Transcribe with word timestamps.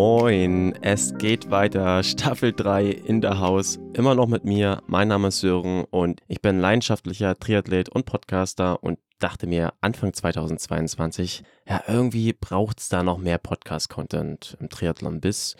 Moin, 0.00 0.78
es 0.80 1.18
geht 1.18 1.50
weiter. 1.50 2.04
Staffel 2.04 2.52
3 2.52 2.84
in 2.88 3.20
der 3.20 3.40
Haus. 3.40 3.80
Immer 3.94 4.14
noch 4.14 4.28
mit 4.28 4.44
mir. 4.44 4.80
Mein 4.86 5.08
Name 5.08 5.26
ist 5.26 5.40
Sören 5.40 5.86
und 5.90 6.20
ich 6.28 6.40
bin 6.40 6.60
leidenschaftlicher 6.60 7.36
Triathlet 7.36 7.88
und 7.88 8.06
Podcaster 8.06 8.80
und 8.80 9.00
dachte 9.18 9.48
mir 9.48 9.72
Anfang 9.80 10.12
2022, 10.12 11.42
ja, 11.68 11.82
irgendwie 11.88 12.32
braucht 12.32 12.78
es 12.78 12.88
da 12.88 13.02
noch 13.02 13.18
mehr 13.18 13.38
Podcast-Content 13.38 14.56
im 14.60 14.68
Triathlon 14.68 15.20
bis. 15.20 15.56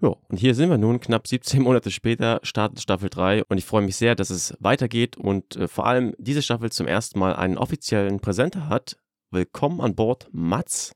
Ja, 0.00 0.14
und 0.28 0.36
hier 0.36 0.54
sind 0.54 0.70
wir 0.70 0.78
nun, 0.78 1.00
knapp 1.00 1.26
17 1.26 1.60
Monate 1.60 1.90
später, 1.90 2.38
startet 2.44 2.80
Staffel 2.80 3.10
3 3.10 3.42
und 3.46 3.58
ich 3.58 3.64
freue 3.64 3.82
mich 3.82 3.96
sehr, 3.96 4.14
dass 4.14 4.30
es 4.30 4.56
weitergeht 4.60 5.16
und 5.16 5.56
äh, 5.56 5.66
vor 5.66 5.88
allem 5.88 6.14
diese 6.16 6.42
Staffel 6.42 6.70
zum 6.70 6.86
ersten 6.86 7.18
Mal 7.18 7.34
einen 7.34 7.58
offiziellen 7.58 8.20
Präsenter 8.20 8.68
hat. 8.68 8.98
Willkommen 9.32 9.80
an 9.80 9.96
Bord, 9.96 10.28
Mats. 10.30 10.94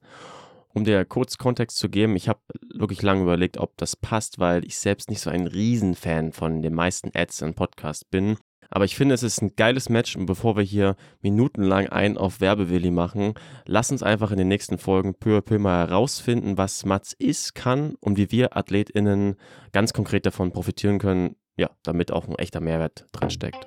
Um 0.75 0.85
dir 0.85 1.05
kurz 1.05 1.39
Kontext 1.39 1.79
zu 1.79 1.89
geben, 1.89 2.17
ich 2.17 2.29
habe 2.29 2.41
wirklich 2.75 3.01
lange 3.01 3.23
überlegt, 3.23 3.59
ob 3.59 3.77
das 3.77 3.95
passt, 3.95 4.41
weil 4.41 4.65
ich 4.65 4.77
selbst 4.77 5.09
nicht 5.09 5.21
so 5.21 5.31
ein 5.31 5.47
Riesenfan 5.47 6.33
von 6.33 6.63
den 6.63 6.75
meisten 6.75 7.13
Ads 7.15 7.43
und 7.43 7.55
Podcasts 7.55 8.05
bin. 8.05 8.37
Aber 8.71 8.85
ich 8.85 8.97
finde, 8.97 9.15
es 9.15 9.23
ist 9.23 9.41
ein 9.41 9.55
geiles 9.55 9.89
Match 9.89 10.17
und 10.17 10.27
bevor 10.27 10.57
wir 10.57 10.65
hier 10.65 10.97
minutenlang 11.23 11.87
ein 11.91 12.19
auf 12.19 12.41
Werbewilli 12.41 12.91
machen, 12.91 13.35
lass 13.67 13.93
uns 13.93 14.03
einfach 14.03 14.33
in 14.33 14.39
den 14.39 14.49
nächsten 14.49 14.79
Folgen 14.79 15.15
peu 15.15 15.39
à 15.39 15.43
peu 15.43 15.61
mal 15.61 15.87
herausfinden, 15.87 16.59
was 16.59 16.85
Mats 16.85 17.13
ist, 17.13 17.55
kann 17.55 17.95
und 18.01 18.17
wie 18.17 18.33
wir 18.33 18.57
AthletInnen 18.57 19.37
ganz 19.71 19.93
konkret 19.93 20.27
davon 20.27 20.51
profitieren 20.51 20.99
können, 20.99 21.37
ja, 21.57 21.71
damit 21.85 22.11
auch 22.11 22.27
ein 22.27 22.35
echter 22.35 22.61
Mehrwert 22.61 23.07
dran 23.13 23.31
steckt. 23.31 23.65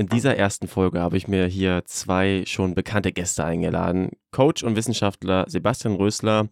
In 0.00 0.06
dieser 0.06 0.34
ersten 0.34 0.66
Folge 0.66 0.98
habe 0.98 1.18
ich 1.18 1.28
mir 1.28 1.44
hier 1.44 1.82
zwei 1.84 2.44
schon 2.46 2.74
bekannte 2.74 3.12
Gäste 3.12 3.44
eingeladen. 3.44 4.12
Coach 4.30 4.62
und 4.62 4.74
Wissenschaftler 4.74 5.44
Sebastian 5.46 5.96
Rösler 5.96 6.48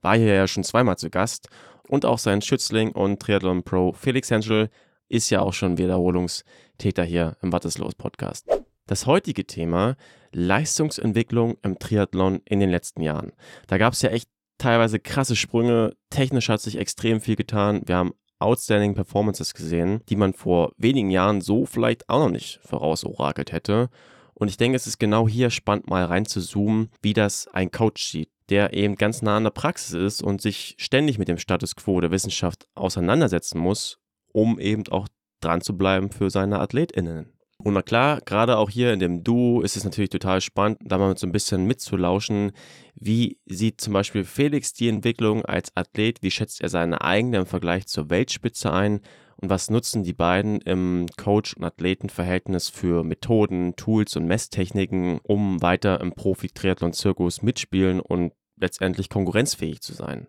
war 0.00 0.16
hier 0.16 0.32
ja 0.32 0.46
schon 0.46 0.62
zweimal 0.62 0.96
zu 0.96 1.10
Gast 1.10 1.48
und 1.88 2.04
auch 2.04 2.20
sein 2.20 2.40
Schützling 2.40 2.92
und 2.92 3.18
Triathlon 3.20 3.64
Pro 3.64 3.94
Felix 3.94 4.30
Henschel 4.30 4.70
ist 5.08 5.28
ja 5.30 5.40
auch 5.40 5.52
schon 5.52 5.76
Wiederholungstäter 5.76 7.02
hier 7.02 7.36
im 7.42 7.52
Watteslos 7.52 7.96
Podcast. 7.96 8.46
Das 8.86 9.06
heutige 9.06 9.44
Thema 9.44 9.96
Leistungsentwicklung 10.30 11.56
im 11.62 11.80
Triathlon 11.80 12.42
in 12.44 12.60
den 12.60 12.70
letzten 12.70 13.00
Jahren. 13.00 13.32
Da 13.66 13.76
gab 13.76 13.94
es 13.94 14.02
ja 14.02 14.10
echt 14.10 14.28
teilweise 14.58 15.00
krasse 15.00 15.34
Sprünge. 15.34 15.96
Technisch 16.10 16.48
hat 16.48 16.60
sich 16.60 16.78
extrem 16.78 17.20
viel 17.20 17.34
getan. 17.34 17.82
Wir 17.86 17.96
haben 17.96 18.12
outstanding 18.38 18.94
Performances 18.94 19.54
gesehen, 19.54 20.02
die 20.08 20.16
man 20.16 20.32
vor 20.32 20.72
wenigen 20.76 21.10
Jahren 21.10 21.40
so 21.40 21.66
vielleicht 21.66 22.08
auch 22.08 22.20
noch 22.20 22.30
nicht 22.30 22.60
vorausorakelt 22.62 23.52
hätte. 23.52 23.90
Und 24.34 24.48
ich 24.48 24.56
denke, 24.56 24.76
es 24.76 24.86
ist 24.86 24.98
genau 24.98 25.28
hier 25.28 25.50
spannend, 25.50 25.88
mal 25.88 26.04
rein 26.04 26.26
zu 26.26 26.40
zoomen, 26.40 26.90
wie 27.02 27.12
das 27.12 27.48
ein 27.48 27.70
Coach 27.70 28.04
sieht, 28.04 28.30
der 28.48 28.72
eben 28.74 28.96
ganz 28.96 29.22
nah 29.22 29.36
an 29.36 29.44
der 29.44 29.50
Praxis 29.50 29.92
ist 29.92 30.22
und 30.22 30.42
sich 30.42 30.74
ständig 30.78 31.18
mit 31.18 31.28
dem 31.28 31.38
Status 31.38 31.76
quo 31.76 32.00
der 32.00 32.10
Wissenschaft 32.10 32.66
auseinandersetzen 32.74 33.58
muss, 33.58 33.98
um 34.32 34.58
eben 34.58 34.86
auch 34.88 35.08
dran 35.40 35.60
zu 35.60 35.76
bleiben 35.76 36.10
für 36.10 36.30
seine 36.30 36.58
AthletInnen. 36.58 37.33
Und 37.58 37.74
na 37.74 37.82
klar, 37.82 38.20
gerade 38.20 38.58
auch 38.58 38.68
hier 38.68 38.92
in 38.92 38.98
dem 38.98 39.22
Duo 39.22 39.62
ist 39.62 39.76
es 39.76 39.84
natürlich 39.84 40.10
total 40.10 40.40
spannend, 40.40 40.78
da 40.84 40.98
mal 40.98 41.16
so 41.16 41.26
ein 41.26 41.32
bisschen 41.32 41.66
mitzulauschen. 41.66 42.52
Wie 42.94 43.38
sieht 43.46 43.80
zum 43.80 43.92
Beispiel 43.92 44.24
Felix 44.24 44.72
die 44.72 44.88
Entwicklung 44.88 45.44
als 45.44 45.74
Athlet? 45.76 46.22
Wie 46.22 46.30
schätzt 46.30 46.60
er 46.60 46.68
seine 46.68 47.02
eigene 47.02 47.38
im 47.38 47.46
Vergleich 47.46 47.86
zur 47.86 48.10
Weltspitze 48.10 48.72
ein? 48.72 49.00
Und 49.36 49.50
was 49.50 49.70
nutzen 49.70 50.02
die 50.02 50.12
beiden 50.12 50.60
im 50.62 51.06
Coach- 51.16 51.54
und 51.54 51.64
Athletenverhältnis 51.64 52.70
für 52.70 53.04
Methoden, 53.04 53.76
Tools 53.76 54.16
und 54.16 54.26
Messtechniken, 54.26 55.20
um 55.22 55.60
weiter 55.60 56.00
im 56.00 56.12
Profi-Triathlon-Zirkus 56.12 57.42
mitspielen 57.42 58.00
und 58.00 58.32
letztendlich 58.56 59.08
konkurrenzfähig 59.08 59.80
zu 59.80 59.92
sein? 59.94 60.28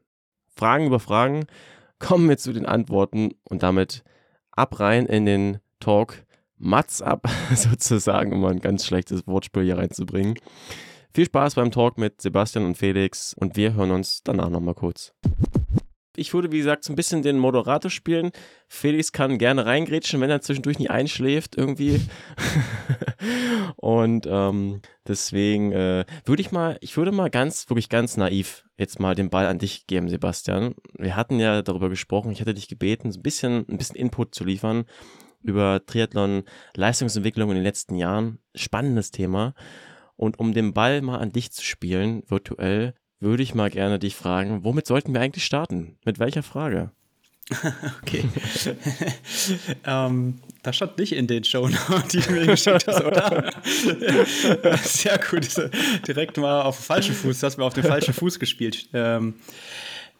Fragen 0.56 0.88
über 0.88 1.00
Fragen, 1.00 1.46
kommen 2.00 2.30
wir 2.30 2.38
zu 2.38 2.54
den 2.54 2.66
Antworten 2.66 3.32
und 3.44 3.64
damit 3.64 4.04
ab 4.52 4.80
rein 4.80 5.06
in 5.06 5.26
den 5.26 5.60
Talk 5.80 6.26
Mats 6.58 7.02
ab, 7.02 7.28
sozusagen, 7.56 8.34
um 8.34 8.46
ein 8.46 8.60
ganz 8.60 8.86
schlechtes 8.86 9.28
Wortspiel 9.28 9.64
hier 9.64 9.78
reinzubringen. 9.78 10.36
Viel 11.14 11.26
Spaß 11.26 11.56
beim 11.56 11.72
Talk 11.72 11.98
mit 11.98 12.22
Sebastian 12.22 12.66
und 12.66 12.78
Felix 12.78 13.34
und 13.34 13.56
wir 13.56 13.74
hören 13.74 13.92
uns 13.92 14.22
danach 14.24 14.50
nochmal 14.50 14.74
kurz. 14.74 15.14
Ich 16.18 16.34
würde, 16.34 16.52
wie 16.52 16.58
gesagt, 16.60 16.84
so 16.84 16.94
ein 16.94 16.96
bisschen 16.96 17.24
den 17.24 17.38
Moderator 17.38 17.92
spielen. 17.92 18.32
Felix 18.68 19.12
kann 19.12 19.38
gerne 19.38 19.66
reingrätschen, 19.66 20.22
wenn 20.22 20.30
er 20.30 20.42
zwischendurch 20.42 20.80
nicht 20.80 20.92
einschläft, 20.92 21.58
irgendwie. 21.58 22.02
und 23.76 24.26
ähm, 24.30 24.82
deswegen 25.08 25.72
äh, 25.74 26.06
würde 26.24 26.42
ich 26.42 26.52
mal, 26.52 26.78
ich 26.82 26.96
würde 26.96 27.12
mal 27.12 27.30
ganz, 27.30 27.70
wirklich 27.70 27.90
ganz 27.90 28.18
naiv 28.18 28.64
jetzt 28.78 29.00
mal 29.00 29.16
den 29.16 29.30
Ball 29.30 29.46
an 29.46 29.60
dich 29.60 29.88
geben, 29.88 30.10
Sebastian. 30.10 30.76
Wir 30.98 31.16
hatten 31.16 31.40
ja 31.40 31.62
darüber 31.62 31.90
gesprochen, 31.90 32.32
ich 32.32 32.42
hatte 32.42 32.54
dich 32.54 32.68
gebeten, 32.68 33.12
so 33.12 33.20
ein 33.20 33.24
bisschen, 33.24 33.66
ein 33.70 33.78
bisschen 33.78 33.98
Input 33.98 34.36
zu 34.36 34.46
liefern 34.46 34.86
über 35.46 35.86
Triathlon 35.86 36.44
Leistungsentwicklung 36.76 37.50
in 37.50 37.56
den 37.56 37.64
letzten 37.64 37.96
Jahren. 37.96 38.40
Spannendes 38.56 39.12
Thema. 39.12 39.54
Und 40.16 40.40
um 40.40 40.54
den 40.54 40.74
Ball 40.74 41.02
mal 41.02 41.18
an 41.20 41.32
dich 41.32 41.52
zu 41.52 41.64
spielen, 41.64 42.24
virtuell, 42.28 42.94
würde 43.20 43.44
ich 43.44 43.56
mal 43.56 43.70
gerne 43.70 44.00
dich 44.00 44.16
fragen, 44.16 44.64
womit 44.64 44.88
sollten 44.88 45.14
wir 45.14 45.22
eigentlich 45.22 45.46
starten? 45.46 45.98
Mit 46.06 46.20
welcher 46.20 46.44
Frage? 46.44 46.92
okay. 48.02 48.24
ähm, 49.86 50.40
das 50.64 50.76
stand 50.78 50.98
nicht 50.98 51.14
in 51.14 51.28
den 51.28 51.44
Show, 51.44 51.70
die 52.12 52.20
du 52.20 52.32
mir 52.32 52.48
geschickt 52.48 52.88
hast, 52.88 53.04
oder? 53.04 53.54
Sehr 54.84 55.20
gut. 55.20 55.48
Direkt 56.08 56.38
mal 56.38 56.64
auf 56.64 56.78
den 56.78 56.84
falschen 56.84 57.14
Fuß. 57.14 57.40
Du 57.40 57.46
hast 57.46 57.58
mir 57.58 57.66
auf 57.66 57.76
den 57.76 57.84
falschen 57.84 58.16
Fuß 58.16 58.40
gespielt. 58.40 58.90
Ähm, 58.94 59.36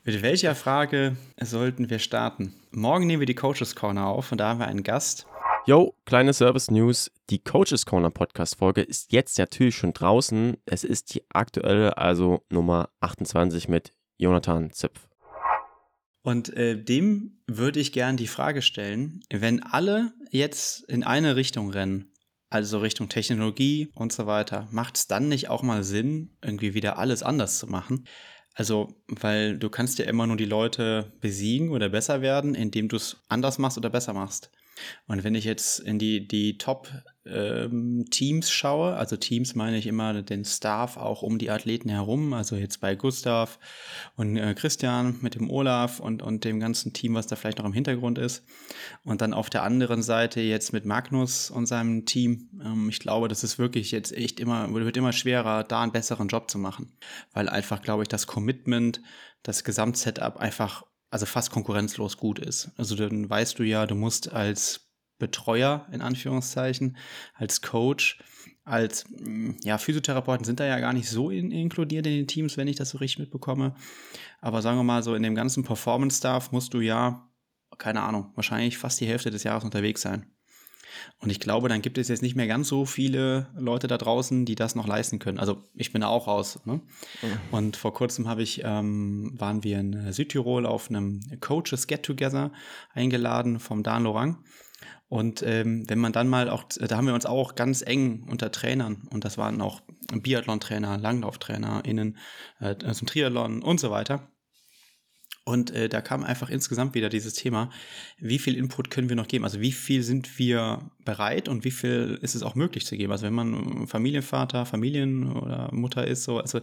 mit 0.06 0.22
welcher 0.22 0.54
Frage 0.54 1.18
sollten 1.42 1.90
wir 1.90 1.98
starten? 1.98 2.54
Morgen 2.70 3.08
nehmen 3.08 3.22
wir 3.22 3.26
die 3.26 3.34
Coaches 3.34 3.76
Corner 3.76 4.06
auf 4.06 4.32
und 4.32 4.38
da 4.38 4.50
haben 4.50 4.60
wir 4.60 4.68
einen 4.68 4.84
Gast. 4.84 5.26
Yo, 5.66 5.96
kleine 6.06 6.32
Service 6.32 6.70
News. 6.70 7.12
Die 7.32 7.40
Coaches 7.40 7.88
Corner 7.88 8.12
Podcast 8.12 8.60
Folge 8.60 8.82
ist 8.82 9.12
jetzt 9.12 9.40
natürlich 9.40 9.76
schon 9.76 9.94
draußen. 9.94 10.58
Es 10.68 10.84
ist 10.84 11.16
die 11.16 11.24
aktuelle, 11.30 11.98
also 11.98 12.44
Nummer 12.52 12.90
28 13.00 13.68
mit 13.68 13.94
Jonathan 14.18 14.72
Zipf. 14.72 15.10
Und 16.22 16.56
äh, 16.56 16.80
dem 16.80 17.42
würde 17.48 17.80
ich 17.80 17.92
gern 17.92 18.16
die 18.16 18.28
Frage 18.28 18.62
stellen, 18.62 19.22
wenn 19.32 19.64
alle 19.64 20.14
jetzt 20.30 20.84
in 20.84 21.04
eine 21.04 21.36
Richtung 21.36 21.72
rennen, 21.72 22.14
also 22.52 22.78
Richtung 22.78 23.10
Technologie 23.10 23.90
und 23.96 24.14
so 24.14 24.28
weiter, 24.28 24.68
macht 24.72 24.98
es 24.98 25.08
dann 25.08 25.30
nicht 25.30 25.50
auch 25.50 25.64
mal 25.64 25.84
Sinn, 25.84 26.38
irgendwie 26.44 26.76
wieder 26.76 27.00
alles 27.00 27.24
anders 27.24 27.58
zu 27.58 27.66
machen? 27.66 28.06
Also, 28.56 28.96
weil 29.08 29.58
du 29.58 29.70
kannst 29.70 30.00
ja 30.00 30.06
immer 30.06 30.26
nur 30.26 30.38
die 30.38 30.46
Leute 30.46 31.12
besiegen 31.20 31.70
oder 31.70 31.90
besser 31.90 32.22
werden, 32.22 32.56
indem 32.56 32.88
du 32.88 32.96
es 32.96 33.18
anders 33.28 33.58
machst 33.58 33.78
oder 33.78 33.90
besser 33.90 34.14
machst. 34.14 34.50
Und 35.08 35.24
wenn 35.24 35.36
ich 35.36 35.44
jetzt 35.44 35.80
in 35.80 36.00
die, 36.00 36.28
die 36.28 36.58
Top-Teams 36.58 37.15
ähm, 37.26 38.06
schaue, 38.44 38.96
also 38.96 39.18
Teams 39.18 39.56
meine 39.56 39.78
ich 39.78 39.88
immer 39.88 40.22
den 40.22 40.46
Staff 40.46 40.98
auch 40.98 41.22
um 41.24 41.38
die 41.38 41.50
Athleten 41.50 41.90
herum, 41.90 42.34
also 42.34 42.56
jetzt 42.56 42.82
bei 42.82 42.96
Gustav 42.96 43.60
und 44.16 44.38
äh, 44.38 44.54
Christian 44.54 45.18
mit 45.22 45.36
dem 45.36 45.50
Olaf 45.50 46.00
und, 46.00 46.22
und 46.22 46.44
dem 46.44 46.60
ganzen 46.60 46.94
Team, 46.94 47.16
was 47.16 47.28
da 47.28 47.36
vielleicht 47.36 47.58
noch 47.58 47.66
im 47.66 47.74
Hintergrund 47.74 48.18
ist. 48.18 48.44
Und 49.04 49.22
dann 49.22 49.34
auf 49.34 49.50
der 49.50 49.64
anderen 49.64 50.04
Seite 50.04 50.42
jetzt 50.42 50.72
mit 50.74 50.86
Magnus 50.86 51.50
und 51.50 51.66
seinem 51.66 52.06
Team. 52.06 52.50
Ähm, 52.64 52.90
ich 52.90 53.00
glaube, 53.00 53.28
das 53.28 53.44
ist 53.44 53.58
wirklich 53.58 53.92
jetzt 53.92 54.12
echt 54.12 54.40
immer, 54.40 54.72
wird 54.74 54.98
immer 54.98 55.14
schwerer, 55.14 55.64
da 55.64 55.82
einen 55.82 55.92
besseren 55.92 56.28
Job 56.28 56.52
zu 56.52 56.60
machen. 56.60 56.98
Weil 57.34 57.50
einfach, 57.50 57.82
glaube 57.82 58.04
ich, 58.04 58.10
das 58.10 58.28
Commitment, 58.28 59.02
das 59.42 59.64
Gesamtsetup 59.64 60.38
einfach 60.38 60.84
also 61.10 61.26
fast 61.26 61.50
konkurrenzlos 61.50 62.18
gut 62.18 62.40
ist. 62.40 62.72
Also 62.78 62.96
dann 62.96 63.30
weißt 63.30 63.58
du 63.58 63.64
ja, 63.64 63.86
du 63.86 63.96
musst 63.96 64.34
als 64.34 64.85
Betreuer 65.18 65.88
in 65.92 66.02
Anführungszeichen, 66.02 66.98
als 67.34 67.62
Coach, 67.62 68.20
als 68.64 69.06
ja, 69.64 69.78
Physiotherapeuten 69.78 70.44
sind 70.44 70.60
da 70.60 70.66
ja 70.66 70.80
gar 70.80 70.94
nicht 70.94 71.10
so 71.10 71.30
in, 71.30 71.52
inkludiert 71.52 72.08
in 72.08 72.14
den 72.14 72.28
Teams, 72.28 72.58
wenn 72.58 72.68
ich 72.68 72.76
das 72.76 72.90
so 72.90 72.98
richtig 72.98 73.20
mitbekomme. 73.20 73.76
Aber 74.42 74.62
sagen 74.62 74.78
wir 74.78 74.84
mal 74.84 75.04
so, 75.04 75.16
in 75.16 75.24
dem 75.24 75.36
ganzen 75.36 75.64
Performance-Staff 75.64 76.52
musst 76.52 76.74
du 76.74 76.80
ja, 76.80 77.30
keine 77.78 78.02
Ahnung, 78.02 78.32
wahrscheinlich 78.36 78.78
fast 78.78 79.00
die 79.00 79.08
Hälfte 79.08 79.30
des 79.30 79.44
Jahres 79.44 79.64
unterwegs 79.64 80.02
sein. 80.02 80.32
Und 81.20 81.30
ich 81.30 81.40
glaube, 81.40 81.70
dann 81.70 81.82
gibt 81.82 81.98
es 81.98 82.08
jetzt 82.08 82.22
nicht 82.22 82.36
mehr 82.36 82.48
ganz 82.48 82.68
so 82.68 82.86
viele 82.86 83.48
Leute 83.56 83.88
da 83.88 83.98
draußen, 83.98 84.46
die 84.46 84.56
das 84.56 84.76
noch 84.76 84.88
leisten 84.88 85.20
können. 85.20 85.40
Also 85.40 85.64
ich 85.74 85.92
bin 85.92 86.02
da 86.02 86.08
auch 86.08 86.28
raus. 86.28 86.60
Ne? 86.66 86.76
Mhm. 86.76 86.82
Und 87.52 87.78
vor 87.78 87.94
kurzem 87.94 88.28
habe 88.28 88.44
ich, 88.44 88.62
ähm, 88.64 89.34
waren 89.38 89.64
wir 89.64 89.80
in 89.80 90.12
Südtirol 90.12 90.66
auf 90.66 90.90
einem 90.90 91.22
Coaches 91.42 91.88
Get 91.88 92.04
Together 92.04 92.52
eingeladen 92.94 93.60
vom 93.60 93.84
Dan 93.84 94.04
Lorang. 94.04 94.44
Und 95.08 95.44
ähm, 95.44 95.88
wenn 95.88 96.00
man 96.00 96.14
dann 96.14 96.28
mal 96.28 96.50
auch, 96.50 96.64
da 96.64 96.98
haben 96.98 97.08
wir 97.08 97.14
uns 97.14 97.26
auch 97.26 97.56
ganz 97.56 97.82
eng 97.82 98.26
unter 98.30 98.52
Trainern 98.52 99.08
und 99.12 99.24
das 99.24 99.38
waren 99.38 99.62
auch 99.62 99.82
Biathlon-Trainer, 100.12 100.98
Langlauftrainer, 100.98 101.84
innen 101.86 102.18
äh, 102.60 102.76
zum 102.76 103.08
Triathlon 103.08 103.62
und 103.62 103.80
so 103.80 103.92
weiter. 103.92 104.28
Und 105.48 105.70
äh, 105.70 105.90
da 105.90 106.02
kam 106.02 106.24
einfach 106.24 106.50
insgesamt 106.50 106.96
wieder 106.96 107.08
dieses 107.08 107.36
Thema, 107.36 107.70
wie 108.18 108.40
viel 108.40 108.58
Input 108.58 108.90
können 108.90 109.10
wir 109.10 109.16
noch 109.16 109.28
geben? 109.28 109.44
Also 109.44 109.62
wie 109.62 109.72
viel 109.72 110.02
sind 110.02 110.40
wir 110.40 110.90
bereit 111.06 111.48
und 111.48 111.64
wie 111.64 111.72
viel 111.72 112.18
ist 112.24 112.34
es 112.34 112.42
auch 112.42 112.56
möglich 112.56 112.88
zu 112.88 112.98
geben? 112.98 113.12
Also 113.12 113.28
wenn 113.28 113.34
man 113.34 113.86
Familienvater, 113.86 114.66
Familien 114.66 115.32
oder 115.32 115.70
Mutter 115.72 116.08
ist, 116.08 116.24
so, 116.24 116.40
also 116.40 116.62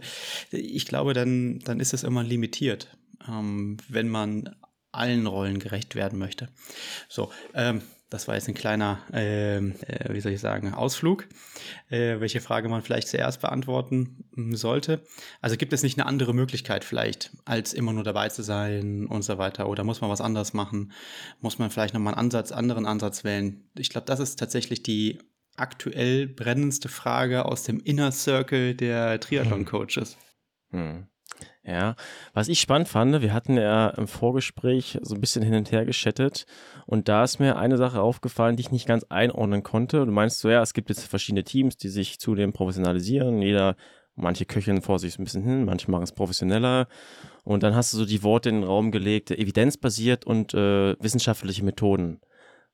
ich 0.51 0.85
glaube, 0.85 1.13
dann, 1.13 1.59
dann 1.59 1.79
ist 1.79 1.93
es 1.93 2.03
immer 2.03 2.23
limitiert, 2.23 2.97
ähm, 3.25 3.77
wenn 3.87 4.09
man 4.09 4.53
allen 4.91 5.27
Rollen 5.27 5.59
gerecht 5.59 5.95
werden 5.95 6.19
möchte. 6.19 6.49
So, 7.07 7.31
ähm, 7.53 7.81
das 8.13 8.27
war 8.27 8.35
jetzt 8.35 8.47
ein 8.47 8.53
kleiner, 8.53 8.99
ähm, 9.11 9.73
äh, 9.87 10.13
wie 10.13 10.21
soll 10.21 10.33
ich 10.33 10.39
sagen, 10.39 10.71
Ausflug, 10.71 11.27
äh, 11.89 12.19
welche 12.19 12.41
Frage 12.41 12.69
man 12.69 12.83
vielleicht 12.83 13.07
zuerst 13.07 13.41
beantworten 13.41 14.23
hm, 14.35 14.55
sollte. 14.55 15.03
Also 15.41 15.57
gibt 15.57 15.73
es 15.73 15.81
nicht 15.81 15.97
eine 15.97 16.05
andere 16.05 16.31
Möglichkeit 16.35 16.83
vielleicht, 16.83 17.31
als 17.43 17.73
immer 17.73 17.91
nur 17.91 18.03
dabei 18.03 18.29
zu 18.29 18.43
sein 18.43 19.07
und 19.07 19.23
so 19.23 19.39
weiter? 19.39 19.67
Oder 19.67 19.83
muss 19.83 20.01
man 20.01 20.11
was 20.11 20.21
anderes 20.21 20.53
machen? 20.53 20.91
Muss 21.41 21.57
man 21.57 21.71
vielleicht 21.71 21.95
nochmal 21.95 22.13
einen 22.13 22.25
Ansatz, 22.25 22.51
anderen 22.51 22.85
Ansatz 22.85 23.23
wählen? 23.23 23.67
Ich 23.75 23.89
glaube, 23.89 24.05
das 24.05 24.19
ist 24.19 24.37
tatsächlich 24.37 24.83
die 24.83 25.17
aktuell 25.55 26.27
brennendste 26.27 26.89
Frage 26.89 27.45
aus 27.45 27.63
dem 27.63 27.79
Inner 27.79 28.11
Circle 28.11 28.75
der 28.75 29.19
Triathlon-Coaches. 29.21 30.17
Hm. 30.69 31.07
Ja, 31.65 31.95
was 32.33 32.49
ich 32.49 32.59
spannend 32.59 32.89
fand, 32.89 33.21
wir 33.21 33.33
hatten 33.33 33.55
ja 33.55 33.87
im 33.89 34.07
Vorgespräch 34.07 34.99
so 35.01 35.15
ein 35.15 35.21
bisschen 35.21 35.43
hin 35.43 35.55
und 35.55 35.71
her 35.71 35.85
geschattet 35.85 36.45
und 36.85 37.07
da 37.07 37.23
ist 37.23 37.39
mir 37.39 37.55
eine 37.55 37.77
Sache 37.77 38.01
aufgefallen, 38.01 38.57
die 38.57 38.61
ich 38.61 38.71
nicht 38.71 38.85
ganz 38.85 39.05
einordnen 39.07 39.63
konnte. 39.63 40.05
Du 40.05 40.11
meinst 40.11 40.39
so, 40.39 40.49
ja, 40.49 40.61
es 40.61 40.73
gibt 40.73 40.89
jetzt 40.89 41.05
verschiedene 41.05 41.45
Teams, 41.45 41.77
die 41.77 41.87
sich 41.87 42.19
zudem 42.19 42.51
professionalisieren. 42.51 43.41
Jeder, 43.41 43.77
manche 44.15 44.45
köcheln 44.45 44.81
vor 44.81 44.99
sich 44.99 45.17
ein 45.17 45.23
bisschen 45.23 45.43
hin, 45.43 45.63
manche 45.63 45.89
machen 45.89 46.03
es 46.03 46.11
professioneller. 46.11 46.87
Und 47.45 47.63
dann 47.63 47.75
hast 47.75 47.93
du 47.93 47.97
so 47.97 48.05
die 48.05 48.23
Worte 48.23 48.49
in 48.49 48.55
den 48.55 48.63
Raum 48.65 48.91
gelegt, 48.91 49.31
evidenzbasiert 49.31 50.25
und 50.25 50.53
äh, 50.53 51.01
wissenschaftliche 51.01 51.63
Methoden. 51.63 52.19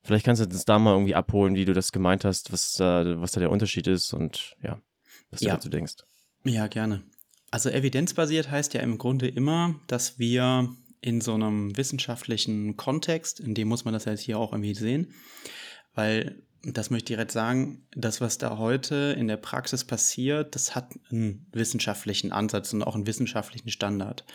Vielleicht 0.02 0.26
kannst 0.26 0.42
du 0.42 0.46
uns 0.46 0.66
da 0.66 0.80
mal 0.80 0.94
irgendwie 0.94 1.16
abholen, 1.16 1.54
wie 1.54 1.66
du 1.66 1.74
das 1.74 1.92
gemeint 1.92 2.26
hast, 2.26 2.52
was, 2.52 2.80
äh, 2.80 3.22
was 3.22 3.34
da 3.34 3.40
der 3.40 3.52
Unterschied 3.52 3.86
ist 3.86 4.14
und 4.14 4.56
ja, 4.64 4.82
was 5.30 5.42
du 5.42 5.48
ja. 5.48 5.54
dazu 5.54 5.70
denkst. 5.70 5.96
Ja, 6.44 6.66
gerne. 6.68 7.04
Also 7.52 7.70
evidenzbasiert 7.70 8.52
heißt 8.52 8.74
ja 8.74 8.82
im 8.82 8.98
Grunde 8.98 9.28
immer, 9.28 9.80
dass 9.88 10.20
wir 10.20 10.70
in 11.02 11.22
so 11.22 11.34
einem 11.34 11.76
wissenschaftlichen 11.78 12.76
Kontext, 12.78 13.40
in 13.40 13.56
dem 13.56 13.68
muss 13.68 13.86
man 13.86 13.94
das 13.94 14.06
jetzt 14.06 14.22
hier 14.22 14.38
auch 14.38 14.52
irgendwie 14.52 14.76
sehen, 14.76 15.14
weil 15.96 16.44
das 16.64 16.90
möchte 16.90 17.14
ich 17.14 17.16
direkt 17.16 17.32
sagen, 17.32 17.88
das, 17.96 18.20
was 18.20 18.38
da 18.38 18.58
heute 18.58 19.16
in 19.18 19.28
der 19.28 19.38
Praxis 19.38 19.86
passiert, 19.86 20.56
das 20.56 20.76
hat 20.76 20.92
einen 21.10 21.48
wissenschaftlichen 21.54 22.34
Ansatz 22.34 22.74
und 22.74 22.84
auch 22.84 22.96
einen 22.96 23.08
wissenschaftlichen 23.08 23.70
Standard. 23.70 24.26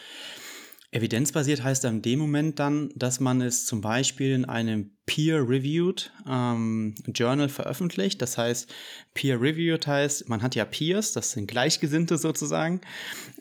Evidenzbasiert 0.94 1.64
heißt 1.64 1.84
in 1.86 2.02
dem 2.02 2.20
Moment 2.20 2.60
dann, 2.60 2.90
dass 2.94 3.18
man 3.18 3.40
es 3.40 3.66
zum 3.66 3.80
Beispiel 3.80 4.30
in 4.32 4.44
einem 4.44 4.92
Peer-Reviewed 5.06 6.12
ähm, 6.28 6.94
Journal 7.12 7.48
veröffentlicht. 7.48 8.22
Das 8.22 8.38
heißt, 8.38 8.72
Peer-Reviewed 9.12 9.84
heißt, 9.84 10.28
man 10.28 10.40
hat 10.40 10.54
ja 10.54 10.64
Peers, 10.64 11.10
das 11.10 11.32
sind 11.32 11.48
Gleichgesinnte 11.48 12.16
sozusagen. 12.16 12.80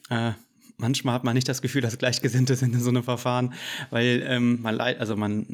Äh, 0.09 0.31
manchmal 0.77 1.13
hat 1.13 1.23
man 1.23 1.35
nicht 1.35 1.47
das 1.47 1.61
Gefühl, 1.61 1.83
dass 1.83 2.00
Gleichgesinnte 2.00 2.55
sind 2.55 2.73
in 2.73 2.81
so 2.81 2.89
einem 2.89 3.03
Verfahren, 3.03 3.53
weil 3.91 4.23
ähm, 4.27 4.63
man, 4.63 4.79
also 4.79 5.15
man, 5.15 5.45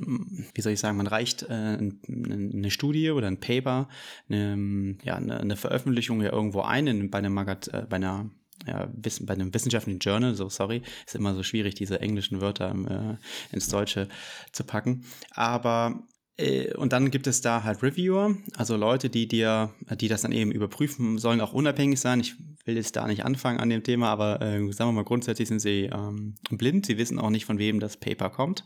wie 0.53 0.61
soll 0.61 0.71
ich 0.71 0.79
sagen, 0.79 0.95
man 0.95 1.07
reicht 1.07 1.43
äh, 1.43 1.77
eine 2.07 2.71
Studie 2.71 3.11
oder 3.11 3.27
ein 3.27 3.41
Paper, 3.41 3.89
eine, 4.29 4.95
ja, 5.03 5.15
eine, 5.15 5.41
eine 5.41 5.57
Veröffentlichung 5.57 6.21
ja 6.21 6.31
irgendwo 6.31 6.61
ein 6.61 6.87
in, 6.87 7.09
bei 7.09 7.17
einem 7.17 7.33
Magaz 7.33 7.67
äh, 7.67 7.85
bei 7.89 7.97
einer 7.97 8.29
ja, 8.67 8.89
bei 9.21 9.33
einem 9.33 9.53
wissenschaftlichen 9.53 9.99
Journal, 9.99 10.35
so 10.35 10.49
sorry, 10.49 10.81
ist 11.05 11.15
immer 11.15 11.33
so 11.33 11.43
schwierig, 11.43 11.75
diese 11.75 12.01
englischen 12.01 12.41
Wörter 12.41 12.73
äh, 13.51 13.53
ins 13.55 13.69
Deutsche 13.69 14.07
zu 14.51 14.63
packen. 14.63 15.05
Aber 15.31 16.03
äh, 16.39 16.73
und 16.75 16.93
dann 16.93 17.11
gibt 17.11 17.27
es 17.27 17.41
da 17.41 17.63
halt 17.63 17.83
Reviewer, 17.83 18.35
also 18.55 18.77
Leute, 18.77 19.09
die 19.09 19.27
dir, 19.27 19.73
die 19.99 20.07
das 20.07 20.21
dann 20.21 20.31
eben 20.31 20.51
überprüfen, 20.51 21.17
sollen 21.17 21.41
auch 21.41 21.53
unabhängig 21.53 21.99
sein. 21.99 22.21
Ich 22.21 22.35
will 22.65 22.75
jetzt 22.75 22.95
da 22.95 23.07
nicht 23.07 23.25
anfangen 23.25 23.59
an 23.59 23.69
dem 23.69 23.83
Thema, 23.83 24.09
aber 24.09 24.41
äh, 24.41 24.71
sagen 24.71 24.89
wir 24.89 24.93
mal, 24.93 25.03
grundsätzlich 25.03 25.47
sind 25.47 25.59
sie 25.59 25.89
ähm, 25.91 26.35
blind. 26.49 26.85
Sie 26.85 26.97
wissen 26.97 27.19
auch 27.19 27.29
nicht, 27.29 27.45
von 27.45 27.59
wem 27.59 27.79
das 27.79 27.97
Paper 27.97 28.29
kommt. 28.29 28.63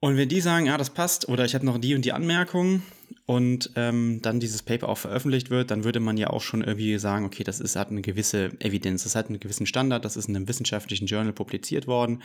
Und 0.00 0.16
wenn 0.16 0.28
die 0.28 0.40
sagen, 0.40 0.66
ja, 0.66 0.76
das 0.76 0.90
passt, 0.90 1.28
oder 1.28 1.44
ich 1.44 1.54
habe 1.54 1.66
noch 1.66 1.78
die 1.78 1.94
und 1.94 2.04
die 2.04 2.12
Anmerkungen 2.12 2.82
und 3.26 3.70
ähm, 3.76 4.20
dann 4.22 4.40
dieses 4.40 4.62
Paper 4.62 4.88
auch 4.88 4.98
veröffentlicht 4.98 5.50
wird, 5.50 5.70
dann 5.70 5.84
würde 5.84 6.00
man 6.00 6.16
ja 6.16 6.30
auch 6.30 6.42
schon 6.42 6.62
irgendwie 6.62 6.98
sagen, 6.98 7.24
okay, 7.24 7.44
das 7.44 7.60
ist, 7.60 7.76
hat 7.76 7.90
eine 7.90 8.02
gewisse 8.02 8.50
Evidenz, 8.60 9.04
das 9.04 9.14
hat 9.14 9.28
einen 9.28 9.40
gewissen 9.40 9.66
Standard, 9.66 10.04
das 10.04 10.16
ist 10.16 10.28
in 10.28 10.36
einem 10.36 10.48
wissenschaftlichen 10.48 11.06
Journal 11.06 11.32
publiziert 11.32 11.86
worden. 11.86 12.22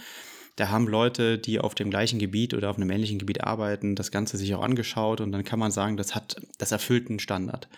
Da 0.56 0.70
haben 0.70 0.88
Leute, 0.88 1.38
die 1.38 1.60
auf 1.60 1.76
dem 1.76 1.90
gleichen 1.90 2.20
Gebiet 2.20 2.54
oder 2.54 2.70
auf 2.70 2.78
einem 2.78 2.90
ähnlichen 2.90 3.20
Gebiet 3.20 3.44
arbeiten, 3.44 3.96
das 3.96 4.12
Ganze 4.12 4.38
sich 4.38 4.56
auch 4.56 4.64
angeschaut 4.64 5.22
und 5.22 5.32
dann 5.32 5.44
kann 5.44 5.60
man 5.60 5.72
sagen, 5.72 5.98
das 5.98 6.16
hat, 6.16 6.42
das 6.58 6.72
erfüllt 6.72 7.10
einen 7.10 7.20
Standard. 7.20 7.70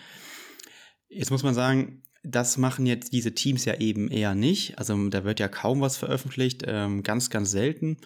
Jetzt 1.08 1.30
muss 1.30 1.42
man 1.42 1.54
sagen, 1.54 2.02
das 2.22 2.58
machen 2.58 2.86
jetzt 2.86 3.12
diese 3.12 3.34
Teams 3.34 3.64
ja 3.64 3.78
eben 3.80 4.08
eher 4.08 4.34
nicht. 4.34 4.78
Also 4.78 5.08
da 5.08 5.24
wird 5.24 5.40
ja 5.40 5.48
kaum 5.48 5.80
was 5.80 5.96
veröffentlicht, 5.96 6.64
ähm, 6.66 7.02
ganz, 7.02 7.30
ganz 7.30 7.50
selten. 7.50 7.96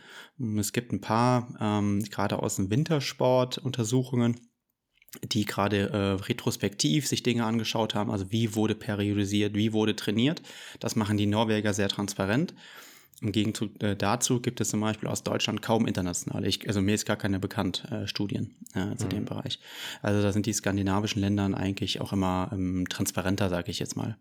Es 0.58 0.72
gibt 0.72 0.92
ein 0.92 1.00
paar, 1.00 1.54
ähm, 1.60 2.04
gerade 2.04 2.40
aus 2.40 2.56
dem 2.56 2.70
Wintersport, 2.70 3.58
Untersuchungen, 3.58 4.40
die 5.22 5.44
gerade 5.44 5.90
äh, 5.90 6.22
retrospektiv 6.24 7.06
sich 7.06 7.22
Dinge 7.22 7.44
angeschaut 7.44 7.94
haben. 7.94 8.10
Also 8.10 8.30
wie 8.30 8.54
wurde 8.54 8.74
periodisiert, 8.74 9.54
wie 9.54 9.72
wurde 9.72 9.96
trainiert. 9.96 10.42
Das 10.80 10.96
machen 10.96 11.16
die 11.16 11.26
Norweger 11.26 11.74
sehr 11.74 11.88
transparent. 11.88 12.54
Im 13.20 13.32
Gegenzug 13.32 13.82
äh, 13.82 13.96
dazu 13.96 14.40
gibt 14.40 14.60
es 14.60 14.68
zum 14.68 14.80
Beispiel 14.80 15.08
aus 15.08 15.22
Deutschland 15.22 15.62
kaum 15.62 15.86
internationale. 15.86 16.46
Ich, 16.46 16.66
also 16.66 16.80
mir 16.80 16.94
ist 16.94 17.06
gar 17.06 17.16
keine 17.16 17.38
bekannt 17.38 17.84
äh, 17.90 18.06
Studien 18.06 18.54
äh, 18.74 18.96
zu 18.96 19.06
mhm. 19.06 19.10
dem 19.10 19.24
Bereich. 19.24 19.60
Also 20.02 20.20
da 20.20 20.32
sind 20.32 20.46
die 20.46 20.52
skandinavischen 20.52 21.20
Ländern 21.20 21.54
eigentlich 21.54 22.00
auch 22.00 22.12
immer 22.12 22.50
ähm, 22.52 22.86
transparenter, 22.88 23.48
sage 23.48 23.70
ich 23.70 23.78
jetzt 23.78 23.96
mal. 23.96 24.16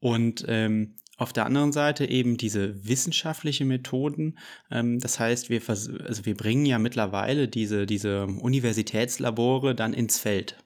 Und 0.00 0.44
ähm, 0.48 0.94
auf 1.22 1.32
der 1.32 1.46
anderen 1.46 1.72
Seite 1.72 2.08
eben 2.08 2.36
diese 2.36 2.86
wissenschaftliche 2.86 3.64
Methoden. 3.64 4.38
Ähm, 4.70 4.98
das 4.98 5.18
heißt, 5.18 5.50
wir, 5.50 5.62
also 5.68 6.24
wir 6.24 6.36
bringen 6.36 6.66
ja 6.66 6.78
mittlerweile 6.78 7.48
diese, 7.48 7.86
diese 7.86 8.26
Universitätslabore 8.26 9.74
dann 9.74 9.94
ins 9.94 10.18
Feld. 10.18 10.56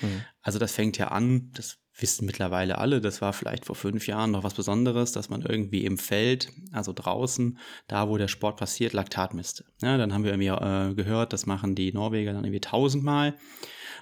Mhm. 0.00 0.22
Also 0.42 0.58
das 0.58 0.72
fängt 0.72 0.98
ja 0.98 1.08
an, 1.08 1.50
das 1.54 1.78
wissen 1.98 2.26
mittlerweile 2.26 2.78
alle, 2.78 3.00
das 3.00 3.22
war 3.22 3.32
vielleicht 3.32 3.64
vor 3.64 3.74
fünf 3.74 4.06
Jahren 4.06 4.30
noch 4.30 4.44
was 4.44 4.54
Besonderes, 4.54 5.12
dass 5.12 5.30
man 5.30 5.42
irgendwie 5.42 5.84
im 5.84 5.96
Feld, 5.96 6.52
also 6.72 6.92
draußen, 6.94 7.58
da 7.88 8.08
wo 8.08 8.18
der 8.18 8.28
Sport 8.28 8.58
passiert, 8.58 8.92
Laktat 8.92 9.34
misste. 9.34 9.64
Ja, 9.80 9.96
dann 9.96 10.12
haben 10.12 10.24
wir 10.24 10.32
irgendwie 10.32 10.48
äh, 10.48 10.94
gehört, 10.94 11.32
das 11.32 11.46
machen 11.46 11.74
die 11.74 11.92
Norweger 11.92 12.32
dann 12.32 12.44
irgendwie 12.44 12.60
tausendmal. 12.60 13.34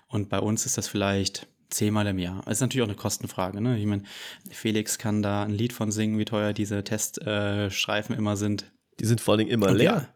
Und 0.09 0.29
bei 0.29 0.39
uns 0.39 0.67
ist 0.67 0.77
das 0.77 0.89
vielleicht 0.89 1.47
zehnmal 1.75 2.07
im 2.07 2.19
Jahr. 2.19 2.43
Das 2.45 2.59
ist 2.59 2.61
natürlich 2.61 2.83
auch 2.83 2.89
eine 2.89 2.97
Kostenfrage. 2.97 3.61
Ne? 3.61 3.79
Ich 3.79 3.87
meine, 3.87 4.03
Felix 4.51 4.99
kann 4.99 5.23
da 5.23 5.45
ein 5.45 5.51
Lied 5.51 5.73
von 5.73 5.91
singen, 5.91 6.19
wie 6.19 6.25
teuer 6.25 6.53
diese 6.53 6.85
Teststreifen 6.85 8.15
äh, 8.15 8.19
immer 8.19 8.37
sind. 8.37 8.73
Die 9.01 9.07
sind 9.07 9.21
vor 9.21 9.33
allen 9.33 9.41
Dingen 9.41 9.51
immer 9.51 9.73
leer. 9.73 9.93
Ja, 9.93 10.09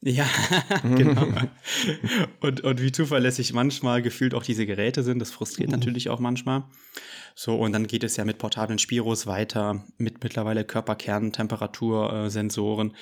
ja, 0.00 0.28
genau. 0.82 1.26
und, 2.40 2.60
und 2.60 2.80
wie 2.80 2.92
zuverlässig 2.92 3.52
manchmal 3.52 4.00
gefühlt 4.00 4.32
auch 4.32 4.44
diese 4.44 4.64
Geräte 4.64 5.02
sind, 5.02 5.18
das 5.18 5.32
frustriert 5.32 5.70
uh. 5.70 5.72
natürlich 5.72 6.08
auch 6.08 6.20
manchmal. 6.20 6.64
So, 7.40 7.54
und 7.54 7.70
dann 7.70 7.86
geht 7.86 8.02
es 8.02 8.16
ja 8.16 8.24
mit 8.24 8.38
portablen 8.38 8.80
Spiros 8.80 9.28
weiter, 9.28 9.84
mit 9.96 10.24
mittlerweile 10.24 10.64
Körperkerntemperatursensoren 10.64 12.96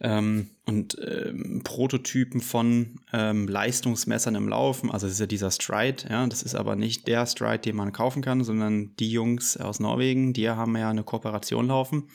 ähm, 0.00 0.50
und 0.64 0.96
ähm, 1.04 1.62
Prototypen 1.64 2.40
von 2.40 3.00
ähm, 3.12 3.48
Leistungsmessern 3.48 4.36
im 4.36 4.48
Laufen. 4.48 4.92
Also 4.92 5.08
das 5.08 5.14
ist 5.14 5.20
ja 5.20 5.26
dieser 5.26 5.50
Stride, 5.50 6.04
ja, 6.08 6.24
das 6.28 6.44
ist 6.44 6.54
aber 6.54 6.76
nicht 6.76 7.08
der 7.08 7.26
Stride, 7.26 7.58
den 7.58 7.74
man 7.74 7.90
kaufen 7.90 8.22
kann, 8.22 8.44
sondern 8.44 8.94
die 9.00 9.10
Jungs 9.10 9.56
aus 9.56 9.80
Norwegen, 9.80 10.34
die 10.34 10.48
haben 10.48 10.76
ja 10.76 10.88
eine 10.88 11.02
Kooperation 11.02 11.66
laufen 11.66 11.96
mhm. 11.96 12.06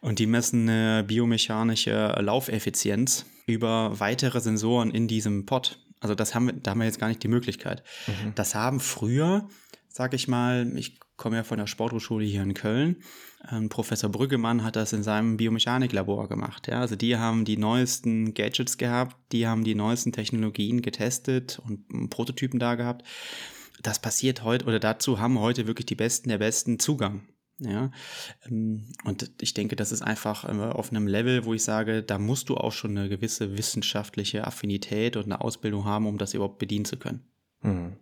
und 0.00 0.20
die 0.20 0.26
messen 0.26 0.68
eine 0.68 1.02
biomechanische 1.02 2.14
Laufeffizienz 2.20 3.26
über 3.46 3.98
weitere 3.98 4.40
Sensoren 4.40 4.92
in 4.92 5.08
diesem 5.08 5.44
Pod. 5.44 5.80
Also 5.98 6.14
das 6.14 6.34
haben 6.34 6.46
wir, 6.46 6.52
da 6.52 6.72
haben 6.72 6.80
wir 6.80 6.84
jetzt 6.84 7.00
gar 7.00 7.08
nicht 7.08 7.22
die 7.22 7.28
Möglichkeit. 7.28 7.82
Mhm. 8.06 8.34
Das 8.34 8.54
haben 8.54 8.78
früher 8.78 9.48
sag 9.96 10.12
ich 10.12 10.26
mal, 10.26 10.72
ich 10.76 10.98
komme 11.16 11.36
ja 11.36 11.44
von 11.44 11.56
der 11.56 11.68
Sporthochschule 11.68 12.24
hier 12.24 12.42
in 12.42 12.54
Köln. 12.54 12.96
Ähm, 13.48 13.68
Professor 13.68 14.10
Brüggemann 14.10 14.64
hat 14.64 14.74
das 14.74 14.92
in 14.92 15.04
seinem 15.04 15.36
Biomechaniklabor 15.36 16.28
gemacht. 16.28 16.66
Ja? 16.66 16.80
Also 16.80 16.96
die 16.96 17.16
haben 17.16 17.44
die 17.44 17.56
neuesten 17.56 18.34
Gadgets 18.34 18.76
gehabt, 18.76 19.14
die 19.30 19.46
haben 19.46 19.62
die 19.62 19.76
neuesten 19.76 20.10
Technologien 20.10 20.82
getestet 20.82 21.60
und 21.64 22.10
Prototypen 22.10 22.58
da 22.58 22.74
gehabt. 22.74 23.06
Das 23.82 24.00
passiert 24.00 24.42
heute 24.42 24.66
oder 24.66 24.80
dazu 24.80 25.20
haben 25.20 25.38
heute 25.38 25.68
wirklich 25.68 25.86
die 25.86 25.94
Besten 25.94 26.28
der 26.28 26.38
Besten 26.38 26.80
Zugang. 26.80 27.28
Ja, 27.60 27.92
ähm, 28.48 28.92
und 29.04 29.30
ich 29.40 29.54
denke, 29.54 29.76
das 29.76 29.92
ist 29.92 30.02
einfach 30.02 30.44
äh, 30.44 30.72
auf 30.72 30.90
einem 30.90 31.06
Level, 31.06 31.44
wo 31.44 31.54
ich 31.54 31.62
sage, 31.62 32.02
da 32.02 32.18
musst 32.18 32.48
du 32.48 32.56
auch 32.56 32.72
schon 32.72 32.98
eine 32.98 33.08
gewisse 33.08 33.56
wissenschaftliche 33.56 34.44
Affinität 34.44 35.16
und 35.16 35.26
eine 35.26 35.40
Ausbildung 35.40 35.84
haben, 35.84 36.06
um 36.06 36.18
das 36.18 36.34
überhaupt 36.34 36.58
bedienen 36.58 36.84
zu 36.84 36.96
können. 36.96 37.30
Mhm. 37.62 37.96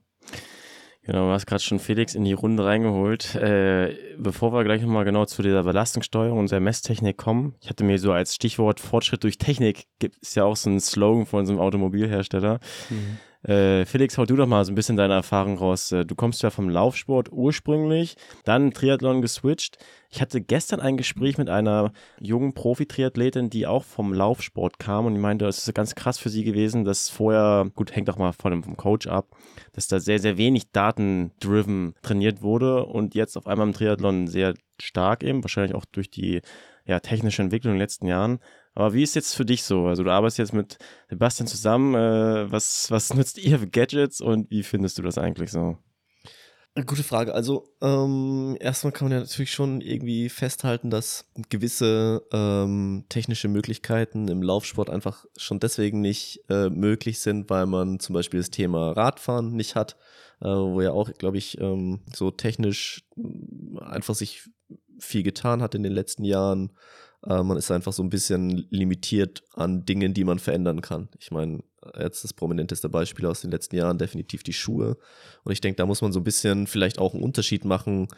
Genau, 1.05 1.27
du 1.27 1.33
hast 1.33 1.47
gerade 1.47 1.63
schon 1.63 1.81
Felix 1.81 2.15
in 2.15 2.25
die 2.25 2.33
Runde 2.33 2.65
reingeholt. 2.65 3.35
Äh, 3.35 3.97
bevor 4.19 4.53
wir 4.53 4.63
gleich 4.63 4.83
nochmal 4.83 5.05
genau 5.05 5.25
zu 5.25 5.43
dieser 5.43 5.65
Belastungssteuerung 5.65 6.39
und 6.39 6.51
der 6.51 6.61
Messtechnik 6.61 7.17
kommen, 7.17 7.57
ich 7.61 7.69
hatte 7.69 7.83
mir 7.83 7.99
so 7.99 8.13
als 8.13 8.37
Stichwort 8.37 8.79
Fortschritt 8.79 9.25
durch 9.25 9.37
Technik, 9.37 9.87
gibt 9.99 10.19
es 10.23 10.37
ja 10.37 10.45
auch 10.45 10.55
so 10.55 10.71
ein 10.71 10.79
Slogan 10.79 11.27
von 11.27 11.49
einem 11.49 11.59
Automobilhersteller. 11.59 12.61
Mhm. 12.89 13.19
Äh, 13.43 13.87
Felix, 13.87 14.17
hau 14.19 14.25
du 14.25 14.37
doch 14.37 14.47
mal 14.47 14.65
so 14.65 14.71
ein 14.71 14.77
bisschen 14.77 14.97
deine 14.97 15.15
Erfahrung 15.15 15.59
raus. 15.59 15.91
Äh, 15.91 16.05
du 16.05 16.15
kommst 16.15 16.43
ja 16.43 16.51
vom 16.51 16.69
Laufsport 16.69 17.33
ursprünglich, 17.33 18.17
dann 18.45 18.73
Triathlon 18.73 19.21
geswitcht. 19.21 19.79
Ich 20.11 20.21
hatte 20.21 20.41
gestern 20.41 20.79
ein 20.79 20.97
Gespräch 20.97 21.39
mit 21.39 21.51
einer 21.51 21.93
jungen 22.21 22.55
Profi-Triathletin, 22.55 23.51
die 23.51 23.67
auch 23.67 23.83
vom 23.83 24.13
Laufsport 24.13 24.79
kam 24.79 25.07
und 25.07 25.15
die 25.15 25.21
meinte, 25.21 25.47
es 25.47 25.67
ist 25.67 25.75
ganz 25.75 25.97
krass 25.97 26.19
für 26.19 26.29
sie 26.29 26.45
gewesen, 26.45 26.85
dass 26.85 27.09
vorher, 27.09 27.69
gut, 27.75 27.97
hängt 27.97 28.11
auch 28.11 28.19
mal 28.19 28.33
von 28.33 28.53
dem 28.53 28.63
vom 28.63 28.77
Coach 28.77 29.09
ab, 29.09 29.35
dass 29.73 29.89
da 29.89 29.99
sehr, 29.99 30.21
sehr 30.21 30.37
wenig 30.37 30.71
Daten-driven 30.71 31.95
trainiert 32.03 32.43
wurde 32.43 32.85
und 32.85 33.17
jetzt 33.17 33.37
auf 33.37 33.49
einmal 33.49 33.67
im 33.67 33.73
Triathlon 33.73 34.29
sehr 34.29 34.55
stark 34.81 35.25
eben, 35.25 35.43
wahrscheinlich 35.43 35.75
auch 35.75 35.85
durch 35.87 36.11
die 36.11 36.43
ja, 36.85 37.01
technische 37.01 37.43
Entwicklung 37.43 37.73
in 37.73 37.77
den 37.77 37.83
letzten 37.83 38.07
Jahren. 38.07 38.39
Aber 38.75 38.95
wie 38.95 39.03
ist 39.03 39.15
jetzt 39.15 39.35
für 39.35 39.45
dich 39.45 39.65
so? 39.65 39.87
Also 39.87 40.03
du 40.03 40.11
arbeitest 40.11 40.39
jetzt 40.39 40.55
mit 40.55 40.79
Sebastian 41.11 41.47
zusammen. 41.47 41.95
Äh, 41.95 42.51
was, 42.51 42.91
was 42.91 43.13
nutzt 43.15 43.39
ihr 43.39 43.59
für 43.59 43.69
Gadgets 43.69 44.21
und 44.21 44.51
wie 44.51 44.63
findest 44.63 44.99
du 44.99 45.03
das 45.03 45.19
eigentlich 45.19 45.51
so? 45.51 45.79
Gute 46.87 47.03
Frage. 47.03 47.35
Also 47.35 47.69
ähm, 47.83 48.57
erstmal 48.59 48.95
kann 48.95 49.07
man 49.07 49.13
ja 49.13 49.21
natürlich 49.21 49.53
schon 49.53 49.83
irgendwie 49.83 50.31
festhalten, 50.31 50.89
dass 50.89 51.27
gewisse 51.51 52.27
ähm, 52.33 53.05
technische 53.11 53.49
Möglichkeiten 53.49 54.29
im 54.29 54.43
Laufsport 54.43 54.89
einfach 54.89 55.27
schon 55.37 55.61
deswegen 55.61 56.01
nicht 56.01 56.41
äh, 56.49 56.71
möglich 56.71 57.21
sind, 57.21 57.51
weil 57.51 57.67
man 57.67 58.01
zum 58.01 58.15
Beispiel 58.15 58.41
das 58.41 58.49
Thema 58.49 58.93
Radfahren 58.93 59.53
nicht 59.55 59.75
hat, 59.75 59.99
äh, 60.41 60.47
wo 60.47 60.81
ja 60.81 60.93
auch, 60.93 61.13
glaube 61.13 61.37
ich, 61.37 61.61
ähm, 61.61 62.01
so 62.11 62.31
technisch 62.31 63.05
einfach 63.79 64.15
sich 64.15 64.49
viel 64.99 65.23
getan 65.23 65.61
hat 65.61 65.75
in 65.75 65.83
den 65.83 65.93
letzten 65.93 66.25
Jahren. 66.25 66.73
Äh, 67.27 67.43
man 67.43 67.57
ist 67.57 67.71
einfach 67.71 67.93
so 67.93 68.03
ein 68.03 68.11
bisschen 68.11 68.67
limitiert 68.71 69.43
an 69.55 69.85
Dingen, 69.85 70.15
die 70.15 70.25
man 70.25 70.39
verändern 70.39 70.81
kann. 70.81 71.09
Ich 71.19 71.31
meine, 71.31 71.63
jetzt 71.99 72.25
das 72.25 72.33
prominenteste 72.33 72.89
Beispiel 72.89 73.27
aus 73.27 73.41
den 73.41 73.51
letzten 73.51 73.77
Jahren 73.77 73.99
definitiv 73.99 74.43
die 74.43 74.53
Schuhe. 74.53 74.97
Und 75.45 75.53
ich 75.53 75.61
denke, 75.61 75.77
da 75.77 75.87
muss 75.87 76.03
man 76.03 76.13
so 76.13 76.21
ein 76.21 76.25
bisschen 76.25 76.67
vielleicht 76.67 76.99
auch 76.99 77.15
einen 77.15 77.23
Unterschied 77.23 77.65
machen, 77.65 78.09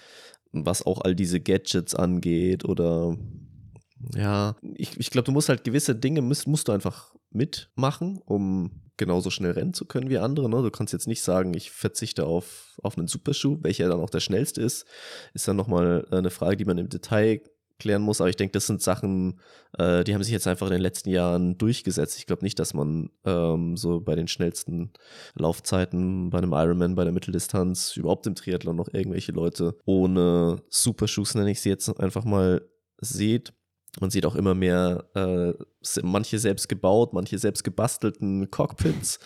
was 0.52 0.84
auch 0.84 1.00
all 1.00 1.14
diese 1.14 1.40
Gadgets 1.40 1.94
angeht 1.94 2.64
oder 2.64 3.16
ja, 4.14 4.56
ich, 4.76 4.98
ich 4.98 5.10
glaube, 5.10 5.24
du 5.24 5.32
musst 5.32 5.48
halt 5.48 5.64
gewisse 5.64 5.94
Dinge 5.94 6.20
musst, 6.20 6.46
musst 6.46 6.68
du 6.68 6.72
einfach 6.72 7.14
mitmachen, 7.30 8.20
um 8.26 8.82
genauso 8.96 9.30
schnell 9.30 9.52
rennen 9.52 9.74
zu 9.74 9.86
können 9.86 10.10
wie 10.10 10.18
andere. 10.18 10.48
Ne? 10.48 10.62
Du 10.62 10.70
kannst 10.70 10.92
jetzt 10.92 11.08
nicht 11.08 11.22
sagen, 11.22 11.54
ich 11.54 11.70
verzichte 11.70 12.26
auf, 12.26 12.78
auf 12.82 12.96
einen 12.96 13.08
Superschuh, 13.08 13.58
welcher 13.62 13.88
dann 13.88 14.00
auch 14.00 14.10
der 14.10 14.20
schnellste 14.20 14.60
ist. 14.60 14.84
Ist 15.32 15.48
dann 15.48 15.56
nochmal 15.56 16.06
eine 16.10 16.30
Frage, 16.30 16.56
die 16.56 16.64
man 16.64 16.78
im 16.78 16.88
Detail 16.88 17.40
klären 17.84 18.02
muss. 18.02 18.20
Aber 18.20 18.30
ich 18.30 18.36
denke, 18.36 18.52
das 18.52 18.66
sind 18.66 18.80
Sachen, 18.80 19.38
äh, 19.78 20.04
die 20.04 20.14
haben 20.14 20.22
sich 20.22 20.32
jetzt 20.32 20.46
einfach 20.46 20.66
in 20.68 20.72
den 20.72 20.80
letzten 20.80 21.10
Jahren 21.10 21.58
durchgesetzt. 21.58 22.18
Ich 22.18 22.26
glaube 22.26 22.42
nicht, 22.42 22.58
dass 22.58 22.72
man 22.72 23.10
ähm, 23.26 23.76
so 23.76 24.00
bei 24.00 24.14
den 24.14 24.26
schnellsten 24.26 24.90
Laufzeiten, 25.34 26.30
bei 26.30 26.38
einem 26.38 26.52
Ironman, 26.52 26.94
bei 26.94 27.04
der 27.04 27.12
Mitteldistanz, 27.12 27.94
überhaupt 27.96 28.26
im 28.26 28.34
Triathlon 28.34 28.74
noch 28.74 28.88
irgendwelche 28.92 29.32
Leute 29.32 29.76
ohne 29.84 30.62
Superschuss, 30.70 31.34
nenne 31.34 31.50
ich 31.50 31.60
sie 31.60 31.68
jetzt 31.68 32.00
einfach 32.00 32.24
mal, 32.24 32.62
sieht. 33.00 33.52
Man 34.00 34.10
sieht 34.10 34.24
auch 34.24 34.34
immer 34.34 34.54
mehr, 34.54 35.04
äh, 35.14 35.52
manche 36.02 36.38
selbst 36.38 36.68
gebaut, 36.68 37.12
manche 37.12 37.38
selbst 37.38 37.62
gebastelten 37.64 38.50
Cockpits. 38.50 39.20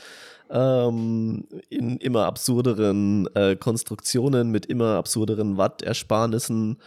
Ähm, 0.50 1.46
in 1.68 1.98
immer 1.98 2.24
absurderen 2.24 3.28
äh, 3.34 3.54
Konstruktionen 3.54 4.50
mit 4.50 4.66
immer 4.66 4.96
absurderen 4.96 5.58
Wattersparnissen 5.58 6.78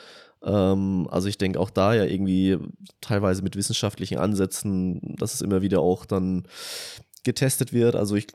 ähm, 0.44 1.08
also 1.10 1.28
ich 1.28 1.38
denke 1.38 1.60
auch 1.60 1.70
da 1.70 1.94
ja 1.94 2.06
irgendwie 2.06 2.58
teilweise 3.00 3.42
mit 3.44 3.56
wissenschaftlichen 3.56 4.18
Ansätzen, 4.18 5.16
dass 5.18 5.34
es 5.34 5.42
immer 5.42 5.62
wieder 5.62 5.82
auch 5.82 6.06
dann 6.06 6.48
getestet 7.24 7.74
wird. 7.74 7.96
Also 7.96 8.16
ich, 8.16 8.28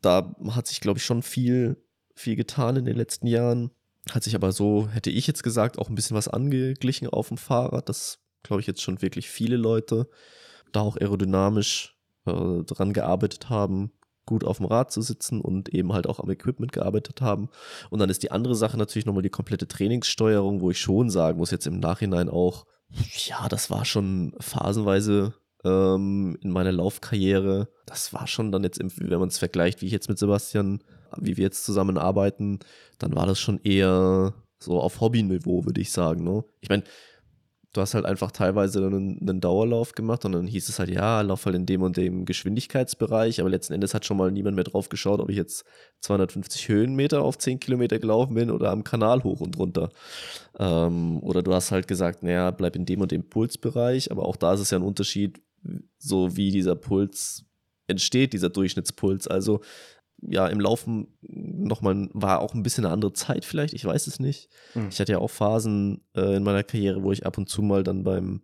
da 0.00 0.34
hat 0.50 0.66
sich, 0.66 0.80
glaube 0.80 0.98
ich, 0.98 1.04
schon 1.04 1.22
viel, 1.22 1.76
viel 2.14 2.36
getan 2.36 2.76
in 2.76 2.84
den 2.84 2.96
letzten 2.96 3.26
Jahren. 3.26 3.70
Hat 4.10 4.24
sich 4.24 4.34
aber 4.34 4.52
so, 4.52 4.88
hätte 4.88 5.10
ich 5.10 5.26
jetzt 5.26 5.42
gesagt, 5.42 5.78
auch 5.78 5.88
ein 5.88 5.94
bisschen 5.94 6.16
was 6.16 6.28
angeglichen 6.28 7.08
auf 7.08 7.28
dem 7.28 7.36
Fahrrad. 7.36 7.88
Das 7.88 8.18
glaube 8.42 8.60
ich 8.60 8.66
jetzt 8.66 8.82
schon 8.82 9.02
wirklich 9.02 9.28
viele 9.28 9.56
Leute 9.56 10.08
da 10.72 10.80
auch 10.80 10.96
aerodynamisch 10.96 11.96
äh, 12.26 12.64
dran 12.64 12.92
gearbeitet 12.92 13.50
haben 13.50 13.92
gut 14.26 14.44
auf 14.44 14.58
dem 14.58 14.66
Rad 14.66 14.92
zu 14.92 15.02
sitzen 15.02 15.40
und 15.40 15.68
eben 15.70 15.92
halt 15.92 16.06
auch 16.06 16.20
am 16.20 16.30
Equipment 16.30 16.72
gearbeitet 16.72 17.20
haben. 17.20 17.48
Und 17.90 17.98
dann 17.98 18.10
ist 18.10 18.22
die 18.22 18.30
andere 18.30 18.54
Sache 18.54 18.78
natürlich 18.78 19.06
nochmal 19.06 19.22
die 19.22 19.30
komplette 19.30 19.66
Trainingssteuerung, 19.66 20.60
wo 20.60 20.70
ich 20.70 20.78
schon 20.78 21.10
sagen 21.10 21.38
muss, 21.38 21.50
jetzt 21.50 21.66
im 21.66 21.80
Nachhinein 21.80 22.28
auch, 22.28 22.66
ja, 23.26 23.48
das 23.48 23.70
war 23.70 23.84
schon 23.84 24.34
phasenweise 24.38 25.34
ähm, 25.64 26.36
in 26.40 26.50
meiner 26.50 26.72
Laufkarriere. 26.72 27.68
Das 27.86 28.12
war 28.12 28.26
schon 28.26 28.52
dann 28.52 28.64
jetzt, 28.64 28.80
wenn 28.80 29.18
man 29.18 29.28
es 29.28 29.38
vergleicht, 29.38 29.82
wie 29.82 29.86
ich 29.86 29.92
jetzt 29.92 30.08
mit 30.08 30.18
Sebastian, 30.18 30.82
wie 31.16 31.36
wir 31.36 31.44
jetzt 31.44 31.64
zusammenarbeiten, 31.64 32.60
dann 32.98 33.14
war 33.14 33.26
das 33.26 33.40
schon 33.40 33.60
eher 33.62 34.34
so 34.58 34.80
auf 34.80 35.00
Hobbyniveau, 35.00 35.64
würde 35.64 35.80
ich 35.80 35.90
sagen. 35.90 36.24
Ne? 36.24 36.44
Ich 36.60 36.68
meine, 36.68 36.84
du 37.72 37.80
hast 37.80 37.94
halt 37.94 38.04
einfach 38.04 38.30
teilweise 38.30 38.84
einen, 38.84 39.18
einen, 39.20 39.40
Dauerlauf 39.40 39.92
gemacht 39.92 40.24
und 40.24 40.32
dann 40.32 40.46
hieß 40.46 40.68
es 40.68 40.78
halt, 40.78 40.90
ja, 40.90 41.20
lauf 41.22 41.46
halt 41.46 41.56
in 41.56 41.66
dem 41.66 41.82
und 41.82 41.96
dem 41.96 42.24
Geschwindigkeitsbereich, 42.24 43.40
aber 43.40 43.48
letzten 43.48 43.72
Endes 43.72 43.94
hat 43.94 44.04
schon 44.04 44.18
mal 44.18 44.30
niemand 44.30 44.56
mehr 44.56 44.64
drauf 44.64 44.88
geschaut, 44.88 45.20
ob 45.20 45.30
ich 45.30 45.36
jetzt 45.36 45.64
250 46.00 46.68
Höhenmeter 46.68 47.22
auf 47.22 47.38
10 47.38 47.60
Kilometer 47.60 47.98
gelaufen 47.98 48.34
bin 48.34 48.50
oder 48.50 48.70
am 48.70 48.84
Kanal 48.84 49.22
hoch 49.24 49.40
und 49.40 49.58
runter. 49.58 49.90
Ähm, 50.58 51.22
oder 51.22 51.42
du 51.42 51.54
hast 51.54 51.72
halt 51.72 51.88
gesagt, 51.88 52.22
naja, 52.22 52.50
bleib 52.50 52.76
in 52.76 52.84
dem 52.84 53.00
und 53.00 53.10
dem 53.10 53.28
Pulsbereich, 53.28 54.10
aber 54.10 54.26
auch 54.26 54.36
da 54.36 54.52
ist 54.52 54.60
es 54.60 54.70
ja 54.70 54.78
ein 54.78 54.84
Unterschied, 54.84 55.40
so 55.98 56.36
wie 56.36 56.50
dieser 56.50 56.74
Puls 56.74 57.46
entsteht, 57.86 58.32
dieser 58.32 58.50
Durchschnittspuls. 58.50 59.28
Also 59.28 59.60
ja, 60.22 60.46
im 60.46 60.60
Laufen 60.60 61.08
nochmal, 61.22 62.08
war 62.12 62.40
auch 62.40 62.54
ein 62.54 62.62
bisschen 62.62 62.84
eine 62.84 62.94
andere 62.94 63.12
Zeit 63.12 63.44
vielleicht, 63.44 63.74
ich 63.74 63.84
weiß 63.84 64.06
es 64.06 64.20
nicht. 64.20 64.48
Mhm. 64.74 64.88
Ich 64.90 65.00
hatte 65.00 65.12
ja 65.12 65.18
auch 65.18 65.30
Phasen 65.30 66.02
äh, 66.16 66.36
in 66.36 66.42
meiner 66.42 66.62
Karriere, 66.62 67.02
wo 67.02 67.12
ich 67.12 67.26
ab 67.26 67.38
und 67.38 67.48
zu 67.48 67.62
mal 67.62 67.82
dann 67.82 68.04
beim 68.04 68.42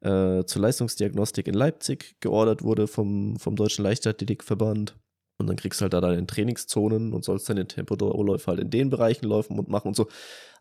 äh, 0.00 0.44
zur 0.44 0.62
Leistungsdiagnostik 0.62 1.48
in 1.48 1.54
Leipzig 1.54 2.16
geordert 2.20 2.62
wurde 2.62 2.86
vom, 2.86 3.36
vom 3.36 3.56
Deutschen 3.56 3.84
Leichtathletikverband. 3.84 4.96
Und 5.38 5.48
dann 5.48 5.56
kriegst 5.56 5.80
du 5.80 5.82
halt 5.82 5.92
da 5.92 6.00
deine 6.00 6.26
Trainingszonen 6.26 7.12
und 7.12 7.24
sollst 7.24 7.48
deine 7.48 7.66
Tempodauerläufe 7.66 8.46
halt 8.46 8.60
in 8.60 8.70
den 8.70 8.90
Bereichen 8.90 9.26
laufen 9.26 9.58
und 9.58 9.68
machen 9.68 9.88
und 9.88 9.96
so. 9.96 10.08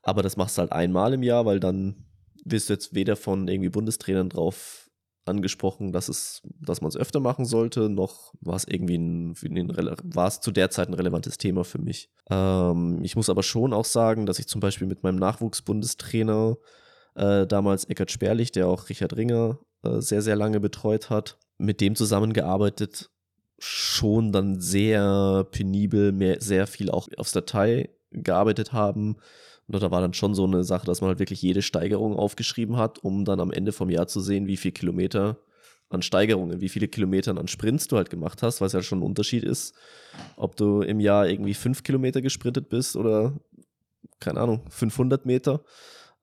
Aber 0.01 0.24
das 0.24 0.38
machst 0.38 0.58
du 0.58 0.62
halt 0.62 0.72
einmal 0.72 1.13
im 1.13 1.24
Jahr, 1.24 1.46
weil 1.46 1.60
dann 1.60 2.05
wirst 2.43 2.70
du 2.70 2.74
jetzt 2.74 2.96
weder 2.96 3.15
von 3.15 3.48
irgendwie 3.48 3.70
Bundestrainern 3.70 4.29
drauf 4.29 4.82
angesprochen, 5.25 5.91
dass 5.91 6.09
es, 6.09 6.41
dass 6.59 6.81
man 6.81 6.89
es 6.89 6.97
öfter 6.97 7.19
machen 7.19 7.45
sollte, 7.45 7.89
noch 7.89 8.33
war 8.41 8.55
es 8.55 8.65
irgendwie 8.65 8.97
ein, 8.97 9.35
war 9.35 10.27
es 10.27 10.41
zu 10.41 10.51
der 10.51 10.69
Zeit 10.69 10.89
ein 10.89 10.93
relevantes 10.93 11.37
Thema 11.37 11.63
für 11.63 11.79
mich. 11.79 12.09
Ähm, 12.29 12.99
ich 13.03 13.15
muss 13.15 13.29
aber 13.29 13.43
schon 13.43 13.73
auch 13.73 13.85
sagen, 13.85 14.25
dass 14.25 14.39
ich 14.39 14.47
zum 14.47 14.61
Beispiel 14.61 14.87
mit 14.87 15.03
meinem 15.03 15.17
Nachwuchsbundestrainer 15.17 16.57
äh, 17.15 17.47
damals 17.47 17.85
Eckert 17.85 18.11
Sperlich, 18.11 18.51
der 18.51 18.67
auch 18.67 18.89
Richard 18.89 19.15
Ringer 19.15 19.59
äh, 19.83 20.01
sehr, 20.01 20.21
sehr 20.21 20.35
lange 20.35 20.59
betreut 20.59 21.09
hat, 21.09 21.37
mit 21.57 21.79
dem 21.81 21.95
zusammengearbeitet, 21.95 23.09
schon 23.59 24.31
dann 24.31 24.59
sehr 24.59 25.47
penibel, 25.51 26.11
mehr, 26.11 26.41
sehr 26.41 26.67
viel 26.67 26.89
auch 26.89 27.07
aufs 27.17 27.31
Datei 27.31 27.89
gearbeitet 28.11 28.73
haben 28.73 29.17
da 29.79 29.91
war 29.91 30.01
dann 30.01 30.13
schon 30.13 30.35
so 30.35 30.45
eine 30.45 30.63
Sache, 30.63 30.85
dass 30.85 31.01
man 31.01 31.09
halt 31.09 31.19
wirklich 31.19 31.41
jede 31.41 31.61
Steigerung 31.61 32.15
aufgeschrieben 32.15 32.77
hat, 32.77 32.99
um 32.99 33.25
dann 33.25 33.39
am 33.39 33.51
Ende 33.51 33.71
vom 33.71 33.89
Jahr 33.89 34.07
zu 34.07 34.19
sehen, 34.19 34.47
wie 34.47 34.57
viele 34.57 34.73
Kilometer 34.73 35.37
an 35.89 36.01
Steigerungen, 36.01 36.61
wie 36.61 36.69
viele 36.69 36.87
Kilometer 36.87 37.37
an 37.37 37.47
Sprints 37.47 37.87
du 37.87 37.97
halt 37.97 38.09
gemacht 38.09 38.41
hast, 38.41 38.61
was 38.61 38.73
ja 38.73 38.81
schon 38.81 38.99
ein 38.99 39.03
Unterschied 39.03 39.43
ist, 39.43 39.75
ob 40.35 40.55
du 40.55 40.81
im 40.81 40.99
Jahr 40.99 41.27
irgendwie 41.27 41.53
fünf 41.53 41.83
Kilometer 41.83 42.21
gesprintet 42.21 42.69
bist 42.69 42.95
oder, 42.95 43.33
keine 44.19 44.39
Ahnung, 44.39 44.61
500 44.69 45.25
Meter. 45.25 45.61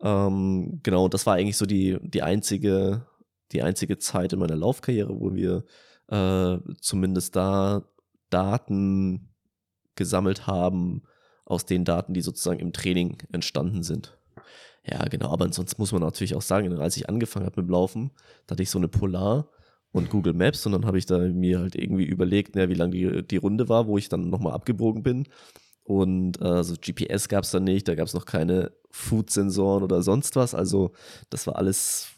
Ähm, 0.03 0.81
genau, 0.83 1.09
das 1.09 1.27
war 1.27 1.35
eigentlich 1.37 1.57
so 1.57 1.67
die, 1.67 1.99
die 2.03 2.23
einzige, 2.23 3.07
die 3.53 3.63
einzige 3.63 3.99
Zeit 3.99 4.33
in 4.33 4.39
meiner 4.39 4.57
Laufkarriere, 4.57 5.21
wo 5.21 5.35
wir 5.35 5.65
äh, 6.09 6.59
zumindest 6.81 7.37
da 7.37 7.85
Daten 8.31 9.31
gesammelt 9.95 10.47
haben, 10.47 11.03
aus 11.51 11.67
den 11.67 11.85
Daten, 11.85 12.15
die 12.15 12.21
sozusagen 12.21 12.61
im 12.61 12.73
Training 12.73 13.19
entstanden 13.33 13.83
sind. 13.83 14.17
Ja, 14.87 15.05
genau, 15.05 15.31
aber 15.31 15.45
ansonsten 15.45 15.81
muss 15.81 15.93
man 15.93 16.01
natürlich 16.01 16.35
auch 16.35 16.43
sagen, 16.43 16.73
als 16.79 16.97
ich 16.97 17.09
angefangen 17.09 17.47
habe 17.47 17.61
mit 17.61 17.69
dem 17.69 17.73
Laufen, 17.73 18.11
da 18.47 18.53
hatte 18.53 18.63
ich 18.63 18.71
so 18.71 18.79
eine 18.79 18.89
Polar 18.89 19.49
und 19.93 20.11
Google 20.11 20.33
Maps 20.33 20.65
und 20.65 20.73
dann 20.73 20.87
habe 20.87 20.99
ich 20.99 21.07
da 21.07 21.19
mir 21.19 21.61
halt 21.61 21.75
irgendwie 21.75 22.05
überlegt, 22.05 22.57
ja, 22.57 22.69
wie 22.69 22.75
lang 22.75 22.91
die, 22.91 23.27
die 23.27 23.37
Runde 23.37 23.69
war, 23.69 23.87
wo 23.87 23.99
ich 23.99 24.09
dann 24.09 24.31
nochmal 24.31 24.53
abgebogen 24.53 25.03
bin. 25.03 25.27
Und 25.83 26.41
äh, 26.41 26.63
so 26.63 26.77
GPS 26.81 27.29
gab 27.29 27.43
es 27.43 27.51
dann 27.51 27.65
nicht, 27.65 27.89
da 27.89 27.97
gab 27.97 28.07
es 28.07 28.15
noch 28.15 28.25
keine 28.25 28.71
Food-Sensoren 28.91 29.83
oder 29.83 30.03
sonst 30.03 30.37
was. 30.37 30.55
Also 30.55 30.93
das 31.31 31.47
war 31.49 31.57
alles 31.57 32.11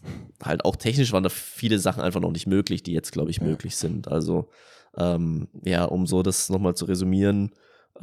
halt 0.43 0.67
auch 0.67 0.77
technisch 0.77 1.13
waren 1.13 1.23
da 1.23 1.31
viele 1.31 1.79
Sachen 1.79 2.03
einfach 2.03 2.21
noch 2.21 2.33
nicht 2.33 2.47
möglich, 2.47 2.83
die 2.83 2.93
jetzt, 2.93 3.13
glaube 3.13 3.31
ich, 3.31 3.41
möglich 3.41 3.77
sind. 3.77 4.09
Also 4.09 4.51
ähm, 4.97 5.49
ja, 5.65 5.85
um 5.85 6.07
so 6.07 6.23
das 6.23 6.51
nochmal 6.51 6.75
zu 6.75 6.85
resümieren, 6.85 7.53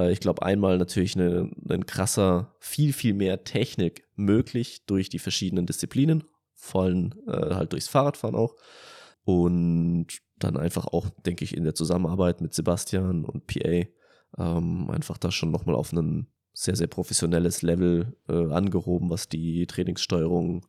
ich 0.08 0.20
glaube, 0.20 0.44
einmal 0.44 0.77
natürlich 0.77 1.15
ein 1.15 1.86
krasser, 1.86 2.56
viel, 2.60 2.94
viel 2.94 3.13
mehr 3.13 3.44
Technik 3.44 4.08
möglich 4.15 4.86
durch 4.86 5.10
die 5.10 5.20
verschiedenen 5.20 5.65
Disziplinen, 5.65 6.24
vor 6.56 6.84
allem 6.84 7.13
äh, 7.27 7.53
halt 7.56 7.74
durchs 7.74 7.88
Fahrradfahren 7.88 8.36
auch. 8.36 8.56
Und 9.24 10.08
dann 10.38 10.58
einfach 10.58 10.88
auch, 10.88 11.10
denke 11.25 11.44
ich, 11.44 11.56
in 11.56 11.63
der 11.63 11.75
Zusammenarbeit 11.75 12.41
mit 12.41 12.53
Sebastian 12.53 13.25
und 13.25 13.48
PA 13.48 13.86
ähm, 14.38 14.89
einfach 14.89 15.18
da 15.18 15.32
schon 15.32 15.51
nochmal 15.51 15.75
auf 15.75 15.91
ein 15.91 16.27
sehr, 16.53 16.75
sehr 16.75 16.88
professionelles 16.88 17.62
Level 17.62 18.15
äh, 18.27 18.51
angehoben, 18.51 19.10
was 19.10 19.27
die 19.29 19.68
Trainingssteuerung 19.68 20.65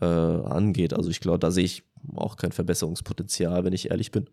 äh, 0.00 0.04
angeht. 0.04 0.94
Also 0.94 1.10
ich 1.10 1.20
glaube, 1.20 1.38
da 1.38 1.50
sehe 1.50 1.64
ich 1.64 1.84
auch 2.14 2.36
kein 2.36 2.52
Verbesserungspotenzial, 2.52 3.64
wenn 3.64 3.72
ich 3.72 3.90
ehrlich 3.90 4.10
bin, 4.10 4.26
äh, 4.26 4.30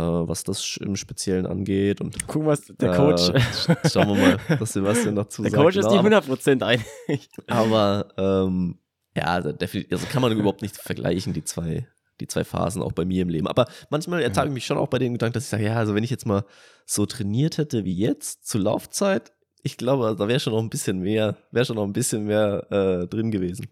was 0.00 0.44
das 0.44 0.76
im 0.78 0.96
Speziellen 0.96 1.46
angeht. 1.46 2.00
Und, 2.00 2.26
Gucken, 2.26 2.48
was 2.48 2.62
der 2.66 2.92
Coach. 2.96 3.30
Äh, 3.30 3.88
schauen 3.88 4.08
wir 4.08 4.14
mal, 4.16 4.38
was 4.58 4.72
Sebastian 4.72 5.14
noch 5.14 5.28
zu 5.28 5.42
Der 5.42 5.50
sagt. 5.52 5.62
Coach 5.62 5.76
ist 5.76 5.88
Genau, 5.88 6.02
nicht 6.02 6.12
aber- 6.14 6.34
100% 6.34 6.62
einig. 6.62 7.28
aber 7.46 8.08
ähm, 8.16 8.78
ja, 9.16 9.24
also 9.24 9.52
definitiv, 9.52 9.92
also 9.92 10.06
kann 10.08 10.22
man 10.22 10.32
überhaupt 10.32 10.62
nicht 10.62 10.76
vergleichen, 10.76 11.32
die 11.32 11.44
zwei, 11.44 11.86
die 12.20 12.26
zwei 12.26 12.42
Phasen 12.44 12.82
auch 12.82 12.92
bei 12.92 13.04
mir 13.04 13.22
im 13.22 13.28
Leben. 13.28 13.46
Aber 13.46 13.66
manchmal 13.90 14.22
ertage 14.22 14.48
ich 14.48 14.54
mich 14.54 14.66
schon 14.66 14.76
auch 14.78 14.88
bei 14.88 14.98
dem 14.98 15.12
Gedanken, 15.12 15.34
dass 15.34 15.44
ich 15.44 15.50
sage, 15.50 15.64
ja, 15.64 15.76
also 15.76 15.94
wenn 15.94 16.02
ich 16.04 16.10
jetzt 16.10 16.26
mal 16.26 16.44
so 16.86 17.06
trainiert 17.06 17.58
hätte 17.58 17.84
wie 17.84 17.94
jetzt 17.96 18.46
zur 18.48 18.62
Laufzeit, 18.62 19.32
ich 19.62 19.76
glaube, 19.76 20.14
da 20.18 20.28
wäre 20.28 20.40
schon 20.40 20.52
noch 20.52 20.60
ein 20.60 20.68
bisschen 20.70 20.98
mehr, 20.98 21.36
wäre 21.52 21.64
schon 21.64 21.76
noch 21.76 21.84
ein 21.84 21.92
bisschen 21.92 22.24
mehr 22.24 22.66
äh, 22.70 23.06
drin 23.06 23.30
gewesen. 23.30 23.68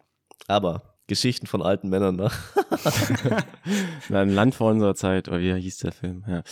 Aber 0.47 0.92
Geschichten 1.13 1.47
von 1.47 1.63
alten 1.63 1.89
Männern, 1.89 2.17
ne? 2.17 2.31
Ein 4.11 4.31
Land 4.31 4.55
vor 4.55 4.71
unserer 4.71 4.95
Zeit, 4.95 5.29
oder 5.29 5.41
wie 5.41 5.55
hieß 5.55 5.79
der 5.79 5.93
Film? 5.93 6.25
Ja. 6.27 6.43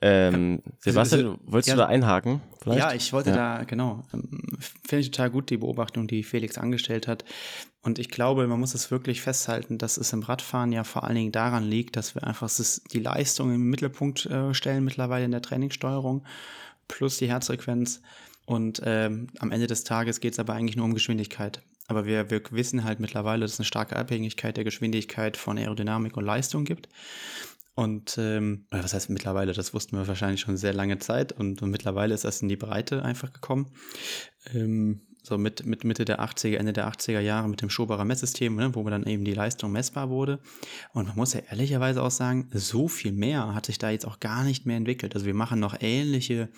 Ähm, 0.00 0.62
Sebastian, 0.78 1.26
also, 1.26 1.38
wolltest 1.44 1.68
ja. 1.68 1.74
du 1.74 1.80
da 1.80 1.86
einhaken? 1.86 2.40
Vielleicht? 2.62 2.78
Ja, 2.78 2.92
ich 2.94 3.12
wollte 3.12 3.30
Ja. 3.30 3.58
da, 3.58 3.64
genau, 3.64 4.04
ähm, 4.14 4.30
finde 4.86 5.00
ich 5.00 5.10
total 5.10 5.30
gut, 5.30 5.50
die 5.50 5.56
Beobachtung, 5.56 6.06
die 6.06 6.22
Felix 6.22 6.56
angestellt 6.58 7.08
hat. 7.08 7.24
Und 7.82 7.98
ich 7.98 8.08
glaube, 8.08 8.46
man 8.46 8.60
muss 8.60 8.74
es 8.74 8.90
wirklich 8.90 9.20
festhalten, 9.20 9.78
dass 9.78 9.96
es 9.96 10.12
im 10.12 10.22
Radfahren 10.22 10.70
ja 10.70 10.84
vor 10.84 11.04
allen 11.04 11.16
Dingen 11.16 11.32
daran 11.32 11.64
liegt, 11.64 11.96
dass 11.96 12.14
wir 12.14 12.24
einfach 12.24 12.50
die 12.92 13.00
Leistung 13.00 13.52
im 13.52 13.68
Mittelpunkt 13.68 14.26
äh, 14.26 14.54
stellen 14.54 14.84
mittlerweile 14.84 15.24
in 15.24 15.32
der 15.32 15.42
Trainingssteuerung, 15.42 16.24
plus 16.86 17.16
die 17.18 17.28
Herzfrequenz. 17.28 18.00
Und 18.46 18.82
ähm, 18.84 19.28
am 19.38 19.50
Ende 19.50 19.66
des 19.66 19.84
Tages 19.84 20.20
geht 20.20 20.34
es 20.34 20.38
aber 20.38 20.54
eigentlich 20.54 20.76
nur 20.76 20.84
um 20.84 20.94
Geschwindigkeit. 20.94 21.62
Aber 21.90 22.06
wir, 22.06 22.30
wir 22.30 22.40
wissen 22.52 22.84
halt 22.84 23.00
mittlerweile, 23.00 23.42
dass 23.42 23.54
es 23.54 23.58
eine 23.58 23.66
starke 23.66 23.96
Abhängigkeit 23.96 24.56
der 24.56 24.64
Geschwindigkeit 24.64 25.36
von 25.36 25.58
Aerodynamik 25.58 26.16
und 26.16 26.24
Leistung 26.24 26.64
gibt. 26.64 26.88
Und 27.74 28.16
ähm, 28.18 28.66
was 28.70 28.94
heißt 28.94 29.10
mittlerweile, 29.10 29.52
das 29.52 29.74
wussten 29.74 29.96
wir 29.96 30.06
wahrscheinlich 30.06 30.40
schon 30.40 30.56
sehr 30.56 30.72
lange 30.72 30.98
Zeit 30.98 31.32
und, 31.32 31.62
und 31.62 31.70
mittlerweile 31.70 32.14
ist 32.14 32.24
das 32.24 32.42
in 32.42 32.48
die 32.48 32.56
Breite 32.56 33.04
einfach 33.04 33.32
gekommen. 33.32 33.72
Ähm, 34.54 35.00
so 35.22 35.36
mit, 35.36 35.66
mit 35.66 35.84
Mitte 35.84 36.04
der 36.04 36.20
80er, 36.20 36.56
Ende 36.56 36.72
der 36.72 36.88
80er 36.90 37.20
Jahre 37.20 37.48
mit 37.48 37.60
dem 37.60 37.70
Schoberer 37.70 38.04
Messsystem, 38.04 38.54
ne, 38.56 38.74
wo 38.74 38.88
dann 38.88 39.04
eben 39.04 39.24
die 39.24 39.34
Leistung 39.34 39.70
messbar 39.72 40.08
wurde. 40.10 40.40
Und 40.94 41.08
man 41.08 41.16
muss 41.16 41.34
ja 41.34 41.40
ehrlicherweise 41.50 42.02
auch 42.02 42.10
sagen, 42.10 42.48
so 42.54 42.88
viel 42.88 43.12
mehr 43.12 43.54
hat 43.54 43.66
sich 43.66 43.78
da 43.78 43.90
jetzt 43.90 44.06
auch 44.06 44.20
gar 44.20 44.44
nicht 44.44 44.64
mehr 44.66 44.76
entwickelt. 44.76 45.14
Also 45.14 45.26
wir 45.26 45.34
machen 45.34 45.60
noch 45.60 45.76
ähnliche 45.80 46.48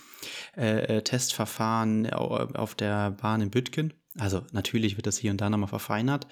äh, 0.57 0.99
äh, 0.99 1.03
Testverfahren 1.03 2.13
au- 2.13 2.37
auf 2.55 2.75
der 2.75 3.11
Bahn 3.13 3.41
in 3.41 3.51
Büttgen. 3.51 3.95
Also 4.19 4.43
natürlich 4.53 4.97
wird 4.97 5.07
das 5.07 5.19
hier 5.19 5.31
und 5.31 5.41
da 5.41 5.49
nochmal 5.49 5.69
verfeinert. 5.69 6.27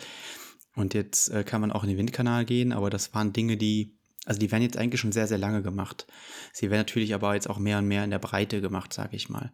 Und 0.74 0.94
jetzt 0.94 1.28
äh, 1.30 1.44
kann 1.44 1.60
man 1.60 1.72
auch 1.72 1.82
in 1.82 1.88
den 1.88 1.98
Windkanal 1.98 2.44
gehen, 2.44 2.72
aber 2.72 2.90
das 2.90 3.12
waren 3.14 3.32
Dinge, 3.32 3.56
die, 3.56 3.98
also 4.24 4.38
die 4.38 4.52
werden 4.52 4.62
jetzt 4.62 4.76
eigentlich 4.76 5.00
schon 5.00 5.12
sehr, 5.12 5.26
sehr 5.26 5.38
lange 5.38 5.62
gemacht. 5.62 6.06
Sie 6.52 6.70
werden 6.70 6.80
natürlich 6.80 7.14
aber 7.14 7.34
jetzt 7.34 7.50
auch 7.50 7.58
mehr 7.58 7.78
und 7.78 7.88
mehr 7.88 8.04
in 8.04 8.10
der 8.10 8.20
Breite 8.20 8.60
gemacht, 8.60 8.92
sage 8.92 9.16
ich 9.16 9.28
mal. 9.28 9.52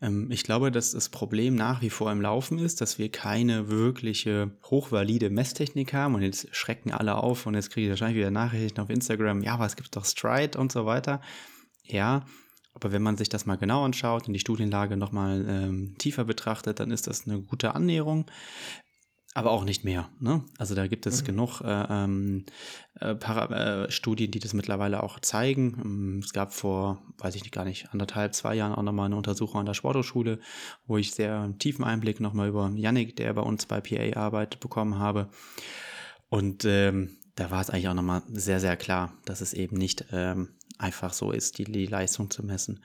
Ähm, 0.00 0.30
ich 0.30 0.44
glaube, 0.44 0.70
dass 0.70 0.92
das 0.92 1.10
Problem 1.10 1.54
nach 1.54 1.82
wie 1.82 1.90
vor 1.90 2.10
im 2.10 2.22
Laufen 2.22 2.58
ist, 2.58 2.80
dass 2.80 2.98
wir 2.98 3.10
keine 3.10 3.68
wirkliche 3.68 4.52
hochvalide 4.64 5.28
Messtechnik 5.28 5.92
haben 5.92 6.14
und 6.14 6.22
jetzt 6.22 6.54
schrecken 6.56 6.92
alle 6.92 7.16
auf 7.16 7.46
und 7.46 7.54
jetzt 7.54 7.70
kriege 7.70 7.86
ich 7.86 7.90
wahrscheinlich 7.90 8.18
wieder 8.18 8.30
Nachrichten 8.30 8.80
auf 8.80 8.90
Instagram, 8.90 9.42
ja, 9.42 9.54
aber 9.54 9.66
es 9.66 9.76
gibt 9.76 9.94
doch 9.96 10.04
Stride 10.04 10.58
und 10.58 10.72
so 10.72 10.86
weiter. 10.86 11.20
Ja, 11.84 12.24
aber 12.80 12.92
wenn 12.92 13.02
man 13.02 13.16
sich 13.16 13.28
das 13.28 13.46
mal 13.46 13.56
genau 13.56 13.84
anschaut 13.84 14.28
und 14.28 14.34
die 14.34 14.40
Studienlage 14.40 14.96
nochmal 14.96 15.44
ähm, 15.48 15.96
tiefer 15.98 16.24
betrachtet, 16.24 16.80
dann 16.80 16.90
ist 16.90 17.06
das 17.06 17.26
eine 17.26 17.40
gute 17.40 17.74
Annäherung. 17.74 18.26
Aber 19.34 19.50
auch 19.50 19.64
nicht 19.64 19.84
mehr. 19.84 20.08
Ne? 20.18 20.42
Also 20.58 20.74
da 20.74 20.86
gibt 20.86 21.06
es 21.06 21.22
genug 21.22 21.60
äh, 21.60 21.84
ähm, 21.88 22.44
äh, 22.98 23.14
Para 23.14 23.84
äh, 23.84 23.90
Studien, 23.90 24.30
die 24.30 24.40
das 24.40 24.52
mittlerweile 24.52 25.02
auch 25.02 25.20
zeigen. 25.20 25.80
Ähm, 25.84 26.22
Es 26.24 26.32
gab 26.32 26.52
vor, 26.52 27.02
weiß 27.18 27.34
ich 27.36 27.42
nicht, 27.42 27.54
gar 27.54 27.64
nicht, 27.64 27.92
anderthalb, 27.92 28.34
zwei 28.34 28.54
Jahren 28.54 28.74
auch 28.74 28.82
nochmal 28.82 29.06
eine 29.06 29.16
Untersuchung 29.16 29.60
an 29.60 29.66
der 29.66 29.74
Sporthochschule, 29.74 30.40
wo 30.86 30.96
ich 30.96 31.12
sehr 31.12 31.54
tiefen 31.58 31.84
Einblick 31.84 32.20
nochmal 32.20 32.48
über 32.48 32.70
Yannick, 32.74 33.16
der 33.16 33.32
bei 33.34 33.42
uns 33.42 33.66
bei 33.66 33.80
PA 33.80 34.18
arbeitet, 34.18 34.60
bekommen 34.60 34.98
habe. 34.98 35.28
Und 36.30 36.64
ähm, 36.64 37.16
da 37.36 37.50
war 37.50 37.60
es 37.60 37.70
eigentlich 37.70 37.88
auch 37.88 37.94
nochmal 37.94 38.22
sehr, 38.32 38.58
sehr 38.58 38.76
klar, 38.76 39.12
dass 39.24 39.40
es 39.40 39.52
eben 39.52 39.76
nicht 39.76 40.06
ähm, 40.10 40.48
einfach 40.78 41.12
so 41.12 41.30
ist, 41.32 41.58
die, 41.58 41.64
die 41.64 41.86
Leistung 41.86 42.30
zu 42.30 42.44
messen. 42.44 42.82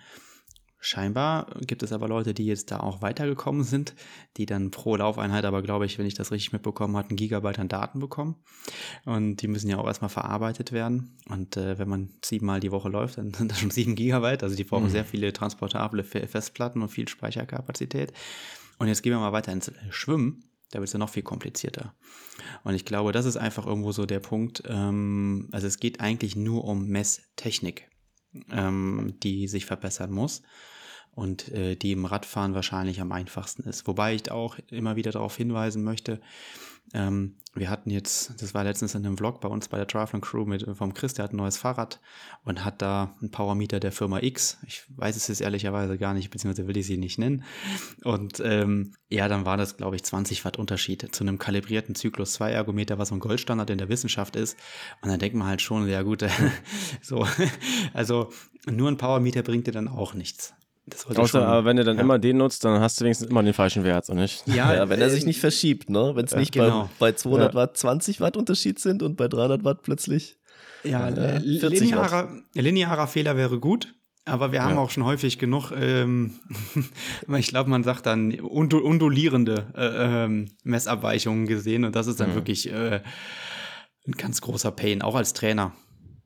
Scheinbar 0.86 1.48
gibt 1.66 1.82
es 1.82 1.94
aber 1.94 2.10
Leute, 2.10 2.34
die 2.34 2.46
jetzt 2.46 2.70
da 2.70 2.82
auch 2.82 3.02
weitergekommen 3.02 3.64
sind, 3.64 3.96
die 4.36 4.46
dann 4.46 4.70
pro 4.70 4.98
Laufeinheit 4.98 5.46
aber, 5.46 5.62
glaube 5.62 5.86
ich, 5.86 5.98
wenn 5.98 6.06
ich 6.06 6.14
das 6.14 6.32
richtig 6.34 6.52
mitbekommen 6.52 6.98
habe, 6.98 7.08
einen 7.08 7.16
Gigabyte 7.16 7.60
an 7.60 7.70
Daten 7.70 8.00
bekommen. 8.00 8.36
Und 9.06 9.38
die 9.38 9.48
müssen 9.48 9.70
ja 9.70 9.78
auch 9.78 9.88
erstmal 9.88 10.10
verarbeitet 10.10 10.74
werden. 10.74 11.18
Und 11.30 11.56
äh, 11.56 11.80
wenn 11.80 11.88
man 11.88 12.10
siebenmal 12.26 12.60
die 12.60 12.72
Woche 12.74 12.90
läuft, 12.90 13.18
dann 13.18 13.34
sind 13.34 13.50
das 13.50 13.60
schon 13.62 13.72
sieben 13.72 13.96
Gigabyte. 13.96 14.44
Also 14.44 14.58
die 14.58 14.66
brauchen 14.66 14.84
Mhm. 14.88 14.90
sehr 14.90 15.06
viele 15.06 15.32
transportable 15.32 16.04
Fe- 16.04 16.28
Festplatten 16.28 16.82
und 16.82 16.90
viel 16.90 17.08
Speicherkapazität. 17.08 18.12
Und 18.78 18.90
jetzt 18.90 19.04
gehen 19.04 19.14
wir 19.14 19.20
mal 19.20 19.32
weiter 19.32 19.54
ins 19.54 19.72
Schwimmen. 19.90 20.44
Da 20.74 20.80
wird 20.80 20.88
es 20.88 20.94
ja 20.94 21.00
noch 21.00 21.10
viel 21.10 21.24
komplizierter. 21.24 21.94
Und 22.64 22.74
ich 22.74 22.84
glaube, 22.84 23.12
das 23.12 23.26
ist 23.26 23.38
einfach 23.38 23.68
irgendwo 23.68 23.92
so 23.92 24.06
der 24.06 24.20
Punkt. 24.20 24.64
Ähm, 24.68 25.50
also 25.52 25.68
es 25.68 25.78
geht 25.78 26.00
eigentlich 26.00 26.36
nur 26.36 26.64
um 26.64 26.88
Messtechnik, 26.88 27.90
ähm, 28.52 29.14
die 29.22 29.48
sich 29.48 29.66
verbessern 29.66 30.12
muss 30.12 30.42
und 31.12 31.50
äh, 31.50 31.76
die 31.76 31.92
im 31.92 32.06
Radfahren 32.06 32.56
wahrscheinlich 32.56 33.02
am 33.02 33.12
einfachsten 33.12 33.64
ist. 33.64 33.88
Wobei 33.88 34.16
ich 34.16 34.32
auch 34.32 34.58
immer 34.72 34.96
wieder 34.96 35.12
darauf 35.12 35.38
hinweisen 35.38 35.84
möchte, 35.84 36.20
ähm, 36.94 37.36
wir 37.56 37.70
hatten 37.70 37.92
jetzt, 37.92 38.42
das 38.42 38.56
war 38.56 38.64
letztens 38.64 38.96
in 38.96 39.06
einem 39.06 39.18
Vlog 39.18 39.40
bei 39.40 39.48
uns 39.48 39.68
bei 39.68 39.78
der 39.78 39.86
Triathlon 39.86 40.22
Crew 40.22 40.46
mit, 40.46 40.66
vom 40.76 40.94
Chris, 40.94 41.14
der 41.14 41.24
hat 41.24 41.34
ein 41.34 41.38
neues 41.38 41.58
Fahrrad 41.58 42.00
und 42.44 42.66
hat 42.66 42.82
da 42.82 43.16
einen 43.22 43.30
Powermeter 43.30 43.80
der 43.80 43.92
Firma 43.92 44.20
X. 44.22 44.58
Ich 44.66 44.84
weiß 44.96 45.16
es 45.16 45.28
jetzt 45.28 45.42
ehrlicherweise 45.42 46.00
gar 46.00 46.16
nicht, 46.16 46.32
beziehungsweise 46.32 46.68
will 46.68 46.78
ich 46.78 46.88
sie 46.88 46.98
nicht 46.98 47.20
nennen. 47.20 47.44
Und 48.04 48.42
ähm, 48.44 48.96
ja, 49.08 49.28
dann 49.28 49.46
war 49.46 49.58
das, 49.58 49.78
glaube 49.78 49.96
ich, 49.96 50.04
20 50.04 50.44
Watt 50.46 50.58
Unterschied 50.58 51.14
zu 51.14 51.24
einem 51.24 51.38
kalibrierten 51.38 51.94
Zyklus 51.94 52.34
2 52.34 52.52
Ergometer, 52.52 52.98
was 52.98 53.10
so 53.10 53.16
ein 53.16 53.20
Goldstandard 53.20 53.70
in 53.70 53.78
der 53.78 53.90
Wissenschaft 53.90 54.36
ist. 54.36 54.58
Und 55.02 55.10
dann 55.10 55.20
denkt 55.20 55.38
man 55.38 55.48
halt 55.48 55.62
schon, 55.62 55.88
ja 55.88 56.02
gut, 56.02 56.26
so, 57.02 57.28
also 57.94 58.32
nur 58.66 58.90
ein 58.90 58.98
Powermeter 58.98 59.44
bringt 59.44 59.68
dir 59.68 59.74
dann 59.74 59.88
auch 59.88 60.16
nichts. 60.16 60.56
Außer, 61.16 61.26
schon- 61.28 61.44
aber 61.44 61.64
wenn 61.66 61.78
du 61.78 61.84
dann 61.86 61.96
ja. 61.96 62.02
immer 62.04 62.20
den 62.20 62.38
nutzt, 62.38 62.66
dann 62.66 62.82
hast 62.82 63.00
du 63.00 63.06
wenigstens 63.06 63.30
immer 63.30 63.42
den 63.42 63.54
falschen 63.54 63.84
Wert, 63.86 64.06
so 64.06 64.14
nicht? 64.14 64.44
ja, 64.48 64.74
Ja, 64.76 64.90
wenn 64.90 65.00
er 65.00 65.10
sich 65.10 65.22
ähm, 65.22 65.28
nicht 65.28 65.40
verschiebt, 65.40 65.90
ne? 65.90 66.12
Wenn 66.16 66.26
es 66.26 66.36
nicht 66.36 66.52
genau. 66.52 66.90
bei, 67.00 67.12
bei 67.12 67.14
200 67.14 67.54
Ja. 67.54 67.60
Watt 67.60 67.78
20 67.78 68.20
Watt 68.20 68.36
Unterschied 68.36 68.80
sind 68.80 69.02
und 69.02 69.16
bei 69.16 69.28
300 69.30 69.64
Watt 69.64 69.82
plötzlich. 69.84 70.38
Ja, 70.84 71.08
Äh, 71.08 71.38
äh, 71.38 71.60
40 71.60 71.80
linearer, 71.80 72.30
linearer 72.54 73.08
Fehler 73.08 73.38
wäre 73.38 73.60
gut, 73.62 73.96
aber 74.26 74.52
wir 74.52 74.62
haben 74.64 74.76
Ja. 74.76 74.82
auch 74.82 74.90
schon 74.90 75.06
häufig 75.06 75.40
genug, 75.40 75.72
ähm, 75.72 76.34
ich 77.38 77.48
glaube, 77.48 77.70
man 77.70 77.86
sagt 77.86 78.06
dann 78.06 78.38
undu 78.42 78.80
undulierende 78.80 79.68
äh, 79.78 80.26
ähm, 80.26 80.50
Messabweichungen 80.66 81.48
gesehen 81.48 81.86
und 81.86 81.96
das 81.96 82.08
ist 82.08 82.20
dann 82.20 82.32
Mhm. 82.32 82.36
wirklich 82.36 82.70
äh, 82.70 83.02
ein 84.06 84.12
ganz 84.18 84.42
großer 84.42 84.72
Pain, 84.72 85.02
auch 85.02 85.16
als 85.16 85.32
Trainer. 85.32 85.72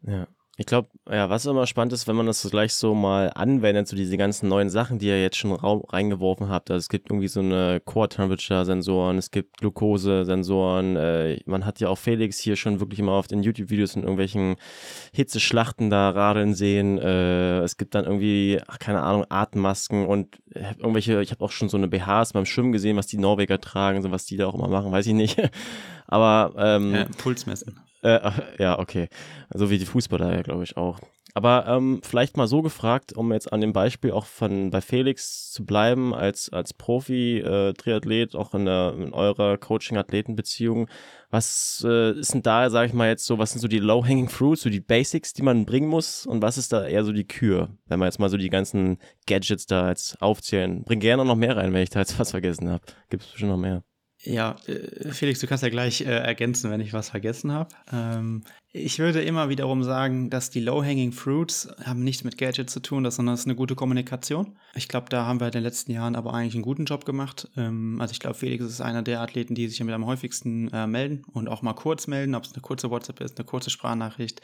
Ja. 0.02 0.28
Ich 0.60 0.66
glaube, 0.66 0.90
ja, 1.08 1.30
was 1.30 1.46
immer 1.46 1.68
spannend 1.68 1.94
ist, 1.94 2.08
wenn 2.08 2.16
man 2.16 2.26
das 2.26 2.42
gleich 2.50 2.74
so 2.74 2.96
mal 2.96 3.32
anwendet, 3.36 3.88
so 3.88 3.96
diese 3.96 4.18
ganzen 4.18 4.50
neuen 4.50 4.72
Sachen, 4.72 4.98
die 4.98 5.06
ihr 5.06 5.22
jetzt 5.22 5.38
schon 5.38 5.52
reingeworfen 5.52 6.50
habt. 6.50 6.72
Also 6.72 6.80
es 6.80 6.90
gibt 6.90 7.12
irgendwie 7.12 7.28
so 7.28 7.42
eine 7.42 7.80
Core-Temperature-Sensoren, 7.86 9.20
es 9.20 9.30
gibt 9.30 9.58
Glucose-Sensoren. 9.60 10.96
Äh, 10.96 11.42
man 11.46 11.64
hat 11.64 11.80
ja 11.80 11.90
auch 11.90 12.00
Felix 12.00 12.40
hier 12.40 12.56
schon 12.56 12.80
wirklich 12.80 13.00
immer 13.00 13.12
auf 13.12 13.28
den 13.28 13.44
YouTube-Videos 13.44 13.96
in 13.96 14.02
irgendwelchen 14.02 14.56
Hitzeschlachten 15.14 15.92
da 15.92 16.10
radeln 16.10 16.56
sehen. 16.56 16.98
Äh, 16.98 17.60
es 17.60 17.78
gibt 17.78 17.94
dann 17.94 18.06
irgendwie, 18.06 18.60
ach, 18.66 18.80
keine 18.80 19.04
Ahnung, 19.04 19.26
Atemmasken 19.30 20.08
und 20.08 20.40
hab 20.56 20.80
irgendwelche, 20.80 21.22
ich 21.22 21.30
habe 21.30 21.46
auch 21.46 21.52
schon 21.52 21.70
so 21.70 21.78
eine 21.78 21.88
BHs 21.88 22.34
beim 22.34 22.48
Schwimmen 22.48 22.72
gesehen, 22.72 22.98
was 22.98 23.06
die 23.06 23.20
Norweger 23.20 23.62
tragen, 23.62 24.02
so 24.02 24.10
was 24.10 24.26
die 24.26 24.38
da 24.38 24.48
auch 24.48 24.56
immer 24.56 24.70
machen, 24.70 24.92
weiß 24.92 25.06
ich 25.06 25.14
nicht. 25.14 25.38
Aber 26.08 26.54
ähm, 26.58 26.96
Äh, 26.96 27.06
Puls 27.06 27.46
messen. 27.46 27.80
Äh, 28.16 28.32
ja, 28.60 28.80
okay. 28.80 29.10
So 29.54 29.70
wie 29.70 29.78
die 29.78 29.86
Fußballer 29.86 30.36
ja, 30.36 30.42
glaube 30.42 30.64
ich, 30.64 30.78
auch. 30.78 31.00
Aber 31.34 31.68
ähm, 31.68 32.02
vielleicht 32.04 32.36
mal 32.36 32.48
so 32.48 32.64
gefragt, 32.64 33.14
um 33.14 33.32
jetzt 33.32 33.54
an 33.54 33.62
dem 33.62 33.72
Beispiel 33.72 34.10
auch 34.10 34.26
von 34.26 34.72
bei 34.72 34.82
Felix 34.82 35.52
zu 35.52 35.66
bleiben, 35.66 36.16
als, 36.16 36.52
als 36.52 36.74
Profi-Triathlet, 36.74 38.34
äh, 38.34 38.38
auch 38.38 38.56
in, 38.56 38.66
der, 38.66 38.96
in 38.98 39.14
eurer 39.14 39.58
Coaching-Athleten-Beziehung. 39.60 40.90
Was 41.30 41.86
äh, 41.88 42.14
ist 42.14 42.34
denn 42.34 42.42
da, 42.42 42.72
sage 42.72 42.88
ich 42.88 42.94
mal 42.94 43.10
jetzt 43.10 43.26
so, 43.26 43.38
was 43.38 43.52
sind 43.52 43.60
so 43.60 43.68
die 43.68 43.78
Low-Hanging 43.78 44.30
Fruits, 44.30 44.64
so 44.64 44.72
die 44.72 44.80
Basics, 44.80 45.34
die 45.34 45.44
man 45.44 45.66
bringen 45.66 45.90
muss 45.90 46.26
und 46.26 46.42
was 46.42 46.58
ist 46.58 46.74
da 46.74 46.88
eher 46.88 47.04
so 47.04 47.12
die 47.12 47.28
Kür, 47.28 47.70
wenn 47.86 48.00
wir 48.00 48.06
jetzt 48.06 48.20
mal 48.20 48.30
so 48.30 48.38
die 48.38 48.50
ganzen 48.50 48.98
Gadgets 49.28 49.68
da 49.68 49.90
jetzt 49.90 50.20
aufzählen? 50.24 50.84
Bring 50.86 51.00
gerne 51.00 51.24
noch 51.24 51.36
mehr 51.36 51.56
rein, 51.56 51.72
wenn 51.72 51.84
ich 51.84 51.92
da 51.92 52.00
jetzt 52.00 52.18
was 52.18 52.32
vergessen 52.32 52.68
habe. 52.70 52.82
Gibt 53.10 53.22
es 53.24 53.30
bestimmt 53.30 53.52
noch 53.52 53.58
mehr. 53.58 53.84
Ja, 54.24 54.56
äh, 54.68 55.12
Felix, 55.12 55.40
du 55.40 55.48
kannst 55.48 55.64
ja 55.64 55.70
gleich 55.70 56.02
äh, 56.02 56.06
ergänzen, 56.06 56.72
wenn 56.72 56.82
ich 56.82 56.94
was 56.94 57.10
vergessen 57.10 57.52
habe. 57.52 57.76
Ähm, 57.92 58.44
ich 58.78 59.00
würde 59.00 59.22
immer 59.22 59.50
wiederum 59.50 59.84
sagen, 59.84 60.30
dass 60.30 60.50
die 60.50 60.60
Low-Hanging 60.60 61.12
Fruits 61.12 61.68
haben 61.84 62.04
nichts 62.04 62.24
mit 62.24 62.38
Gadget 62.38 62.70
zu 62.70 62.80
tun, 62.80 63.10
sondern 63.10 63.34
das 63.34 63.42
ist 63.42 63.46
eine 63.46 63.56
gute 63.56 63.76
Kommunikation. 63.76 64.56
Ich 64.76 64.88
glaube, 64.88 65.08
da 65.10 65.26
haben 65.26 65.40
wir 65.40 65.48
in 65.48 65.54
den 65.54 65.64
letzten 65.64 65.92
Jahren 65.92 66.16
aber 66.16 66.34
eigentlich 66.34 66.54
einen 66.54 66.64
guten 66.64 66.86
Job 66.86 67.06
gemacht. 67.06 67.50
Ähm, 67.58 67.98
also 68.00 68.12
ich 68.12 68.20
glaube, 68.20 68.36
Felix 68.36 68.64
ist 68.64 68.82
einer 68.82 69.02
der 69.02 69.22
Athleten, 69.22 69.56
die 69.56 69.68
sich 69.68 69.84
mit 69.84 69.94
am 69.94 70.06
häufigsten 70.06 70.70
äh, 70.70 70.88
melden 70.88 71.24
und 71.34 71.50
auch 71.50 71.62
mal 71.62 71.74
kurz 71.74 72.08
melden, 72.08 72.36
ob 72.36 72.44
es 72.44 72.54
eine 72.54 72.62
kurze 72.62 72.90
WhatsApp 72.90 73.20
ist, 73.22 73.38
eine 73.38 73.46
kurze 73.46 73.70
Sprachnachricht, 73.70 74.42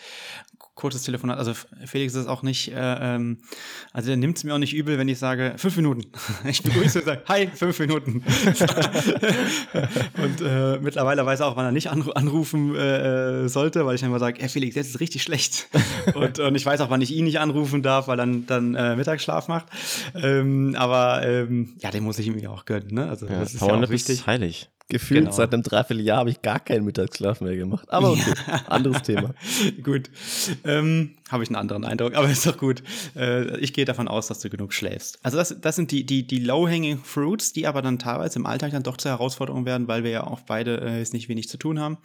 kurzes 0.75 1.03
Telefonat. 1.03 1.37
Also 1.37 1.53
Felix 1.85 2.15
ist 2.15 2.27
auch 2.27 2.41
nicht, 2.41 2.71
äh, 2.71 3.15
ähm, 3.15 3.37
also 3.91 4.07
der 4.07 4.17
nimmt 4.17 4.37
es 4.37 4.43
mir 4.43 4.53
auch 4.55 4.59
nicht 4.59 4.73
übel, 4.73 4.97
wenn 4.97 5.07
ich 5.07 5.19
sage, 5.19 5.53
fünf 5.57 5.75
Minuten. 5.77 6.03
Ich 6.45 6.61
begrüße 6.61 6.99
und 6.99 7.05
sage, 7.05 7.23
hi, 7.27 7.47
fünf 7.47 7.79
Minuten. 7.79 8.23
und 10.21 10.41
äh, 10.41 10.77
mittlerweile 10.79 11.25
weiß 11.25 11.39
er 11.39 11.47
auch, 11.47 11.55
wann 11.55 11.65
er 11.65 11.71
nicht 11.71 11.89
anrufen 11.89 12.75
äh, 12.75 13.47
sollte, 13.47 13.85
weil 13.85 13.95
ich 13.95 14.03
immer 14.03 14.19
sage, 14.23 14.41
hey 14.41 14.49
Felix, 14.49 14.75
jetzt 14.75 14.89
ist 14.89 14.99
richtig 14.99 15.23
schlecht. 15.23 15.67
und, 16.13 16.39
und 16.39 16.55
ich 16.55 16.65
weiß 16.65 16.81
auch, 16.81 16.89
wann 16.89 17.01
ich 17.01 17.11
ihn 17.11 17.25
nicht 17.25 17.39
anrufen 17.39 17.83
darf, 17.83 18.07
weil 18.07 18.19
er 18.19 18.25
dann, 18.25 18.45
dann 18.45 18.75
äh, 18.75 18.95
Mittagsschlaf 18.95 19.47
macht. 19.47 19.67
Ähm, 20.15 20.75
aber 20.77 21.25
ähm, 21.25 21.75
ja, 21.79 21.91
den 21.91 22.03
muss 22.03 22.19
ich 22.19 22.27
ihm 22.27 22.37
ja 22.37 22.49
auch 22.49 22.65
gönnen. 22.65 22.93
Ne? 22.93 23.09
Also 23.09 23.27
ja, 23.27 23.39
das 23.39 23.53
ist 23.53 23.61
ja 23.61 23.67
auch 23.67 23.89
wichtig. 23.89 24.19
Ist 24.19 24.27
heilig. 24.27 24.69
Gefühlt 24.89 25.21
genau. 25.21 25.31
seit 25.31 25.53
einem 25.53 25.63
Dreivierteljahr 25.63 26.17
habe 26.17 26.29
ich 26.29 26.41
gar 26.41 26.59
keinen 26.59 26.83
Mittagsschlaf 26.85 27.41
mehr 27.41 27.55
gemacht. 27.55 27.89
Aber 27.89 28.11
okay, 28.11 28.33
ja. 28.47 28.61
anderes 28.67 29.01
Thema. 29.01 29.33
gut. 29.81 30.09
Ähm, 30.65 31.15
habe 31.33 31.43
ich 31.43 31.49
einen 31.49 31.57
anderen 31.57 31.83
Eindruck, 31.83 32.15
aber 32.15 32.29
ist 32.31 32.45
doch 32.45 32.57
gut. 32.57 32.83
Äh, 33.15 33.57
ich 33.57 33.73
gehe 33.73 33.85
davon 33.85 34.07
aus, 34.07 34.27
dass 34.27 34.39
du 34.39 34.49
genug 34.49 34.73
schläfst. 34.73 35.19
Also 35.23 35.37
das, 35.37 35.59
das 35.59 35.75
sind 35.75 35.91
die, 35.91 36.05
die, 36.05 36.25
die 36.25 36.39
low-hanging 36.39 36.99
fruits, 36.99 37.51
die 37.51 37.67
aber 37.67 37.81
dann 37.81 37.99
teilweise 37.99 38.39
im 38.39 38.45
Alltag 38.45 38.71
dann 38.71 38.83
doch 38.83 38.97
zur 38.97 39.11
Herausforderung 39.11 39.65
werden, 39.65 39.87
weil 39.87 40.03
wir 40.03 40.11
ja 40.11 40.27
auch 40.27 40.41
beide 40.41 40.79
äh, 40.79 40.99
jetzt 40.99 41.13
nicht 41.13 41.27
wenig 41.27 41.49
zu 41.49 41.57
tun 41.57 41.79
haben 41.79 41.97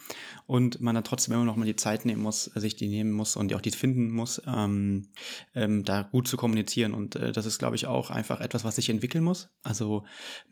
und 0.47 0.81
man 0.81 0.95
dann 0.95 1.05
trotzdem 1.05 1.35
immer 1.35 1.45
noch 1.45 1.57
mal 1.57 1.65
die 1.65 1.77
Zeit 1.77 2.05
nehmen 2.05 2.23
muss, 2.23 2.45
sich 2.45 2.75
die 2.75 2.89
nehmen 2.89 3.13
muss 3.13 3.37
und 3.37 3.55
auch 3.55 3.61
die 3.61 3.71
finden 3.71 4.11
muss, 4.11 4.43
ähm, 4.47 5.09
ähm, 5.55 5.85
da 5.85 6.03
gut 6.03 6.27
zu 6.27 6.37
kommunizieren. 6.37 6.95
Und 6.95 7.17
äh, 7.17 7.33
das 7.33 7.47
ist, 7.47 7.59
glaube 7.59 7.77
ich, 7.77 7.87
auch 7.87 8.11
einfach 8.11 8.41
etwas, 8.41 8.65
was 8.65 8.77
sich 8.77 8.89
entwickeln 8.91 9.23
muss. 9.23 9.51
Also 9.63 10.05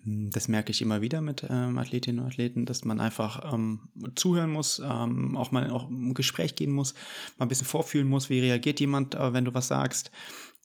hm, 0.04 0.30
das 0.30 0.48
merke 0.48 0.70
ich 0.70 0.82
immer 0.82 1.00
wieder 1.00 1.20
mit 1.20 1.46
ähm, 1.48 1.78
Athletinnen 1.78 2.20
und 2.20 2.26
Athleten, 2.26 2.66
dass 2.66 2.84
man 2.84 3.00
einfach 3.00 3.52
ähm, 3.52 3.88
zuhören 4.14 4.50
muss, 4.50 4.80
ähm, 4.84 5.36
auch 5.36 5.50
mal 5.50 5.70
auch 5.70 5.88
im 5.88 6.14
Gespräch 6.14 6.54
gehen 6.54 6.72
muss, 6.72 6.94
mal 7.38 7.46
ein 7.46 7.48
bisschen 7.48 7.66
vorfühlen 7.66 8.08
muss, 8.08 8.28
wie 8.28 8.40
reagiert 8.40 8.65
reagiert 8.66 8.80
jemand, 8.80 9.14
äh, 9.14 9.32
wenn 9.32 9.44
du 9.44 9.54
was 9.54 9.68
sagst. 9.68 10.10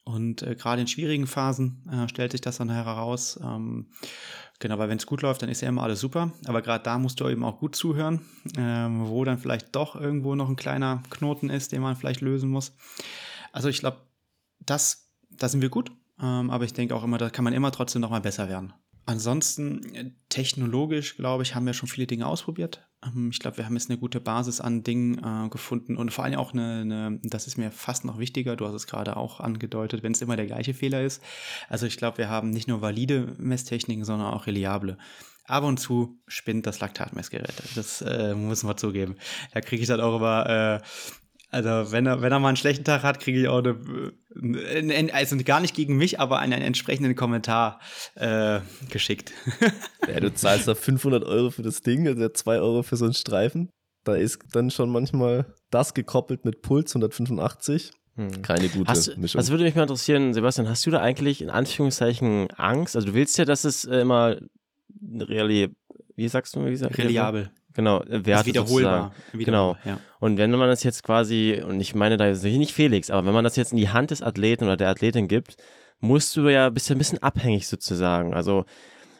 Und 0.04 0.42
äh, 0.42 0.56
gerade 0.56 0.82
in 0.82 0.88
schwierigen 0.88 1.28
Phasen 1.28 1.88
äh, 1.92 2.10
stellt 2.10 2.32
sich 2.32 2.42
das 2.42 2.58
dann 2.58 2.72
heraus. 2.72 3.40
Ähm, 3.44 3.92
genau, 4.60 4.80
weil 4.80 4.90
wenn 4.90 4.98
es 4.98 5.06
gut 5.06 5.22
läuft, 5.22 5.44
dann 5.44 5.50
ist 5.50 5.62
ja 5.62 5.70
immer 5.70 5.84
alles 5.84 6.00
super. 6.00 6.32
Aber 6.46 6.64
gerade 6.64 6.84
da 6.84 6.98
musst 6.98 7.20
du 7.20 7.30
eben 7.30 7.44
auch 7.44 7.60
gut 7.60 7.76
zuhören, 7.76 8.22
ähm, 8.58 9.08
wo 9.08 9.24
dann 9.24 9.38
vielleicht 9.38 9.76
doch 9.76 9.96
irgendwo 9.96 10.34
noch 10.34 10.50
ein 10.50 10.56
kleiner 10.56 11.04
Knoten 11.12 11.52
ist, 11.52 11.72
den 11.72 11.82
man 11.82 11.96
vielleicht 11.96 12.22
lösen 12.22 12.50
muss. 12.50 12.74
Also 13.52 13.70
ich 13.70 13.80
glaube, 13.80 13.98
das, 14.60 15.12
da 15.30 15.48
sind 15.48 15.62
wir 15.62 15.70
gut. 15.70 15.92
Ähm, 16.20 16.50
aber 16.50 16.66
ich 16.66 16.74
denke 16.74 16.96
auch 16.96 17.04
immer, 17.04 17.20
da 17.20 17.30
kann 17.30 17.44
man 17.44 17.54
immer 17.54 17.72
trotzdem 17.72 18.02
noch 18.02 18.10
mal 18.10 18.22
besser 18.22 18.50
werden. 18.50 18.74
Ansonsten 19.06 19.84
äh, 19.94 20.12
technologisch, 20.30 21.16
glaube 21.16 21.44
ich, 21.44 21.54
haben 21.54 21.68
wir 21.68 21.74
schon 21.74 21.90
viele 21.90 22.08
Dinge 22.08 22.26
ausprobiert. 22.26 22.88
Ähm, 23.06 23.30
ich 23.32 23.40
glaube, 23.40 23.58
wir 23.58 23.66
haben 23.66 23.76
jetzt 23.76 23.90
eine 23.90 24.00
gute 24.00 24.20
Basis 24.20 24.62
an 24.62 24.84
Dingen 24.84 25.18
äh, 25.18 25.50
gefunden 25.50 25.98
und 25.98 26.12
vor 26.12 26.24
allem 26.24 26.36
auch 26.36 26.54
eine, 26.54 26.82
eine, 26.82 27.20
das 27.24 27.48
ist 27.48 27.58
mir 27.58 27.72
fast 27.72 28.06
noch 28.06 28.20
wichtiger, 28.20 28.56
du 28.56 28.66
hast 28.66 28.74
es 28.74 28.88
gerade 28.88 29.18
auch 29.18 29.40
angedeutet, 29.40 30.04
wenn 30.04 30.12
es 30.12 30.22
immer 30.22 30.36
der 30.36 30.48
gleiche 30.48 30.74
Fehler 30.74 31.02
ist. 31.04 31.22
Also 31.70 31.86
ich 31.86 31.98
glaube, 31.98 32.18
wir 32.20 32.30
haben 32.30 32.52
nicht 32.52 32.68
nur 32.68 32.82
valide 32.82 33.34
Messtechniken, 33.38 34.06
sondern 34.06 34.34
auch 34.34 34.48
reliable. 34.48 34.98
Ab 35.46 35.64
und 35.64 35.80
zu 35.80 36.20
spinnt 36.28 36.66
das 36.66 36.80
Laktatmessgerät. 36.80 37.54
Das 37.76 38.02
äh, 38.02 38.36
muss 38.36 38.64
man 38.64 38.78
zugeben. 38.78 39.16
Da 39.54 39.60
kriege 39.60 39.82
ich 39.82 39.88
dann 39.88 40.00
auch 40.00 40.16
immer 40.16 40.48
äh, 40.48 40.82
also 41.52 41.92
wenn 41.92 42.06
er, 42.06 42.22
wenn 42.22 42.32
er 42.32 42.40
mal 42.40 42.48
einen 42.48 42.58
schlechten 42.58 42.86
Tag 42.86 43.04
hat, 43.04 43.20
kriege 43.20 43.42
ich 43.42 43.48
auch 43.50 43.62
eine, 43.62 45.14
also 45.14 45.36
gar 45.44 45.60
nicht 45.60 45.76
gegen 45.76 45.98
mich, 45.98 46.20
aber 46.20 46.40
einen, 46.40 46.54
einen 46.54 46.64
entsprechenden 46.64 47.14
Kommentar 47.16 47.82
äh, 48.16 48.62
geschickt. 48.90 49.34
ja, 50.08 50.22
du 50.22 50.34
zahlst 50.34 50.70
da 50.70 50.76
500 50.76 51.26
Euro 51.26 51.52
für 51.52 51.62
das 51.62 51.82
Ding, 51.82 52.08
also 52.08 52.28
2 52.28 52.60
Euro 52.60 52.84
für 52.84 52.96
so 52.96 53.06
einen 53.06 53.14
Streifen. 53.14 53.70
Da 54.06 54.16
ist 54.16 54.40
dann 54.54 54.72
schon 54.72 54.90
manchmal 54.90 55.54
das 55.70 55.94
gekoppelt 55.94 56.46
mit 56.46 56.62
Puls 56.62 56.96
185. 56.96 57.92
Hm. 58.16 58.42
Keine 58.42 58.70
gute 58.70 58.90
hast, 58.90 59.18
Mischung. 59.18 59.40
Was 59.40 59.52
würde 59.52 59.64
mich 59.66 59.76
mal 59.76 59.84
interessieren, 59.84 60.34
Sebastian, 60.34 60.70
hast 60.70 60.86
du 60.86 60.92
da 60.92 61.02
eigentlich 61.02 61.42
in 61.42 61.50
Anführungszeichen 61.50 62.50
Angst? 62.52 62.96
Also 62.96 63.10
du 63.10 63.14
willst 63.14 63.38
ja, 63.38 63.46
dass 63.46 63.66
es 63.66 63.86
äh, 63.86 64.00
immer 64.00 64.38
reali 65.04 65.70
wie 66.16 66.28
sagst 66.28 66.56
du, 66.56 66.66
wie 66.66 66.76
sagst 66.76 66.98
reliabel. 66.98 67.52
Genau, 67.74 68.02
äh, 68.02 68.26
Werte 68.26 68.48
wiederholbar. 68.48 69.12
wiederholbar. 69.32 69.46
Genau. 69.46 69.78
Ja. 69.86 70.00
Und 70.20 70.38
wenn 70.38 70.52
man 70.52 70.68
das 70.68 70.84
jetzt 70.84 71.04
quasi, 71.04 71.62
und 71.66 71.80
ich 71.80 71.96
meine 71.96 72.18
da 72.18 72.28
ist 72.28 72.44
nicht 72.44 72.74
Felix, 72.74 73.10
aber 73.10 73.26
wenn 73.26 73.34
man 73.34 73.44
das 73.44 73.56
jetzt 73.56 73.72
in 73.72 73.78
die 73.78 73.90
Hand 73.90 74.12
des 74.12 74.22
Athleten 74.22 74.66
oder 74.66 74.78
der 74.78 74.90
Athletin 74.90 75.28
gibt, 75.28 75.58
musst 76.00 76.36
du 76.36 76.50
ja 76.50 76.70
bist 76.70 76.90
ja 76.90 76.96
ein 76.96 77.00
bisschen 77.00 77.22
abhängig 77.24 77.68
sozusagen. 77.68 78.34
Also 78.34 78.66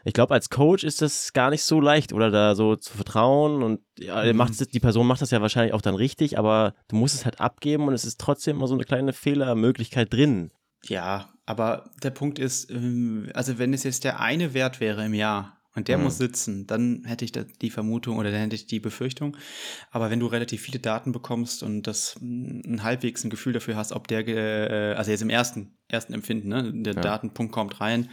ich 0.04 0.14
glaube, 0.14 0.34
als 0.34 0.50
Coach 0.50 0.84
ist 0.84 1.02
das 1.02 1.32
gar 1.34 1.52
nicht 1.52 1.64
so 1.64 1.80
leicht, 1.80 2.12
oder 2.14 2.32
da 2.32 2.56
so 2.56 2.76
zu 2.76 2.94
vertrauen 2.94 3.62
und 3.62 3.82
ja, 4.00 4.24
mhm. 4.24 4.36
macht, 4.36 4.74
die 4.74 4.80
Person 4.80 5.06
macht 5.06 5.22
das 5.22 5.32
ja 5.32 5.42
wahrscheinlich 5.42 5.74
auch 5.74 5.82
dann 5.82 5.96
richtig, 5.96 6.38
aber 6.40 6.74
du 6.88 6.96
musst 6.96 7.16
es 7.16 7.26
halt 7.26 7.40
abgeben 7.40 7.88
und 7.88 7.94
es 7.94 8.06
ist 8.06 8.20
trotzdem 8.20 8.58
immer 8.58 8.68
so 8.68 8.74
eine 8.74 8.84
kleine 8.84 9.14
Fehlermöglichkeit 9.14 10.12
drin. 10.12 10.52
Ja, 10.86 11.30
aber 11.46 11.92
der 12.02 12.10
Punkt 12.10 12.40
ist, 12.40 12.72
ähm, 12.72 13.30
also 13.36 13.60
wenn 13.60 13.74
es 13.74 13.84
jetzt 13.84 14.04
der 14.04 14.20
eine 14.20 14.54
Wert 14.54 14.80
wäre 14.80 15.06
im 15.06 15.14
Jahr, 15.14 15.61
und 15.76 15.88
der 15.88 15.98
mhm. 15.98 16.06
muss 16.06 16.18
sitzen, 16.18 16.68
dann 16.68 17.04
hätte 17.06 17.24
ich 17.24 17.32
die 17.32 17.70
Vermutung 17.70 18.18
oder 18.18 18.32
dann 18.32 18.42
hätte 18.42 18.56
ich 18.56 18.68
die 18.68 18.80
Befürchtung. 18.80 19.38
Aber 19.90 20.10
wenn 20.10 20.20
du 20.20 20.28
relativ 20.28 20.62
viele 20.62 20.80
Daten 20.80 21.12
bekommst 21.12 21.64
und 21.64 21.84
das 21.84 22.18
ein 22.22 22.84
halbwegs 22.84 23.24
ein 23.24 23.30
Gefühl 23.30 23.54
dafür 23.54 23.76
hast, 23.78 23.94
ob 23.94 24.08
der, 24.08 24.28
äh, 24.28 24.96
also 24.96 25.12
jetzt 25.12 25.22
im 25.22 25.30
ersten, 25.30 25.78
ersten 25.88 26.14
Empfinden, 26.14 26.50
ne, 26.50 26.72
der 26.74 26.96
ja. 26.96 27.02
Datenpunkt 27.02 27.54
kommt 27.54 27.80
rein 27.80 28.10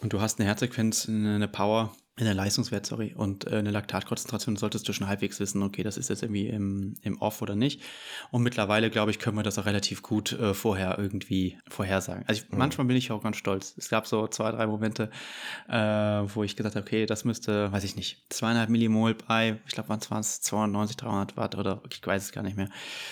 und 0.00 0.12
du 0.12 0.20
hast 0.20 0.38
eine 0.38 0.48
Herzfrequenz, 0.48 1.08
eine 1.08 1.48
Power, 1.48 1.94
eine 2.16 2.32
Leistungswert, 2.32 2.86
sorry, 2.86 3.12
und 3.16 3.46
äh, 3.46 3.56
eine 3.56 3.72
Laktatkonzentration 3.72 4.54
solltest 4.54 4.88
du 4.88 4.92
schon 4.92 5.08
halbwegs 5.08 5.40
wissen, 5.40 5.62
okay, 5.64 5.82
das 5.82 5.96
ist 5.96 6.10
jetzt 6.10 6.22
irgendwie 6.22 6.46
im, 6.46 6.94
im 7.02 7.20
Off 7.20 7.42
oder 7.42 7.56
nicht. 7.56 7.82
Und 8.30 8.44
mittlerweile, 8.44 8.88
glaube 8.88 9.10
ich, 9.10 9.18
können 9.18 9.36
wir 9.36 9.42
das 9.42 9.58
auch 9.58 9.66
relativ 9.66 10.02
gut 10.02 10.32
äh, 10.32 10.54
vorher 10.54 10.96
irgendwie 10.98 11.58
vorhersagen. 11.68 12.24
Also 12.28 12.42
ich, 12.42 12.52
mhm. 12.52 12.58
manchmal 12.58 12.86
bin 12.86 12.96
ich 12.96 13.10
auch 13.10 13.22
ganz 13.22 13.36
stolz. 13.36 13.74
Es 13.76 13.88
gab 13.88 14.06
so 14.06 14.28
zwei, 14.28 14.52
drei 14.52 14.68
Momente, 14.68 15.10
äh, 15.68 15.74
wo 15.76 16.44
ich 16.44 16.54
gesagt 16.54 16.76
habe, 16.76 16.86
okay, 16.86 17.04
das 17.06 17.24
müsste, 17.24 17.72
weiß 17.72 17.82
ich 17.82 17.96
nicht, 17.96 18.24
zweieinhalb 18.32 18.70
Millimol 18.70 19.14
bei, 19.14 19.58
ich 19.66 19.72
glaube, 19.72 19.88
waren 19.88 20.20
es 20.20 20.40
290, 20.40 20.96
300 20.96 21.36
Watt 21.36 21.56
oder 21.56 21.82
ich 21.90 22.06
weiß 22.06 22.22
es 22.22 22.32
gar 22.32 22.42
nicht 22.42 22.56
mehr. 22.56 22.68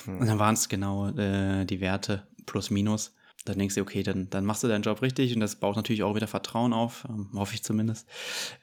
Mhm. 0.06 0.18
Und 0.18 0.26
dann 0.28 0.38
waren 0.38 0.54
es 0.54 0.68
genau 0.68 1.08
äh, 1.08 1.64
die 1.64 1.80
Werte 1.80 2.22
plus 2.46 2.70
minus 2.70 3.12
dann 3.44 3.58
denkst 3.58 3.74
du, 3.74 3.80
okay, 3.80 4.02
dann, 4.02 4.30
dann 4.30 4.44
machst 4.44 4.62
du 4.62 4.68
deinen 4.68 4.82
Job 4.82 5.02
richtig 5.02 5.34
und 5.34 5.40
das 5.40 5.56
baut 5.56 5.76
natürlich 5.76 6.02
auch 6.02 6.14
wieder 6.14 6.26
Vertrauen 6.26 6.72
auf, 6.72 7.06
ähm, 7.08 7.30
hoffe 7.34 7.54
ich 7.54 7.62
zumindest. 7.62 8.08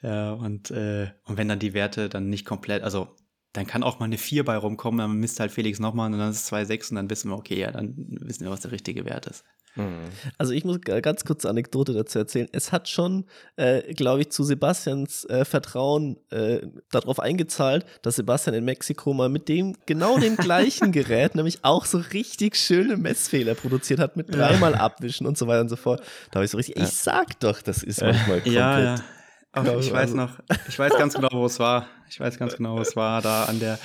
Äh, 0.02 0.30
und, 0.30 0.70
äh, 0.70 1.10
und 1.24 1.36
wenn 1.36 1.48
dann 1.48 1.58
die 1.58 1.74
Werte 1.74 2.08
dann 2.08 2.28
nicht 2.28 2.44
komplett, 2.44 2.82
also 2.82 3.16
dann 3.52 3.66
kann 3.66 3.82
auch 3.82 3.98
mal 3.98 4.06
eine 4.06 4.18
4 4.18 4.44
bei 4.44 4.56
rumkommen, 4.56 4.98
dann 4.98 5.18
misst 5.18 5.40
halt 5.40 5.50
Felix 5.50 5.80
nochmal 5.80 6.12
und 6.12 6.18
dann 6.18 6.30
ist 6.30 6.44
es 6.44 6.52
2,6 6.52 6.90
und 6.90 6.96
dann 6.96 7.10
wissen 7.10 7.30
wir, 7.30 7.36
okay, 7.36 7.58
ja, 7.58 7.70
dann 7.72 7.94
wissen 7.96 8.44
wir, 8.44 8.50
was 8.50 8.60
der 8.60 8.70
richtige 8.70 9.04
Wert 9.04 9.26
ist. 9.26 9.44
Mhm. 9.76 10.08
Also 10.38 10.52
ich 10.52 10.64
muss 10.64 10.80
ganz 10.80 11.24
kurz 11.24 11.44
eine 11.44 11.50
Anekdote 11.50 11.92
dazu 11.92 12.18
erzählen. 12.18 12.48
Es 12.52 12.72
hat 12.72 12.88
schon, 12.88 13.24
äh, 13.56 13.94
glaube 13.94 14.22
ich, 14.22 14.30
zu 14.30 14.42
Sebastians 14.44 15.24
äh, 15.26 15.44
Vertrauen 15.44 16.16
äh, 16.30 16.60
darauf 16.90 17.20
eingezahlt, 17.20 17.86
dass 18.02 18.16
Sebastian 18.16 18.54
in 18.54 18.64
Mexiko 18.64 19.12
mal 19.12 19.28
mit 19.28 19.48
dem 19.48 19.76
genau 19.86 20.18
dem 20.18 20.36
gleichen 20.36 20.92
Gerät, 20.92 21.34
nämlich 21.34 21.60
auch 21.62 21.84
so 21.84 21.98
richtig 21.98 22.56
schöne 22.56 22.96
Messfehler 22.96 23.54
produziert 23.54 24.00
hat 24.00 24.16
mit 24.16 24.34
dreimal 24.34 24.74
abwischen 24.74 25.26
und 25.26 25.38
so 25.38 25.46
weiter 25.46 25.60
und 25.60 25.68
so 25.68 25.76
fort. 25.76 26.02
Da 26.30 26.36
habe 26.36 26.44
ich 26.44 26.50
so 26.50 26.56
richtig, 26.56 26.76
ja. 26.76 26.84
ich 26.84 26.90
sag 26.90 27.38
doch, 27.40 27.62
das 27.62 27.82
ist 27.82 28.00
manchmal 28.00 28.40
komplett. 28.40 28.54
Ja, 28.54 28.80
ja. 28.80 29.04
Ach, 29.52 29.64
ich 29.80 29.92
weiß 29.92 30.14
noch, 30.14 30.30
ich 30.68 30.78
weiß 30.78 30.96
ganz 30.96 31.14
genau, 31.14 31.30
wo 31.32 31.44
es 31.44 31.58
war. 31.58 31.86
Ich 32.08 32.20
weiß 32.20 32.38
ganz 32.38 32.56
genau, 32.56 32.76
wo 32.76 32.80
es 32.80 32.96
war 32.96 33.20
da 33.22 33.44
an 33.44 33.60
der, 33.60 33.78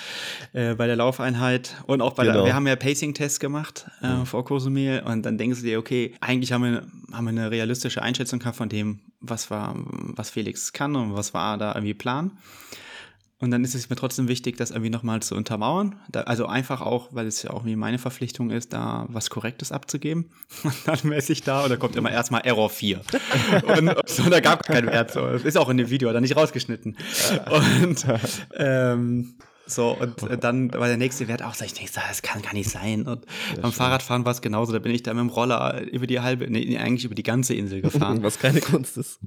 äh, 0.54 0.76
bei 0.76 0.88
der 0.88 0.96
Laufeinheit 0.96 1.76
und 1.86 2.02
auch 2.02 2.14
bei 2.14 2.24
genau. 2.24 2.38
der, 2.38 2.46
wir 2.46 2.56
haben 2.56 2.66
ja 2.68 2.76
Pacing-Tests 2.76 3.40
gemacht 3.40 3.86
äh, 4.02 4.08
mhm. 4.08 4.26
vor 4.26 4.46
Cozumel 4.46 5.02
und 5.04 5.24
dann 5.24 5.38
denkst 5.38 5.60
du 5.60 5.66
dir, 5.66 5.80
okay, 5.80 6.16
eigentlich 6.22 6.52
haben 6.52 6.64
wir, 6.64 6.84
haben 7.12 7.26
wir 7.26 7.30
eine 7.30 7.52
realistische 7.52 8.02
Einschätzung 8.02 8.40
gehabt 8.40 8.58
von 8.58 8.70
dem, 8.70 9.00
was 9.20 9.52
war, 9.52 9.76
was 9.76 10.32
Felix 10.32 10.74
kann 10.74 10.96
und 10.96 11.16
was 11.16 11.34
war 11.34 11.58
da 11.58 11.74
irgendwie 11.74 11.94
Plan. 11.94 12.32
Und 13.38 13.52
dann 13.52 13.66
ist 13.66 13.76
es 13.76 13.90
mir 13.90 13.98
trotzdem 13.98 14.30
wichtig, 14.30 14.56
das 14.56 14.72
irgendwie 14.72 14.90
nochmal 14.90 15.22
zu 15.22 15.36
untermauern. 15.36 16.00
Da, 16.10 16.22
also 16.22 16.46
einfach 16.46 16.82
auch, 16.82 17.10
weil 17.12 17.28
es 17.28 17.44
ja 17.44 17.52
auch 17.52 17.66
wie 17.66 17.76
meine 17.76 17.98
Verpflichtung 17.98 18.50
ist, 18.50 18.72
da 18.72 19.08
was 19.10 19.30
Korrektes 19.30 19.74
abzugeben. 19.74 20.32
Und 20.64 20.76
dann 20.86 21.00
messe 21.04 21.34
ich 21.34 21.44
da 21.44 21.64
und 21.64 21.70
da 21.70 21.76
kommt 21.76 21.96
immer 21.98 22.12
erstmal 22.12 22.42
Error 22.42 22.70
4. 22.70 23.02
und, 23.78 23.90
und 23.90 24.10
so, 24.10 24.30
da 24.30 24.40
gab 24.40 24.62
es 24.62 24.68
keinen 24.68 24.88
Wert. 24.88 25.12
So. 25.12 25.28
Das 25.28 25.44
ist 25.44 25.58
auch 25.58 25.70
in 25.70 25.78
dem 25.78 25.90
Video, 25.90 26.12
da 26.14 26.22
nicht 26.22 26.36
rausgeschnitten. 26.36 26.98
Und 27.52 28.06
ähm, 28.56 29.36
so, 29.68 29.98
und 30.00 30.24
äh, 30.24 30.38
dann 30.38 30.74
war 30.74 30.88
der 30.88 30.98
nächste 30.98 31.28
Wert 31.28 31.44
auch, 31.44 31.56
sag 31.56 31.68
ich, 31.68 31.92
das 31.92 32.22
kann 32.22 32.42
gar 32.42 32.54
nicht 32.54 32.70
sein. 32.70 33.08
Und 33.08 33.26
ja, 33.56 33.62
beim 33.62 33.72
Fahrradfahren 33.72 34.24
war 34.26 34.32
es 34.32 34.42
genauso, 34.42 34.74
da 34.74 34.80
bin 34.80 34.94
ich 34.94 35.04
da 35.04 35.14
mit 35.14 35.22
dem 35.22 35.30
Roller 35.30 35.82
über 35.92 36.08
die 36.08 36.20
halbe, 36.20 36.50
nee, 36.50 36.78
eigentlich 36.78 37.06
über 37.06 37.16
die 37.16 37.24
ganze 37.24 37.54
Insel 37.56 37.82
gefahren. 37.82 38.24
Was 38.24 38.40
keine 38.40 38.62
Kunst 38.62 38.98
ist. 38.98 39.20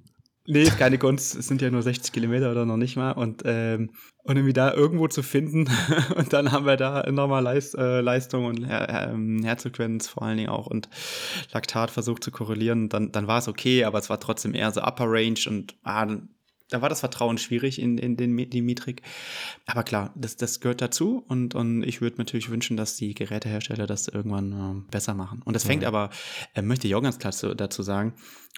Nee, 0.50 0.62
ist 0.62 0.78
keine 0.78 0.96
Kunst. 0.96 1.36
Es 1.36 1.46
sind 1.46 1.60
ja 1.60 1.70
nur 1.70 1.82
60 1.82 2.10
Kilometer 2.10 2.50
oder 2.50 2.64
noch 2.64 2.78
nicht 2.78 2.96
mal. 2.96 3.12
Und, 3.12 3.42
ähm, 3.44 3.90
und 4.22 4.36
irgendwie 4.36 4.54
da 4.54 4.72
irgendwo 4.72 5.06
zu 5.06 5.22
finden. 5.22 5.68
und 6.16 6.32
dann 6.32 6.52
haben 6.52 6.64
wir 6.64 6.78
da 6.78 7.06
nochmal 7.10 7.42
Leist, 7.42 7.74
äh, 7.74 8.00
Leistung 8.00 8.46
und 8.46 8.66
Her 8.66 9.10
ähm, 9.12 9.42
Herzfrequenz 9.44 10.08
vor 10.08 10.22
allen 10.22 10.38
Dingen 10.38 10.48
auch 10.48 10.66
und 10.66 10.88
Laktat 11.52 11.90
versucht 11.90 12.24
zu 12.24 12.30
korrelieren. 12.30 12.88
Dann, 12.88 13.12
dann 13.12 13.26
war 13.26 13.40
es 13.40 13.48
okay, 13.48 13.84
aber 13.84 13.98
es 13.98 14.08
war 14.08 14.20
trotzdem 14.20 14.54
eher 14.54 14.72
so 14.72 14.80
Upper 14.80 15.04
Range 15.06 15.38
und 15.48 15.76
ah, 15.82 16.06
da 16.70 16.82
war 16.82 16.88
das 16.88 17.00
Vertrauen 17.00 17.38
schwierig 17.38 17.80
in, 17.80 17.98
in 17.98 18.16
den, 18.16 18.50
die 18.50 18.62
Metrik. 18.62 19.02
Aber 19.66 19.82
klar, 19.82 20.12
das, 20.14 20.36
das 20.36 20.60
gehört 20.60 20.82
dazu 20.82 21.24
und, 21.28 21.54
und 21.54 21.82
ich 21.82 22.00
würde 22.00 22.18
natürlich 22.18 22.50
wünschen, 22.50 22.76
dass 22.76 22.96
die 22.96 23.14
Gerätehersteller 23.14 23.86
das 23.86 24.08
irgendwann 24.08 24.52
äh, 24.52 24.90
besser 24.90 25.14
machen. 25.14 25.42
Und 25.44 25.54
das 25.54 25.64
fängt 25.64 25.82
mhm. 25.82 25.88
aber, 25.88 26.10
äh, 26.54 26.62
möchte 26.62 26.86
ich 26.86 26.94
auch 26.94 27.02
ganz 27.02 27.18
klar 27.18 27.32
zu, 27.32 27.54
dazu 27.54 27.82
sagen, 27.82 28.12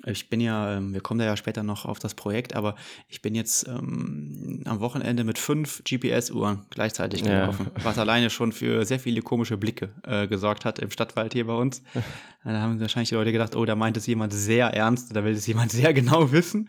ich 0.07 0.29
bin 0.29 0.41
ja, 0.41 0.79
äh, 0.79 0.81
wir 0.81 1.01
kommen 1.01 1.21
da 1.21 1.27
ja 1.27 1.37
später 1.37 1.63
noch 1.63 1.85
auf 1.85 1.99
das 1.99 2.15
Projekt, 2.15 2.57
aber 2.57 2.75
ich 3.09 3.23
bin 3.23 3.35
jetzt 3.35 3.69
ähm, 3.69 4.63
am 4.65 4.81
Wochenende 4.81 5.25
mit 5.25 5.39
fünf 5.39 5.83
GPS-Uhren 5.85 6.67
gleichzeitig 6.71 7.23
gelaufen, 7.23 7.71
ja. 7.77 7.85
was 7.85 7.99
alleine 7.99 8.31
schon 8.31 8.53
für 8.53 8.85
sehr 8.85 8.99
viele 8.99 9.23
komische 9.23 9.57
Blicke 9.57 9.91
äh, 10.05 10.27
gesorgt 10.27 10.65
hat 10.65 10.79
im 10.79 10.91
Stadtwald 10.91 11.33
hier 11.33 11.47
bei 11.47 11.55
uns. 11.55 11.83
da 12.45 12.61
haben 12.61 12.81
wahrscheinlich 12.81 13.11
die 13.11 13.15
Leute 13.15 13.33
gedacht, 13.33 13.55
oh, 13.55 13.65
da 13.65 13.77
meint 13.77 13.97
es 13.97 14.07
jemand 14.07 14.33
sehr 14.33 14.69
ernst, 14.69 15.15
da 15.15 15.25
will 15.25 15.35
es 15.35 15.47
jemand 15.47 15.71
sehr 15.73 15.93
genau 15.95 16.33
wissen 16.33 16.69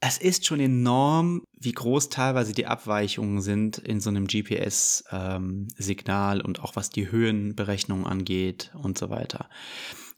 es 0.00 0.18
ist 0.18 0.46
schon 0.46 0.60
enorm, 0.60 1.42
wie 1.58 1.72
groß 1.72 2.08
teilweise 2.08 2.52
die 2.52 2.66
Abweichungen 2.66 3.40
sind 3.40 3.78
in 3.78 4.00
so 4.00 4.10
einem 4.10 4.28
GPS-Signal 4.28 6.38
ähm, 6.38 6.44
und 6.44 6.60
auch 6.60 6.76
was 6.76 6.90
die 6.90 7.10
Höhenberechnung 7.10 8.06
angeht 8.06 8.70
und 8.80 8.96
so 8.96 9.10
weiter. 9.10 9.48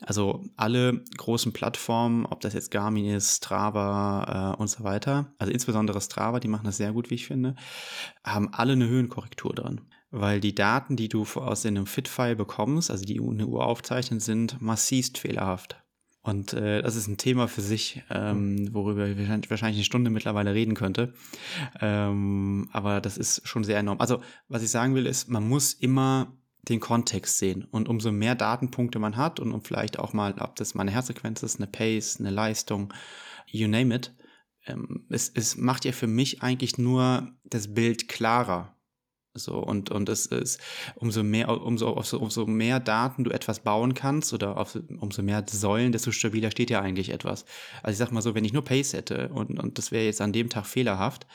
Also 0.03 0.45
alle 0.57 1.03
großen 1.16 1.53
Plattformen, 1.53 2.27
ob 2.27 2.40
das 2.40 2.55
jetzt 2.55 2.71
Garmin 2.71 3.07
ist, 3.07 3.38
Strava 3.38 4.55
äh, 4.55 4.61
und 4.61 4.69
so 4.69 4.85
weiter, 4.85 5.33
also 5.38 5.53
insbesondere 5.53 6.01
Strava, 6.01 6.40
die 6.40 6.49
machen 6.49 6.64
das 6.64 6.79
sehr 6.79 6.93
gut, 6.93 7.11
wie 7.11 7.16
ich 7.16 7.27
finde, 7.27 7.55
haben 8.25 8.53
alle 8.53 8.73
eine 8.73 8.88
Höhenkorrektur 8.88 9.55
drin. 9.55 9.83
Weil 10.11 10.40
die 10.40 10.55
Daten, 10.55 10.97
die 10.97 11.09
du 11.09 11.23
aus 11.23 11.64
einem 11.64 11.87
Fit-File 11.87 12.35
bekommst, 12.35 12.90
also 12.90 13.05
die 13.05 13.21
eine 13.21 13.47
Uhr 13.47 13.64
aufzeichnen, 13.64 14.21
sind 14.21 14.61
massivst 14.61 15.19
fehlerhaft. 15.19 15.80
Und 16.23 16.53
äh, 16.53 16.83
das 16.83 16.97
ist 16.97 17.07
ein 17.07 17.17
Thema 17.17 17.49
für 17.49 17.63
sich, 17.63 18.03
ähm, 18.11 18.75
worüber 18.75 19.07
ich 19.07 19.51
wahrscheinlich 19.51 19.79
eine 19.79 19.85
Stunde 19.85 20.11
mittlerweile 20.11 20.53
reden 20.53 20.75
könnte. 20.75 21.15
Ähm, 21.81 22.69
aber 22.73 23.01
das 23.01 23.17
ist 23.17 23.47
schon 23.49 23.65
sehr 23.65 23.79
enorm. 23.79 24.01
Also, 24.01 24.21
was 24.49 24.63
ich 24.63 24.71
sagen 24.71 24.95
will, 24.95 25.07
ist, 25.07 25.31
man 25.31 25.49
muss 25.49 25.73
immer 25.73 26.37
den 26.63 26.81
Kontext 26.81 27.39
sehen. 27.39 27.65
Und 27.65 27.89
umso 27.89 28.13
mehr 28.13 28.35
Datenpunkte 28.35 28.99
man 28.99 29.17
hat 29.17 29.41
und 29.41 29.53
um 29.53 29.63
vielleicht 29.63 29.99
auch 29.99 30.13
mal, 30.13 30.35
ob 30.41 30.57
das 30.57 30.75
mal 30.75 30.83
eine 30.83 30.91
Herzfrequenz 30.91 31.43
ist, 31.43 31.57
eine 31.57 31.67
Pace, 31.67 32.21
eine 32.21 32.31
Leistung, 32.31 32.93
you 33.47 33.67
name 33.67 33.95
it, 33.95 34.15
ähm, 34.67 35.07
es, 35.09 35.31
es 35.31 35.57
macht 35.57 35.85
ja 35.85 35.93
für 35.93 36.07
mich 36.07 36.43
eigentlich 36.43 36.77
nur 36.79 37.33
das 37.45 37.73
Bild 37.73 38.09
klarer. 38.09 38.77
So, 39.35 39.59
und, 39.59 39.90
und 39.90 40.09
es 40.09 40.27
ist, 40.27 40.61
umso 40.97 41.23
mehr, 41.23 41.49
umso, 41.49 41.90
umso 41.90 42.47
mehr 42.47 42.81
Daten 42.81 43.23
du 43.23 43.31
etwas 43.31 43.61
bauen 43.61 43.95
kannst 43.95 44.33
oder 44.33 44.57
auf, 44.57 44.77
umso 44.99 45.23
mehr 45.23 45.45
Säulen, 45.49 45.93
desto 45.93 46.11
stabiler 46.11 46.51
steht 46.51 46.71
ja 46.71 46.81
eigentlich 46.81 47.11
etwas. 47.11 47.45
Also 47.83 47.93
ich 47.93 47.99
sag 47.99 48.11
mal 48.11 48.23
so, 48.23 48.35
wenn 48.35 48.45
ich 48.45 48.53
nur 48.53 48.64
Pace 48.64 48.93
hätte 48.93 49.29
und, 49.29 49.61
und 49.61 49.79
das 49.79 49.93
wäre 49.93 50.05
jetzt 50.05 50.21
an 50.21 50.33
dem 50.33 50.49
Tag 50.49 50.66
fehlerhaft 50.66 51.29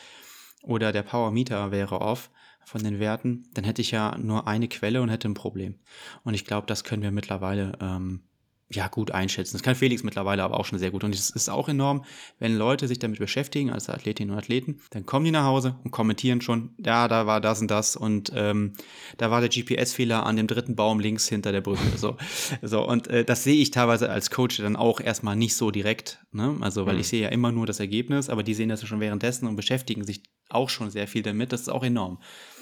oder 0.63 0.91
der 0.91 1.03
Power 1.03 1.31
Meter 1.31 1.71
wäre 1.71 2.01
off 2.01 2.31
von 2.65 2.83
den 2.83 2.99
Werten, 2.99 3.47
dann 3.53 3.63
hätte 3.63 3.81
ich 3.81 3.91
ja 3.91 4.17
nur 4.17 4.47
eine 4.47 4.67
Quelle 4.67 5.01
und 5.01 5.09
hätte 5.09 5.29
ein 5.29 5.33
Problem. 5.33 5.75
Und 6.23 6.33
ich 6.33 6.43
glaube, 6.43 6.67
das 6.67 6.83
können 6.83 7.03
wir 7.03 7.11
mittlerweile 7.11 7.77
ähm, 7.79 8.23
ja, 8.69 8.87
gut 8.87 9.11
einschätzen. 9.11 9.53
Das 9.53 9.61
kann 9.61 9.75
Felix 9.75 10.03
mittlerweile 10.03 10.43
aber 10.43 10.59
auch 10.59 10.65
schon 10.65 10.79
sehr 10.79 10.89
gut. 10.89 11.03
Und 11.03 11.13
es 11.13 11.29
ist 11.29 11.49
auch 11.49 11.69
enorm, 11.69 12.03
wenn 12.39 12.57
Leute 12.57 12.87
sich 12.87 12.97
damit 12.97 13.19
beschäftigen, 13.19 13.69
als 13.69 13.89
Athletinnen 13.89 14.31
und 14.31 14.39
Athleten, 14.39 14.81
dann 14.89 15.05
kommen 15.05 15.25
die 15.25 15.31
nach 15.31 15.45
Hause 15.45 15.75
und 15.83 15.91
kommentieren 15.91 16.41
schon, 16.41 16.73
ja, 16.83 17.07
da 17.07 17.27
war 17.27 17.41
das 17.41 17.61
und 17.61 17.69
das 17.69 17.95
und 17.95 18.31
ähm, 18.35 18.73
da 19.17 19.29
war 19.29 19.41
der 19.41 19.49
GPS-Fehler 19.49 20.25
an 20.25 20.35
dem 20.35 20.47
dritten 20.47 20.75
Baum 20.75 20.99
links 20.99 21.27
hinter 21.27 21.51
der 21.51 21.61
Brücke. 21.61 21.95
So, 21.95 22.17
so 22.63 22.87
und 22.87 23.07
äh, 23.07 23.23
das 23.23 23.43
sehe 23.43 23.61
ich 23.61 23.69
teilweise 23.69 24.09
als 24.09 24.31
Coach 24.31 24.57
dann 24.57 24.75
auch 24.75 24.99
erstmal 24.99 25.35
nicht 25.35 25.55
so 25.55 25.69
direkt. 25.69 26.25
Ne? 26.31 26.57
Also, 26.61 26.87
weil 26.87 26.95
mhm. 26.95 27.01
ich 27.01 27.07
sehe 27.07 27.21
ja 27.21 27.29
immer 27.29 27.51
nur 27.51 27.67
das 27.67 27.79
Ergebnis, 27.79 28.29
aber 28.29 28.41
die 28.41 28.55
sehen 28.55 28.69
das 28.69 28.81
ja 28.81 28.87
schon 28.87 28.99
währenddessen 28.99 29.47
und 29.47 29.55
beschäftigen 29.55 30.03
sich 30.03 30.23
auch 30.49 30.69
schon 30.69 30.89
sehr 30.89 31.07
viel 31.07 31.23
damit. 31.23 31.51
Das 31.51 31.61
ist 31.61 31.69
auch 31.69 31.83
enorm. 31.83 32.19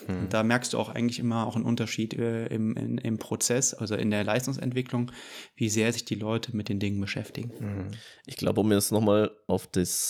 Mhm. 0.07 0.19
Und 0.19 0.33
da 0.33 0.43
merkst 0.43 0.73
du 0.73 0.79
auch 0.79 0.89
eigentlich 0.89 1.19
immer 1.19 1.45
auch 1.45 1.55
einen 1.55 1.65
Unterschied 1.65 2.13
äh, 2.13 2.47
im, 2.47 2.75
in, 2.75 2.97
im 2.97 3.17
Prozess, 3.17 3.73
also 3.73 3.95
in 3.95 4.11
der 4.11 4.23
Leistungsentwicklung, 4.23 5.11
wie 5.55 5.69
sehr 5.69 5.91
sich 5.93 6.05
die 6.05 6.15
Leute 6.15 6.55
mit 6.55 6.69
den 6.69 6.79
Dingen 6.79 6.99
beschäftigen. 6.99 7.51
Mhm. 7.59 7.91
Ich 8.25 8.37
glaube, 8.37 8.61
um 8.61 8.71
jetzt 8.71 8.91
nochmal 8.91 9.31
auf, 9.47 9.69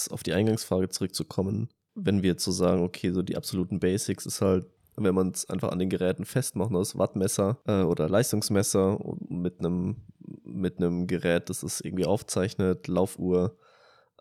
auf 0.10 0.24
die 0.24 0.34
Eingangsfrage 0.34 0.90
zurückzukommen, 0.90 1.70
wenn 1.96 2.24
wir 2.24 2.32
jetzt 2.32 2.44
so 2.44 2.52
sagen, 2.52 2.84
okay, 2.84 3.12
so 3.12 3.22
die 3.22 3.38
absoluten 3.38 3.80
Basics 3.80 4.26
ist 4.26 4.42
halt, 4.42 4.66
wenn 4.96 5.16
man 5.16 5.32
es 5.32 5.50
einfach 5.50 5.72
an 5.72 5.80
den 5.80 5.90
Geräten 5.90 6.26
festmacht, 6.26 6.74
das 6.74 6.98
Wattmesser 6.98 7.60
äh, 7.66 7.82
oder 7.82 8.10
Leistungsmesser 8.10 9.00
mit 9.28 9.60
einem 9.60 9.98
mit 10.44 10.78
einem 10.78 11.08
Gerät, 11.08 11.50
das 11.50 11.64
es 11.64 11.82
irgendwie 11.82 12.06
aufzeichnet, 12.06 12.88
Laufuhr 12.88 13.58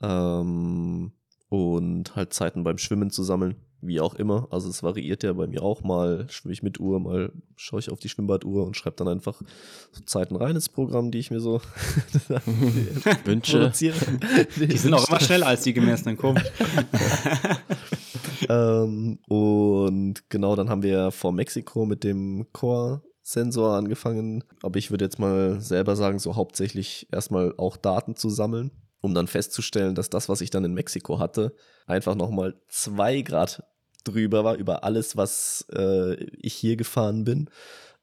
ähm, 0.01 1.13
und 1.53 2.17
halt 2.17 2.33
Zeiten 2.33 2.65
beim 2.65 2.79
Schwimmen 2.79 3.11
zu 3.11 3.23
sammeln 3.23 3.57
wie 3.83 4.01
auch 4.01 4.15
immer. 4.15 4.47
Also 4.51 4.71
es 4.71 4.83
variiert 4.83 5.25
ja 5.25 5.33
bei 5.33 5.47
mir 5.47 5.63
auch 5.63 5.83
mal, 5.83 6.27
schwimme 6.31 6.53
ich 6.53 6.63
mit 6.63 6.79
Uhr, 6.79 7.01
mal 7.01 7.33
schaue 7.57 7.81
ich 7.81 7.91
auf 7.91 7.99
die 7.99 8.09
Schwimmbaduhr 8.09 8.65
und 8.65 8.77
schreibe 8.77 8.97
dann 8.97 9.09
einfach 9.09 9.43
so 9.91 10.03
Zeiten 10.05 10.37
rein 10.37 10.55
ins 10.55 10.69
Programm, 10.69 11.11
die 11.11 11.19
ich 11.19 11.31
mir 11.31 11.41
so 11.41 11.61
wünsche. 13.25 13.71
Die 13.79 14.77
sind 14.79 14.95
auch 14.95 15.09
immer 15.09 15.21
schneller 15.21 15.49
als 15.49 15.63
die 15.63 15.75
gemessenen, 15.75 16.17
komisch. 16.17 16.45
ähm, 18.49 19.19
und 19.29 20.31
genau, 20.31 20.57
dann 20.57 20.71
haben 20.71 20.85
wir 20.85 21.11
vor 21.11 21.33
Mexiko 21.33 21.85
mit 21.85 22.05
dem 22.05 22.47
Core 22.53 23.03
Sensor 23.23 23.75
angefangen. 23.75 24.45
Aber 24.63 24.79
ich 24.79 24.91
würde 24.93 25.05
jetzt 25.05 25.19
mal 25.19 25.61
selber 25.61 25.97
sagen, 25.97 26.21
so 26.21 26.37
hauptsächlich 26.37 27.09
erstmal 27.11 27.53
auch 27.57 27.77
Daten 27.77 28.15
zu 28.15 28.31
sammeln, 28.31 28.71
um 29.03 29.15
dann 29.15 29.27
festzustellen, 29.27 29.95
dass 29.95 30.09
das, 30.09 30.31
was 30.31 30.41
ich 30.41 30.49
dann 30.49 30.65
in 30.65 30.73
Mexiko 30.73 31.19
hatte, 31.19 31.55
einfach 31.87 32.15
nochmal 32.15 32.55
zwei 32.69 33.21
Grad 33.21 33.65
drüber 34.05 34.45
war, 34.45 34.55
über 34.55 34.85
alles, 34.85 35.17
was 35.17 35.67
äh, 35.73 36.15
ich 36.41 36.55
hier 36.55 36.77
gefahren 36.77 37.25
bin. 37.25 37.51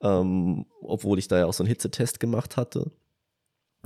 Ähm, 0.02 0.66
obwohl 0.82 1.18
ich 1.20 1.28
da 1.28 1.40
ja 1.40 1.46
auch 1.46 1.54
so 1.54 1.64
einen 1.64 1.70
Hitzetest 1.70 2.20
gemacht 2.20 2.58
hatte. 2.58 2.92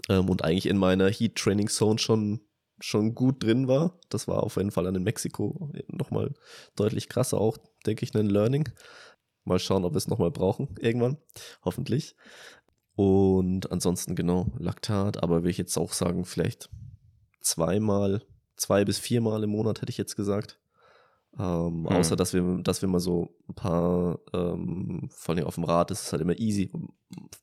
Ähm, 0.09 0.29
und 0.29 0.43
eigentlich 0.43 0.65
in 0.65 0.77
meiner 0.77 1.09
Heat 1.09 1.35
Training 1.35 1.69
Zone 1.69 1.99
schon, 1.99 2.41
schon 2.79 3.15
gut 3.15 3.41
drin 3.43 3.67
war. 3.67 3.97
Das 4.09 4.27
war 4.27 4.43
auf 4.43 4.57
jeden 4.57 4.71
Fall 4.71 4.87
an 4.87 4.95
in 4.95 5.03
Mexiko 5.03 5.71
nochmal 5.87 6.33
deutlich 6.75 7.09
krasser, 7.09 7.39
auch, 7.39 7.57
denke 7.85 8.03
ich, 8.03 8.13
ein 8.15 8.29
Learning. 8.29 8.69
Mal 9.43 9.59
schauen, 9.59 9.85
ob 9.85 9.93
wir 9.93 9.97
es 9.97 10.07
nochmal 10.07 10.31
brauchen, 10.31 10.69
irgendwann. 10.79 11.17
Hoffentlich. 11.63 12.15
Und 12.95 13.71
ansonsten 13.71 14.15
genau 14.15 14.47
Laktat, 14.57 15.21
aber 15.21 15.43
will 15.43 15.49
ich 15.49 15.57
jetzt 15.57 15.77
auch 15.77 15.93
sagen, 15.93 16.25
vielleicht 16.25 16.69
zweimal, 17.43 18.23
zwei 18.55 18.85
bis 18.85 18.97
viermal 18.97 19.43
im 19.43 19.51
Monat 19.51 19.81
hätte 19.81 19.91
ich 19.91 19.97
jetzt 19.97 20.15
gesagt. 20.15 20.59
Ähm, 21.39 21.81
mhm. 21.81 21.87
Außer, 21.87 22.15
dass 22.15 22.33
wir, 22.33 22.59
dass 22.61 22.81
wir 22.81 22.89
mal 22.89 22.99
so 22.99 23.35
ein 23.49 23.55
paar, 23.55 24.19
ähm, 24.33 25.09
vor 25.11 25.35
allem 25.35 25.45
auf 25.45 25.55
dem 25.55 25.63
Rad, 25.63 25.89
ist 25.91 26.03
es 26.03 26.11
halt 26.11 26.21
immer 26.21 26.37
easy. 26.37 26.71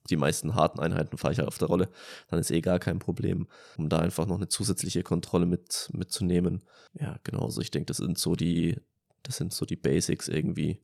Die 0.09 0.15
meisten 0.15 0.55
harten 0.55 0.79
Einheiten 0.79 1.17
fahre 1.17 1.33
ich 1.33 1.39
halt 1.39 1.47
auf 1.47 1.57
der 1.57 1.67
Rolle. 1.67 1.89
Dann 2.29 2.39
ist 2.39 2.51
eh 2.51 2.61
gar 2.61 2.79
kein 2.79 2.99
Problem, 2.99 3.47
um 3.77 3.89
da 3.89 3.99
einfach 3.99 4.27
noch 4.27 4.37
eine 4.37 4.47
zusätzliche 4.47 5.03
Kontrolle 5.03 5.45
mit, 5.45 5.89
mitzunehmen. 5.93 6.61
Ja, 6.93 7.17
genau. 7.23 7.49
So, 7.49 7.61
ich 7.61 7.71
denke, 7.71 7.87
das 7.87 7.97
sind 7.97 8.17
so 8.17 8.35
die, 8.35 8.77
das 9.23 9.37
sind 9.37 9.53
so 9.53 9.65
die 9.65 9.75
Basics 9.75 10.29
irgendwie. 10.29 10.81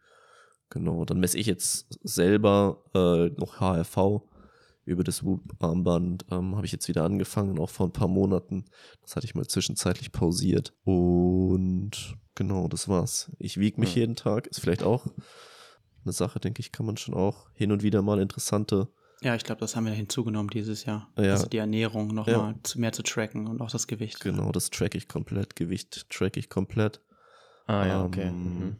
Genau. 0.70 1.06
Dann 1.06 1.20
messe 1.20 1.38
ich 1.38 1.48
jetzt 1.48 1.98
selber 2.04 2.84
äh, 2.94 3.30
noch 3.40 3.62
HRV 3.62 4.22
über 4.88 5.04
das 5.04 5.24
Whoop-Armband 5.24 6.26
ähm, 6.32 6.56
habe 6.56 6.66
ich 6.66 6.72
jetzt 6.72 6.88
wieder 6.88 7.04
angefangen, 7.04 7.60
auch 7.60 7.70
vor 7.70 7.88
ein 7.88 7.94
paar 7.94 8.08
Monaten. 8.08 8.66
Das 9.02 9.16
hatte 9.16 9.26
ich 9.26 9.36
mal 9.36 9.46
zwischenzeitlich 9.46 10.12
pausiert. 10.12 10.74
Und 10.84 12.16
genau, 12.36 12.68
das 12.68 12.88
war's. 12.88 13.32
Ich 13.38 13.58
wiege 13.58 13.80
mich 13.80 13.96
ja. 13.96 14.02
jeden 14.02 14.16
Tag. 14.16 14.48
Ist 14.48 14.62
vielleicht 14.62 14.84
auch 14.84 15.06
eine 16.04 16.14
Sache, 16.14 16.40
denke 16.40 16.62
ich, 16.62 16.72
kann 16.72 16.86
man 16.86 16.98
schon 16.98 17.14
auch 17.14 17.50
hin 17.54 17.72
und 17.72 17.84
wieder 17.84 18.02
mal 18.02 18.20
interessante. 18.20 18.88
Ja, 19.22 19.36
ich 19.36 19.44
glaube, 19.44 19.60
das 19.60 19.76
haben 19.76 19.86
wir 19.86 19.94
hinzugenommen 19.94 20.50
dieses 20.50 20.86
Jahr. 20.86 21.10
Ja. 21.18 21.32
Also 21.32 21.48
die 21.48 21.58
Ernährung 21.58 22.08
nochmal 22.08 22.56
ja. 22.66 22.80
mehr 22.80 22.94
zu 22.94 23.04
tracken 23.04 23.48
und 23.48 23.62
auch 23.62 23.72
das 23.72 23.88
Gewicht. 23.88 24.20
Genau, 24.22 24.52
das 24.52 24.70
track 24.70 24.96
ich 24.96 25.08
komplett. 25.08 25.56
Gewicht 25.56 26.10
track 26.10 26.38
ich 26.38 26.50
komplett. 26.50 27.02
Ah 27.66 27.86
ja, 27.86 28.06
okay. 28.06 28.28
Ähm, 28.28 28.60
mhm. 28.60 28.76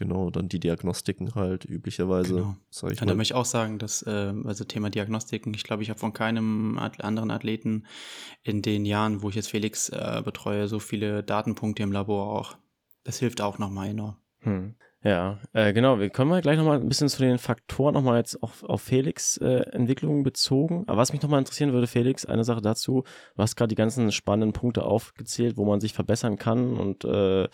Genau, 0.00 0.30
dann 0.30 0.48
die 0.48 0.58
Diagnostiken 0.58 1.36
halt 1.36 1.64
üblicherweise, 1.64 2.34
Genau. 2.34 2.56
sag 2.70 2.90
ich 2.92 3.00
Und 3.00 3.06
da 3.08 3.12
mal. 3.14 3.18
möchte 3.18 3.34
ich 3.34 3.38
auch 3.38 3.44
sagen, 3.44 3.78
dass, 3.78 4.02
äh, 4.02 4.32
also 4.44 4.64
Thema 4.64 4.90
Diagnostiken, 4.90 5.54
ich 5.54 5.62
glaube, 5.62 5.84
ich 5.84 5.90
habe 5.90 6.00
von 6.00 6.12
keinem 6.12 6.76
anderen 6.78 7.30
Athleten 7.30 7.84
in 8.42 8.62
den 8.62 8.84
Jahren, 8.84 9.22
wo 9.22 9.28
ich 9.28 9.36
jetzt 9.36 9.50
Felix 9.50 9.90
äh, 9.90 10.22
betreue, 10.24 10.66
so 10.66 10.80
viele 10.80 11.22
Datenpunkte 11.22 11.84
im 11.84 11.92
Labor 11.92 12.32
auch. 12.40 12.56
Das 13.04 13.18
hilft 13.20 13.40
auch 13.40 13.58
nochmal 13.58 13.90
enorm. 13.90 14.16
Hm. 14.40 14.74
Ja, 15.02 15.38
äh, 15.54 15.72
genau. 15.72 15.98
Wir 15.98 16.10
kommen 16.10 16.28
mal 16.30 16.42
gleich 16.42 16.58
nochmal 16.58 16.78
ein 16.78 16.88
bisschen 16.88 17.08
zu 17.08 17.22
den 17.22 17.38
Faktoren 17.38 17.94
nochmal 17.94 18.18
jetzt 18.18 18.42
auch 18.42 18.52
auf 18.62 18.82
Felix 18.82 19.38
äh, 19.38 19.60
Entwicklung 19.72 20.22
bezogen. 20.24 20.84
Aber 20.88 20.98
was 20.98 21.12
mich 21.12 21.22
nochmal 21.22 21.38
interessieren 21.38 21.72
würde, 21.72 21.86
Felix, 21.86 22.26
eine 22.26 22.44
Sache 22.44 22.60
dazu. 22.60 23.04
Du 23.34 23.42
hast 23.42 23.56
gerade 23.56 23.68
die 23.68 23.76
ganzen 23.76 24.12
spannenden 24.12 24.52
Punkte 24.52 24.84
aufgezählt, 24.84 25.56
wo 25.56 25.64
man 25.64 25.80
sich 25.80 25.94
verbessern 25.94 26.36
kann. 26.36 26.76
Und 26.76 27.04
äh, 27.04 27.48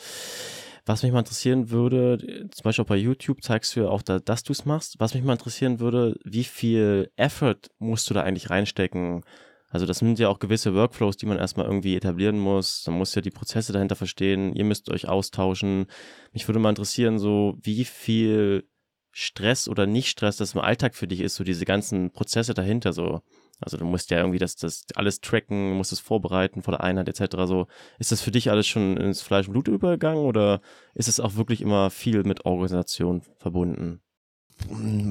was 0.86 1.02
mich 1.02 1.12
mal 1.12 1.18
interessieren 1.18 1.70
würde, 1.70 2.48
zum 2.50 2.62
Beispiel 2.62 2.84
bei 2.84 2.96
YouTube 2.96 3.42
zeigst 3.42 3.74
du 3.74 3.80
ja 3.80 3.88
auch, 3.88 4.02
da, 4.02 4.20
dass 4.20 4.44
du 4.44 4.52
es 4.52 4.64
machst. 4.64 4.94
Was 4.98 5.14
mich 5.14 5.24
mal 5.24 5.32
interessieren 5.32 5.80
würde, 5.80 6.16
wie 6.24 6.44
viel 6.44 7.10
Effort 7.16 7.58
musst 7.78 8.08
du 8.08 8.14
da 8.14 8.22
eigentlich 8.22 8.50
reinstecken? 8.50 9.24
Also 9.68 9.84
das 9.84 9.98
sind 9.98 10.18
ja 10.20 10.28
auch 10.28 10.38
gewisse 10.38 10.74
Workflows, 10.74 11.16
die 11.16 11.26
man 11.26 11.38
erstmal 11.38 11.66
irgendwie 11.66 11.96
etablieren 11.96 12.38
muss. 12.38 12.86
Man 12.86 12.98
muss 12.98 13.14
ja 13.16 13.20
die 13.20 13.32
Prozesse 13.32 13.72
dahinter 13.72 13.96
verstehen. 13.96 14.54
Ihr 14.54 14.64
müsst 14.64 14.88
euch 14.88 15.08
austauschen. 15.08 15.86
Mich 16.32 16.46
würde 16.46 16.60
mal 16.60 16.70
interessieren, 16.70 17.18
so 17.18 17.58
wie 17.60 17.84
viel 17.84 18.68
Stress 19.10 19.68
oder 19.68 19.86
nicht 19.86 20.08
Stress 20.08 20.36
das 20.36 20.54
im 20.54 20.60
Alltag 20.60 20.94
für 20.94 21.08
dich 21.08 21.20
ist, 21.20 21.34
so 21.34 21.42
diese 21.42 21.64
ganzen 21.64 22.12
Prozesse 22.12 22.54
dahinter 22.54 22.92
so. 22.92 23.22
Also 23.60 23.76
du 23.78 23.84
musst 23.84 24.10
ja 24.10 24.18
irgendwie 24.18 24.38
das, 24.38 24.56
das 24.56 24.84
alles 24.94 25.20
tracken, 25.20 25.72
musst 25.72 25.92
es 25.92 26.00
vorbereiten 26.00 26.62
vor 26.62 26.72
der 26.72 26.82
Einheit 26.82 27.08
etc. 27.08 27.46
So, 27.46 27.66
ist 27.98 28.12
das 28.12 28.20
für 28.20 28.30
dich 28.30 28.50
alles 28.50 28.66
schon 28.66 28.96
ins 28.96 29.22
Fleisch 29.22 29.46
und 29.48 29.52
Blut 29.52 29.68
übergegangen 29.68 30.24
oder 30.24 30.60
ist 30.94 31.08
es 31.08 31.20
auch 31.20 31.36
wirklich 31.36 31.60
immer 31.62 31.90
viel 31.90 32.22
mit 32.24 32.44
Organisation 32.44 33.22
verbunden? 33.38 34.02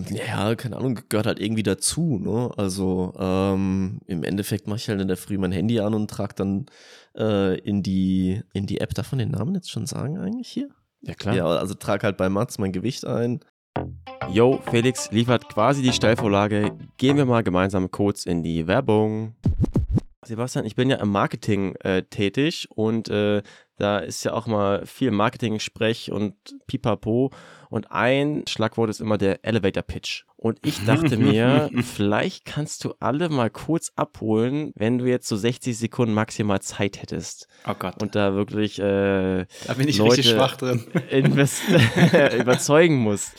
Ja, 0.09 0.55
keine 0.55 0.77
Ahnung, 0.77 0.99
gehört 1.07 1.27
halt 1.27 1.39
irgendwie 1.39 1.63
dazu, 1.63 2.19
ne? 2.19 2.51
Also 2.57 3.13
ähm, 3.17 3.99
im 4.07 4.23
Endeffekt 4.23 4.67
mache 4.67 4.77
ich 4.77 4.89
halt 4.89 4.99
in 4.99 5.07
der 5.07 5.17
Früh 5.17 5.37
mein 5.37 5.51
Handy 5.51 5.79
an 5.79 5.93
und 5.93 6.09
trage 6.09 6.33
dann 6.35 6.65
äh, 7.15 7.59
in 7.59 7.83
die 7.83 8.41
in 8.53 8.65
die 8.65 8.81
App, 8.81 8.95
darf 8.95 9.11
man 9.11 9.19
den 9.19 9.31
Namen 9.31 9.53
jetzt 9.53 9.69
schon 9.69 9.85
sagen 9.85 10.17
eigentlich 10.17 10.49
hier? 10.49 10.69
Ja 11.01 11.13
klar. 11.13 11.35
Ja, 11.35 11.45
also 11.45 11.75
trage 11.75 12.03
halt 12.03 12.17
bei 12.17 12.27
Mats 12.27 12.57
mein 12.57 12.71
Gewicht 12.71 13.05
ein. 13.05 13.39
Yo, 14.31 14.59
Felix 14.69 15.11
liefert 15.11 15.49
quasi 15.49 15.81
die 15.81 15.93
Steilvorlage. 15.93 16.71
Gehen 16.97 17.17
wir 17.17 17.25
mal 17.25 17.43
gemeinsam 17.43 17.91
kurz 17.91 18.25
in 18.25 18.43
die 18.43 18.67
Werbung. 18.67 19.35
Sebastian, 20.25 20.65
ich 20.65 20.75
bin 20.75 20.89
ja 20.89 20.95
im 20.97 21.09
Marketing 21.09 21.75
äh, 21.81 22.01
tätig 22.03 22.67
und 22.73 23.09
äh, 23.09 23.43
da 23.77 23.99
ist 23.99 24.23
ja 24.23 24.33
auch 24.33 24.47
mal 24.47 24.83
viel 24.87 25.11
Marketing-Sprech 25.11 26.11
und 26.11 26.33
pipapo. 26.65 27.29
Und 27.69 27.91
ein 27.91 28.43
Schlagwort 28.47 28.89
ist 28.89 29.01
immer 29.01 29.19
der 29.19 29.45
Elevator 29.45 29.83
Pitch. 29.83 30.23
Und 30.37 30.57
ich 30.65 30.83
dachte 30.85 31.17
mir, 31.17 31.69
vielleicht 31.83 32.45
kannst 32.45 32.83
du 32.85 32.93
alle 32.99 33.29
mal 33.29 33.51
kurz 33.51 33.91
abholen, 33.95 34.71
wenn 34.75 34.97
du 34.97 35.05
jetzt 35.05 35.27
so 35.27 35.35
60 35.35 35.77
Sekunden 35.77 36.13
maximal 36.15 36.61
Zeit 36.61 37.01
hättest. 37.01 37.47
Oh 37.67 37.73
Gott, 37.77 38.01
Und 38.01 38.15
da 38.15 38.33
wirklich 38.33 38.79
äh, 38.79 39.45
da 39.67 39.73
bin 39.77 39.87
ich 39.87 39.97
Leute- 39.99 40.17
richtig 40.17 40.31
schwach 40.31 40.55
drin. 40.57 40.83
überzeugen 42.39 42.95
musst. 42.97 43.33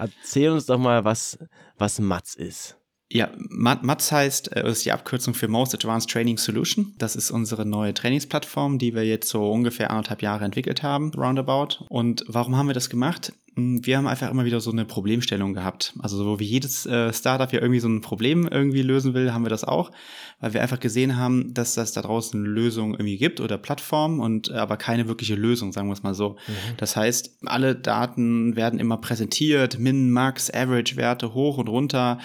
Erzähl 0.00 0.50
uns 0.50 0.66
doch 0.66 0.78
mal, 0.78 1.04
was, 1.04 1.38
was 1.78 2.00
Matz 2.00 2.34
ist. 2.34 2.76
Ja, 3.12 3.30
Ma- 3.36 3.80
MATS 3.82 4.12
heißt, 4.12 4.56
äh, 4.56 4.70
ist 4.70 4.84
die 4.84 4.92
Abkürzung 4.92 5.34
für 5.34 5.48
Most 5.48 5.74
Advanced 5.74 6.08
Training 6.10 6.38
Solution. 6.38 6.94
Das 6.98 7.16
ist 7.16 7.30
unsere 7.32 7.66
neue 7.66 7.92
Trainingsplattform, 7.92 8.78
die 8.78 8.94
wir 8.94 9.04
jetzt 9.04 9.28
so 9.28 9.50
ungefähr 9.50 9.90
anderthalb 9.90 10.22
Jahre 10.22 10.44
entwickelt 10.44 10.82
haben, 10.84 11.10
roundabout. 11.14 11.84
Und 11.88 12.24
warum 12.28 12.56
haben 12.56 12.68
wir 12.68 12.74
das 12.74 12.88
gemacht? 12.88 13.32
Hm, 13.56 13.84
Wir 13.84 13.96
haben 13.96 14.06
einfach 14.06 14.30
immer 14.30 14.44
wieder 14.44 14.60
so 14.60 14.70
eine 14.70 14.84
Problemstellung 14.84 15.54
gehabt. 15.54 15.94
Also 15.98 16.16
so 16.16 16.40
wie 16.40 16.44
jedes 16.44 16.86
äh, 16.86 17.12
Startup 17.12 17.52
ja 17.52 17.60
irgendwie 17.60 17.80
so 17.80 17.88
ein 17.88 18.00
Problem 18.00 18.48
irgendwie 18.50 18.82
lösen 18.82 19.14
will, 19.14 19.32
haben 19.32 19.44
wir 19.44 19.50
das 19.50 19.64
auch, 19.64 19.90
weil 20.40 20.54
wir 20.54 20.62
einfach 20.62 20.80
gesehen 20.80 21.16
haben, 21.16 21.52
dass 21.54 21.74
das 21.74 21.92
da 21.92 22.02
draußen 22.02 22.42
Lösungen 22.42 22.94
irgendwie 22.94 23.16
gibt 23.16 23.40
oder 23.40 23.58
Plattformen 23.58 24.20
und 24.20 24.50
äh, 24.50 24.54
aber 24.54 24.76
keine 24.76 25.08
wirkliche 25.08 25.34
Lösung, 25.34 25.72
sagen 25.72 25.88
wir 25.88 25.94
es 25.94 26.02
mal 26.02 26.14
so. 26.14 26.36
Das 26.76 26.96
heißt, 26.96 27.38
alle 27.46 27.74
Daten 27.74 28.56
werden 28.56 28.78
immer 28.78 28.96
präsentiert, 28.98 29.78
Min, 29.78 30.10
Max, 30.10 30.50
Average-Werte 30.50 31.34
hoch 31.34 31.58
und 31.58 31.68
runter, 31.68 32.18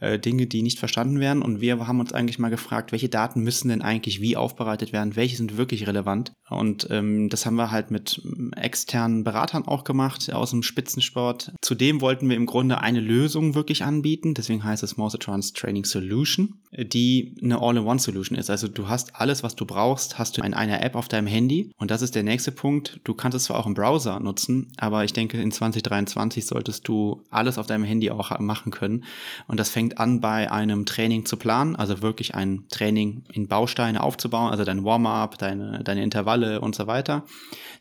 äh, 0.00 0.18
Dinge, 0.18 0.46
die 0.46 0.62
nicht 0.62 0.78
verstanden 0.78 1.20
werden. 1.20 1.42
Und 1.42 1.60
wir 1.60 1.86
haben 1.86 2.00
uns 2.00 2.12
eigentlich 2.12 2.38
mal 2.38 2.48
gefragt, 2.50 2.92
welche 2.92 3.08
Daten 3.08 3.42
müssen 3.42 3.68
denn 3.68 3.82
eigentlich 3.82 4.20
wie 4.20 4.36
aufbereitet 4.36 4.92
werden, 4.92 5.16
welche 5.16 5.36
sind 5.36 5.56
wirklich 5.56 5.86
relevant. 5.86 6.32
Und 6.48 6.88
ähm, 6.90 7.28
das 7.28 7.46
haben 7.46 7.56
wir 7.56 7.70
halt 7.70 7.90
mit 7.90 8.20
ähm, 8.24 8.52
externen 8.54 9.24
Beratern 9.24 9.66
auch 9.66 9.84
gemacht 9.84 10.32
aus 10.32 10.50
dem 10.50 10.62
Spitzensport. 10.70 11.52
Zudem 11.60 12.00
wollten 12.00 12.28
wir 12.28 12.36
im 12.36 12.46
Grunde 12.46 12.80
eine 12.80 13.00
Lösung 13.00 13.54
wirklich 13.54 13.84
anbieten, 13.84 14.34
deswegen 14.34 14.64
heißt 14.64 14.82
es 14.82 14.96
Advanced 14.98 15.56
Training 15.56 15.84
Solution, 15.84 16.54
die 16.72 17.36
eine 17.42 17.60
All-in-One-Solution 17.60 18.38
ist. 18.38 18.48
Also 18.48 18.68
du 18.68 18.88
hast 18.88 19.16
alles, 19.16 19.42
was 19.42 19.56
du 19.56 19.66
brauchst, 19.66 20.18
hast 20.18 20.38
du 20.38 20.42
in 20.42 20.54
einer 20.54 20.82
App 20.82 20.94
auf 20.94 21.08
deinem 21.08 21.26
Handy. 21.26 21.72
Und 21.76 21.90
das 21.90 22.02
ist 22.02 22.14
der 22.14 22.22
nächste 22.22 22.52
Punkt. 22.52 23.00
Du 23.04 23.14
kannst 23.14 23.36
es 23.36 23.44
zwar 23.44 23.58
auch 23.58 23.66
im 23.66 23.74
Browser 23.74 24.20
nutzen, 24.20 24.68
aber 24.76 25.04
ich 25.04 25.12
denke, 25.12 25.40
in 25.40 25.50
2023 25.50 26.46
solltest 26.46 26.86
du 26.86 27.22
alles 27.30 27.58
auf 27.58 27.66
deinem 27.66 27.84
Handy 27.84 28.10
auch 28.10 28.38
machen 28.38 28.70
können. 28.70 29.04
Und 29.48 29.58
das 29.58 29.70
fängt 29.70 29.98
an 29.98 30.20
bei 30.20 30.50
einem 30.50 30.86
Training 30.86 31.26
zu 31.26 31.36
planen, 31.36 31.74
also 31.74 32.02
wirklich 32.02 32.34
ein 32.34 32.64
Training 32.68 33.24
in 33.32 33.48
Bausteine 33.48 34.02
aufzubauen, 34.02 34.50
also 34.50 34.64
dein 34.64 34.84
Warm-up, 34.84 35.38
deine, 35.38 35.82
deine 35.82 36.04
Intervalle 36.04 36.60
und 36.60 36.76
so 36.76 36.86
weiter, 36.86 37.24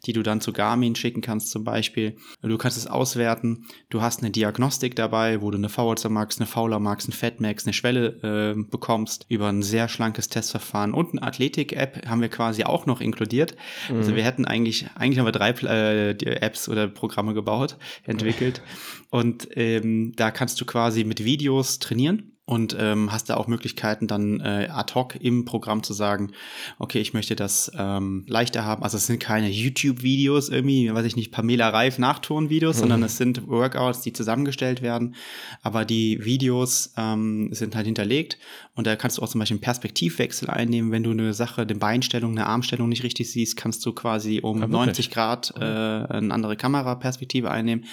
die 0.06 0.14
du 0.14 0.24
dann 0.24 0.42
zu 0.42 0.52
Garmin 0.52 0.96
schicken 0.96 1.22
kannst 1.22 1.52
zum 1.52 1.64
Beispiel. 1.64 2.18
Du 2.42 2.58
kannst 2.58 2.78
es 2.80 2.88
auswerten. 2.88 3.66
Du 3.90 4.02
hast 4.02 4.22
eine 4.22 4.32
Diagnostik 4.32 4.96
dabei, 4.96 5.42
wo 5.42 5.52
du 5.52 5.58
eine 5.58 5.68
VO2 5.68 6.10
Max, 6.10 6.40
eine 6.40 6.48
Fauler 6.48 6.80
Max, 6.80 7.06
eine 7.06 7.16
Fat 7.16 7.40
Max, 7.40 7.66
eine 7.66 7.74
Schwelle 7.74 8.56
äh, 8.58 8.62
bekommst 8.70 9.26
über 9.30 9.48
ein 9.48 9.62
sehr 9.62 9.88
schlankes 9.88 10.30
Testverfahren 10.30 10.94
und 10.94 11.12
eine 11.12 11.24
Athletik-App 11.24 12.08
haben 12.08 12.22
wir 12.22 12.30
quasi 12.30 12.64
auch 12.64 12.86
noch 12.86 13.02
inkludiert. 13.02 13.56
Also 13.90 14.16
wir 14.16 14.24
hätten 14.24 14.46
eigentlich, 14.46 14.88
eigentlich 14.96 15.20
haben 15.20 15.26
wir 15.26 15.32
drei 15.32 15.52
äh, 15.52 16.12
Apps 16.36 16.70
oder 16.70 16.88
Programme 16.88 17.34
gebaut, 17.34 17.78
entwickelt. 18.04 18.62
Und 19.12 19.48
ähm, 19.58 20.14
da 20.16 20.30
kannst 20.30 20.62
du 20.62 20.66
quasi 20.66 21.04
mit 21.04 21.24
Videos 21.24 21.80
trainieren 21.80 22.34
und 22.50 22.76
ähm, 22.80 23.12
hast 23.12 23.30
da 23.30 23.38
auch 23.38 23.46
Möglichkeiten 23.46 24.08
dann 24.08 24.40
äh, 24.40 24.70
ad 24.72 24.96
hoc 24.96 25.16
im 25.22 25.46
Programm 25.46 25.84
zu 25.84 25.94
sagen, 25.94 26.32
okay, 26.80 27.00
ich 27.00 27.14
möchte 27.14 27.36
das 27.36 27.72
ähm, 27.78 28.24
leichter 28.28 28.66
haben. 28.66 28.82
Also 28.82 28.98
es 28.98 29.06
sind 29.06 29.20
keine 29.20 29.52
YouTube-Videos 29.52 30.50
irgendwie, 30.50 30.92
weiß 30.92 31.06
ich 31.06 31.16
nicht, 31.16 31.32
Pamela 31.32 31.70
Reif 31.70 32.00
Nachton-Videos, 32.00 32.78
sondern 32.80 33.04
es 33.04 33.18
sind 33.18 33.48
Workouts, 33.48 34.02
die 34.02 34.14
zusammengestellt 34.14 34.82
werden. 34.82 35.14
Aber 35.62 35.86
die 35.86 36.26
Videos 36.26 36.92
ähm, 36.98 37.54
sind 37.54 37.76
halt 37.76 37.86
hinterlegt 37.86 38.40
und 38.80 38.88
da 38.88 38.96
kannst 38.96 39.18
du 39.18 39.22
auch 39.22 39.28
zum 39.28 39.40
Beispiel 39.40 39.56
einen 39.56 39.62
Perspektivwechsel 39.62 40.50
einnehmen, 40.50 40.94
wenn 40.94 41.04
du 41.04 41.12
eine 41.12 41.34
Sache, 41.34 41.64
eine 41.64 41.76
Beinstellung, 41.76 42.32
eine 42.32 42.46
Armstellung 42.46 42.88
nicht 42.88 43.04
richtig 43.04 43.30
siehst, 43.30 43.58
kannst 43.58 43.86
du 43.86 43.92
quasi 43.92 44.40
um 44.42 44.62
wirklich? 44.62 44.72
90 44.72 45.12
Grad 45.12 45.54
äh, 45.58 45.60
eine 45.60 46.34
andere 46.34 46.56
Kameraperspektive 46.56 47.52
einnehmen. 47.52 47.84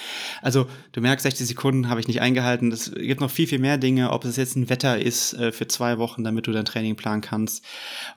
Also 0.43 0.69
du 0.93 1.01
merkst, 1.01 1.25
60 1.25 1.45
Sekunden 1.45 1.89
habe 1.89 1.99
ich 1.99 2.07
nicht 2.07 2.21
eingehalten. 2.21 2.71
Es 2.71 2.93
gibt 2.95 3.21
noch 3.21 3.33
viel, 3.33 3.49
viel 3.49 3.59
mehr 3.59 3.79
Dinge, 3.79 4.13
ob 4.13 4.25
es 4.25 4.37
jetzt 4.37 4.55
ein 4.55 4.71
Wetter 4.71 4.97
ist 4.97 5.33
äh, 5.35 5.51
für 5.51 5.67
zwei 5.67 5.99
Wochen, 5.99 6.23
damit 6.23 6.47
du 6.47 6.53
dein 6.53 6.65
Training 6.65 6.95
planen 6.95 7.21
kannst. 7.21 7.65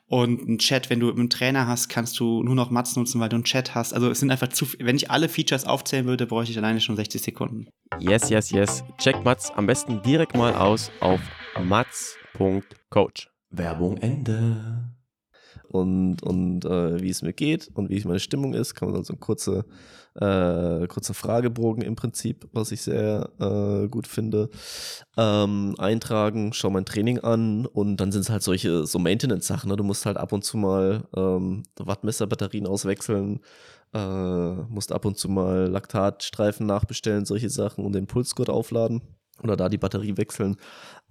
Und 0.05 0.47
ein 0.47 0.59
Chat, 0.59 0.91
wenn 0.91 0.99
du 0.99 1.11
einen 1.11 1.31
Trainer 1.31 1.65
hast, 1.65 1.89
kannst 1.89 2.19
du 2.19 2.43
nur 2.43 2.53
noch 2.53 2.69
Mats 2.69 2.95
nutzen, 2.95 3.19
weil 3.19 3.29
du 3.29 3.37
einen 3.37 3.45
Chat 3.45 3.73
hast. 3.73 3.95
Also 3.95 4.11
es 4.11 4.19
sind 4.19 4.29
einfach 4.29 4.49
zu 4.49 4.67
viel. 4.67 4.85
Wenn 4.85 4.95
ich 4.95 5.09
alle 5.09 5.27
Features 5.27 5.65
aufzählen 5.65 6.05
würde, 6.05 6.27
bräuchte 6.27 6.51
ich 6.51 6.57
alleine 6.59 6.81
schon 6.81 6.95
60 6.95 7.19
Sekunden. 7.19 7.67
Yes, 7.97 8.29
yes, 8.29 8.51
yes. 8.51 8.83
Check 8.99 9.23
Mats 9.25 9.49
am 9.55 9.65
besten 9.65 10.03
direkt 10.03 10.37
mal 10.37 10.53
aus 10.53 10.91
auf 10.99 11.19
mats.coach. 12.39 13.29
Werbung 13.51 13.97
Ende. 13.97 14.91
und, 15.69 16.23
und 16.23 16.65
äh, 16.65 17.01
wie 17.01 17.09
es 17.09 17.21
mir 17.21 17.33
geht 17.33 17.69
und 17.73 17.89
wie 17.89 18.03
meine 18.05 18.19
Stimmung 18.19 18.53
ist, 18.53 18.73
kann 18.75 18.87
man 18.87 18.95
dann 18.95 19.03
so 19.03 19.13
einen 19.13 19.19
kurze, 19.19 19.65
äh, 20.15 20.87
kurzen 20.87 21.13
Fragebogen 21.13 21.83
im 21.83 21.95
Prinzip, 21.95 22.47
was 22.53 22.71
ich 22.71 22.81
sehr 22.81 23.29
äh, 23.39 23.87
gut 23.87 24.07
finde, 24.07 24.49
ähm, 25.17 25.75
eintragen, 25.77 26.53
schau 26.53 26.69
mein 26.69 26.85
Training 26.85 27.19
an 27.19 27.65
und 27.65 27.97
dann 27.97 28.11
sind 28.11 28.21
es 28.21 28.29
halt 28.29 28.43
solche 28.43 28.85
so 28.85 28.99
Maintenance-Sachen. 28.99 29.69
Ne? 29.69 29.75
Du 29.75 29.83
musst 29.83 30.05
halt 30.05 30.17
ab 30.17 30.31
und 30.31 30.43
zu 30.43 30.57
mal 30.57 31.03
ähm, 31.15 31.63
Wattmesser-Batterien 31.77 32.67
auswechseln, 32.67 33.41
äh, 33.93 34.53
musst 34.69 34.91
ab 34.91 35.05
und 35.05 35.17
zu 35.17 35.29
mal 35.29 35.67
Laktatstreifen 35.67 36.65
nachbestellen, 36.65 37.25
solche 37.25 37.49
Sachen 37.49 37.85
und 37.85 37.93
den 37.93 38.07
Pulsgurt 38.07 38.49
aufladen 38.49 39.01
oder 39.43 39.55
da 39.55 39.69
die 39.69 39.77
Batterie 39.77 40.17
wechseln. 40.17 40.57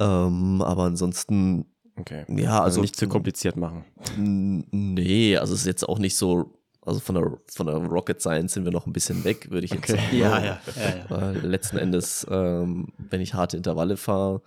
Ähm, 0.01 0.63
aber 0.63 0.85
ansonsten 0.85 1.67
Okay. 1.97 2.25
ja, 2.29 2.59
Also 2.59 2.63
also 2.65 2.81
nicht 2.83 2.97
zu 2.97 3.09
kompliziert 3.09 3.57
machen. 3.57 3.85
Nee, 4.17 5.37
also 5.37 5.55
es 5.55 5.61
ist 5.61 5.67
jetzt 5.67 5.89
auch 5.89 5.99
nicht 5.99 6.17
so, 6.17 6.55
also 6.81 7.01
von 7.01 7.17
der, 7.17 7.39
von 7.53 7.67
der 7.67 7.77
Rocket 7.77 8.21
Science 8.21 8.53
sind 8.53 8.65
wir 8.65 8.71
noch 8.73 8.87
ein 8.87 8.93
bisschen 8.93 9.25
weg, 9.25 9.51
würde 9.51 9.65
ich 9.65 9.73
jetzt 9.73 9.91
Okay. 9.91 9.97
sagen. 9.97 10.17
Ja, 10.17 10.39
ja, 10.39 10.61
ja, 10.77 10.97
ja. 10.97 11.05
Weil 11.09 11.37
letzten 11.39 11.77
Endes, 11.77 12.27
ähm, 12.31 12.93
wenn 13.11 13.21
ich 13.21 13.35
harte 13.35 13.57
Intervalle 13.57 13.97
fahre, 13.97 14.43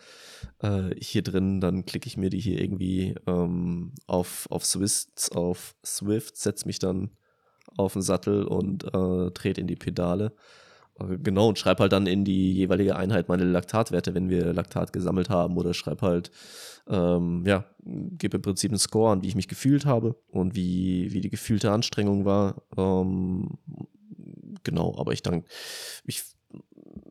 äh, 0.59 0.95
hier 0.97 1.23
drin, 1.23 1.59
dann 1.59 1.85
klicke 1.85 2.07
ich 2.07 2.17
mir 2.17 2.29
die 2.29 2.39
hier 2.39 2.59
irgendwie 2.61 3.15
ähm, 3.27 3.93
auf, 4.07 4.47
auf 4.49 4.65
Swift, 4.65 5.29
auf 5.35 5.75
Swift, 5.85 6.37
setze 6.37 6.65
mich 6.67 6.79
dann 6.79 7.11
auf 7.77 7.93
den 7.93 8.01
Sattel 8.01 8.45
und 8.45 8.85
äh, 8.93 9.31
trete 9.31 9.61
in 9.61 9.67
die 9.67 9.75
Pedale. 9.75 10.33
Äh, 11.09 11.17
genau, 11.17 11.49
und 11.49 11.59
schreib 11.59 11.79
halt 11.79 11.91
dann 11.91 12.07
in 12.07 12.25
die 12.25 12.53
jeweilige 12.53 12.95
Einheit 12.95 13.29
meine 13.29 13.43
Laktatwerte, 13.43 14.13
wenn 14.13 14.29
wir 14.29 14.53
Laktat 14.53 14.93
gesammelt 14.93 15.29
haben, 15.29 15.57
oder 15.57 15.73
schreib 15.73 16.01
halt, 16.01 16.31
ähm, 16.87 17.43
ja, 17.45 17.65
gebe 17.83 18.37
im 18.37 18.41
Prinzip 18.41 18.71
einen 18.71 18.79
Score 18.79 19.11
an, 19.11 19.23
wie 19.23 19.27
ich 19.27 19.35
mich 19.35 19.47
gefühlt 19.47 19.85
habe 19.85 20.15
und 20.29 20.55
wie, 20.55 21.11
wie 21.13 21.21
die 21.21 21.29
gefühlte 21.29 21.71
Anstrengung 21.71 22.25
war. 22.25 22.63
Ähm, 22.77 23.57
genau, 24.63 24.95
aber 24.97 25.13
ich 25.13 25.23
denke, 25.23 25.47
ich, 26.05 26.23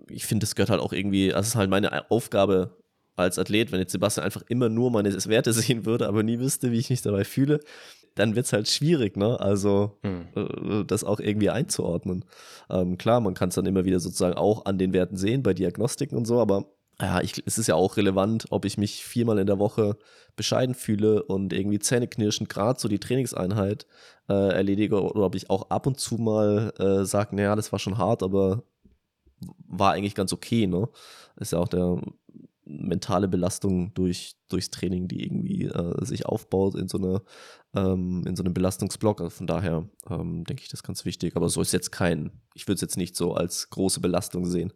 ich 0.08 0.26
finde, 0.26 0.44
es 0.44 0.54
gehört 0.54 0.70
halt 0.70 0.80
auch 0.80 0.92
irgendwie, 0.92 1.28
das 1.28 1.48
ist 1.48 1.56
halt 1.56 1.70
meine 1.70 2.10
Aufgabe 2.10 2.76
als 3.16 3.38
Athlet, 3.38 3.70
wenn 3.70 3.80
jetzt 3.80 3.92
Sebastian 3.92 4.24
einfach 4.24 4.42
immer 4.48 4.68
nur 4.68 4.90
meine 4.90 5.12
Werte 5.12 5.52
sehen 5.52 5.84
würde, 5.84 6.08
aber 6.08 6.22
nie 6.22 6.38
wüsste, 6.38 6.72
wie 6.72 6.78
ich 6.78 6.90
mich 6.90 7.02
dabei 7.02 7.24
fühle, 7.24 7.60
dann 8.14 8.34
wird 8.36 8.46
es 8.46 8.52
halt 8.52 8.68
schwierig, 8.68 9.16
ne? 9.16 9.38
Also 9.40 9.98
mhm. 10.02 10.86
das 10.86 11.04
auch 11.04 11.20
irgendwie 11.20 11.50
einzuordnen. 11.50 12.24
Ähm, 12.68 12.98
klar, 12.98 13.20
man 13.20 13.34
kann 13.34 13.50
es 13.50 13.54
dann 13.54 13.66
immer 13.66 13.84
wieder 13.84 14.00
sozusagen 14.00 14.36
auch 14.36 14.64
an 14.64 14.78
den 14.78 14.92
Werten 14.92 15.16
sehen, 15.16 15.42
bei 15.42 15.54
Diagnostiken 15.54 16.16
und 16.16 16.26
so, 16.26 16.40
aber 16.40 16.66
ja, 17.00 17.20
ich, 17.22 17.42
es 17.46 17.56
ist 17.56 17.66
ja 17.66 17.76
auch 17.76 17.96
relevant, 17.96 18.46
ob 18.50 18.64
ich 18.64 18.76
mich 18.76 19.04
viermal 19.04 19.38
in 19.38 19.46
der 19.46 19.58
Woche 19.58 19.96
bescheiden 20.36 20.74
fühle 20.74 21.22
und 21.22 21.52
irgendwie 21.52 21.78
zähneknirschend 21.78 22.48
gerade 22.50 22.78
so 22.78 22.88
die 22.88 22.98
Trainingseinheit 22.98 23.86
äh, 24.28 24.52
erledige 24.52 25.02
oder 25.02 25.24
ob 25.24 25.34
ich 25.34 25.48
auch 25.48 25.70
ab 25.70 25.86
und 25.86 25.98
zu 25.98 26.16
mal 26.16 26.72
äh, 26.78 27.04
sage, 27.06 27.36
naja, 27.36 27.56
das 27.56 27.72
war 27.72 27.78
schon 27.78 27.96
hart, 27.96 28.22
aber 28.22 28.64
war 29.66 29.92
eigentlich 29.92 30.14
ganz 30.14 30.32
okay, 30.32 30.66
ne? 30.66 30.88
Ist 31.36 31.52
ja 31.52 31.58
auch 31.58 31.68
der 31.68 32.00
mentale 32.78 33.28
Belastung 33.28 33.92
durch, 33.94 34.36
durchs 34.48 34.70
Training, 34.70 35.08
die 35.08 35.24
irgendwie 35.24 35.64
äh, 35.64 36.04
sich 36.04 36.26
aufbaut 36.26 36.74
in 36.74 36.88
so 36.88 36.98
einer 36.98 37.22
ähm, 37.74 38.24
in 38.26 38.36
so 38.36 38.42
einem 38.42 38.54
Belastungsblock. 38.54 39.20
Also 39.20 39.30
von 39.30 39.46
daher 39.46 39.88
ähm, 40.08 40.44
denke 40.44 40.62
ich, 40.62 40.68
das 40.68 40.82
ganz 40.82 41.04
wichtig. 41.04 41.36
Aber 41.36 41.48
so 41.48 41.60
ist 41.60 41.72
jetzt 41.72 41.90
kein, 41.90 42.32
ich 42.54 42.66
würde 42.66 42.74
es 42.76 42.80
jetzt 42.80 42.96
nicht 42.96 43.16
so 43.16 43.34
als 43.34 43.70
große 43.70 44.00
Belastung 44.00 44.46
sehen. 44.46 44.72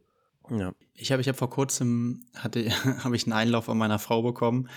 Ja. 0.51 0.75
Ich 0.97 1.11
habe 1.11 1.23
ich 1.23 1.29
hab 1.29 1.37
vor 1.37 1.51
kurzem 1.51 2.27
hatte 2.35 2.69
habe 3.05 3.17
ich 3.17 3.25
einen 3.25 3.33
Einlauf 3.33 3.65
von 3.65 3.79
meiner 3.79 3.99
Frau 3.99 4.23
bekommen, 4.23 4.69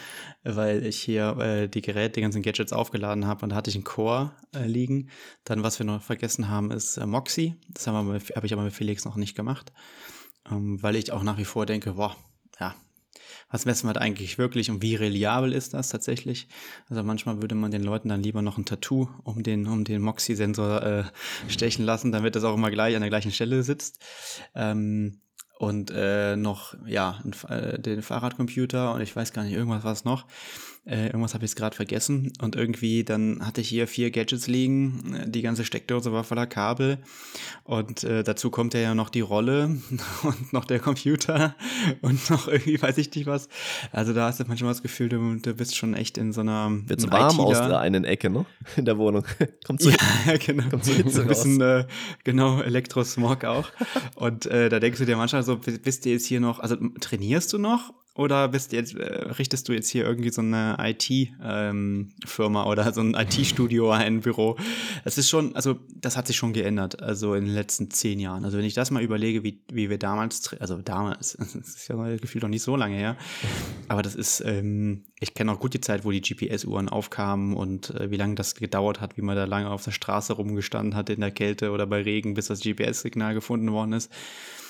weil 0.44 0.86
ich 0.86 0.98
hier 0.98 1.38
äh, 1.38 1.68
die 1.68 1.82
Geräte, 1.82 2.14
die 2.14 2.22
ganzen 2.22 2.42
Gadgets 2.42 2.74
aufgeladen 2.74 3.28
habe 3.28 3.44
und 3.44 3.50
da 3.50 3.58
hatte 3.58 3.70
ich 3.70 3.76
einen 3.76 3.84
Core 3.84 4.32
äh, 4.56 4.66
liegen. 4.66 5.10
Dann 5.44 5.64
was 5.64 5.78
wir 5.78 5.86
noch 5.86 6.02
vergessen 6.02 6.50
haben 6.50 6.72
ist 6.72 6.98
äh, 6.98 7.06
Moxie. 7.06 7.56
Das 7.70 7.88
habe 7.88 8.20
hab 8.36 8.44
ich 8.44 8.54
aber 8.54 8.64
mit 8.64 8.74
Felix 8.74 9.04
noch 9.04 9.18
nicht 9.18 9.36
gemacht, 9.36 9.74
ähm, 10.50 10.82
weil 10.82 10.96
ich 10.96 11.12
auch 11.12 11.24
nach 11.24 11.38
wie 11.38 11.46
vor 11.46 11.66
denke, 11.66 11.94
boah, 11.94 12.16
ja, 12.60 12.74
was 13.50 13.66
messen 13.66 13.88
wir 13.88 13.94
da 13.94 14.02
eigentlich 14.02 14.38
wirklich 14.38 14.70
und 14.70 14.82
wie 14.82 14.96
reliabel 14.96 15.54
ist 15.54 15.74
das 15.74 15.90
tatsächlich? 15.90 16.48
Also 16.90 17.04
manchmal 17.04 17.42
würde 17.42 17.56
man 17.56 17.72
den 17.72 17.84
Leuten 17.84 18.10
dann 18.10 18.24
lieber 18.24 18.42
noch 18.42 18.58
ein 18.58 18.66
Tattoo 18.66 19.10
um 19.24 19.44
den, 19.44 19.68
um 19.68 19.84
den 19.84 20.02
Moxie-Sensor 20.02 20.84
äh, 20.84 21.04
stechen 21.48 21.86
lassen, 21.86 22.12
damit 22.12 22.36
das 22.36 22.44
auch 22.44 22.56
immer 22.56 22.72
gleich 22.72 22.96
an 22.96 23.02
der 23.02 23.10
gleichen 23.10 23.32
Stelle 23.32 23.64
sitzt. 23.64 24.00
Ähm, 24.56 25.22
und 25.60 25.92
äh, 25.92 26.36
noch, 26.36 26.76
ja, 26.86 27.20
äh, 27.50 27.80
den 27.80 28.04
Fahrradcomputer 28.04 28.94
und 28.94 29.02
ich 29.02 29.16
weiß 29.16 29.34
gar 29.34 29.44
nicht, 29.44 29.54
irgendwas 29.54 29.84
was 29.84 30.06
noch. 30.06 30.28
Äh, 30.88 31.08
irgendwas 31.08 31.34
habe 31.34 31.44
ich 31.44 31.52
jetzt 31.52 31.58
gerade 31.58 31.76
vergessen. 31.76 32.32
Und 32.42 32.56
irgendwie, 32.56 33.04
dann 33.04 33.46
hatte 33.46 33.60
ich 33.60 33.68
hier 33.68 33.88
vier 33.88 34.10
Gadgets 34.10 34.48
liegen. 34.48 35.26
Die 35.28 35.42
ganze 35.42 35.66
Steckdose 35.66 36.14
war 36.14 36.24
voller 36.24 36.48
Kabel. 36.48 37.00
Und 37.66 38.06
äh, 38.06 38.24
dazu 38.24 38.50
kommt 38.50 38.74
ja 38.74 38.96
noch 38.96 39.10
die 39.10 39.22
Rolle 39.22 39.78
und 40.24 40.54
noch 40.54 40.64
der 40.64 40.80
Computer 40.80 41.56
und 42.02 42.30
noch 42.30 42.48
irgendwie 42.48 42.82
weiß 42.82 42.98
ich 43.00 43.14
nicht 43.14 43.28
was. 43.28 43.50
Also 43.92 44.14
da 44.14 44.28
hast 44.28 44.40
du 44.40 44.46
manchmal 44.48 44.72
das 44.72 44.82
Gefühl, 44.82 45.10
du, 45.10 45.36
du 45.36 45.54
bist 45.56 45.76
schon 45.76 45.94
echt 45.94 46.18
in 46.18 46.32
so 46.32 46.40
einer. 46.40 46.72
Wird 46.86 47.12
warm 47.12 47.40
aus 47.42 47.58
der 47.58 47.80
einen 47.80 48.06
Ecke, 48.06 48.30
ne? 48.30 48.46
In 48.78 48.86
der 48.86 48.98
Wohnung. 48.98 49.26
kommt 49.66 49.82
so, 49.82 49.90
ja, 49.90 50.38
genau. 50.38 50.70
Kommt 50.70 50.86
so, 50.86 50.94
so 51.10 51.22
ein 51.22 51.28
bisschen, 51.28 51.60
äh, 51.60 51.86
genau, 52.24 52.62
Elektrosmog 52.62 53.44
auch. 53.44 53.70
und 54.16 54.46
äh, 54.46 54.70
da 54.70 54.80
denkst 54.80 55.00
du 55.00 55.06
dir 55.06 55.18
manchmal 55.18 55.44
so, 55.44 55.58
bist 55.58 56.06
du 56.06 56.10
jetzt 56.10 56.26
hier 56.26 56.40
noch, 56.40 56.60
also 56.60 56.78
trainierst 57.00 57.52
du 57.52 57.58
noch 57.58 57.94
oder 58.18 58.48
bist 58.48 58.74
jetzt, 58.74 58.96
äh, 58.96 59.32
richtest 59.38 59.70
du 59.70 59.74
jetzt 59.74 59.90
hier 59.90 60.04
irgendwie 60.04 60.32
so 60.32 60.42
eine 60.42 60.76
IT-Firma 60.80 62.62
ähm, 62.62 62.68
oder 62.68 62.92
so 62.92 63.02
ein 63.02 63.14
IT-Studio 63.14 63.92
ein 63.92 64.22
Büro? 64.22 64.58
Es 65.06 65.18
ist 65.18 65.30
schon, 65.30 65.56
also 65.56 65.80
das 65.96 66.18
hat 66.18 66.28
sich 66.28 66.36
schon 66.36 66.52
geändert, 66.52 67.02
also 67.02 67.36
in 67.36 67.46
den 67.46 67.54
letzten 67.54 67.92
zehn 67.92 68.20
Jahren. 68.20 68.44
Also 68.44 68.58
wenn 68.58 68.66
ich 68.66 68.74
das 68.74 68.90
mal 68.90 69.04
überlege, 69.04 69.44
wie, 69.44 69.62
wie 69.72 69.90
wir 69.90 70.00
damals, 70.00 70.54
also 70.60 70.78
damals, 70.78 71.34
das 71.40 71.56
ist 71.56 71.88
ja 71.88 72.18
gefühlt 72.18 72.42
noch 72.42 72.50
nicht 72.50 72.64
so 72.64 72.76
lange 72.76 72.96
her, 72.96 73.18
aber 73.88 74.02
das 74.02 74.16
ist, 74.16 74.42
ähm, 74.42 75.04
ich 75.20 75.36
kenne 75.36 75.52
auch 75.52 75.60
gut 75.60 75.76
die 75.76 75.82
Zeit, 75.82 76.04
wo 76.04 76.12
die 76.12 76.22
GPS-Uhren 76.22 76.90
aufkamen 76.90 77.56
und 77.56 77.92
äh, 77.92 78.10
wie 78.10 78.18
lange 78.18 78.36
das 78.36 78.56
gedauert 78.56 79.00
hat, 79.00 79.18
wie 79.18 79.22
man 79.22 79.36
da 79.36 79.46
lange 79.46 79.70
auf 79.70 79.84
der 79.84 79.92
Straße 79.92 80.34
rumgestanden 80.34 80.96
hat 80.96 81.12
in 81.12 81.22
der 81.22 81.32
Kälte 81.32 81.72
oder 81.72 81.86
bei 81.86 82.02
Regen, 82.02 82.34
bis 82.34 82.48
das 82.48 82.62
GPS-Signal 82.62 83.36
gefunden 83.36 83.72
worden 83.72 83.94
ist. 83.94 84.12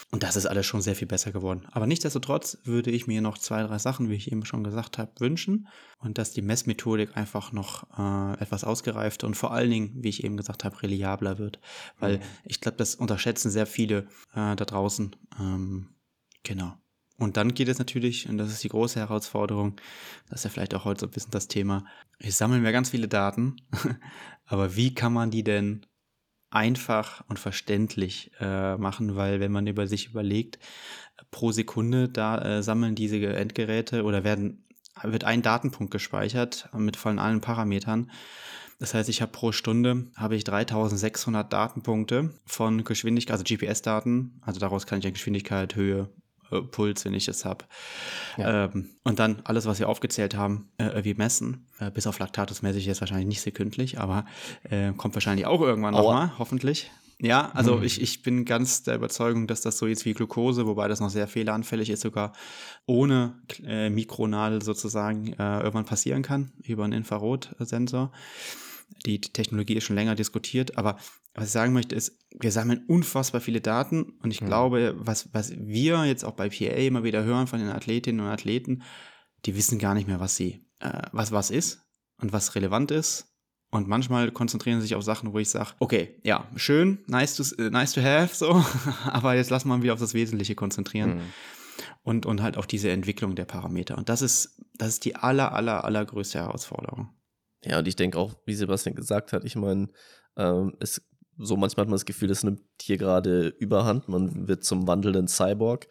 Und 0.09 0.23
das 0.23 0.37
ist 0.37 0.45
alles 0.45 0.65
schon 0.65 0.81
sehr 0.81 0.95
viel 0.95 1.07
besser 1.07 1.31
geworden. 1.33 1.67
Aber 1.71 1.85
nichtsdestotrotz 1.85 2.59
würde 2.63 2.91
ich 2.91 3.07
mir 3.07 3.21
noch 3.21 3.37
zwei, 3.37 3.61
drei 3.63 3.77
Sachen, 3.77 4.09
wie 4.09 4.15
ich 4.15 4.31
eben 4.31 4.45
schon 4.45 4.63
gesagt 4.63 4.97
habe, 4.97 5.11
wünschen. 5.19 5.67
Und 5.99 6.17
dass 6.17 6.31
die 6.31 6.41
Messmethodik 6.41 7.17
einfach 7.17 7.51
noch 7.51 7.83
äh, 7.97 8.41
etwas 8.41 8.63
ausgereifter 8.63 9.27
und 9.27 9.35
vor 9.35 9.51
allen 9.51 9.69
Dingen, 9.69 9.91
wie 9.95 10.07
ich 10.09 10.23
eben 10.23 10.37
gesagt 10.37 10.63
habe, 10.63 10.81
reliabler 10.81 11.39
wird. 11.39 11.59
Weil 11.99 12.19
mhm. 12.19 12.21
ich 12.45 12.61
glaube, 12.61 12.77
das 12.77 12.95
unterschätzen 12.95 13.51
sehr 13.51 13.67
viele 13.67 14.07
äh, 14.33 14.55
da 14.55 14.65
draußen. 14.65 15.13
Ähm, 15.39 15.89
genau. 16.43 16.73
Und 17.17 17.35
dann 17.35 17.53
geht 17.53 17.67
es 17.67 17.79
natürlich, 17.79 18.29
und 18.29 18.37
das 18.37 18.49
ist 18.49 18.63
die 18.63 18.69
große 18.69 18.99
Herausforderung, 18.99 19.75
das 20.29 20.41
ist 20.41 20.43
ja 20.45 20.49
vielleicht 20.51 20.75
auch 20.75 20.85
heute 20.85 21.01
so 21.01 21.05
ein 21.07 21.11
bisschen 21.11 21.31
das 21.31 21.47
Thema, 21.47 21.83
ich 22.19 22.35
sammeln 22.35 22.63
wir 22.63 22.71
ganz 22.71 22.91
viele 22.91 23.07
Daten, 23.07 23.55
aber 24.45 24.75
wie 24.75 24.93
kann 24.93 25.13
man 25.13 25.31
die 25.31 25.43
denn 25.43 25.85
einfach 26.57 27.23
und 27.29 27.37
verständlich 27.37 28.31
äh, 28.39 28.77
machen, 28.77 29.15
weil 29.15 29.39
wenn 29.39 29.51
man 29.51 29.67
über 29.67 29.85
sich 29.85 30.07
überlegt, 30.07 30.57
pro 31.29 31.51
Sekunde 31.51 32.09
da 32.09 32.41
äh, 32.41 32.63
sammeln 32.63 32.95
diese 32.95 33.23
Endgeräte 33.27 34.03
oder 34.03 34.23
werden 34.23 34.63
wird 35.03 35.23
ein 35.23 35.43
Datenpunkt 35.43 35.91
gespeichert 35.91 36.69
mit 36.75 36.97
von 36.97 37.19
allen 37.19 37.41
Parametern. 37.41 38.09
Das 38.79 38.95
heißt, 38.95 39.09
ich 39.09 39.21
habe 39.21 39.31
pro 39.31 39.51
Stunde 39.51 40.07
habe 40.15 40.35
ich 40.35 40.43
3600 40.43 41.53
Datenpunkte 41.53 42.33
von 42.45 42.83
Geschwindigkeit, 42.83 43.39
also 43.39 43.43
GPS-Daten. 43.43 44.41
Also 44.41 44.59
daraus 44.59 44.87
kann 44.87 44.97
ich 44.97 45.05
ja 45.05 45.11
Geschwindigkeit, 45.11 45.75
Höhe, 45.75 46.09
äh, 46.51 46.61
Puls, 46.61 47.05
wenn 47.05 47.13
ich 47.13 47.25
das 47.25 47.45
habe. 47.45 47.65
Ja. 48.37 48.65
Ähm, 48.65 48.89
und 49.03 49.19
dann 49.19 49.41
alles, 49.43 49.65
was 49.65 49.79
wir 49.79 49.89
aufgezählt 49.89 50.35
haben, 50.35 50.69
äh, 50.77 51.03
wie 51.03 51.13
messen. 51.13 51.67
Äh, 51.79 51.91
bis 51.91 52.07
auf 52.07 52.19
Laktatus 52.19 52.61
messe 52.61 52.79
ich 52.79 52.85
jetzt 52.85 53.01
wahrscheinlich 53.01 53.27
nicht 53.27 53.41
sekündlich, 53.41 53.99
aber 53.99 54.25
äh, 54.69 54.91
kommt 54.93 55.15
wahrscheinlich 55.15 55.45
auch 55.45 55.61
irgendwann 55.61 55.93
nochmal, 55.93 56.31
hoffentlich. 56.37 56.91
Ja, 57.19 57.49
also 57.53 57.77
hm. 57.77 57.83
ich, 57.83 57.99
ich 57.99 58.21
bin 58.21 58.45
ganz 58.45 58.83
der 58.83 58.95
Überzeugung, 58.95 59.47
dass 59.47 59.61
das 59.61 59.79
so 59.79 59.87
jetzt 59.87 60.05
wie 60.05 60.13
Glucose, 60.13 60.67
wobei 60.67 60.87
das 60.87 60.99
noch 60.99 61.09
sehr 61.09 61.27
fehleranfällig 61.27 61.89
ist, 61.89 62.01
sogar 62.01 62.33
ohne 62.85 63.33
äh, 63.65 63.89
Mikronadel 63.89 64.61
sozusagen 64.61 65.33
äh, 65.33 65.57
irgendwann 65.57 65.85
passieren 65.85 66.21
kann 66.21 66.51
über 66.63 66.83
einen 66.83 66.93
Infrarotsensor. 66.93 68.11
Die 69.05 69.21
Technologie 69.21 69.75
ist 69.75 69.83
schon 69.83 69.95
länger 69.95 70.15
diskutiert, 70.15 70.77
aber 70.77 70.97
was 71.33 71.45
ich 71.45 71.51
sagen 71.51 71.73
möchte 71.73 71.95
ist, 71.95 72.17
wir 72.39 72.51
sammeln 72.51 72.83
unfassbar 72.87 73.41
viele 73.41 73.61
Daten 73.61 74.03
und 74.21 74.31
ich 74.31 74.41
mhm. 74.41 74.47
glaube, 74.47 74.95
was, 74.97 75.33
was 75.33 75.53
wir 75.55 76.05
jetzt 76.05 76.25
auch 76.25 76.33
bei 76.33 76.49
PA 76.49 76.75
immer 76.75 77.03
wieder 77.03 77.23
hören 77.23 77.47
von 77.47 77.59
den 77.59 77.69
Athletinnen 77.69 78.21
und 78.21 78.31
Athleten, 78.31 78.83
die 79.45 79.55
wissen 79.55 79.77
gar 79.79 79.93
nicht 79.93 80.07
mehr, 80.07 80.19
was 80.19 80.35
sie, 80.35 80.65
äh, 80.79 81.03
was 81.11 81.31
was 81.31 81.51
ist 81.51 81.85
und 82.19 82.33
was 82.33 82.55
relevant 82.55 82.91
ist. 82.91 83.33
Und 83.69 83.87
manchmal 83.87 84.31
konzentrieren 84.31 84.79
sie 84.79 84.87
sich 84.87 84.95
auf 84.95 85.03
Sachen, 85.03 85.33
wo 85.33 85.39
ich 85.39 85.49
sage, 85.49 85.71
okay, 85.79 86.19
ja, 86.23 86.49
schön, 86.55 86.99
nice 87.07 87.35
to, 87.35 87.43
äh, 87.61 87.69
nice 87.69 87.93
to 87.93 88.01
have, 88.01 88.33
so, 88.33 88.65
aber 89.05 89.35
jetzt 89.35 89.49
lass 89.49 89.65
mal 89.65 89.81
wieder 89.83 89.93
auf 89.93 89.99
das 89.99 90.13
Wesentliche 90.13 90.55
konzentrieren. 90.55 91.15
Mhm. 91.15 91.21
Und, 92.01 92.25
und 92.25 92.41
halt 92.41 92.57
auch 92.57 92.65
diese 92.65 92.89
Entwicklung 92.89 93.35
der 93.35 93.45
Parameter. 93.45 93.97
Und 93.97 94.09
das 94.09 94.21
ist, 94.21 94.57
das 94.73 94.89
ist 94.89 95.05
die 95.05 95.15
aller, 95.15 95.51
aller, 95.51 95.83
allergrößte 95.83 96.39
Herausforderung. 96.39 97.09
Ja, 97.67 97.79
und 97.79 97.87
ich 97.87 97.95
denke 97.95 98.17
auch, 98.17 98.35
wie 98.45 98.53
Sebastian 98.53 98.95
gesagt 98.95 99.33
hat, 99.33 99.43
ich 99.43 99.55
meine, 99.55 99.87
ähm, 100.37 100.75
es 100.79 101.01
so 101.39 101.55
manchmal 101.55 101.83
hat 101.83 101.89
man 101.89 101.95
das 101.95 102.05
Gefühl, 102.05 102.27
das 102.27 102.43
nimmt 102.43 102.61
hier 102.81 102.97
gerade 102.97 103.49
überhand. 103.59 104.07
Man 104.07 104.47
wird 104.47 104.63
zum 104.63 104.87
wandelnden 104.87 105.27
Cyborg 105.27 105.87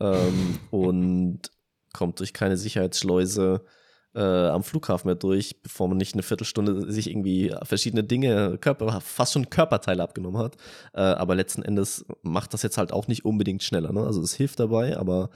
ähm, 0.00 0.58
und 0.70 1.40
kommt 1.92 2.20
durch 2.20 2.32
keine 2.32 2.56
Sicherheitsschleuse 2.56 3.64
äh, 4.14 4.20
am 4.20 4.64
Flughafen 4.64 5.08
mehr 5.08 5.14
durch, 5.14 5.62
bevor 5.62 5.88
man 5.88 5.98
nicht 5.98 6.14
eine 6.14 6.22
Viertelstunde 6.22 6.90
sich 6.90 7.10
irgendwie 7.10 7.54
verschiedene 7.62 8.04
Dinge, 8.04 8.58
Körper, 8.58 9.00
fast 9.00 9.34
schon 9.34 9.50
Körperteile 9.50 10.02
abgenommen 10.02 10.42
hat. 10.42 10.56
Äh, 10.94 11.00
aber 11.00 11.34
letzten 11.34 11.62
Endes 11.62 12.04
macht 12.22 12.54
das 12.54 12.62
jetzt 12.62 12.78
halt 12.78 12.92
auch 12.92 13.06
nicht 13.06 13.24
unbedingt 13.24 13.62
schneller. 13.62 13.92
Ne? 13.92 14.02
Also 14.02 14.20
es 14.22 14.34
hilft 14.34 14.60
dabei, 14.60 14.96
aber 14.96 15.30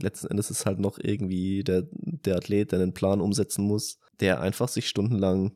letzten 0.00 0.28
Endes 0.28 0.50
ist 0.50 0.66
halt 0.66 0.78
noch 0.78 0.98
irgendwie 0.98 1.64
der, 1.64 1.88
der 1.90 2.36
Athlet, 2.36 2.72
der 2.72 2.80
einen 2.80 2.94
Plan 2.94 3.20
umsetzen 3.20 3.64
muss, 3.64 3.98
der 4.20 4.40
einfach 4.40 4.68
sich 4.68 4.88
stundenlang 4.88 5.52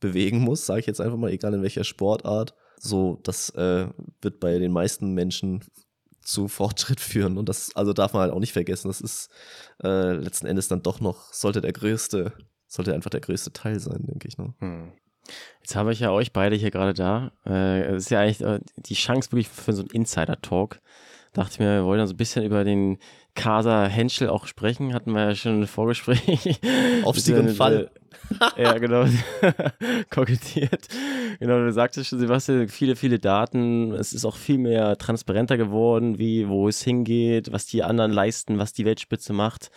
bewegen 0.00 0.40
muss, 0.40 0.66
sage 0.66 0.80
ich 0.80 0.86
jetzt 0.86 1.00
einfach 1.00 1.16
mal, 1.16 1.30
egal 1.30 1.54
in 1.54 1.62
welcher 1.62 1.84
Sportart. 1.84 2.54
So, 2.78 3.20
das 3.22 3.50
äh, 3.50 3.88
wird 4.20 4.40
bei 4.40 4.58
den 4.58 4.72
meisten 4.72 5.12
Menschen 5.12 5.64
zu 6.22 6.48
Fortschritt 6.48 7.00
führen. 7.00 7.38
Und 7.38 7.48
das, 7.48 7.74
also 7.74 7.92
darf 7.92 8.12
man 8.12 8.22
halt 8.22 8.32
auch 8.32 8.40
nicht 8.40 8.52
vergessen, 8.52 8.88
das 8.88 9.00
ist 9.00 9.30
äh, 9.82 10.12
letzten 10.12 10.46
Endes 10.46 10.68
dann 10.68 10.82
doch 10.82 11.00
noch, 11.00 11.32
sollte 11.32 11.60
der 11.60 11.72
größte, 11.72 12.32
sollte 12.66 12.94
einfach 12.94 13.10
der 13.10 13.20
größte 13.20 13.52
Teil 13.52 13.80
sein, 13.80 14.04
denke 14.06 14.28
ich. 14.28 14.36
Ne? 14.36 14.54
Hm. 14.58 14.92
Jetzt 15.60 15.74
habe 15.74 15.92
ich 15.92 16.00
ja 16.00 16.12
euch 16.12 16.32
beide 16.32 16.54
hier 16.54 16.70
gerade 16.70 16.94
da. 16.94 17.32
Äh, 17.44 17.82
es 17.94 18.04
ist 18.04 18.10
ja 18.10 18.20
eigentlich 18.20 18.42
äh, 18.42 18.60
die 18.76 18.94
Chance 18.94 19.32
wirklich 19.32 19.48
für 19.48 19.72
so 19.72 19.82
einen 19.82 19.90
Insider-Talk 19.90 20.80
dachte 21.36 21.52
ich 21.52 21.58
mir, 21.58 21.66
wir 21.66 21.84
wollen 21.84 22.06
so 22.06 22.14
ein 22.14 22.16
bisschen 22.16 22.44
über 22.44 22.64
den 22.64 22.98
Casa 23.36 23.86
Henschel 23.86 24.28
auch 24.28 24.46
sprechen. 24.46 24.92
Hatten 24.92 25.12
wir 25.12 25.28
ja 25.28 25.34
schon 25.36 25.60
ein 25.60 25.66
Vorgespräch. 25.68 26.60
Aufstieg 27.04 27.36
und 27.36 27.50
Fall. 27.50 27.90
ja, 28.56 28.76
genau. 28.78 29.04
Kokettiert. 30.10 30.88
Genau, 31.38 31.58
du 31.58 31.72
sagtest 31.72 32.10
schon, 32.10 32.18
Sebastian, 32.18 32.68
viele, 32.68 32.96
viele 32.96 33.20
Daten. 33.20 33.92
Es 33.92 34.12
ist 34.12 34.24
auch 34.24 34.36
viel 34.36 34.58
mehr 34.58 34.96
transparenter 34.98 35.56
geworden, 35.56 36.18
wie, 36.18 36.48
wo 36.48 36.66
es 36.66 36.82
hingeht, 36.82 37.52
was 37.52 37.66
die 37.66 37.84
anderen 37.84 38.10
leisten, 38.10 38.58
was 38.58 38.72
die 38.72 38.84
Weltspitze 38.84 39.32
macht. 39.32 39.70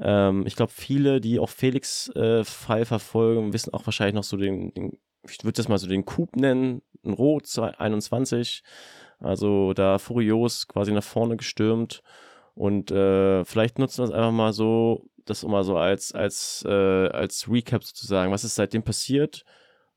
Ähm, 0.00 0.44
ich 0.46 0.56
glaube, 0.56 0.72
viele, 0.74 1.20
die 1.20 1.38
auch 1.38 1.50
Felix 1.50 2.08
äh, 2.16 2.42
Fall 2.42 2.84
verfolgen, 2.84 3.52
wissen 3.52 3.72
auch 3.72 3.86
wahrscheinlich 3.86 4.14
noch 4.14 4.24
so 4.24 4.36
den, 4.36 4.74
den 4.74 4.98
ich 5.30 5.44
würde 5.44 5.56
das 5.56 5.68
mal 5.68 5.78
so 5.78 5.86
den 5.86 6.04
Coup 6.04 6.34
nennen, 6.36 6.82
ein 7.04 7.12
Rot 7.12 7.46
21. 7.58 8.62
Also 9.18 9.72
da 9.72 9.98
furios 9.98 10.68
quasi 10.68 10.92
nach 10.92 11.04
vorne 11.04 11.36
gestürmt. 11.36 12.02
Und 12.56 12.90
äh, 12.90 13.44
vielleicht 13.44 13.78
nutzen 13.78 13.98
wir 13.98 14.04
es 14.06 14.10
einfach 14.10 14.32
mal 14.32 14.52
so, 14.54 15.10
das 15.26 15.44
mal 15.44 15.62
so 15.62 15.76
als, 15.76 16.12
als, 16.12 16.64
äh, 16.66 16.70
als 17.08 17.50
Recap 17.50 17.84
sozusagen. 17.84 18.32
Was 18.32 18.44
ist 18.44 18.54
seitdem 18.54 18.82
passiert? 18.82 19.44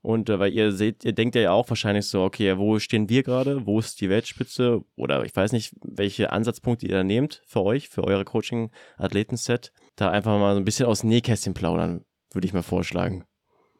Und 0.02 0.28
äh, 0.28 0.38
weil 0.38 0.52
ihr 0.52 0.70
seht, 0.70 1.04
ihr 1.04 1.14
denkt 1.14 1.34
ja 1.36 1.52
auch 1.52 1.70
wahrscheinlich 1.70 2.06
so, 2.06 2.22
okay, 2.22 2.58
wo 2.58 2.78
stehen 2.78 3.08
wir 3.08 3.22
gerade? 3.22 3.64
Wo 3.64 3.78
ist 3.78 4.00
die 4.02 4.10
Weltspitze? 4.10 4.82
Oder 4.94 5.24
ich 5.24 5.34
weiß 5.34 5.52
nicht, 5.52 5.74
welche 5.82 6.32
Ansatzpunkte 6.32 6.86
ihr 6.86 6.96
da 6.96 7.02
nehmt 7.02 7.42
für 7.46 7.62
euch, 7.62 7.88
für 7.88 8.04
eure 8.04 8.26
Coaching-Athletenset. 8.26 9.72
Da 9.96 10.10
einfach 10.10 10.38
mal 10.38 10.54
so 10.54 10.60
ein 10.60 10.64
bisschen 10.66 10.86
aus 10.86 11.02
Nähkästchen 11.02 11.54
plaudern, 11.54 12.04
würde 12.30 12.46
ich 12.46 12.52
mal 12.52 12.62
vorschlagen. 12.62 13.24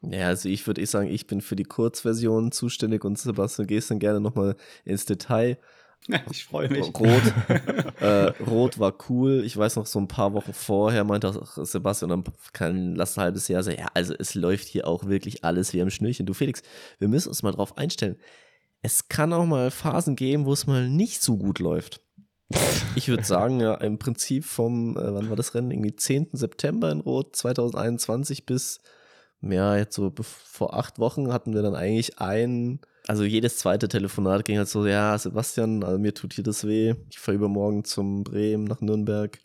Ja, 0.03 0.29
also 0.29 0.49
ich 0.49 0.67
würde 0.67 0.81
eh 0.81 0.87
sagen, 0.87 1.11
ich 1.11 1.27
bin 1.27 1.43
für 1.43 1.57
die 1.57 1.65
Kurzversion 1.65 2.53
zuständig 2.53 3.05
und 3.05 3.19
Sebastian, 3.19 3.67
gehst 3.67 3.91
dann 3.91 3.99
gerne 3.99 4.21
nochmal 4.21 4.57
ins 4.85 5.05
Detail. 5.05 5.59
Ich 6.31 6.45
freue 6.45 6.69
mich. 6.69 6.87
Rot, 6.87 7.23
äh, 8.01 8.33
Rot 8.43 8.79
war 8.79 8.95
cool. 9.09 9.43
Ich 9.45 9.57
weiß 9.57 9.77
noch, 9.77 9.87
so 9.87 9.99
ein 9.99 10.09
paar 10.09 10.33
Wochen 10.33 10.53
vorher 10.53 11.05
meinte 11.05 11.29
auch 11.29 11.65
Sebastian, 11.65 12.11
dann 12.11 12.25
kann 12.53 12.95
lass 12.95 13.17
ein 13.17 13.23
halbes 13.23 13.49
Jahr 13.49 13.63
sagen, 13.63 13.79
ja, 13.81 13.89
also 13.95 14.15
es 14.19 14.35
läuft 14.35 14.67
hier 14.67 14.89
auch 14.89 15.07
wirklich 15.07 15.45
alles 15.45 15.73
wie 15.73 15.83
am 15.83 15.91
Schnürchen. 15.91 16.27
Du 16.27 16.35
Felix, 16.35 16.63
wir 16.99 17.09
müssen 17.09 17.29
uns 17.29 17.43
mal 17.43 17.53
drauf 17.53 17.77
einstellen. 17.77 18.17
Es 18.83 19.09
kann 19.09 19.33
auch 19.33 19.45
mal 19.45 19.71
Phasen 19.71 20.17
geben, 20.17 20.47
wo 20.47 20.53
es 20.53 20.67
mal 20.67 20.89
nicht 20.89 21.23
so 21.23 21.37
gut 21.37 21.59
läuft. 21.59 22.01
Ich 22.97 23.09
würde 23.09 23.23
sagen, 23.23 23.61
ja, 23.61 23.75
im 23.75 23.99
Prinzip 23.99 24.45
vom, 24.45 24.97
äh, 24.97 25.15
wann 25.15 25.29
war 25.29 25.37
das 25.37 25.55
Rennen? 25.55 25.71
Irgendwie 25.71 25.95
10. 25.95 26.31
September 26.33 26.91
in 26.91 27.01
Rot 27.01 27.37
2021 27.37 28.47
bis 28.47 28.81
ja, 29.43 29.77
jetzt 29.77 29.95
so 29.95 30.13
vor 30.23 30.75
acht 30.75 30.99
Wochen 30.99 31.33
hatten 31.33 31.55
wir 31.55 31.63
dann 31.63 31.75
eigentlich 31.75 32.19
ein, 32.19 32.81
also 33.07 33.25
jedes 33.25 33.57
zweite 33.57 33.89
Telefonat 33.89 34.45
ging 34.45 34.59
halt 34.59 34.69
so, 34.69 34.87
ja, 34.87 35.17
Sebastian, 35.17 35.83
also 35.83 35.99
mir 35.99 36.15
tut 36.15 36.35
hier 36.35 36.45
das 36.45 36.67
weh. 36.67 36.95
Ich 37.11 37.19
fahre 37.19 37.37
übermorgen 37.37 37.85
zum 37.85 38.25
Bremen 38.25 38.65
nach 38.65 38.81
Nürnberg. 38.81 39.39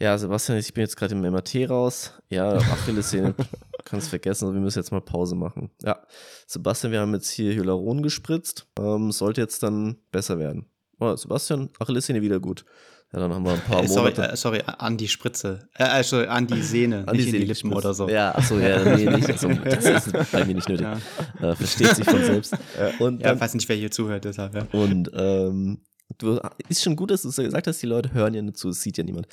Ja, 0.00 0.16
Sebastian, 0.16 0.58
ich 0.58 0.72
bin 0.74 0.82
jetzt 0.82 0.96
gerade 0.96 1.14
im 1.14 1.22
MRT 1.22 1.68
raus. 1.68 2.12
Ja, 2.30 2.54
Achillessehne, 2.54 3.34
kannst 3.84 4.10
vergessen, 4.10 4.44
also 4.44 4.54
wir 4.54 4.60
müssen 4.60 4.78
jetzt 4.78 4.92
mal 4.92 5.00
Pause 5.00 5.34
machen. 5.34 5.70
Ja, 5.82 6.06
Sebastian, 6.46 6.92
wir 6.92 7.00
haben 7.00 7.14
jetzt 7.14 7.30
hier 7.30 7.52
Hyaluron 7.52 8.02
gespritzt. 8.02 8.66
Ähm, 8.78 9.10
sollte 9.10 9.40
jetzt 9.40 9.62
dann 9.62 9.96
besser 10.12 10.38
werden. 10.38 10.66
Oh, 11.00 11.14
Sebastian, 11.16 11.70
Achillessehne 11.80 12.22
wieder 12.22 12.38
gut. 12.38 12.64
Ja, 13.12 13.20
dann 13.20 13.32
haben 13.32 13.44
wir 13.44 13.52
ein 13.52 13.60
paar 13.60 13.82
äh, 13.82 13.88
sorry, 13.88 14.10
Monate. 14.10 14.32
Äh, 14.32 14.36
sorry, 14.36 14.62
an 14.66 14.96
die 14.98 15.08
Spritze. 15.08 15.68
Äh, 15.74 15.84
also 15.84 16.18
an 16.18 16.46
die 16.46 16.62
Sehne, 16.62 17.08
an 17.08 17.16
nicht 17.16 17.26
die, 17.26 17.36
in 17.36 17.40
die 17.40 17.46
Lippen 17.46 17.72
oder 17.72 17.94
so. 17.94 18.08
Ja, 18.08 18.34
achso, 18.34 18.58
ja, 18.58 18.84
nee, 18.96 19.06
nicht. 19.06 19.30
Also, 19.30 19.48
das 19.64 20.06
ist 20.06 20.32
bei 20.32 20.44
mir 20.44 20.54
nicht 20.54 20.68
nötig. 20.68 20.86
Ja. 20.86 21.50
Äh, 21.52 21.56
versteht 21.56 21.96
sich 21.96 22.04
von 22.04 22.22
selbst. 22.22 22.54
Und 22.98 23.22
ja, 23.22 23.32
ich 23.32 23.40
weiß 23.40 23.54
nicht, 23.54 23.68
wer 23.68 23.76
hier 23.76 23.90
zuhört, 23.90 24.24
deshalb, 24.24 24.54
ja. 24.54 24.66
Und 24.78 25.10
ähm, 25.14 25.80
du, 26.18 26.38
ist 26.68 26.82
schon 26.82 26.96
gut, 26.96 27.10
dass 27.10 27.22
du 27.22 27.28
es 27.28 27.36
gesagt 27.36 27.66
hast, 27.66 27.80
die 27.80 27.86
Leute 27.86 28.12
hören 28.12 28.34
ja 28.34 28.42
nicht 28.42 28.58
zu, 28.58 28.68
es 28.68 28.82
sieht 28.82 28.98
ja 28.98 29.04
niemand. 29.04 29.26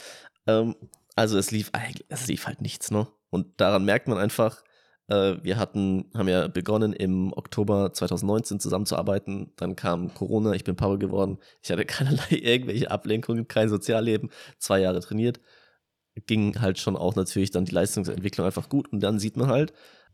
Ähm, 0.48 0.76
also 1.16 1.38
es 1.38 1.52
lief 1.52 1.70
eigentlich, 1.74 2.06
es 2.10 2.28
lief 2.28 2.48
halt 2.48 2.62
nichts, 2.62 2.92
ne? 2.92 3.08
Und 3.30 3.60
daran 3.60 3.84
merkt 3.84 4.08
man 4.08 4.18
einfach, 4.18 4.64
wir 5.08 5.58
hatten, 5.58 6.06
haben 6.16 6.28
ja 6.28 6.48
begonnen 6.48 6.92
im 6.94 7.32
Oktober 7.34 7.94
2019 7.94 8.60
zusammenzuarbeiten. 8.60 9.52
Dann 9.56 9.76
kam 9.76 10.14
Corona, 10.14 10.54
ich 10.54 10.64
bin 10.64 10.76
Papa 10.76 10.96
geworden. 10.96 11.38
Ich 11.62 11.72
hatte 11.72 11.86
keinerlei 11.86 12.30
irgendwelche 12.30 12.90
Ablenkungen, 12.90 13.48
kein 13.48 13.70
Sozialleben, 13.70 14.32
zwei 14.58 14.80
Jahre 14.80 15.02
trainiert. 15.02 15.40
Ging 16.28 16.60
halt 16.62 16.80
schon 16.80 16.96
auch 16.96 17.16
natürlich 17.16 17.52
dann 17.52 17.66
die 17.66 17.74
Leistungsentwicklung 17.74 18.48
einfach 18.48 18.70
gut. 18.70 18.92
Und 18.92 19.02
dann 19.02 19.20
sieht 19.20 19.38
man 19.38 19.50
halt, 19.50 19.74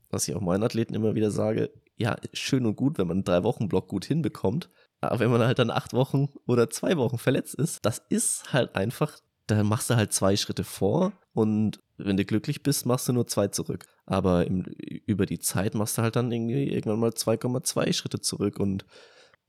was 0.09 0.27
ich 0.27 0.35
auch 0.35 0.41
meinen 0.41 0.63
Athleten 0.63 0.93
immer 0.93 1.15
wieder 1.15 1.31
sage, 1.31 1.71
ja, 1.95 2.17
schön 2.33 2.65
und 2.65 2.75
gut, 2.75 2.97
wenn 2.97 3.07
man 3.07 3.17
einen 3.17 3.23
Drei-Wochen-Block 3.23 3.87
gut 3.87 4.05
hinbekommt. 4.05 4.69
Aber 4.99 5.19
wenn 5.19 5.31
man 5.31 5.41
halt 5.41 5.59
dann 5.59 5.71
acht 5.71 5.93
Wochen 5.93 6.29
oder 6.47 6.69
zwei 6.69 6.97
Wochen 6.97 7.17
verletzt 7.17 7.55
ist, 7.55 7.85
das 7.85 8.01
ist 8.09 8.51
halt 8.53 8.75
einfach, 8.75 9.19
da 9.51 9.63
machst 9.63 9.89
du 9.89 9.95
halt 9.95 10.13
zwei 10.13 10.35
Schritte 10.35 10.63
vor 10.63 11.13
und 11.33 11.79
wenn 11.97 12.17
du 12.17 12.25
glücklich 12.25 12.63
bist, 12.63 12.85
machst 12.85 13.07
du 13.07 13.13
nur 13.13 13.27
zwei 13.27 13.47
zurück. 13.47 13.85
Aber 14.05 14.47
im, 14.47 14.63
über 15.05 15.25
die 15.25 15.39
Zeit 15.39 15.75
machst 15.75 15.97
du 15.97 16.01
halt 16.01 16.15
dann 16.15 16.31
irgendwie 16.31 16.69
irgendwann 16.69 16.99
mal 16.99 17.11
2,2 17.11 17.93
Schritte 17.93 18.19
zurück 18.19 18.59
und 18.59 18.85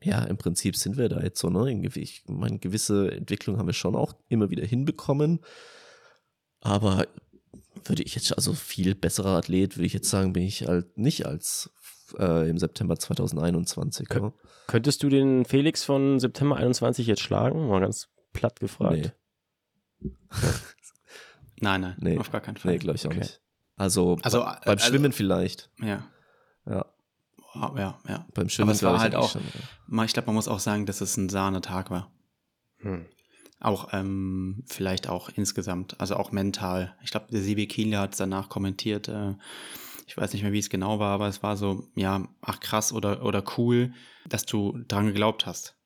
ja, 0.02 0.24
im 0.24 0.36
Prinzip 0.36 0.76
sind 0.76 0.96
wir 0.96 1.08
da 1.08 1.20
jetzt 1.20 1.38
so, 1.38 1.48
ne? 1.48 1.72
Ich 1.94 2.24
meine, 2.26 2.58
gewisse 2.58 3.12
Entwicklung 3.12 3.58
haben 3.58 3.68
wir 3.68 3.72
schon 3.72 3.94
auch 3.94 4.14
immer 4.28 4.50
wieder 4.50 4.66
hinbekommen. 4.66 5.40
Aber 6.60 7.06
würde 7.84 8.02
ich 8.02 8.14
jetzt, 8.16 8.36
also 8.36 8.52
viel 8.52 8.94
besserer 8.96 9.36
Athlet, 9.36 9.76
würde 9.76 9.86
ich 9.86 9.92
jetzt 9.92 10.10
sagen, 10.10 10.32
bin 10.32 10.42
ich 10.42 10.66
halt 10.66 10.98
nicht 10.98 11.26
als 11.26 11.70
äh, 12.18 12.48
im 12.48 12.58
September 12.58 12.98
2021. 12.98 14.08
Kön 14.08 14.24
ja. 14.24 14.32
Könntest 14.66 15.02
du 15.02 15.08
den 15.08 15.44
Felix 15.44 15.84
von 15.84 16.18
September 16.18 16.56
21 16.56 17.06
jetzt 17.06 17.22
schlagen? 17.22 17.68
Mal 17.68 17.80
ganz 17.80 18.08
platt 18.32 18.60
gefragt. 18.60 18.96
Nee. 18.96 19.10
Nein, 21.62 21.80
nein, 21.80 21.96
nee. 22.00 22.18
auf 22.18 22.32
gar 22.32 22.40
keinen 22.40 22.56
Fall. 22.56 22.72
Nee, 22.72 22.78
glaube 22.78 22.96
ich 22.96 23.06
auch 23.06 23.10
okay. 23.10 23.20
nicht. 23.20 23.40
Also, 23.76 24.18
also 24.22 24.40
beim 24.40 24.58
also, 24.64 24.84
Schwimmen 24.84 25.12
vielleicht. 25.12 25.70
Ja. 25.80 26.08
Ja. 26.66 26.86
Ja, 27.54 27.98
ja. 28.08 28.26
Beim 28.34 28.48
Schwimmen 28.48 28.70
Aber 28.70 28.74
es 28.74 28.82
war 28.82 28.98
halt 28.98 29.14
auch, 29.14 29.30
schon, 29.30 29.42
ja. 29.88 30.04
ich 30.04 30.12
glaube, 30.12 30.26
man 30.26 30.34
muss 30.34 30.48
auch 30.48 30.58
sagen, 30.58 30.86
dass 30.86 31.00
es 31.00 31.16
ein 31.16 31.28
Sahnetag 31.28 31.90
war. 31.90 32.10
Hm. 32.78 33.06
Auch 33.60 33.92
ähm, 33.92 34.64
vielleicht 34.66 35.08
auch 35.08 35.28
insgesamt, 35.28 36.00
also 36.00 36.16
auch 36.16 36.32
mental. 36.32 36.96
Ich 37.04 37.12
glaube, 37.12 37.26
der 37.30 37.42
Sibi 37.42 37.68
Kiele 37.68 37.98
hat 37.98 38.12
es 38.12 38.18
danach 38.18 38.48
kommentiert. 38.48 39.06
Äh, 39.06 39.34
ich 40.06 40.16
weiß 40.16 40.32
nicht 40.32 40.42
mehr, 40.42 40.52
wie 40.52 40.58
es 40.58 40.70
genau 40.70 40.98
war, 40.98 41.10
aber 41.14 41.28
es 41.28 41.42
war 41.42 41.56
so, 41.56 41.86
ja, 41.94 42.26
ach 42.40 42.58
krass 42.58 42.92
oder, 42.92 43.22
oder 43.24 43.44
cool, 43.56 43.92
dass 44.28 44.46
du 44.46 44.78
dran 44.88 45.06
geglaubt 45.06 45.46
hast. 45.46 45.76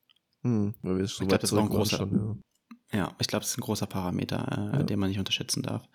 Hm, 0.43 0.75
weil 0.83 0.97
wir 0.97 1.05
ich 1.05 1.17
glaube, 1.17 1.39
das 1.39 1.53
ist 1.53 1.59
auch 1.59 1.63
ein 1.63 1.69
großer, 1.69 1.97
schon, 1.99 2.15
ja. 2.15 2.37
Ja, 2.93 3.15
ich 3.19 3.27
glaube, 3.27 3.43
das 3.43 3.51
ist 3.51 3.59
ein 3.59 3.63
großer 3.63 3.87
Parameter, 3.87 4.73
äh, 4.73 4.77
ja. 4.79 4.83
den 4.83 4.99
man 4.99 5.09
nicht 5.09 5.19
unterschätzen 5.19 5.63
darf. 5.63 5.89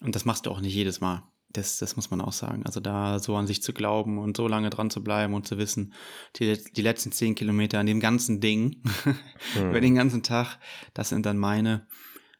Und 0.00 0.14
das 0.14 0.24
machst 0.24 0.46
du 0.46 0.50
auch 0.50 0.60
nicht 0.60 0.74
jedes 0.74 1.00
Mal. 1.00 1.22
Das, 1.52 1.78
das 1.78 1.94
muss 1.94 2.10
man 2.10 2.20
auch 2.20 2.32
sagen. 2.32 2.64
Also 2.66 2.80
da 2.80 3.20
so 3.20 3.36
an 3.36 3.46
sich 3.46 3.62
zu 3.62 3.72
glauben 3.72 4.18
und 4.18 4.36
so 4.36 4.48
lange 4.48 4.70
dran 4.70 4.90
zu 4.90 5.04
bleiben 5.04 5.34
und 5.34 5.46
zu 5.46 5.56
wissen, 5.56 5.92
die, 6.36 6.58
die 6.76 6.82
letzten 6.82 7.12
zehn 7.12 7.36
Kilometer 7.36 7.78
an 7.78 7.86
dem 7.86 8.00
ganzen 8.00 8.40
Ding, 8.40 8.82
mhm. 9.54 9.62
über 9.68 9.80
den 9.80 9.94
ganzen 9.94 10.22
Tag, 10.22 10.58
das 10.94 11.10
sind 11.10 11.26
dann 11.26 11.38
meine. 11.38 11.86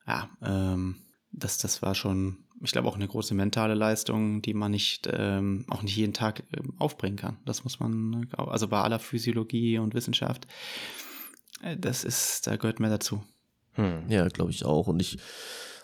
Ja, 0.07 0.31
ähm, 0.43 0.97
das, 1.31 1.59
das 1.59 1.81
war 1.81 1.95
schon, 1.95 2.39
ich 2.61 2.73
glaube, 2.73 2.89
auch 2.89 2.97
eine 2.97 3.07
große 3.07 3.35
mentale 3.35 3.75
Leistung, 3.75 4.43
die 4.43 4.55
man 4.55 4.73
nicht, 4.73 5.09
ähm, 5.13 5.65
auch 5.69 5.83
nicht 5.83 5.97
jeden 5.97 6.13
Tag 6.13 6.41
äh, 6.53 6.61
aufbringen 6.79 7.17
kann. 7.17 7.39
Das 7.45 7.63
muss 7.63 7.79
man, 7.79 8.29
also 8.37 8.67
bei 8.67 8.81
aller 8.81 8.99
Physiologie 8.99 9.79
und 9.79 9.95
Wissenschaft, 9.95 10.47
äh, 11.63 11.77
das 11.77 12.03
ist, 12.05 12.47
da 12.47 12.57
gehört 12.57 12.81
mehr 12.81 12.91
dazu. 12.91 13.23
Hm. 13.75 14.09
Ja, 14.09 14.29
glaube 14.29 14.51
ich 14.51 14.65
auch. 14.65 14.87
Und 14.87 15.01
ich 15.01 15.19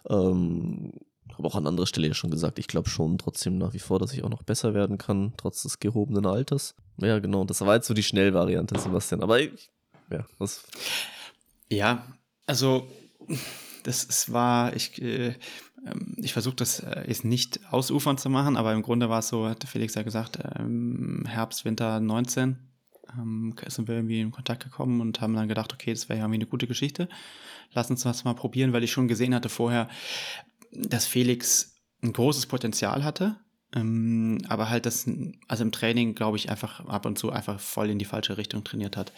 ähm, 0.09 0.93
habe 1.37 1.49
auch 1.49 1.55
an 1.55 1.67
anderer 1.67 1.87
Stelle 1.87 2.09
ja 2.09 2.15
schon 2.15 2.31
gesagt, 2.31 2.59
ich 2.59 2.67
glaube 2.67 2.89
schon 2.89 3.19
trotzdem 3.19 3.59
nach 3.59 3.73
wie 3.73 3.79
vor, 3.79 3.99
dass 3.99 4.13
ich 4.13 4.25
auch 4.25 4.29
noch 4.29 4.43
besser 4.43 4.75
werden 4.75 4.99
kann, 4.99 5.33
trotz 5.37 5.63
des 5.63 5.79
gehobenen 5.79 6.27
Alters. 6.27 6.75
Ja, 6.99 7.19
genau. 7.19 7.45
Das 7.45 7.61
war 7.63 7.77
jetzt 7.77 7.87
so 7.87 7.95
die 7.95 8.03
Schnellvariante, 8.03 8.79
Sebastian. 8.79 9.23
Aber 9.23 9.41
ich, 9.41 9.71
ja, 10.11 10.27
was. 10.39 10.65
Ja, 11.69 12.05
also 12.47 12.87
das 13.85 14.05
es 14.05 14.33
war, 14.33 14.75
ich, 14.75 15.01
äh, 15.01 15.35
ähm, 15.87 16.17
ich 16.19 16.33
versuche 16.33 16.57
das 16.57 16.81
äh, 16.81 17.05
jetzt 17.07 17.25
nicht 17.25 17.61
ausufern 17.71 18.19
zu 18.19 18.29
machen, 18.29 18.57
aber 18.57 18.73
im 18.73 18.83
Grunde 18.83 19.09
war 19.09 19.21
es 19.21 19.29
so, 19.29 19.47
hat 19.47 19.65
Felix 19.65 19.95
ja 19.95 20.03
gesagt, 20.03 20.39
ähm, 20.59 21.25
Herbst, 21.27 21.65
Winter 21.65 22.01
19 22.01 22.59
ähm, 23.19 23.55
sind 23.67 23.89
wir 23.89 23.97
irgendwie 23.97 24.21
in 24.21 24.31
Kontakt 24.31 24.63
gekommen 24.63 25.01
und 25.01 25.21
haben 25.21 25.35
dann 25.35 25.49
gedacht, 25.49 25.73
okay, 25.73 25.93
das 25.93 26.09
wäre 26.09 26.19
ja 26.19 26.25
irgendwie 26.25 26.39
eine 26.39 26.47
gute 26.47 26.67
Geschichte. 26.67 27.09
Lass 27.73 27.91
uns 27.91 28.03
das 28.03 28.25
mal 28.25 28.35
probieren, 28.35 28.73
weil 28.73 28.85
ich 28.85 28.93
schon 28.93 29.09
gesehen 29.09 29.35
hatte 29.35 29.49
vorher, 29.49 29.89
dass 30.73 31.07
Felix 31.07 31.77
ein 32.03 32.13
großes 32.13 32.47
Potenzial 32.47 33.05
hatte, 33.05 33.37
aber 33.73 34.69
halt 34.69 34.85
das, 34.85 35.07
also 35.47 35.63
im 35.63 35.71
Training, 35.71 36.17
glaube 36.17 36.37
ich, 36.37 36.51
einfach 36.51 36.85
ab 36.87 37.07
und 37.07 37.19
zu 37.21 37.31
einfach 37.31 37.61
voll 37.61 37.89
in 37.91 38.01
die 38.01 38.05
falsche 38.05 38.37
Richtung 38.37 38.65
trainiert 38.65 38.97
hat. 38.97 39.11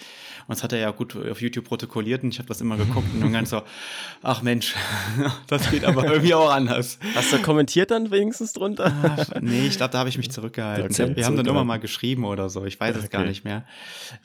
Und 0.47 0.51
das 0.51 0.63
hat 0.63 0.75
er 0.75 0.79
ja 0.79 0.91
gut 0.91 1.17
auf 1.17 1.41
YouTube 1.41 1.65
protokolliert 1.65 2.23
und 2.23 2.29
ich 2.35 2.39
habe 2.39 2.49
das 2.49 2.61
immer 2.61 2.77
geguckt 2.77 3.09
und 3.15 3.21
dann 3.23 3.33
ganz 3.33 3.49
so, 3.49 3.63
ach 4.23 4.43
Mensch, 4.43 4.75
das 5.47 5.71
geht 5.71 5.85
aber 5.87 6.05
irgendwie 6.07 6.35
auch 6.35 6.51
anders. 6.51 6.99
Hast 7.15 7.33
du 7.33 7.41
kommentiert 7.41 7.91
dann 7.91 8.11
wenigstens 8.11 8.53
drunter? 8.53 8.93
Ach, 9.03 9.41
nee, 9.41 9.67
ich 9.69 9.79
glaube, 9.79 9.93
da 9.93 10.01
habe 10.01 10.11
ich 10.11 10.19
mich 10.19 10.31
zurückgehalten. 10.31 10.89
Dezent 10.89 11.17
Wir 11.17 11.25
haben 11.25 11.37
dann 11.37 11.47
immer 11.47 11.65
mal 11.65 11.81
geschrieben 11.81 12.25
oder 12.27 12.51
so, 12.51 12.67
ich 12.67 12.79
weiß 12.79 12.97
es 12.97 13.09
gar 13.09 13.23
Okay. 13.23 13.29
nicht 13.31 13.45
mehr. 13.45 13.65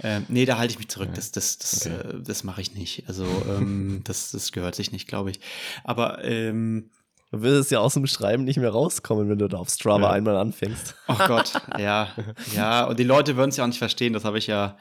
Ähm, 0.04 0.26
nee, 0.28 0.44
da 0.44 0.58
halte 0.58 0.74
ich 0.74 0.78
mich 0.78 0.90
zurück, 0.90 1.10
das, 1.16 1.32
das, 1.32 1.58
das, 1.58 1.86
Okay. 1.88 1.96
äh, 2.18 2.22
das 2.22 2.44
mache 2.44 2.60
ich 2.60 2.74
nicht. 2.74 3.06
Also 3.08 3.26
ähm, 3.48 4.02
das, 4.04 4.32
das 4.32 4.52
gehört 4.52 4.76
sich 4.76 4.92
nicht, 4.92 5.08
glaube 5.08 5.32
ich. 5.32 5.40
Aber 5.86 6.22
ähm, 6.26 6.90
Du 7.32 7.42
würdest 7.42 7.72
ja 7.72 7.80
aus 7.80 7.94
dem 7.96 8.08
Schreiben 8.08 8.46
nicht 8.46 8.58
mehr 8.58 8.70
rauskommen, 8.70 9.28
wenn 9.30 9.38
du 9.38 9.50
da 9.50 9.58
auf 9.58 9.70
Strava 9.70 10.04
Ja. 10.08 10.12
einmal 10.12 10.38
anfängst. 10.38 10.96
Oh 11.10 11.16
Gott, 11.28 11.52
ja, 11.78 12.08
ja, 12.56 12.86
und 12.86 12.98
die 13.00 13.04
Leute 13.04 13.36
würden 13.36 13.50
es 13.50 13.58
ja 13.58 13.64
auch 13.66 13.68
nicht 13.68 13.80
verstehen, 13.80 14.14
das 14.14 14.24
habe 14.24 14.38
ich 14.38 14.48
ja 14.48 14.78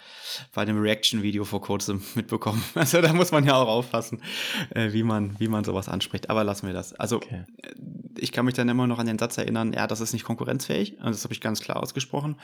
bei 0.54 0.62
einem 0.62 0.80
Reaction-Video 0.80 1.44
vor 1.44 1.60
kurzem 1.60 2.02
mitbekommen. 2.14 2.62
Also 2.76 3.00
da 3.00 3.12
muss 3.12 3.32
man 3.32 3.44
ja 3.44 3.54
auch 3.56 3.66
aufpassen, 3.68 4.22
äh, 4.70 4.92
wie 4.92 5.02
man, 5.02 5.34
wie 5.40 5.48
man 5.48 5.64
sowas 5.64 5.88
anspricht. 5.88 6.30
Aber 6.30 6.44
lassen 6.44 6.66
wir 6.68 6.74
das. 6.74 6.92
Also 6.94 7.16
Okay. 7.16 7.44
äh, 7.62 7.70
ich 8.18 8.30
kann 8.32 8.44
mich 8.46 8.54
dann 8.54 8.68
immer 8.68 8.86
noch 8.86 8.98
an 9.00 9.06
den 9.06 9.18
Satz 9.18 9.36
erinnern, 9.38 9.72
ja, 9.72 9.86
das 9.88 10.00
ist 10.00 10.12
nicht 10.12 10.24
konkurrenzfähig. 10.24 10.98
Und 10.98 11.06
das 11.08 11.24
habe 11.24 11.34
ich 11.34 11.40
ganz 11.40 11.60
klar 11.60 11.82
ausgesprochen, 11.82 12.36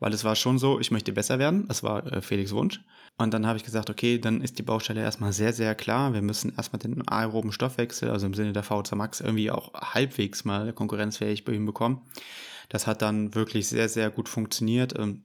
weil 0.00 0.12
es 0.12 0.22
war 0.22 0.36
schon 0.36 0.58
so, 0.58 0.78
ich 0.80 0.90
möchte 0.90 1.12
besser 1.12 1.38
werden. 1.38 1.66
Das 1.66 1.82
war 1.82 2.06
äh, 2.12 2.20
Felix 2.20 2.52
Wunsch. 2.52 2.80
Und 3.18 3.32
dann 3.32 3.46
habe 3.46 3.56
ich 3.56 3.64
gesagt, 3.64 3.88
okay, 3.88 4.18
dann 4.18 4.42
ist 4.42 4.58
die 4.58 4.62
Baustelle 4.62 5.00
erstmal 5.00 5.32
sehr, 5.32 5.52
sehr 5.52 5.74
klar. 5.74 6.12
Wir 6.12 6.20
müssen 6.22 6.54
erstmal 6.54 6.80
den 6.80 7.06
aeroben 7.08 7.50
Stoffwechsel, 7.50 8.10
also 8.10 8.26
im 8.26 8.34
Sinne 8.34 8.52
der 8.52 8.62
VZ 8.62 8.92
Max, 8.94 9.20
irgendwie 9.20 9.50
auch 9.50 9.72
halbwegs 9.74 10.44
mal 10.44 10.72
konkurrenzfähig 10.72 11.42
hinbekommen. 11.46 12.00
Das 12.68 12.86
hat 12.86 13.00
dann 13.00 13.34
wirklich 13.34 13.68
sehr, 13.68 13.88
sehr 13.88 14.10
gut 14.10 14.28
funktioniert. 14.28 14.98
Ähm, 14.98 15.22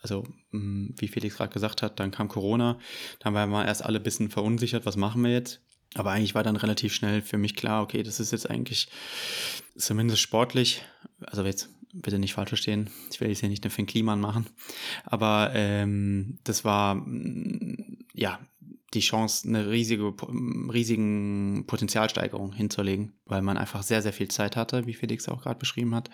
Also, 0.00 0.24
mh, 0.52 0.94
wie 0.98 1.08
Felix 1.08 1.36
gerade 1.36 1.52
gesagt 1.52 1.80
hat, 1.82 1.98
dann 1.98 2.10
kam 2.10 2.28
Corona. 2.28 2.78
Dann 3.20 3.34
waren 3.34 3.50
wir 3.50 3.64
erst 3.64 3.84
alle 3.84 4.00
ein 4.00 4.02
bisschen 4.02 4.30
verunsichert, 4.30 4.84
was 4.86 4.96
machen 4.96 5.22
wir 5.22 5.32
jetzt? 5.32 5.60
Aber 5.94 6.10
eigentlich 6.10 6.34
war 6.34 6.42
dann 6.42 6.56
relativ 6.56 6.92
schnell 6.92 7.22
für 7.22 7.38
mich 7.38 7.54
klar, 7.56 7.82
okay, 7.82 8.02
das 8.02 8.20
ist 8.20 8.32
jetzt 8.32 8.50
eigentlich 8.50 8.88
zumindest 9.76 10.20
sportlich, 10.20 10.82
also 11.24 11.44
jetzt 11.44 11.70
bitte 11.94 12.18
nicht 12.18 12.34
falsch 12.34 12.50
verstehen, 12.50 12.90
ich 13.10 13.20
will 13.20 13.28
jetzt 13.28 13.40
hier 13.40 13.48
nicht 13.48 13.64
eine 13.64 13.70
Finn 13.70 13.86
Kliman 13.86 14.20
machen, 14.20 14.46
aber 15.04 15.50
ähm, 15.54 16.38
das 16.44 16.64
war 16.64 16.96
mh, 16.96 17.76
ja 18.14 18.38
die 18.94 19.00
Chance, 19.00 19.48
eine 19.48 19.70
riesige, 19.70 20.12
po- 20.12 20.32
riesigen 20.72 21.64
Potenzialsteigerung 21.66 22.52
hinzulegen, 22.52 23.12
weil 23.26 23.42
man 23.42 23.56
einfach 23.56 23.82
sehr, 23.82 24.02
sehr 24.02 24.12
viel 24.12 24.28
Zeit 24.28 24.54
hatte, 24.56 24.86
wie 24.86 24.94
Felix 24.94 25.28
auch 25.28 25.42
gerade 25.42 25.58
beschrieben 25.58 25.96
hat. 25.96 26.10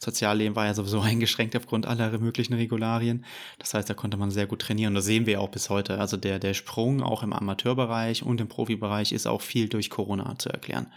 Sozialleben 0.00 0.56
war 0.56 0.66
ja 0.66 0.74
sowieso 0.74 1.00
eingeschränkt 1.02 1.54
aufgrund 1.56 1.86
aller 1.86 2.18
möglichen 2.18 2.54
Regularien. 2.54 3.24
Das 3.60 3.74
heißt, 3.74 3.88
da 3.88 3.94
konnte 3.94 4.16
man 4.16 4.32
sehr 4.32 4.46
gut 4.46 4.60
trainieren. 4.60 4.94
Das 4.94 5.04
sehen 5.04 5.26
wir 5.26 5.40
auch 5.40 5.50
bis 5.50 5.70
heute. 5.70 5.98
Also 6.00 6.16
der, 6.16 6.40
der 6.40 6.54
Sprung 6.54 7.00
auch 7.00 7.22
im 7.22 7.32
Amateurbereich 7.32 8.24
und 8.24 8.40
im 8.40 8.48
Profibereich 8.48 9.12
ist 9.12 9.26
auch 9.26 9.40
viel 9.40 9.68
durch 9.68 9.88
Corona 9.88 10.36
zu 10.36 10.48
erklären. 10.48 10.92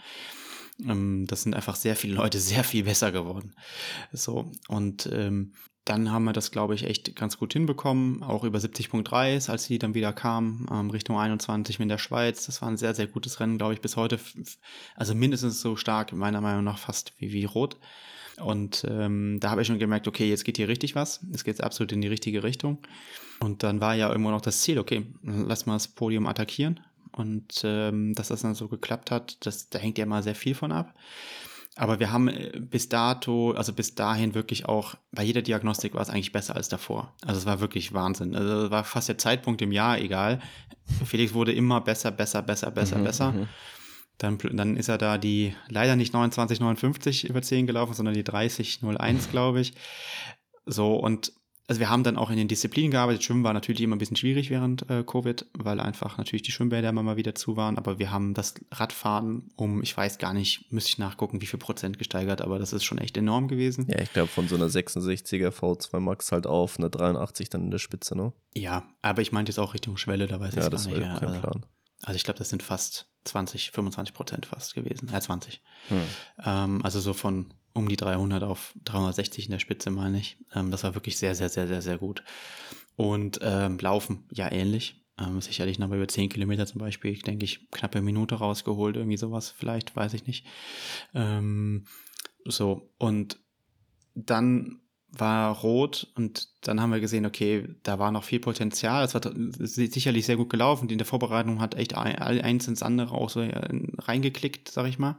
Ähm, 0.88 1.26
Das 1.26 1.42
sind 1.42 1.54
einfach 1.54 1.76
sehr 1.76 1.96
viele 1.96 2.14
Leute 2.14 2.38
sehr 2.40 2.64
viel 2.64 2.84
besser 2.84 3.12
geworden. 3.12 3.54
So, 4.12 4.50
und 4.68 5.08
ähm, 5.12 5.52
dann 5.84 6.12
haben 6.12 6.24
wir 6.24 6.32
das, 6.32 6.50
glaube 6.50 6.74
ich, 6.74 6.84
echt 6.84 7.16
ganz 7.16 7.38
gut 7.38 7.52
hinbekommen. 7.52 8.22
Auch 8.22 8.44
über 8.44 8.58
70.3, 8.58 9.50
als 9.50 9.66
die 9.66 9.78
dann 9.78 9.94
wieder 9.94 10.12
kamen, 10.12 10.66
ähm, 10.70 10.90
Richtung 10.90 11.18
21 11.18 11.78
mit 11.78 11.90
der 11.90 11.98
Schweiz. 11.98 12.46
Das 12.46 12.60
war 12.62 12.68
ein 12.68 12.76
sehr, 12.76 12.94
sehr 12.94 13.06
gutes 13.06 13.40
Rennen, 13.40 13.58
glaube 13.58 13.74
ich, 13.74 13.80
bis 13.80 13.96
heute. 13.96 14.18
Also 14.94 15.14
mindestens 15.14 15.60
so 15.60 15.76
stark, 15.76 16.12
meiner 16.12 16.40
Meinung 16.40 16.64
nach 16.64 16.78
fast 16.78 17.14
wie, 17.18 17.32
wie 17.32 17.44
Rot. 17.44 17.76
Und 18.40 18.86
ähm, 18.88 19.38
da 19.40 19.50
habe 19.50 19.62
ich 19.62 19.66
schon 19.66 19.78
gemerkt, 19.78 20.06
okay, 20.06 20.28
jetzt 20.28 20.44
geht 20.44 20.56
hier 20.56 20.68
richtig 20.68 20.94
was. 20.94 21.24
Es 21.32 21.44
geht 21.44 21.62
absolut 21.62 21.92
in 21.92 22.00
die 22.00 22.08
richtige 22.08 22.42
Richtung. 22.42 22.78
Und 23.40 23.62
dann 23.62 23.80
war 23.80 23.94
ja 23.94 24.10
irgendwo 24.10 24.30
noch 24.30 24.40
das 24.40 24.60
Ziel, 24.60 24.78
okay, 24.78 25.06
lass 25.22 25.66
mal 25.66 25.74
das 25.74 25.88
Podium 25.88 26.26
attackieren. 26.26 26.80
Und 27.12 27.62
ähm, 27.64 28.14
dass 28.14 28.28
das 28.28 28.42
dann 28.42 28.54
so 28.54 28.68
geklappt 28.68 29.10
hat, 29.10 29.44
das, 29.46 29.68
da 29.68 29.78
hängt 29.78 29.98
ja 29.98 30.06
mal 30.06 30.22
sehr 30.22 30.34
viel 30.34 30.54
von 30.54 30.72
ab. 30.72 30.94
Aber 31.76 32.00
wir 32.00 32.12
haben 32.12 32.28
äh, 32.28 32.60
bis 32.60 32.88
dato, 32.88 33.52
also 33.52 33.72
bis 33.72 33.94
dahin 33.94 34.34
wirklich 34.34 34.66
auch, 34.66 34.96
bei 35.12 35.22
jeder 35.22 35.42
Diagnostik 35.42 35.94
war 35.94 36.02
es 36.02 36.10
eigentlich 36.10 36.32
besser 36.32 36.56
als 36.56 36.68
davor. 36.68 37.14
Also 37.24 37.38
es 37.38 37.46
war 37.46 37.60
wirklich 37.60 37.92
Wahnsinn. 37.92 38.34
Also 38.34 38.64
es 38.66 38.70
war 38.70 38.84
fast 38.84 39.08
der 39.08 39.18
Zeitpunkt 39.18 39.62
im 39.62 39.72
Jahr 39.72 39.98
egal. 39.98 40.40
Felix 41.04 41.32
wurde 41.32 41.52
immer 41.52 41.80
besser, 41.80 42.10
besser, 42.10 42.42
besser, 42.42 42.70
besser, 42.70 42.98
Mhm, 42.98 43.04
besser. 43.04 43.32
mhm. 43.32 43.48
Dann, 44.18 44.38
dann 44.52 44.76
ist 44.76 44.88
er 44.88 44.98
da 44.98 45.16
die 45.16 45.54
leider 45.68 45.96
nicht 45.96 46.14
29,59 46.14 47.26
über 47.26 47.40
10 47.40 47.66
gelaufen, 47.66 47.94
sondern 47.94 48.14
die 48.14 48.24
30,01, 48.24 49.30
glaube 49.30 49.60
ich. 49.60 49.72
So, 50.66 50.94
und 50.96 51.32
also 51.70 51.78
wir 51.78 51.88
haben 51.88 52.02
dann 52.02 52.16
auch 52.16 52.30
in 52.30 52.36
den 52.36 52.48
Disziplinen 52.48 52.90
gearbeitet. 52.90 53.22
Schwimmen 53.22 53.44
war 53.44 53.52
natürlich 53.52 53.80
immer 53.80 53.94
ein 53.94 54.00
bisschen 54.00 54.16
schwierig 54.16 54.50
während 54.50 54.90
äh, 54.90 55.04
Covid, 55.04 55.46
weil 55.56 55.78
einfach 55.78 56.18
natürlich 56.18 56.42
die 56.42 56.50
Schwimmbäder 56.50 56.88
immer 56.88 57.04
mal 57.04 57.16
wieder 57.16 57.36
zu 57.36 57.56
waren. 57.56 57.78
Aber 57.78 58.00
wir 58.00 58.10
haben 58.10 58.34
das 58.34 58.54
Radfahren 58.72 59.52
um, 59.54 59.80
ich 59.80 59.96
weiß 59.96 60.18
gar 60.18 60.34
nicht, 60.34 60.72
müsste 60.72 60.88
ich 60.88 60.98
nachgucken, 60.98 61.40
wie 61.40 61.46
viel 61.46 61.60
Prozent 61.60 61.96
gesteigert, 61.96 62.40
aber 62.42 62.58
das 62.58 62.72
ist 62.72 62.82
schon 62.82 62.98
echt 62.98 63.16
enorm 63.16 63.46
gewesen. 63.46 63.86
Ja, 63.88 64.00
ich 64.00 64.12
glaube 64.12 64.26
von 64.26 64.48
so 64.48 64.56
einer 64.56 64.66
66er 64.66 65.50
V2 65.50 66.00
Max 66.00 66.32
halt 66.32 66.48
auf 66.48 66.76
eine 66.76 66.90
83 66.90 67.50
dann 67.50 67.62
in 67.62 67.70
der 67.70 67.78
Spitze, 67.78 68.16
ne? 68.16 68.32
Ja, 68.52 68.82
aber 69.00 69.22
ich 69.22 69.30
meinte 69.30 69.50
jetzt 69.52 69.58
auch 69.60 69.72
Richtung 69.72 69.96
Schwelle, 69.96 70.26
da 70.26 70.40
weiß 70.40 70.50
ich 70.50 70.56
Ja, 70.56 70.62
gar 70.62 70.70
das 70.70 70.86
war 70.86 70.92
nicht 70.98 71.06
ja 71.06 71.18
kein 71.20 71.28
Also, 71.28 71.40
Plan. 71.40 71.66
also 72.02 72.16
ich 72.16 72.24
glaube, 72.24 72.38
das 72.38 72.48
sind 72.48 72.64
fast 72.64 73.06
20, 73.26 73.70
25 73.70 74.12
Prozent 74.12 74.46
fast 74.46 74.74
gewesen. 74.74 75.08
Ja, 75.12 75.20
20. 75.20 75.62
Hm. 75.86 76.00
Ähm, 76.44 76.80
also 76.82 76.98
so 76.98 77.12
von 77.12 77.54
um 77.72 77.88
die 77.88 77.96
300 77.96 78.42
auf 78.42 78.74
360 78.84 79.46
in 79.46 79.52
der 79.52 79.58
Spitze, 79.58 79.90
meine 79.90 80.18
ich. 80.18 80.36
Ähm, 80.54 80.70
das 80.70 80.84
war 80.84 80.94
wirklich 80.94 81.18
sehr, 81.18 81.34
sehr, 81.34 81.48
sehr, 81.48 81.66
sehr, 81.68 81.82
sehr 81.82 81.98
gut. 81.98 82.22
Und 82.96 83.38
ähm, 83.42 83.78
Laufen, 83.78 84.24
ja, 84.32 84.50
ähnlich. 84.50 84.96
Ähm, 85.18 85.40
sicherlich 85.40 85.78
noch 85.78 85.88
mal 85.88 85.96
über 85.96 86.08
10 86.08 86.28
Kilometer 86.28 86.66
zum 86.66 86.80
Beispiel, 86.80 87.18
denke 87.18 87.44
ich, 87.44 87.70
knappe 87.70 88.00
Minute 88.02 88.36
rausgeholt, 88.36 88.96
irgendwie 88.96 89.16
sowas, 89.16 89.50
vielleicht, 89.50 89.94
weiß 89.94 90.14
ich 90.14 90.26
nicht. 90.26 90.46
Ähm, 91.14 91.84
so, 92.44 92.90
und 92.98 93.38
dann 94.14 94.80
war 95.12 95.56
rot 95.56 96.06
und 96.14 96.48
dann 96.62 96.80
haben 96.80 96.92
wir 96.92 97.00
gesehen, 97.00 97.26
okay, 97.26 97.68
da 97.82 97.98
war 97.98 98.12
noch 98.12 98.22
viel 98.24 98.38
Potenzial. 98.38 99.04
Es 99.04 99.14
war 99.14 99.20
sicherlich 99.58 100.24
sehr 100.24 100.36
gut 100.36 100.50
gelaufen. 100.50 100.86
Die 100.88 100.94
in 100.94 100.98
der 100.98 101.06
Vorbereitung 101.06 101.60
hat 101.60 101.74
echt 101.74 101.94
ein- 101.96 102.16
eins 102.18 102.68
ins 102.68 102.82
andere 102.82 103.14
auch 103.14 103.28
so 103.28 103.40
äh, 103.40 103.50
reingeklickt, 103.98 104.68
sag 104.70 104.86
ich 104.86 104.98
mal. 104.98 105.18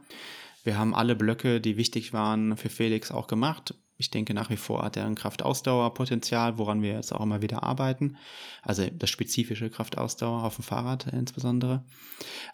Wir 0.64 0.78
haben 0.78 0.94
alle 0.94 1.16
Blöcke, 1.16 1.60
die 1.60 1.76
wichtig 1.76 2.12
waren, 2.12 2.56
für 2.56 2.68
Felix 2.68 3.10
auch 3.10 3.26
gemacht. 3.26 3.74
Ich 4.02 4.10
denke, 4.10 4.34
nach 4.34 4.50
wie 4.50 4.56
vor 4.56 4.82
hat 4.82 4.96
er 4.96 5.06
ein 5.06 5.14
Kraftausdauerpotenzial, 5.14 6.58
woran 6.58 6.82
wir 6.82 6.94
jetzt 6.94 7.12
auch 7.12 7.20
immer 7.20 7.40
wieder 7.40 7.62
arbeiten. 7.62 8.16
Also 8.60 8.84
das 8.90 9.10
spezifische 9.10 9.70
Kraftausdauer 9.70 10.42
auf 10.42 10.56
dem 10.56 10.64
Fahrrad 10.64 11.06
insbesondere. 11.12 11.84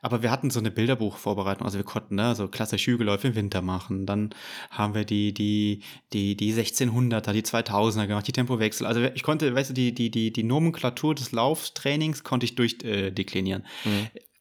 Aber 0.03 0.23
wir 0.23 0.31
hatten 0.31 0.51
so 0.51 0.59
eine 0.59 0.71
Bilderbuchvorbereitung, 0.71 1.65
also 1.65 1.79
wir 1.79 1.87
konnten 1.87 2.17
ne, 2.17 2.35
so 2.35 2.49
klassisch 2.49 2.87
Hügelläufe 2.87 3.29
im 3.29 3.35
Winter 3.35 3.63
machen. 3.63 4.05
Dann 4.05 4.35
haben 4.71 4.95
wir 4.95 5.05
die, 5.05 5.33
die, 5.33 5.83
die, 6.13 6.37
die 6.37 6.53
1600er, 6.53 7.33
die 7.33 7.43
2000er 7.43 8.07
gemacht, 8.07 8.27
die 8.29 8.33
Tempowechsel. 8.33 8.87
Also 8.87 9.01
ich 9.03 9.23
konnte, 9.23 9.55
weißt 9.55 9.71
du, 9.71 9.75
die, 9.75 9.95
die, 9.95 10.11
die, 10.11 10.33
die 10.33 10.43
Nomenklatur 10.43 11.15
des 11.15 11.33
Lauftrainings 11.33 12.25
konnte 12.25 12.45
ich 12.45 12.57
durchdeklinieren. 12.57 13.07
Äh, 13.09 13.13
deklinieren. 13.13 13.65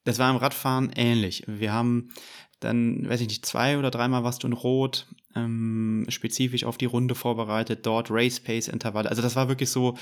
Das 0.08 0.20
war 0.20 0.30
im 0.32 0.38
Radfahren 0.38 0.90
ähnlich. 0.96 1.44
Wir 1.48 1.74
haben 1.74 2.14
dann, 2.60 3.08
weiß 3.08 3.22
ich 3.22 3.28
nicht, 3.28 3.46
zwei 3.46 3.78
oder 3.78 3.92
dreimal 3.92 4.24
warst 4.24 4.44
du 4.44 4.48
in 4.48 4.54
Rot, 4.54 5.08
ähm, 5.36 6.06
spezifisch 6.10 6.64
auf 6.64 6.78
die 6.78 6.86
Runde 6.86 7.16
vorbereitet, 7.16 7.86
dort 7.86 8.10
Race 8.10 8.40
Pace 8.40 8.68
Intervalle. 8.68 9.10
Also 9.10 9.22
das 9.22 9.36
war 9.36 9.48
wirklich 9.48 9.70
so, 9.70 9.98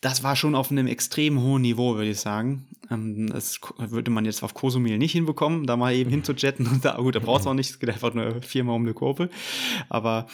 das 0.00 0.22
war 0.22 0.36
schon 0.36 0.54
auf 0.54 0.70
einem 0.70 0.86
extrem 0.86 1.40
hohen 1.42 1.62
Niveau, 1.62 1.94
würde 1.94 2.10
ich 2.10 2.20
sagen. 2.20 2.66
Ähm, 2.90 3.28
das 3.28 3.60
würde 3.78 4.10
man 4.10 4.24
jetzt 4.24 4.42
auf 4.42 4.54
Kosumil 4.54 4.98
nicht 4.98 5.12
hinbekommen, 5.12 5.66
da 5.66 5.76
mal 5.76 5.94
eben 5.94 6.10
hinzujetten. 6.10 6.66
Und 6.66 6.84
da, 6.84 6.96
gut, 6.96 7.14
da 7.14 7.20
brauchst 7.20 7.46
du 7.46 7.50
auch 7.50 7.54
nicht, 7.54 7.70
es 7.70 7.78
geht 7.78 7.90
einfach 7.90 8.14
nur 8.14 8.42
viermal 8.42 8.76
um 8.76 8.82
eine 8.82 8.94
Kurve. 8.94 9.30
Aber 9.88 10.26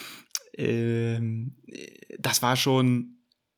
ähm, 0.57 1.55
das 2.19 2.43
war 2.43 2.57
schon 2.57 3.16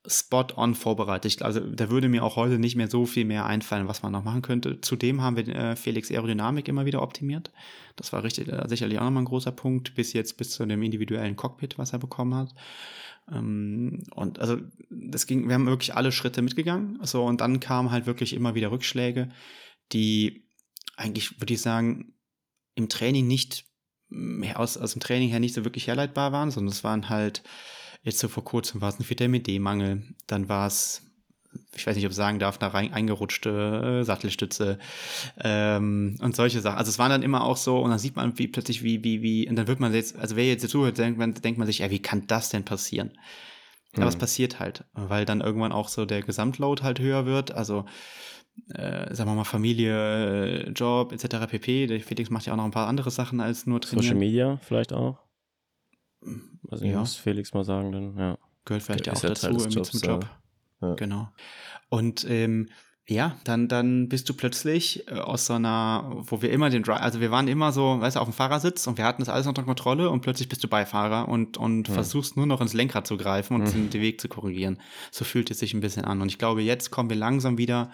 spot 0.09 0.47
on 0.57 0.75
vorbereitet. 0.75 1.43
Also 1.43 1.61
da 1.61 1.91
würde 1.91 2.09
mir 2.09 2.25
auch 2.25 2.37
heute 2.37 2.59
nicht 2.59 2.77
mehr 2.77 2.89
so 2.89 3.07
viel 3.07 3.25
mehr 3.25 3.47
einfallen, 3.47 3.89
was 3.89 4.03
man 4.03 4.13
noch 4.13 4.25
machen 4.25 4.43
könnte. 4.43 4.81
Zudem 4.81 5.21
haben 5.21 5.37
wir 5.37 5.49
äh, 5.49 5.77
Felix 5.77 6.11
Aerodynamik 6.11 6.69
immer 6.69 6.87
wieder 6.87 7.03
optimiert. 7.03 7.51
Das 7.97 8.13
war 8.13 8.25
richtig, 8.25 8.49
äh, 8.49 8.67
sicherlich 8.69 8.99
auch 8.99 9.05
nochmal 9.05 9.23
ein 9.23 9.27
großer 9.27 9.53
Punkt, 9.53 9.95
bis 9.95 10.13
jetzt 10.15 10.37
bis 10.39 10.51
zu 10.51 10.65
dem 10.65 10.83
individuellen 10.83 11.37
Cockpit, 11.37 11.79
was 11.79 11.93
er 11.93 11.99
bekommen 11.99 12.35
hat. 12.35 12.55
Ähm, 13.31 14.05
und 14.15 14.39
also 14.39 14.59
das 14.91 15.27
ging, 15.27 15.47
wir 15.47 15.55
haben 15.55 15.67
wirklich 15.67 15.95
alle 15.95 16.13
Schritte 16.13 16.43
mitgegangen. 16.43 16.99
So, 17.03 17.25
und 17.25 17.41
dann 17.41 17.61
kamen 17.61 17.91
halt 17.91 18.07
wirklich 18.07 18.33
immer 18.33 18.55
wieder 18.55 18.71
Rückschläge, 18.71 19.29
die 19.93 20.49
eigentlich, 20.97 21.41
würde 21.41 21.55
ich 21.55 21.61
sagen, 21.61 22.15
im 22.75 22.89
Training 22.89 23.27
nicht 23.27 23.67
mm, 24.09 24.45
aus, 24.55 24.79
aus 24.79 24.93
dem 24.93 25.01
Training 25.01 25.29
her 25.29 25.41
nicht 25.41 25.55
so 25.55 25.65
wirklich 25.65 25.87
herleitbar 25.87 26.33
waren, 26.33 26.51
sondern 26.51 26.73
es 26.73 26.83
waren 26.83 27.09
halt, 27.09 27.43
jetzt 28.09 28.19
so 28.19 28.29
vor 28.29 28.45
kurzem 28.45 28.81
war 28.81 28.89
es 28.89 28.99
ein 28.99 29.09
Vitamin 29.09 29.43
D-Mangel, 29.43 30.03
dann 30.27 30.49
war 30.49 30.67
es 30.67 31.03
ich 31.75 31.87
weiß 31.87 31.97
nicht, 31.97 32.05
ob 32.05 32.11
ich 32.11 32.17
sagen 32.17 32.39
darf, 32.39 32.59
da 32.59 32.69
rein 32.69 32.93
eingerutschte 32.93 34.01
äh, 34.01 34.05
Sattelstütze 34.05 34.79
ähm, 35.41 36.17
und 36.21 36.37
solche 36.37 36.61
Sachen. 36.61 36.79
Also 36.79 36.91
es 36.91 36.99
waren 36.99 37.11
dann 37.11 37.23
immer 37.23 37.45
auch 37.45 37.57
so, 37.57 37.79
und 37.79 37.91
dann 37.91 37.99
sieht 37.99 38.17
man 38.17 38.39
wie 38.39 38.49
plötzlich, 38.49 38.83
wie, 38.83 39.03
wie, 39.05 39.23
wie, 39.23 39.49
und 39.49 39.57
dann 39.57 39.67
wird 39.67 39.81
man 39.81 39.95
jetzt, 39.95 40.17
also 40.17 40.37
wer 40.37 40.47
jetzt 40.47 40.69
zuhört, 40.69 40.99
denkt 40.99 41.19
man, 41.19 41.35
denkt 41.35 41.59
man 41.59 41.67
sich, 41.67 41.79
ja, 41.79 41.91
wie 41.91 42.01
kann 42.01 42.27
das 42.27 42.51
denn 42.51 42.65
passieren? 42.65 43.13
Mhm. 43.95 44.03
Aber 44.03 44.09
es 44.09 44.17
passiert 44.17 44.61
halt, 44.61 44.85
weil 44.93 45.25
dann 45.25 45.41
irgendwann 45.41 45.73
auch 45.73 45.89
so 45.89 46.05
der 46.05 46.23
Gesamtload 46.23 46.83
halt 46.83 47.01
höher 47.01 47.27
wird. 47.27 47.53
Also 47.53 47.87
äh, 48.75 49.15
sagen 49.15 49.31
wir 49.31 49.35
mal 49.35 49.45
Familie, 49.45 50.71
Job 50.71 51.13
etc. 51.13 51.47
pp. 51.49 51.87
Der 51.87 52.01
Felix 52.01 52.31
macht 52.31 52.47
ja 52.47 52.53
auch 52.53 52.57
noch 52.57 52.65
ein 52.65 52.73
paar 52.73 52.89
andere 52.89 53.11
Sachen 53.11 53.41
als 53.41 53.67
nur 53.67 53.81
trainieren. 53.81 54.03
Social 54.03 54.19
Media 54.19 54.59
vielleicht 54.63 54.93
auch. 54.93 55.19
Also 56.71 56.85
ich 56.85 56.91
Ja. 56.93 57.01
muss 57.01 57.17
Felix 57.17 57.55
mal 57.55 57.65
sagen, 57.65 57.93
dann 57.93 58.17
ja. 58.19 58.39
Gehört 58.65 58.83
vielleicht 58.83 59.07
ja 59.07 59.13
auch 59.15 59.23
ja 59.23 59.29
dazu 59.31 59.47
Teil 59.47 59.53
irgendwie 59.57 59.75
Jobs, 59.77 59.91
zum 59.91 60.01
ja. 60.01 60.09
Job. 60.15 60.27
Ja. 60.83 60.95
Genau. 60.95 61.29
Und 61.89 62.27
ähm, 62.29 62.69
ja, 63.11 63.37
dann, 63.45 63.69
dann 63.69 64.11
bist 64.11 64.29
du 64.29 64.35
plötzlich 64.35 65.09
äh, 65.09 65.15
aus 65.15 65.47
so 65.47 65.55
einer, 65.55 66.11
wo 66.27 66.43
wir 66.43 66.51
immer 66.51 66.69
den 66.69 66.83
Drive, 66.83 67.01
also 67.01 67.21
wir 67.21 67.31
waren 67.31 67.49
immer 67.49 67.73
so, 67.73 67.99
weißt 68.01 68.17
du, 68.17 68.21
auf 68.21 68.29
dem 68.29 68.35
Fahrersitz 68.35 68.87
und 68.87 68.99
wir 68.99 69.05
hatten 69.07 69.23
das 69.23 69.31
alles 69.31 69.47
unter 69.47 69.63
Kontrolle 69.63 70.11
und 70.11 70.21
plötzlich 70.21 70.49
bist 70.51 70.63
du 70.63 70.69
Beifahrer 70.69 71.27
und, 71.29 71.57
und 71.57 71.89
Hm. 71.89 71.95
versuchst 71.95 72.37
nur 72.37 72.45
noch 72.47 72.61
ins 72.61 72.75
Lenkrad 72.75 73.07
zu 73.07 73.17
greifen 73.17 73.55
und 73.55 73.73
den, 73.73 73.89
den 73.89 74.03
Weg 74.03 74.21
zu 74.21 74.29
korrigieren. 74.29 74.79
So 75.11 75.25
fühlt 75.25 75.51
es 75.51 75.59
sich 75.61 75.73
ein 75.73 75.81
bisschen 75.81 76.05
an. 76.05 76.21
Und 76.21 76.29
ich 76.29 76.37
glaube, 76.39 76.61
jetzt 76.61 76.91
kommen 76.91 77.09
wir 77.09 77.17
langsam 77.17 77.57
wieder 77.57 77.91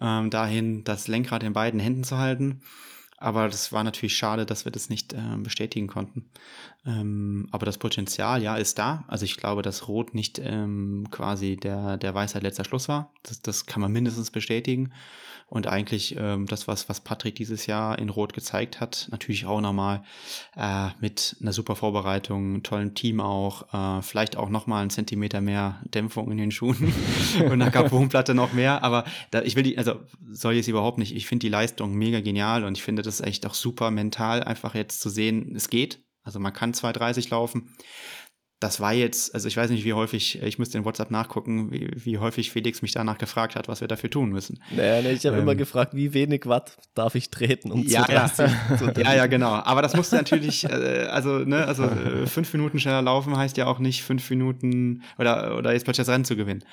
ähm, 0.00 0.30
dahin, 0.30 0.82
das 0.82 1.06
Lenkrad 1.06 1.44
in 1.44 1.52
beiden 1.52 1.78
Händen 1.78 2.02
zu 2.02 2.18
halten. 2.18 2.62
Aber 3.18 3.48
das 3.48 3.72
war 3.72 3.82
natürlich 3.82 4.16
schade, 4.16 4.44
dass 4.44 4.64
wir 4.64 4.72
das 4.72 4.90
nicht 4.90 5.14
ähm, 5.14 5.42
bestätigen 5.42 5.86
konnten. 5.86 6.26
Ähm, 6.84 7.48
aber 7.50 7.64
das 7.64 7.78
Potenzial, 7.78 8.42
ja, 8.42 8.56
ist 8.56 8.78
da. 8.78 9.04
Also 9.08 9.24
ich 9.24 9.36
glaube, 9.36 9.62
dass 9.62 9.88
Rot 9.88 10.14
nicht 10.14 10.38
ähm, 10.38 11.08
quasi 11.10 11.56
der, 11.56 11.96
der 11.96 12.14
Weisheit 12.14 12.42
letzter 12.42 12.64
Schluss 12.64 12.88
war. 12.88 13.10
Das, 13.22 13.40
das 13.40 13.64
kann 13.64 13.80
man 13.80 13.92
mindestens 13.92 14.30
bestätigen. 14.30 14.92
Und 15.48 15.68
eigentlich 15.68 16.16
ähm, 16.18 16.46
das, 16.46 16.66
was, 16.66 16.88
was 16.88 17.00
Patrick 17.00 17.36
dieses 17.36 17.66
Jahr 17.66 18.00
in 18.00 18.08
Rot 18.08 18.32
gezeigt 18.32 18.80
hat, 18.80 19.06
natürlich 19.12 19.46
auch 19.46 19.60
nochmal 19.60 20.02
äh, 20.56 20.88
mit 21.00 21.36
einer 21.40 21.52
super 21.52 21.76
Vorbereitung, 21.76 22.64
tollen 22.64 22.96
Team 22.96 23.20
auch, 23.20 23.72
äh, 23.72 24.02
vielleicht 24.02 24.36
auch 24.36 24.48
nochmal 24.48 24.80
einen 24.80 24.90
Zentimeter 24.90 25.40
mehr 25.40 25.80
Dämpfung 25.84 26.32
in 26.32 26.38
den 26.38 26.50
Schuhen 26.50 26.92
und 27.44 27.52
einer 27.52 27.70
Carbonplatte 27.70 28.34
noch 28.34 28.54
mehr. 28.54 28.82
Aber 28.82 29.04
da, 29.30 29.42
ich 29.42 29.54
will 29.54 29.62
die, 29.62 29.78
also 29.78 30.00
soll 30.32 30.54
ich 30.54 30.60
es 30.60 30.68
überhaupt 30.68 30.98
nicht. 30.98 31.14
Ich 31.14 31.28
finde 31.28 31.46
die 31.46 31.50
Leistung 31.50 31.94
mega 31.94 32.20
genial 32.20 32.64
und 32.64 32.76
ich 32.76 32.82
finde 32.82 33.02
das 33.02 33.20
echt 33.20 33.46
auch 33.46 33.54
super 33.54 33.92
mental, 33.92 34.42
einfach 34.42 34.74
jetzt 34.74 35.00
zu 35.00 35.10
sehen, 35.10 35.54
es 35.54 35.70
geht. 35.70 36.02
Also 36.24 36.40
man 36.40 36.52
kann 36.52 36.72
2,30 36.72 37.30
laufen. 37.30 37.76
Das 38.58 38.80
war 38.80 38.94
jetzt, 38.94 39.34
also 39.34 39.48
ich 39.48 39.56
weiß 39.56 39.68
nicht, 39.70 39.84
wie 39.84 39.92
häufig, 39.92 40.40
ich 40.42 40.58
müsste 40.58 40.78
in 40.78 40.86
WhatsApp 40.86 41.10
nachgucken, 41.10 41.70
wie, 41.70 41.90
wie 41.94 42.16
häufig 42.16 42.50
Felix 42.50 42.80
mich 42.80 42.92
danach 42.92 43.18
gefragt 43.18 43.54
hat, 43.54 43.68
was 43.68 43.82
wir 43.82 43.88
dafür 43.88 44.08
tun 44.08 44.30
müssen. 44.30 44.62
Naja, 44.74 45.02
nee, 45.02 45.12
ich 45.12 45.26
habe 45.26 45.36
Ähm. 45.36 45.42
immer 45.42 45.54
gefragt, 45.54 45.92
wie 45.94 46.14
wenig 46.14 46.46
Watt 46.46 46.78
darf 46.94 47.14
ich 47.16 47.28
treten, 47.28 47.70
um 47.70 47.82
Ja, 47.82 48.06
zu 48.06 48.12
ja. 48.12 48.26
zu 48.32 48.42
Ja, 49.02 49.14
ja, 49.14 49.26
genau. 49.26 49.52
Aber 49.52 49.82
das 49.82 49.94
musste 49.94 50.16
natürlich, 50.16 50.64
äh, 50.64 51.06
also, 51.10 51.40
ne, 51.40 51.66
also 51.66 51.84
äh, 51.84 52.26
fünf 52.26 52.50
Minuten 52.54 52.80
schneller 52.80 53.02
laufen 53.02 53.36
heißt 53.36 53.58
ja 53.58 53.66
auch 53.66 53.78
nicht 53.78 54.02
fünf 54.02 54.28
Minuten 54.30 55.02
oder, 55.18 55.58
oder 55.58 55.74
jetzt 55.74 55.84
plötzlich 55.84 56.06
das 56.06 56.14
Rennen 56.14 56.24
zu 56.24 56.34
gewinnen. 56.34 56.64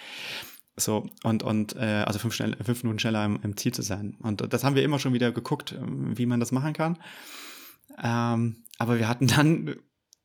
So, 0.77 1.05
und, 1.23 1.43
und 1.43 1.75
äh, 1.75 2.03
also 2.05 2.17
fünf, 2.17 2.33
schnell, 2.33 2.55
fünf 2.63 2.81
Minuten 2.83 2.99
schneller 2.99 3.25
im, 3.25 3.39
im 3.43 3.57
Ziel 3.57 3.73
zu 3.73 3.81
sein. 3.81 4.15
Und 4.21 4.53
das 4.53 4.63
haben 4.63 4.75
wir 4.75 4.83
immer 4.83 4.99
schon 4.99 5.13
wieder 5.13 5.33
geguckt, 5.33 5.73
ähm, 5.73 6.17
wie 6.17 6.25
man 6.25 6.39
das 6.39 6.53
machen 6.53 6.71
kann. 6.71 6.97
Ähm, 8.01 8.63
aber 8.79 8.97
wir 8.97 9.07
hatten 9.07 9.27
dann 9.27 9.75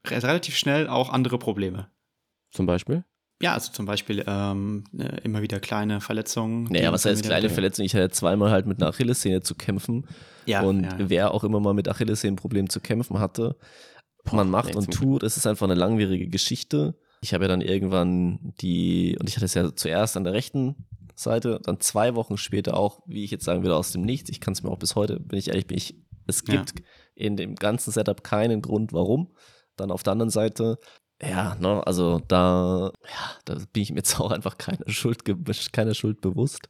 relativ 0.06 0.56
schnell 0.56 0.88
auch 0.88 1.10
andere 1.12 1.38
Probleme. 1.38 1.90
Zum 2.50 2.66
Beispiel. 2.66 3.04
Ja, 3.40 3.54
also 3.54 3.70
zum 3.72 3.86
Beispiel 3.86 4.24
ähm, 4.26 4.84
äh, 4.98 5.20
immer 5.22 5.42
wieder 5.42 5.60
kleine 5.60 6.00
Verletzungen. 6.00 6.64
Naja, 6.64 6.90
was 6.90 7.04
heißt 7.04 7.22
kleine 7.22 7.50
Verletzung? 7.50 7.84
Ich 7.84 7.94
hatte 7.94 8.10
zweimal 8.10 8.50
halt 8.50 8.66
mit 8.66 8.80
einer 8.80 8.90
Achillessehne 8.90 9.42
zu 9.42 9.54
kämpfen. 9.54 10.06
Ja, 10.46 10.62
und 10.62 10.82
ja. 10.82 10.96
wer 10.98 11.34
auch 11.34 11.44
immer 11.44 11.60
mal 11.60 11.74
mit 11.74 11.88
Achillessehnenproblemen 11.88 12.68
zu 12.68 12.80
kämpfen 12.80 13.20
hatte, 13.20 13.56
man 14.32 14.50
macht 14.50 14.74
und 14.74 14.92
tut, 14.92 15.22
es 15.22 15.36
ist 15.36 15.46
einfach 15.46 15.66
eine 15.66 15.74
langwierige 15.74 16.28
Geschichte. 16.28 16.98
Ich 17.20 17.32
habe 17.32 17.44
ja 17.44 17.48
dann 17.48 17.60
irgendwann 17.60 18.54
die, 18.60 19.16
und 19.20 19.28
ich 19.28 19.36
hatte 19.36 19.46
es 19.46 19.54
ja 19.54 19.74
zuerst 19.74 20.16
an 20.16 20.24
der 20.24 20.32
rechten 20.32 20.86
Seite, 21.14 21.60
dann 21.64 21.80
zwei 21.80 22.14
Wochen 22.14 22.36
später 22.36 22.76
auch, 22.76 23.02
wie 23.06 23.24
ich 23.24 23.30
jetzt 23.30 23.44
sagen 23.44 23.62
würde, 23.62 23.76
aus 23.76 23.92
dem 23.92 24.02
Nichts. 24.02 24.30
Ich 24.30 24.40
kann 24.40 24.52
es 24.52 24.62
mir 24.62 24.70
auch 24.70 24.78
bis 24.78 24.96
heute, 24.96 25.18
bin 25.20 25.38
ich 25.38 25.48
ehrlich, 25.48 25.66
bin 25.66 25.78
ich, 25.78 25.96
es 26.26 26.44
Ja. 26.46 26.56
gibt 26.56 26.74
in 27.14 27.36
dem 27.36 27.54
ganzen 27.54 27.92
Setup 27.92 28.22
keinen 28.22 28.62
Grund, 28.62 28.92
warum. 28.92 29.34
Dann 29.78 29.90
auf 29.90 30.02
der 30.02 30.12
anderen 30.12 30.30
Seite, 30.30 30.78
ja, 31.22 31.54
ne, 31.56 31.84
also 31.86 32.20
da, 32.28 32.92
ja, 33.04 33.30
da 33.46 33.54
bin 33.72 33.82
ich 33.82 33.90
mir 33.90 33.96
jetzt 33.98 34.20
auch 34.20 34.30
einfach 34.30 34.58
keine 34.58 34.84
Schuld, 34.88 35.24
ge- 35.24 35.36
keine 35.72 35.94
Schuld 35.94 36.20
bewusst. 36.20 36.68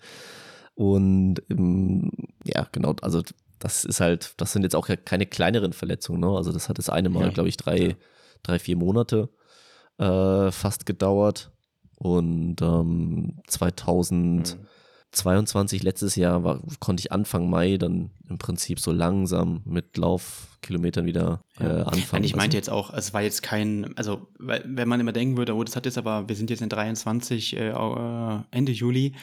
Und 0.75 1.43
ähm, 1.51 2.11
ja, 2.45 2.67
genau, 2.71 2.95
also 3.03 3.23
das 3.59 3.85
ist 3.85 4.01
halt, 4.01 4.35
das 4.37 4.53
sind 4.53 4.63
jetzt 4.63 4.77
auch 4.77 4.89
ja 4.89 4.95
keine 4.95 5.27
kleineren 5.27 5.73
Verletzungen, 5.73 6.21
ne? 6.21 6.29
Also 6.29 6.53
das 6.53 6.69
hat 6.69 6.79
das 6.79 6.89
eine 6.89 7.09
Mal, 7.09 7.25
Ja. 7.27 7.31
glaube 7.31 7.49
ich, 7.49 7.57
drei, 7.57 7.97
drei, 8.45 8.61
vier 8.61 8.77
Monate 8.77 9.29
äh, 9.99 10.53
fast 10.53 10.87
gedauert. 10.87 11.51
Und 11.97 12.63
ähm, 12.63 13.41
2022, 15.13 15.83
letztes 15.83 16.17
Jahr, 16.17 16.45
war, 16.45 16.61
konnte 16.81 17.01
ich 17.01 17.13
Anfang 17.13 17.49
Mai 17.49 17.77
dann 17.79 18.11
im 18.29 18.39
Prinzip 18.39 18.79
so 18.79 18.93
langsam 18.93 19.63
mit 19.65 19.97
Laufkilometern 19.97 21.07
wieder 21.07 21.43
äh, 21.59 21.65
Ja. 21.65 21.83
anfangen. 21.85 22.07
Nein, 22.13 22.25
ich 22.25 22.37
meinte 22.37 22.57
jetzt 22.57 22.69
auch, 22.71 22.93
es 22.93 23.15
war 23.15 23.23
jetzt 23.23 23.43
kein, 23.43 23.97
also 23.97 24.29
wenn 24.39 24.89
man 24.89 25.01
immer 25.01 25.13
denken 25.13 25.37
würde, 25.37 25.55
oh, 25.55 25.65
das 25.65 25.77
hat 25.77 25.87
jetzt 25.87 25.99
aber, 25.99 26.29
wir 26.29 26.37
sind 26.37 26.51
jetzt 26.51 26.61
in 26.63 26.69
23, 26.69 27.57
äh, 27.57 27.69
äh, 27.71 28.39
Ende 28.51 28.73
Juli, 28.73 29.15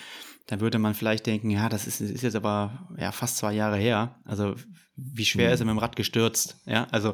dann 0.48 0.60
würde 0.60 0.78
man 0.78 0.94
vielleicht 0.94 1.26
denken, 1.26 1.50
ja, 1.50 1.70
das 1.70 1.88
ist, 1.88 2.02
ist 2.02 2.22
jetzt 2.22 2.36
aber 2.36 2.88
ja 2.98 3.12
fast 3.12 3.38
zwei 3.38 3.54
Jahre 3.54 3.78
her. 3.78 4.16
Also 4.26 4.56
wie 4.98 5.26
schwer 5.26 5.52
ist 5.52 5.60
er 5.60 5.66
mit 5.66 5.74
dem 5.74 5.80
Rad 5.80 5.98
gestürzt? 5.98 6.56
Ja, 6.66 6.88
also 6.90 7.14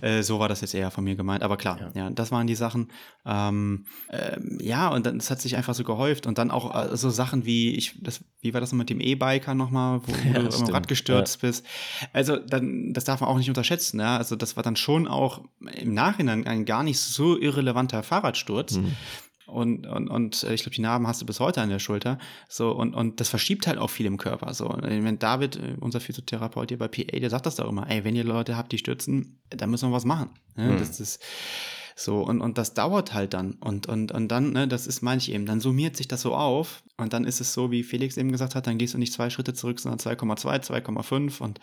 äh, 0.00 0.22
so 0.22 0.40
war 0.40 0.48
das 0.48 0.62
jetzt 0.62 0.74
eher 0.74 0.90
von 0.90 1.04
mir 1.04 1.14
gemeint. 1.14 1.44
Aber 1.44 1.56
klar, 1.56 1.92
ja, 1.94 2.10
das 2.10 2.32
waren 2.32 2.48
die 2.48 2.56
Sachen. 2.56 2.88
Ähm, 3.24 3.84
ähm, 4.10 4.58
ja, 4.60 4.88
und 4.88 5.06
dann 5.06 5.18
das 5.18 5.30
hat 5.30 5.40
sich 5.40 5.56
einfach 5.56 5.74
so 5.74 5.84
gehäuft 5.84 6.26
und 6.26 6.38
dann 6.38 6.50
auch 6.50 6.74
äh, 6.74 6.96
so 6.96 7.08
Sachen 7.08 7.44
wie 7.44 7.76
ich, 7.76 7.94
das, 8.02 8.24
wie 8.40 8.52
war 8.52 8.60
das 8.60 8.72
noch 8.72 8.78
mit 8.78 8.90
dem 8.90 9.00
E-Biker 9.00 9.54
nochmal, 9.54 10.00
wo, 10.04 10.12
wo 10.12 10.16
Ja, 10.26 10.32
du 10.32 10.42
mit 10.42 10.52
dem 10.52 10.52
stimmt. 10.52 10.72
Rad 10.72 10.88
gestürzt 10.88 11.40
bist? 11.40 11.64
Also 12.12 12.36
dann, 12.36 12.92
das 12.94 13.04
darf 13.04 13.20
man 13.20 13.30
auch 13.30 13.38
nicht 13.38 13.48
unterschätzen. 13.48 14.00
Ja? 14.00 14.16
Also 14.16 14.34
das 14.34 14.56
war 14.56 14.64
dann 14.64 14.76
schon 14.76 15.06
auch 15.06 15.42
im 15.76 15.94
Nachhinein 15.94 16.46
ein 16.48 16.64
gar 16.64 16.82
nicht 16.82 16.98
so 16.98 17.38
irrelevanter 17.38 18.02
Fahrradsturz. 18.02 18.78
Mhm. 18.78 18.96
Und, 19.50 19.86
und, 19.86 20.08
und 20.08 20.42
äh, 20.44 20.54
ich 20.54 20.62
glaube, 20.62 20.74
die 20.74 20.80
Narben 20.80 21.06
hast 21.06 21.20
du 21.20 21.26
bis 21.26 21.40
heute 21.40 21.60
an 21.60 21.68
der 21.68 21.78
Schulter. 21.78 22.18
So, 22.48 22.72
und, 22.72 22.94
und 22.94 23.20
das 23.20 23.28
verschiebt 23.28 23.66
halt 23.66 23.78
auch 23.78 23.90
viel 23.90 24.06
im 24.06 24.16
Körper. 24.16 24.52
So, 24.54 24.68
Und 24.68 24.82
wenn 24.82 25.18
David, 25.18 25.56
äh, 25.56 25.76
unser 25.80 26.00
Physiotherapeut 26.00 26.70
hier 26.70 26.78
bei 26.78 26.88
PA, 26.88 27.18
der 27.18 27.30
sagt 27.30 27.46
das 27.46 27.56
doch 27.56 27.68
immer, 27.68 27.88
ey, 27.90 28.04
wenn 28.04 28.16
ihr 28.16 28.24
Leute 28.24 28.56
habt, 28.56 28.72
die 28.72 28.78
stürzen, 28.78 29.40
dann 29.50 29.70
müssen 29.70 29.90
wir 29.90 29.94
was 29.94 30.04
machen. 30.04 30.30
Ne? 30.56 30.72
Mhm. 30.72 30.78
Das 30.78 31.00
ist 31.00 31.22
so, 32.00 32.22
und, 32.22 32.40
und 32.40 32.56
das 32.56 32.72
dauert 32.72 33.12
halt 33.12 33.34
dann. 33.34 33.52
Und, 33.60 33.86
und, 33.86 34.10
und 34.10 34.28
dann, 34.28 34.52
ne, 34.52 34.66
das 34.66 34.86
ist, 34.86 35.02
meine 35.02 35.18
ich 35.18 35.30
eben, 35.30 35.44
dann 35.44 35.60
summiert 35.60 35.98
sich 35.98 36.08
das 36.08 36.22
so 36.22 36.34
auf 36.34 36.82
und 36.96 37.12
dann 37.12 37.24
ist 37.24 37.42
es 37.42 37.52
so, 37.52 37.70
wie 37.70 37.82
Felix 37.82 38.16
eben 38.16 38.32
gesagt 38.32 38.54
hat, 38.54 38.66
dann 38.66 38.78
gehst 38.78 38.94
du 38.94 38.98
nicht 38.98 39.12
zwei 39.12 39.28
Schritte 39.28 39.52
zurück, 39.52 39.80
sondern 39.80 39.98
2,2, 39.98 40.64
2,5 40.82 41.42
und 41.42 41.60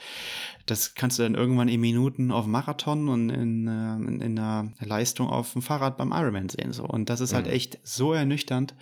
das 0.67 0.93
kannst 0.93 1.17
du 1.17 1.23
dann 1.23 1.33
irgendwann 1.33 1.69
in 1.69 1.81
Minuten 1.81 2.31
auf 2.31 2.43
dem 2.43 2.51
Marathon 2.51 3.09
und 3.09 3.31
in, 3.31 3.67
äh, 3.67 3.95
in, 3.95 4.21
in 4.21 4.37
einer 4.37 4.71
Leistung 4.79 5.27
auf 5.27 5.53
dem 5.53 5.63
Fahrrad 5.63 5.97
beim 5.97 6.11
Ironman 6.11 6.49
sehen. 6.49 6.71
So. 6.71 6.83
Und 6.85 7.09
das 7.09 7.19
ist 7.19 7.33
halt 7.33 7.47
Mhm. 7.47 7.53
echt 7.53 7.79
so 7.81 8.13
ernüchternd. 8.13 8.75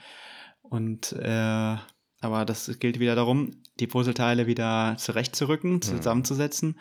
Und 0.61 1.13
äh, 1.13 1.77
aber 2.19 2.43
das 2.45 2.79
gilt 2.79 2.99
wieder 2.99 3.15
darum, 3.15 3.51
die 3.79 3.87
Puzzleteile 3.87 4.45
wieder 4.45 4.95
zurechtzurücken, 4.97 5.81
zusammenzusetzen 5.81 6.75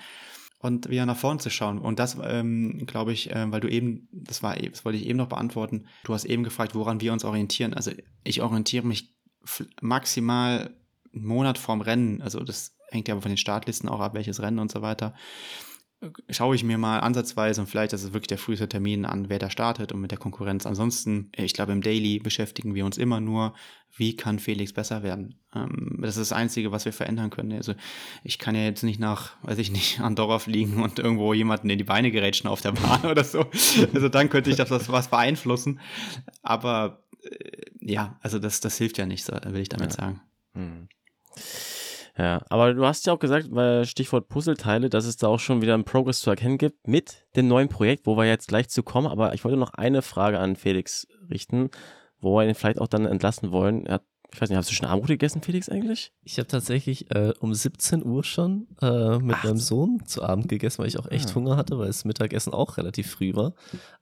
und 0.65 0.89
wieder 0.89 1.05
nach 1.05 1.19
vorne 1.19 1.41
zu 1.41 1.51
schauen. 1.51 1.79
Und 1.79 1.99
das, 1.99 2.17
ähm, 2.23 2.87
glaube 2.87 3.13
ich, 3.13 3.31
äh, 3.31 3.53
weil 3.53 3.61
du 3.61 3.69
eben, 3.69 4.09
das 4.13 4.43
war, 4.43 4.57
das 4.57 4.87
wollte 4.87 4.99
ich 4.99 5.07
eben 5.07 5.19
noch 5.19 5.29
beantworten, 5.29 5.85
du 6.05 6.15
hast 6.15 6.25
eben 6.25 6.43
gefragt, 6.43 6.75
woran 6.75 7.03
wir 7.03 7.13
uns 7.13 7.23
orientieren. 7.23 7.75
Also 7.75 7.91
ich 8.25 8.41
orientiere 8.41 8.87
mich 8.87 9.15
maximal 9.83 10.75
einen 11.15 11.27
Monat 11.27 11.59
vorm 11.59 11.83
Rennen. 11.83 12.23
Also 12.23 12.41
das 12.41 12.79
hängt 12.89 13.09
ja 13.09 13.15
aber 13.15 13.21
von 13.21 13.31
den 13.31 13.37
Startlisten 13.37 13.91
auch 13.91 14.01
ab, 14.01 14.15
welches 14.15 14.41
Rennen 14.41 14.59
und 14.59 14.73
so 14.73 14.81
weiter. 14.81 15.15
Schaue 16.31 16.55
ich 16.55 16.65
mir 16.65 16.79
mal 16.79 17.01
ansatzweise 17.01 17.61
und 17.61 17.67
vielleicht 17.67 17.93
ist 17.93 18.03
es 18.03 18.13
wirklich 18.13 18.29
der 18.29 18.39
früheste 18.39 18.69
Termin 18.69 19.05
an, 19.05 19.29
wer 19.29 19.39
da 19.39 19.51
startet 19.51 19.93
und 19.93 20.01
mit 20.01 20.11
der 20.11 20.19
Konkurrenz. 20.19 20.67
Ansonsten, 20.67 21.31
ich 21.37 21.55
glaube, 21.55 21.73
im 21.73 21.83
Daily 21.83 22.19
beschäftigen 22.19 22.75
wir 22.75 22.85
uns 22.85 22.99
immer 22.99 23.21
nur, 23.21 23.55
wie 23.97 24.17
kann 24.17 24.39
Felix 24.39 24.73
besser 24.73 25.03
werden. 25.03 25.41
Ähm, 25.55 25.99
das 26.01 26.17
ist 26.17 26.31
das 26.31 26.37
Einzige, 26.37 26.73
was 26.73 26.85
wir 26.85 26.93
verändern 26.93 27.31
können. 27.31 27.53
Also 27.53 27.75
ich 28.25 28.39
kann 28.39 28.55
ja 28.55 28.63
jetzt 28.65 28.83
nicht 28.83 28.99
nach, 28.99 29.33
weiß 29.43 29.59
ich 29.59 29.71
nicht, 29.71 30.01
Andorra 30.01 30.39
fliegen 30.39 30.83
und 30.83 30.99
irgendwo 30.99 31.33
jemanden 31.33 31.71
in 31.71 31.79
die 31.79 31.85
Beine 31.85 32.11
gerätschen 32.11 32.49
auf 32.49 32.61
der 32.61 32.73
Bahn 32.73 33.05
oder 33.11 33.25
so. 33.25 33.47
Also 33.95 34.09
dann 34.09 34.31
könnte 34.31 34.51
ich 34.51 34.57
das 34.57 34.71
was, 34.71 35.09
beeinflussen. 35.09 35.81
Aber 36.43 37.05
äh, 37.23 37.63
ja, 37.81 38.19
also 38.21 38.39
das, 38.39 38.61
das 38.61 38.79
hilft 38.79 38.99
ja 38.99 39.07
nicht, 39.07 39.29
will 39.29 39.61
ich 39.61 39.69
damit 39.69 39.91
Ja. 39.91 39.97
sagen. 39.97 40.21
Hm. 40.55 40.89
Ja, 42.17 42.43
aber 42.49 42.75
du 42.75 42.87
hast 42.87 43.07
ja 43.07 43.13
auch 43.13 43.19
gesagt, 43.19 43.49
weil 43.51 43.85
Stichwort 43.87 44.29
Puzzleteile, 44.29 44.89
dass 44.89 45.05
es 45.05 45.17
da 45.17 45.27
auch 45.27 45.41
schon 45.41 45.63
wieder 45.63 45.75
einen 45.75 45.85
Progress 45.85 46.21
zu 46.21 46.31
erkennen 46.31 46.59
gibt 46.59 46.87
mit 46.87 47.27
dem 47.35 47.49
neuen 47.49 47.69
Projekt, 47.69 48.07
wo 48.07 48.17
wir 48.17 48.25
jetzt 48.25 48.47
gleich 48.47 48.69
zu 48.69 48.85
kommen. 48.85 49.09
Aber 49.09 49.35
ich 49.35 49.45
wollte 49.45 49.59
noch 49.59 49.75
eine 49.75 50.01
Frage 50.01 50.39
an 50.39 50.55
Felix 50.55 51.09
richten, 51.29 51.71
wo 52.21 52.37
wir 52.37 52.47
ihn 52.47 52.55
vielleicht 52.55 52.81
auch 52.81 52.87
dann 52.87 53.05
entlassen 53.05 53.51
wollen. 53.51 53.85
Er 53.87 53.95
hat 53.95 54.05
Ich 54.35 54.41
weiß 54.41 54.49
nicht, 54.49 54.59
hast 54.59 54.69
du 54.69 54.75
schon 54.75 54.89
Abendbrot 54.89 55.11
gegessen, 55.11 55.43
Felix, 55.43 55.69
eigentlich? 55.69 56.11
Ich 56.25 56.39
habe 56.39 56.49
tatsächlich 56.49 57.09
äh, 57.15 57.33
um 57.39 57.55
17 57.55 58.05
Uhr 58.05 58.25
schon 58.25 58.67
äh, 58.83 59.19
mit 59.19 59.37
Ach. 59.39 59.45
meinem 59.45 59.59
Sohn 59.59 60.03
zu 60.07 60.25
Abend 60.25 60.49
gegessen, 60.49 60.79
weil 60.79 60.89
ich 60.89 60.99
auch 60.99 61.09
echt 61.09 61.31
ah. 61.31 61.35
Hunger 61.37 61.57
hatte, 61.57 61.79
weil 61.79 61.87
das 61.87 62.05
Mittagessen 62.05 62.53
auch 62.53 62.77
relativ 62.77 63.09
früh 63.09 63.33
war. 63.37 63.53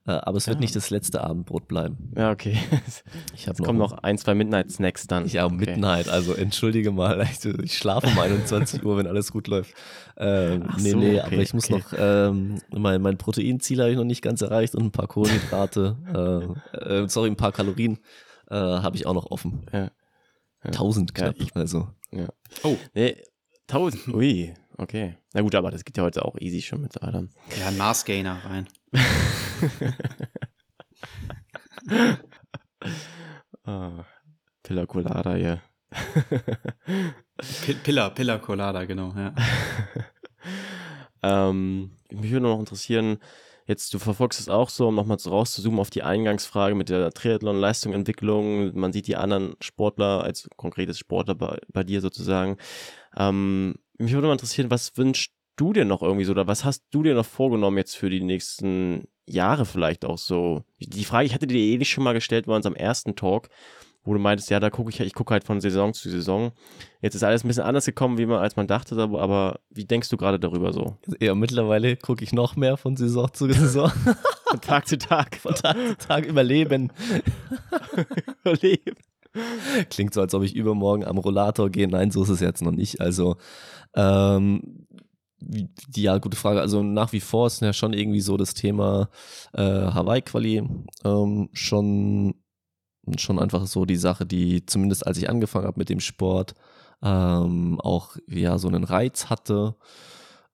Äh, 0.07 0.13
aber 0.13 0.37
es 0.37 0.47
wird 0.47 0.59
nicht 0.59 0.75
das 0.75 0.89
letzte 0.89 1.23
Abendbrot 1.23 1.67
bleiben. 1.67 2.11
Ja, 2.17 2.31
okay. 2.31 2.57
Ich 3.35 3.47
es 3.47 3.57
kommen 3.59 3.77
noch 3.77 3.91
ein, 3.91 4.17
zwei 4.17 4.33
Midnight-Snacks 4.33 5.05
dann. 5.05 5.27
Ja, 5.27 5.45
okay. 5.45 5.55
Midnight, 5.55 6.09
also 6.09 6.33
entschuldige 6.33 6.91
mal, 6.91 7.27
ich 7.63 7.77
schlafe 7.77 8.07
um 8.07 8.17
21 8.17 8.83
Uhr, 8.83 8.97
wenn 8.97 9.05
alles 9.05 9.31
gut 9.31 9.47
läuft. 9.47 9.75
Ähm, 10.17 10.67
nee, 10.79 10.89
so, 10.89 10.97
nee, 10.97 11.19
okay, 11.19 11.27
aber 11.27 11.43
ich 11.43 11.53
muss 11.53 11.69
okay. 11.69 11.75
noch, 11.75 11.93
ähm, 11.95 12.59
mein, 12.71 13.03
mein 13.03 13.19
Proteinziel 13.19 13.81
habe 13.81 13.91
ich 13.91 13.97
noch 13.97 14.03
nicht 14.03 14.23
ganz 14.23 14.41
erreicht 14.41 14.73
und 14.73 14.85
ein 14.85 14.91
paar 14.91 15.07
Kohlenhydrate, 15.07 16.55
äh, 16.73 16.77
äh, 16.77 17.07
sorry, 17.07 17.29
ein 17.29 17.35
paar 17.35 17.51
Kalorien 17.51 17.99
äh, 18.49 18.55
habe 18.55 18.95
ich 18.95 19.05
auch 19.05 19.13
noch 19.13 19.29
offen. 19.29 19.61
Ja. 19.71 19.91
Ja. 20.63 20.69
1000 20.71 21.13
knapp, 21.13 21.37
ja, 21.37 21.43
ich, 21.45 21.55
also. 21.55 21.89
Ja. 22.11 22.27
Oh. 22.63 22.77
Nee, 22.93 23.17
1000. 23.67 24.07
Ui, 24.09 24.53
okay. 24.77 25.17
Na 25.33 25.41
gut, 25.41 25.55
aber 25.55 25.71
das 25.71 25.83
geht 25.83 25.97
ja 25.97 26.03
heute 26.03 26.23
auch 26.23 26.37
easy 26.39 26.61
schon 26.61 26.81
mit 26.81 27.01
Adam. 27.01 27.29
Ja, 27.59 27.67
ein 27.67 27.77
Mars-Gainer 27.77 28.41
rein. 28.45 28.67
oh, 33.65 34.03
Pilla 34.63 34.85
Colada, 34.85 35.35
ja. 35.35 35.61
Pilla, 37.83 38.09
Pilla 38.09 38.37
Colada, 38.37 38.85
genau, 38.85 39.13
ja. 39.15 39.33
ähm, 41.23 41.97
mich 42.09 42.31
würde 42.31 42.43
noch 42.47 42.59
interessieren, 42.59 43.17
Jetzt, 43.65 43.93
du 43.93 43.99
verfolgst 43.99 44.39
es 44.39 44.49
auch 44.49 44.69
so, 44.69 44.87
um 44.87 44.95
nochmal 44.95 45.19
so 45.19 45.29
rauszuzoomen 45.29 45.79
auf 45.79 45.89
die 45.89 46.03
Eingangsfrage 46.03 46.75
mit 46.75 46.89
der 46.89 47.11
Triathlon-Leistungsentwicklung. 47.11 48.77
Man 48.77 48.91
sieht 48.91 49.07
die 49.07 49.15
anderen 49.15 49.55
Sportler 49.61 50.23
als 50.23 50.49
konkretes 50.57 50.99
Sportler 50.99 51.35
bei, 51.35 51.59
bei 51.71 51.83
dir 51.83 52.01
sozusagen. 52.01 52.57
Ähm, 53.15 53.75
mich 53.97 54.13
würde 54.13 54.27
mal 54.27 54.33
interessieren, 54.33 54.71
was 54.71 54.97
wünschst 54.97 55.31
du 55.55 55.71
dir 55.71 55.85
noch 55.85 56.01
irgendwie 56.01 56.25
so 56.25 56.31
oder 56.31 56.47
was 56.47 56.65
hast 56.65 56.83
du 56.91 57.03
dir 57.03 57.13
noch 57.13 57.25
vorgenommen 57.25 57.77
jetzt 57.77 57.95
für 57.95 58.09
die 58.09 58.21
nächsten 58.21 59.07
Jahre 59.25 59.65
vielleicht 59.65 60.03
auch 60.03 60.17
so? 60.17 60.63
Die 60.79 61.05
Frage, 61.05 61.25
ich 61.25 61.33
hatte 61.33 61.47
dir 61.47 61.57
eh 61.57 61.77
nicht 61.77 61.91
schon 61.91 62.03
mal 62.03 62.13
gestellt 62.13 62.47
bei 62.47 62.55
unserem 62.55 62.75
ersten 62.75 63.15
Talk 63.15 63.49
wo 64.03 64.13
du 64.13 64.19
meintest, 64.19 64.49
ja, 64.49 64.59
da 64.59 64.69
gucke 64.69 64.89
ich, 64.89 64.99
ich 64.99 65.13
gucke 65.13 65.33
halt 65.33 65.43
von 65.43 65.61
Saison 65.61 65.93
zu 65.93 66.09
Saison. 66.09 66.51
Jetzt 67.01 67.15
ist 67.15 67.23
alles 67.23 67.43
ein 67.43 67.47
bisschen 67.47 67.63
anders 67.63 67.85
gekommen, 67.85 68.17
wie 68.17 68.25
man, 68.25 68.39
als 68.39 68.55
man 68.55 68.67
dachte, 68.67 68.97
aber, 68.97 69.59
wie 69.69 69.85
denkst 69.85 70.09
du 70.09 70.17
gerade 70.17 70.39
darüber 70.39 70.73
so? 70.73 70.97
Ja, 71.19 71.35
mittlerweile 71.35 71.95
gucke 71.95 72.23
ich 72.23 72.33
noch 72.33 72.55
mehr 72.55 72.77
von 72.77 72.95
Saison 72.97 73.31
zu 73.33 73.51
Saison. 73.51 73.91
von 74.49 74.61
Tag 74.61 74.87
zu 74.87 74.97
Tag. 74.97 75.35
Von 75.41 75.55
Tag 75.55 75.77
zu 75.77 75.97
Tag 76.07 76.25
überleben. 76.25 76.91
überleben. 78.43 78.95
Klingt 79.89 80.13
so, 80.13 80.21
als 80.21 80.35
ob 80.35 80.43
ich 80.43 80.55
übermorgen 80.55 81.05
am 81.05 81.17
Rollator 81.17 81.69
gehe. 81.69 81.87
Nein, 81.87 82.11
so 82.11 82.23
ist 82.23 82.29
es 82.29 82.39
jetzt 82.39 82.61
noch 82.61 82.71
nicht. 82.71 83.01
Also, 83.01 83.37
ähm, 83.95 84.85
ja, 85.95 86.17
gute 86.19 86.37
Frage. 86.37 86.61
Also 86.61 86.83
nach 86.83 87.13
wie 87.13 87.19
vor 87.19 87.47
ist 87.47 87.61
ja 87.61 87.73
schon 87.73 87.93
irgendwie 87.93 88.21
so 88.21 88.37
das 88.37 88.53
Thema 88.53 89.09
äh, 89.53 89.61
Hawaii-Quali 89.61 90.63
ähm, 91.03 91.49
schon 91.53 92.35
schon 93.17 93.39
einfach 93.39 93.65
so 93.67 93.85
die 93.85 93.97
Sache, 93.97 94.25
die 94.25 94.65
zumindest 94.65 95.05
als 95.05 95.17
ich 95.17 95.29
angefangen 95.29 95.65
habe 95.65 95.79
mit 95.79 95.89
dem 95.89 95.99
Sport, 95.99 96.55
ähm, 97.01 97.79
auch 97.81 98.15
ja 98.27 98.57
so 98.57 98.67
einen 98.67 98.83
Reiz 98.83 99.29
hatte. 99.29 99.75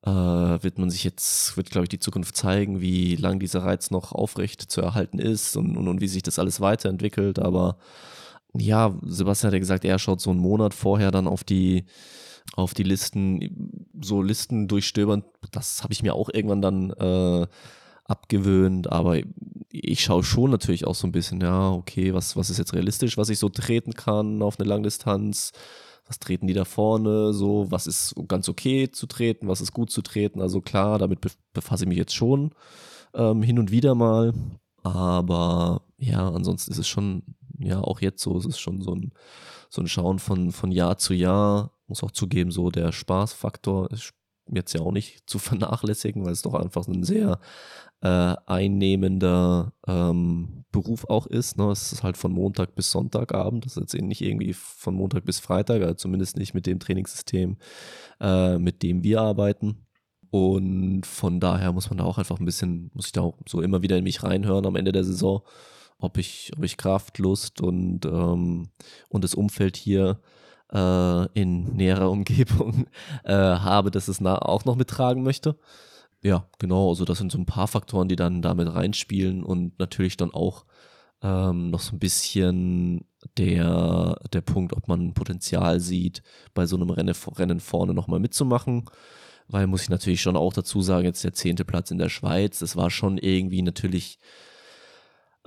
Äh, 0.02 0.10
wird 0.10 0.78
man 0.80 0.90
sich 0.90 1.04
jetzt, 1.04 1.58
wird 1.58 1.72
glaube 1.72 1.86
ich 1.86 1.90
die 1.90 2.00
Zukunft 2.00 2.36
zeigen, 2.36 2.80
wie 2.80 3.16
lang 3.18 3.40
dieser 3.40 3.64
Reiz 3.66 3.92
noch 3.92 4.14
aufrecht 4.14 4.62
zu 4.62 4.82
erhalten 4.82 5.20
ist 5.20 5.58
und, 5.58 5.76
und, 5.76 5.88
und 5.88 6.02
wie 6.02 6.08
sich 6.08 6.24
das 6.24 6.40
alles 6.40 6.62
weiterentwickelt. 6.62 7.38
Aber 7.38 7.78
ja, 8.54 8.96
Sebastian 9.04 9.50
hat 9.50 9.54
ja 9.54 9.60
gesagt, 9.60 9.86
er 9.86 10.00
schaut 10.00 10.22
so 10.22 10.32
einen 10.32 10.40
Monat 10.40 10.74
vorher 10.74 11.12
dann 11.12 11.28
auf 11.28 11.44
die 11.44 11.86
auf 12.56 12.74
die 12.74 12.84
Listen, 12.84 13.86
so 14.02 14.22
Listen 14.22 14.68
durchstöbern. 14.68 15.24
Das 15.52 15.84
habe 15.84 15.94
ich 15.94 16.02
mir 16.02 16.16
auch 16.16 16.30
irgendwann 16.34 16.62
dann 16.62 16.90
äh, 16.92 17.48
abgewöhnt, 18.10 18.92
aber 18.92 19.20
ich 19.72 20.02
schaue 20.02 20.24
schon 20.24 20.52
natürlich 20.52 20.86
auch 20.86 20.96
so 20.96 21.08
ein 21.08 21.12
bisschen, 21.12 21.40
ja, 21.42 21.72
okay, 21.72 22.14
was, 22.14 22.36
was 22.36 22.50
ist 22.50 22.58
jetzt 22.58 22.74
realistisch, 22.74 23.18
was 23.18 23.30
ich 23.30 23.40
so 23.40 23.50
treten 23.50 23.94
kann 23.94 24.42
auf 24.42 24.60
eine 24.60 24.68
Langdistanz, 24.68 25.52
was 26.06 26.20
treten 26.20 26.48
die 26.48 26.54
da 26.54 26.66
vorne, 26.66 27.34
so, 27.34 27.68
was 27.70 27.86
ist 27.86 28.16
ganz 28.28 28.50
okay 28.50 28.90
zu 28.90 29.06
treten, 29.06 29.48
was 29.48 29.62
ist 29.62 29.74
gut 29.74 29.92
zu 29.92 30.02
treten, 30.02 30.42
also 30.42 30.60
klar, 30.62 30.98
damit 30.98 31.20
befasse 31.54 31.84
ich 31.84 31.90
mich 31.90 31.98
jetzt 32.00 32.16
schon 32.16 32.52
ähm, 33.14 33.44
hin 33.44 33.60
und 33.60 33.70
wieder 33.70 33.94
mal, 33.94 34.34
aber 34.82 35.84
ja, 35.98 36.30
ansonsten 36.30 36.72
ist 36.72 36.80
es 36.80 36.88
schon, 36.88 37.24
ja, 37.60 37.80
auch 37.82 38.02
jetzt 38.02 38.24
so, 38.24 38.38
es 38.38 38.46
ist 38.46 38.60
schon 38.60 38.82
so 38.82 38.96
ein, 38.96 39.12
so 39.70 39.82
ein 39.82 39.88
Schauen 39.88 40.18
von, 40.18 40.52
von 40.52 40.72
Jahr 40.72 40.98
zu 40.98 41.14
Jahr, 41.14 41.74
muss 41.88 42.04
auch 42.04 42.12
zugeben, 42.12 42.52
so 42.52 42.72
der 42.72 42.92
Spaßfaktor 42.92 43.92
ist 43.92 44.14
jetzt 44.56 44.74
ja 44.74 44.82
auch 44.82 44.92
nicht 44.92 45.30
zu 45.30 45.40
vernachlässigen, 45.40 46.26
weil 46.26 46.34
es 46.34 46.42
doch 46.42 46.54
einfach 46.54 46.88
ein 46.88 47.04
sehr 47.04 47.40
äh, 48.02 48.36
einnehmender 48.46 49.74
ähm, 49.88 50.66
Beruf 50.72 51.06
auch 51.10 51.28
ist. 51.28 51.58
Ne? 51.58 51.72
Es 51.72 51.92
ist 51.92 52.04
halt 52.04 52.18
von 52.18 52.32
Montag 52.32 52.76
bis 52.76 52.92
Sonntagabend. 52.92 53.66
Das 53.66 53.76
ist 53.76 53.94
jetzt 53.94 54.02
nicht 54.02 54.22
irgendwie 54.22 54.54
von 54.54 54.96
Montag 54.96 55.26
bis 55.26 55.40
Freitag, 55.40 55.82
also 55.82 55.96
zumindest 55.96 56.38
nicht 56.38 56.54
mit 56.54 56.66
dem 56.66 56.80
Trainingssystem, 56.80 57.58
äh, 58.22 58.58
mit 58.58 58.84
dem 58.84 59.04
wir 59.04 59.22
arbeiten. 59.22 59.86
Und 60.32 61.06
von 61.06 61.40
daher 61.40 61.74
muss 61.74 61.90
man 61.90 61.98
da 61.98 62.04
auch 62.04 62.20
einfach 62.20 62.40
ein 62.40 62.46
bisschen, 62.46 62.92
muss 62.94 63.08
ich 63.08 63.12
da 63.12 63.22
auch 63.22 63.38
so 63.48 63.62
immer 63.62 63.82
wieder 63.82 63.98
in 63.98 64.04
mich 64.04 64.24
reinhören 64.24 64.66
am 64.66 64.76
Ende 64.76 64.92
der 64.92 65.04
Saison, 65.04 65.42
ob 65.98 66.18
ich, 66.18 66.52
ob 66.56 66.64
ich 66.64 66.78
Kraft, 66.78 67.18
Lust 67.18 67.62
und, 67.62 68.06
ähm, 68.06 68.70
und 69.10 69.24
das 69.24 69.34
Umfeld 69.34 69.76
hier 69.76 70.20
in 71.34 71.76
näherer 71.76 72.10
Umgebung 72.12 72.88
äh, 73.24 73.34
habe, 73.34 73.92
dass 73.92 74.08
es 74.08 74.22
auch 74.22 74.66
noch 74.66 74.76
mittragen 74.76 75.24
möchte. 75.24 75.56
Ja, 76.22 76.46
genau. 76.60 76.90
Also 76.90 77.06
das 77.06 77.18
sind 77.18 77.32
so 77.32 77.38
ein 77.38 77.46
paar 77.46 77.68
Faktoren, 77.68 78.10
die 78.10 78.16
dann 78.16 78.42
damit 78.42 78.74
reinspielen 78.74 79.44
und 79.44 79.80
natürlich 79.80 80.18
dann 80.18 80.34
auch 80.34 80.66
ähm, 81.22 81.70
noch 81.70 81.80
so 81.80 81.96
ein 81.96 82.00
bisschen 82.00 83.06
der, 83.38 84.20
der 84.32 84.42
Punkt, 84.42 84.74
ob 84.74 84.88
man 84.88 85.14
Potenzial 85.14 85.80
sieht, 85.80 86.24
bei 86.54 86.66
so 86.66 86.76
einem 86.76 86.90
Rennen, 86.90 87.16
Rennen 87.38 87.60
vorne 87.60 87.94
nochmal 87.94 88.20
mitzumachen. 88.20 88.86
Weil 89.48 89.68
muss 89.68 89.84
ich 89.84 89.90
natürlich 89.90 90.22
schon 90.22 90.38
auch 90.38 90.54
dazu 90.54 90.82
sagen, 90.82 91.06
jetzt 91.06 91.24
der 91.24 91.34
zehnte 91.34 91.66
Platz 91.66 91.90
in 91.92 91.98
der 91.98 92.10
Schweiz, 92.10 92.60
das 92.60 92.76
war 92.76 92.92
schon 92.92 93.18
irgendwie 93.18 93.64
natürlich, 93.64 94.20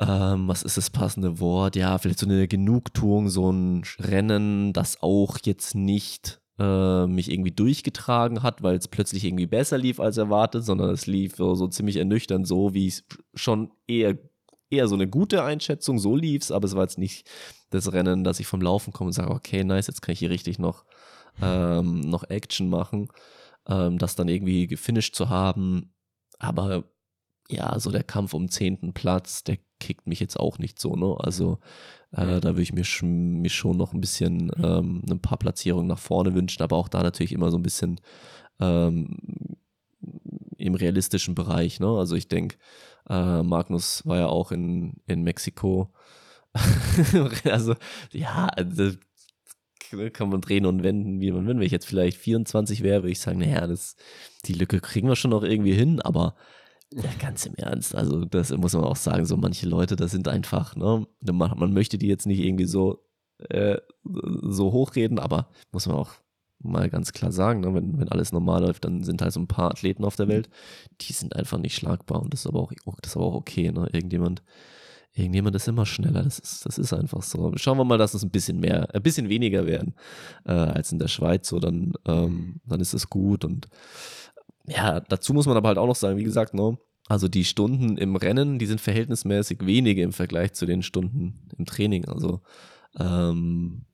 ähm, 0.07 0.49
was 0.49 0.63
ist 0.63 0.77
das 0.77 0.91
passende 0.91 1.39
Wort? 1.39 1.77
Ja, 1.77 1.97
vielleicht 1.99 2.19
so 2.19 2.27
eine 2.27 2.49
Genugtuung, 2.49 3.29
so 3.29 3.51
ein 3.51 3.85
Rennen, 3.99 4.73
das 4.73 5.03
auch 5.03 5.39
jetzt 5.45 5.75
nicht 5.75 6.41
äh, 6.59 7.07
mich 7.07 7.31
irgendwie 7.31 7.53
durchgetragen 7.53 8.43
hat, 8.43 8.63
weil 8.63 8.77
es 8.77 8.89
plötzlich 8.89 9.25
irgendwie 9.25 9.47
besser 9.47 9.79
lief 9.79 10.01
als 10.01 10.17
erwartet, 10.17 10.65
sondern 10.65 10.91
es 10.91 11.07
lief 11.07 11.37
so, 11.37 11.55
so 11.55 11.69
ziemlich 11.69 11.97
ernüchternd 11.97 12.47
so, 12.47 12.75
wie 12.75 12.89
es 12.89 13.05
schon 13.35 13.71
eher, 13.87 14.19
eher 14.71 14.89
so 14.89 14.95
eine 14.95 15.09
gute 15.09 15.45
Einschätzung, 15.45 15.99
so 15.99 16.17
lief 16.17 16.43
es, 16.43 16.51
aber 16.51 16.67
es 16.67 16.75
war 16.75 16.83
jetzt 16.83 16.99
nicht 16.99 17.31
das 17.71 17.93
Rennen, 17.93 18.25
dass 18.25 18.41
ich 18.41 18.47
vom 18.47 18.61
Laufen 18.61 18.93
komme 18.93 19.09
und 19.09 19.15
sage, 19.15 19.31
okay, 19.31 19.63
nice, 19.65 19.87
jetzt 19.87 20.03
kann 20.03 20.15
ich 20.15 20.19
hier 20.19 20.31
richtig 20.31 20.59
noch, 20.59 20.85
ähm, 21.41 22.01
noch 22.01 22.25
Action 22.29 22.69
machen, 22.69 23.09
ähm, 23.69 23.99
das 23.99 24.17
dann 24.17 24.29
irgendwie 24.29 24.67
gefinisht 24.67 25.15
zu 25.15 25.29
haben, 25.29 25.95
aber 26.39 26.85
ja, 27.49 27.79
so 27.79 27.91
der 27.91 28.03
Kampf 28.03 28.35
um 28.35 28.49
zehnten 28.49 28.93
Platz, 28.93 29.45
der 29.45 29.59
kickt 29.83 30.07
mich 30.07 30.21
jetzt 30.21 30.39
auch 30.39 30.59
nicht 30.59 30.79
so, 30.79 30.95
ne? 30.95 31.17
Also 31.19 31.59
äh, 32.13 32.41
da 32.41 32.51
würde 32.51 32.63
ich 32.63 32.73
mir, 32.73 32.85
sch 32.85 33.03
mir 33.03 33.51
schon 33.51 33.77
noch 33.77 33.93
ein 33.93 34.01
bisschen 34.01 34.53
ähm, 34.63 35.03
ein 35.11 35.21
paar 35.21 35.39
Platzierungen 35.39 35.89
nach 35.89 35.99
vorne 35.99 36.35
wünschen, 36.35 36.63
aber 36.63 36.77
auch 36.77 36.89
da 36.89 37.03
natürlich 37.03 37.33
immer 37.33 37.51
so 37.51 37.59
ein 37.59 37.65
bisschen 37.65 38.01
ähm, 38.61 39.19
im 40.57 40.75
realistischen 40.75 41.35
Bereich. 41.35 41.81
Ne? 41.81 41.89
Also 41.89 42.15
ich 42.15 42.29
denke, 42.29 42.57
äh, 43.09 43.43
Magnus 43.43 44.07
war 44.07 44.19
ja 44.19 44.27
auch 44.29 44.53
in, 44.53 44.95
in 45.07 45.23
Mexiko. 45.23 45.93
also 47.45 47.75
ja, 48.13 48.47
also, 48.47 48.93
kann 50.13 50.31
man 50.31 50.41
drehen 50.41 50.65
und 50.65 50.83
wenden, 50.83 51.21
wie 51.21 51.33
man 51.33 51.47
will. 51.47 51.57
Wenn 51.57 51.63
ich 51.63 51.73
jetzt 51.73 51.87
vielleicht 51.87 52.17
24 52.19 52.83
wäre, 52.83 53.03
würde 53.03 53.13
ich 53.13 53.21
sagen, 53.21 53.41
naja, 53.41 53.67
das, 53.67 53.97
die 54.45 54.55
Lücke 54.55 54.81
kriegen 54.81 55.09
wir 55.09 55.17
schon 55.17 55.33
noch 55.33 55.43
irgendwie 55.43 55.75
hin, 55.75 56.01
aber 56.01 56.35
ja, 56.93 57.11
ganz 57.19 57.47
im 57.47 57.55
Ernst. 57.55 57.95
Also, 57.95 58.25
das 58.25 58.51
muss 58.57 58.75
man 58.75 58.85
auch 58.85 58.97
sagen. 58.97 59.25
So 59.25 59.37
manche 59.37 59.69
Leute, 59.69 59.97
das 59.97 60.11
sind 60.11 60.29
einfach, 60.29 60.77
ne, 60.77 61.07
man, 61.21 61.59
man 61.59 61.73
möchte 61.73 61.99
die 61.99 62.09
jetzt 62.09 62.27
nicht 62.27 62.41
irgendwie 62.41 62.67
so, 62.67 63.05
äh, 63.49 63.79
so 64.05 64.73
hochreden, 64.73 65.19
aber 65.19 65.49
muss 65.73 65.87
man 65.87 65.97
auch 65.97 66.13
mal 66.59 66.89
ganz 66.89 67.13
klar 67.13 67.33
sagen, 67.33 67.61
ne, 67.61 67.75
wenn, 67.75 67.99
wenn 67.99 68.09
alles 68.09 68.33
normal 68.33 68.63
läuft, 68.63 68.85
dann 68.85 69.03
sind 69.03 69.23
halt 69.23 69.33
so 69.33 69.41
ein 69.41 69.49
paar 69.49 69.71
Athleten 69.71 70.05
auf 70.05 70.17
der 70.17 70.29
Welt, 70.29 70.49
die 71.01 71.13
sind 71.13 71.35
einfach 71.37 71.59
nicht 71.59 71.75
schlagbar 71.75 72.23
und 72.23 72.33
das 72.33 72.41
ist 72.41 72.47
aber 72.47 72.61
auch, 72.61 72.73
das 73.01 73.13
ist 73.13 73.17
aber 73.17 73.27
auch 73.27 73.35
okay, 73.35 73.73
ne? 73.73 73.89
Irgendjemand, 73.93 74.43
irgendjemand 75.15 75.57
ist 75.57 75.69
immer 75.69 75.87
schneller. 75.87 76.23
Das 76.23 76.39
ist, 76.39 76.67
das 76.67 76.79
ist 76.79 76.93
einfach 76.93 77.23
so. 77.23 77.53
Schauen 77.57 77.79
wir 77.79 77.85
mal, 77.85 77.99
dass 77.99 78.15
es 78.15 78.23
ein 78.23 78.31
bisschen 78.31 78.61
mehr, 78.61 78.95
ein 78.95 79.03
bisschen 79.03 79.29
weniger 79.29 79.67
werden 79.67 79.95
äh, 80.45 80.53
als 80.53 80.93
in 80.93 80.99
der 80.99 81.09
Schweiz. 81.09 81.49
So, 81.49 81.59
dann, 81.59 81.93
ähm, 82.07 82.61
dann 82.65 82.81
ist 82.81 82.95
es 82.95 83.11
gut 83.11 83.45
und 83.45 83.69
ja, 84.67 85.01
dazu 85.01 85.35
muss 85.35 85.47
man 85.47 85.57
aber 85.57 85.69
halt 85.69 85.79
auch 85.79 85.87
noch 85.87 85.97
sagen, 85.97 86.19
wie 86.19 86.25
gesagt, 86.25 86.55
ne, 86.55 86.79
also 87.09 87.29
die 87.29 87.45
Stunden 87.45 87.97
im 87.99 88.17
Rennen, 88.17 88.59
die 88.59 88.67
sind 88.67 88.81
verhältnismäßig 88.81 89.67
wenige 89.67 90.03
im 90.03 90.13
Vergleich 90.13 90.53
zu 90.53 90.67
den 90.67 90.83
Stunden 90.83 91.49
im 91.59 91.67
Training. 91.67 92.07
Also 92.07 92.41
ähm, 92.99 93.85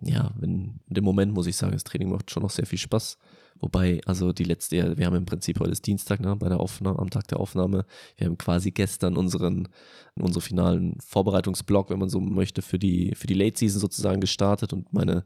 ja, 0.00 0.32
in 0.40 0.80
dem 0.86 1.04
Moment 1.04 1.32
muss 1.32 1.46
ich 1.46 1.56
sagen, 1.56 1.72
das 1.72 1.84
Training 1.84 2.10
macht 2.10 2.30
schon 2.30 2.42
noch 2.42 2.50
sehr 2.50 2.66
viel 2.66 2.78
Spaß. 2.78 3.18
Wobei, 3.60 4.00
also 4.06 4.32
die 4.32 4.44
letzte, 4.44 4.96
wir 4.96 5.06
haben 5.06 5.14
im 5.14 5.24
Prinzip 5.24 5.60
heute 5.60 5.70
ist 5.70 5.86
Dienstag, 5.86 6.20
ne, 6.20 6.34
bei 6.36 6.48
der 6.48 6.60
Aufnahme, 6.60 6.98
am 6.98 7.10
Tag 7.10 7.28
der 7.28 7.38
Aufnahme. 7.38 7.84
Wir 8.16 8.26
haben 8.26 8.38
quasi 8.38 8.70
gestern 8.70 9.16
unseren, 9.16 9.68
unseren 10.14 10.42
finalen 10.42 10.98
Vorbereitungsblock, 11.00 11.90
wenn 11.90 11.98
man 11.98 12.08
so 12.08 12.20
möchte, 12.20 12.62
für 12.62 12.78
die, 12.78 13.14
für 13.14 13.26
die 13.26 13.34
Late 13.34 13.58
Season 13.58 13.80
sozusagen 13.80 14.20
gestartet 14.20 14.72
und 14.72 14.92
meine 14.92 15.24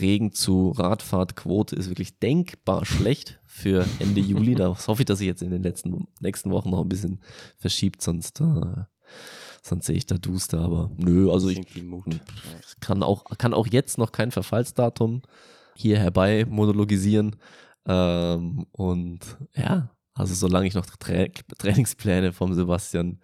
Regen 0.00 0.32
zu 0.32 0.70
Radfahrtquote 0.70 1.76
ist 1.76 1.88
wirklich 1.88 2.18
denkbar 2.18 2.84
schlecht 2.86 3.40
für 3.44 3.86
Ende 3.98 4.20
Juli. 4.20 4.54
Da 4.54 4.68
hoffe 4.86 5.02
ich, 5.02 5.06
dass 5.06 5.18
sich 5.18 5.26
jetzt 5.26 5.42
in 5.42 5.50
den 5.50 5.62
letzten, 5.62 6.08
nächsten 6.20 6.50
Wochen 6.50 6.70
noch 6.70 6.80
ein 6.80 6.88
bisschen 6.88 7.20
verschiebt, 7.58 8.02
sonst, 8.02 8.40
äh, 8.40 8.84
sonst 9.62 9.86
sehe 9.86 9.96
ich 9.96 10.06
da 10.06 10.16
duster, 10.16 10.60
aber 10.60 10.90
nö, 10.96 11.30
also 11.30 11.48
ich 11.48 11.60
kann 12.80 13.02
auch, 13.02 13.24
kann 13.38 13.54
auch 13.54 13.66
jetzt 13.66 13.98
noch 13.98 14.12
kein 14.12 14.30
Verfallsdatum 14.30 15.22
hier 15.76 15.98
herbei 15.98 16.46
monologisieren. 16.48 17.36
Ähm, 17.86 18.66
und 18.72 19.20
ja, 19.54 19.90
also 20.14 20.34
solange 20.34 20.66
ich 20.66 20.74
noch 20.74 20.86
Tra 20.86 21.26
Trainingspläne 21.58 22.32
vom 22.32 22.54
Sebastian 22.54 23.18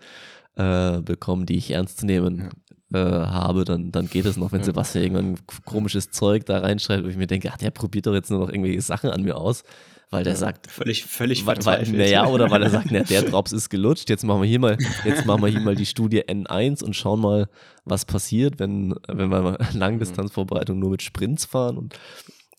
äh, 0.57 1.01
bekomme, 1.01 1.46
die 1.46 1.57
ich 1.57 1.70
ernst 1.70 1.98
zu 1.98 2.07
nehmen 2.07 2.51
ja. 2.92 2.98
äh, 2.98 3.26
habe, 3.26 3.64
dann, 3.64 3.92
dann 3.92 4.09
geht 4.09 4.26
es 4.26 4.36
noch, 4.36 4.53
wenn 4.53 4.61
ja. 4.61 4.66
Sebastian 4.66 5.05
irgendwann 5.05 5.38
komisches 5.64 6.11
Zeug 6.11 6.44
da 6.46 6.59
reinschreibt, 6.59 7.05
wo 7.05 7.09
ich 7.09 7.16
mir 7.16 7.28
denke, 7.28 7.51
ach, 7.53 7.59
der 7.59 7.70
probiert 7.70 8.07
doch 8.07 8.14
jetzt 8.14 8.30
nur 8.30 8.40
noch 8.40 8.48
irgendwelche 8.48 8.82
Sachen 8.82 9.11
an 9.11 9.22
mir 9.22 9.36
aus, 9.36 9.62
weil 10.11 10.24
der 10.24 10.32
ja, 10.32 10.38
sagt, 10.38 10.66
völlig, 10.68 11.05
völlig 11.05 11.46
weil, 11.46 11.64
weil, 11.64 11.88
naja, 11.88 12.26
oder 12.26 12.51
weil 12.51 12.64
er 12.64 12.70
sagt, 12.70 12.88
na, 12.90 13.05
der 13.05 13.22
Drops 13.22 13.53
ist 13.53 13.70
gelutscht, 13.70 14.11
jetzt 14.11 14.24
machen 14.24 14.42
wir 14.42 14.48
hier 14.48 14.59
mal, 14.59 14.76
jetzt 15.05 15.24
machen 15.24 15.42
wir 15.42 15.48
hier 15.48 15.61
mal 15.61 15.76
die 15.76 15.86
Studie 15.86 16.24
N1 16.24 16.82
und 16.82 16.96
schauen 16.96 17.20
mal, 17.20 17.48
was 17.84 18.05
passiert, 18.05 18.59
wenn, 18.59 18.94
wenn 19.07 19.30
wir 19.30 19.59
Langdistanzvorbereitung 19.72 20.78
nur 20.78 20.90
mit 20.90 21.03
Sprints 21.03 21.44
fahren 21.44 21.78
und 21.78 21.94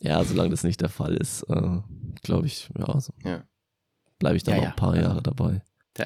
ja, 0.01 0.23
solange 0.23 0.49
das 0.49 0.63
nicht 0.63 0.81
der 0.81 0.89
Fall 0.89 1.15
ist, 1.15 1.43
äh, 1.43 1.79
glaube 2.23 2.47
ich, 2.47 2.69
ja, 2.77 2.99
so 2.99 3.13
ja. 3.23 3.43
bleibe 4.19 4.37
ich 4.37 4.43
da 4.43 4.51
ja, 4.51 4.57
noch 4.57 4.65
ein 4.65 4.75
paar 4.75 4.95
ja. 4.95 5.03
Jahre 5.03 5.21
dabei. 5.21 5.61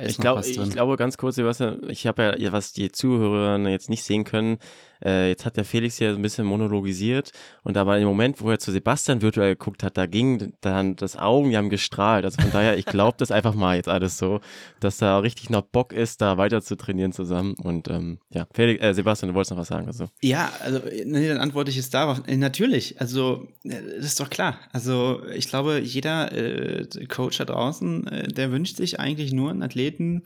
ich, 0.05 0.17
glaub, 0.17 0.45
ich 0.45 0.69
glaube 0.69 0.97
ganz 0.97 1.17
kurz, 1.17 1.35
Sebastian, 1.35 1.81
ich 1.89 2.05
habe 2.05 2.35
ja, 2.37 2.51
was 2.51 2.73
die 2.73 2.91
Zuhörer 2.91 3.57
jetzt 3.69 3.89
nicht 3.89 4.03
sehen 4.03 4.23
können, 4.25 4.57
äh, 5.03 5.29
jetzt 5.29 5.45
hat 5.45 5.57
der 5.57 5.65
Felix 5.65 5.99
ja 5.99 6.11
so 6.11 6.19
ein 6.19 6.21
bisschen 6.21 6.45
monologisiert 6.45 7.31
und 7.63 7.77
aber 7.77 7.97
im 7.97 8.05
Moment, 8.05 8.41
wo 8.41 8.49
er 8.49 8.59
zu 8.59 8.71
Sebastian 8.71 9.21
virtuell 9.21 9.55
geguckt 9.55 9.83
hat, 9.83 9.97
da 9.97 10.05
ging 10.05 10.53
dann 10.61 10.95
das 10.95 11.17
Augen, 11.17 11.49
die 11.49 11.57
haben 11.57 11.69
gestrahlt. 11.69 12.25
Also 12.25 12.41
von 12.41 12.51
daher, 12.51 12.77
ich 12.77 12.85
glaube 12.85 13.15
das 13.17 13.31
einfach 13.31 13.53
mal 13.53 13.75
jetzt 13.75 13.89
alles 13.89 14.17
so, 14.17 14.39
dass 14.79 14.97
da 14.97 15.19
richtig 15.19 15.49
noch 15.49 15.61
Bock 15.61 15.93
ist, 15.93 16.21
da 16.21 16.37
weiter 16.37 16.61
zu 16.61 16.75
trainieren 16.75 17.11
zusammen. 17.11 17.55
Und 17.61 17.87
ähm, 17.89 18.19
ja, 18.29 18.47
Felix, 18.53 18.83
äh, 18.83 18.93
Sebastian, 18.93 19.29
du 19.29 19.35
wolltest 19.35 19.51
noch 19.51 19.57
was 19.57 19.67
sagen. 19.67 19.87
Also. 19.87 20.07
Ja, 20.21 20.51
also 20.61 20.81
nee, 21.05 21.27
dann 21.27 21.37
antworte 21.37 21.69
ich 21.69 21.77
jetzt 21.77 21.93
darauf. 21.93 22.21
Äh, 22.27 22.37
natürlich, 22.37 22.99
also 23.01 23.47
äh, 23.63 23.81
das 23.97 24.05
ist 24.05 24.19
doch 24.19 24.29
klar. 24.29 24.59
Also 24.71 25.21
ich 25.33 25.47
glaube, 25.47 25.79
jeder 25.79 26.31
äh, 26.31 26.85
Coach 27.07 27.37
da 27.37 27.45
draußen, 27.45 28.07
äh, 28.07 28.27
der 28.27 28.51
wünscht 28.51 28.77
sich 28.77 28.99
eigentlich 28.99 29.33
nur 29.33 29.49
einen 29.49 29.63
Athleten, 29.63 30.23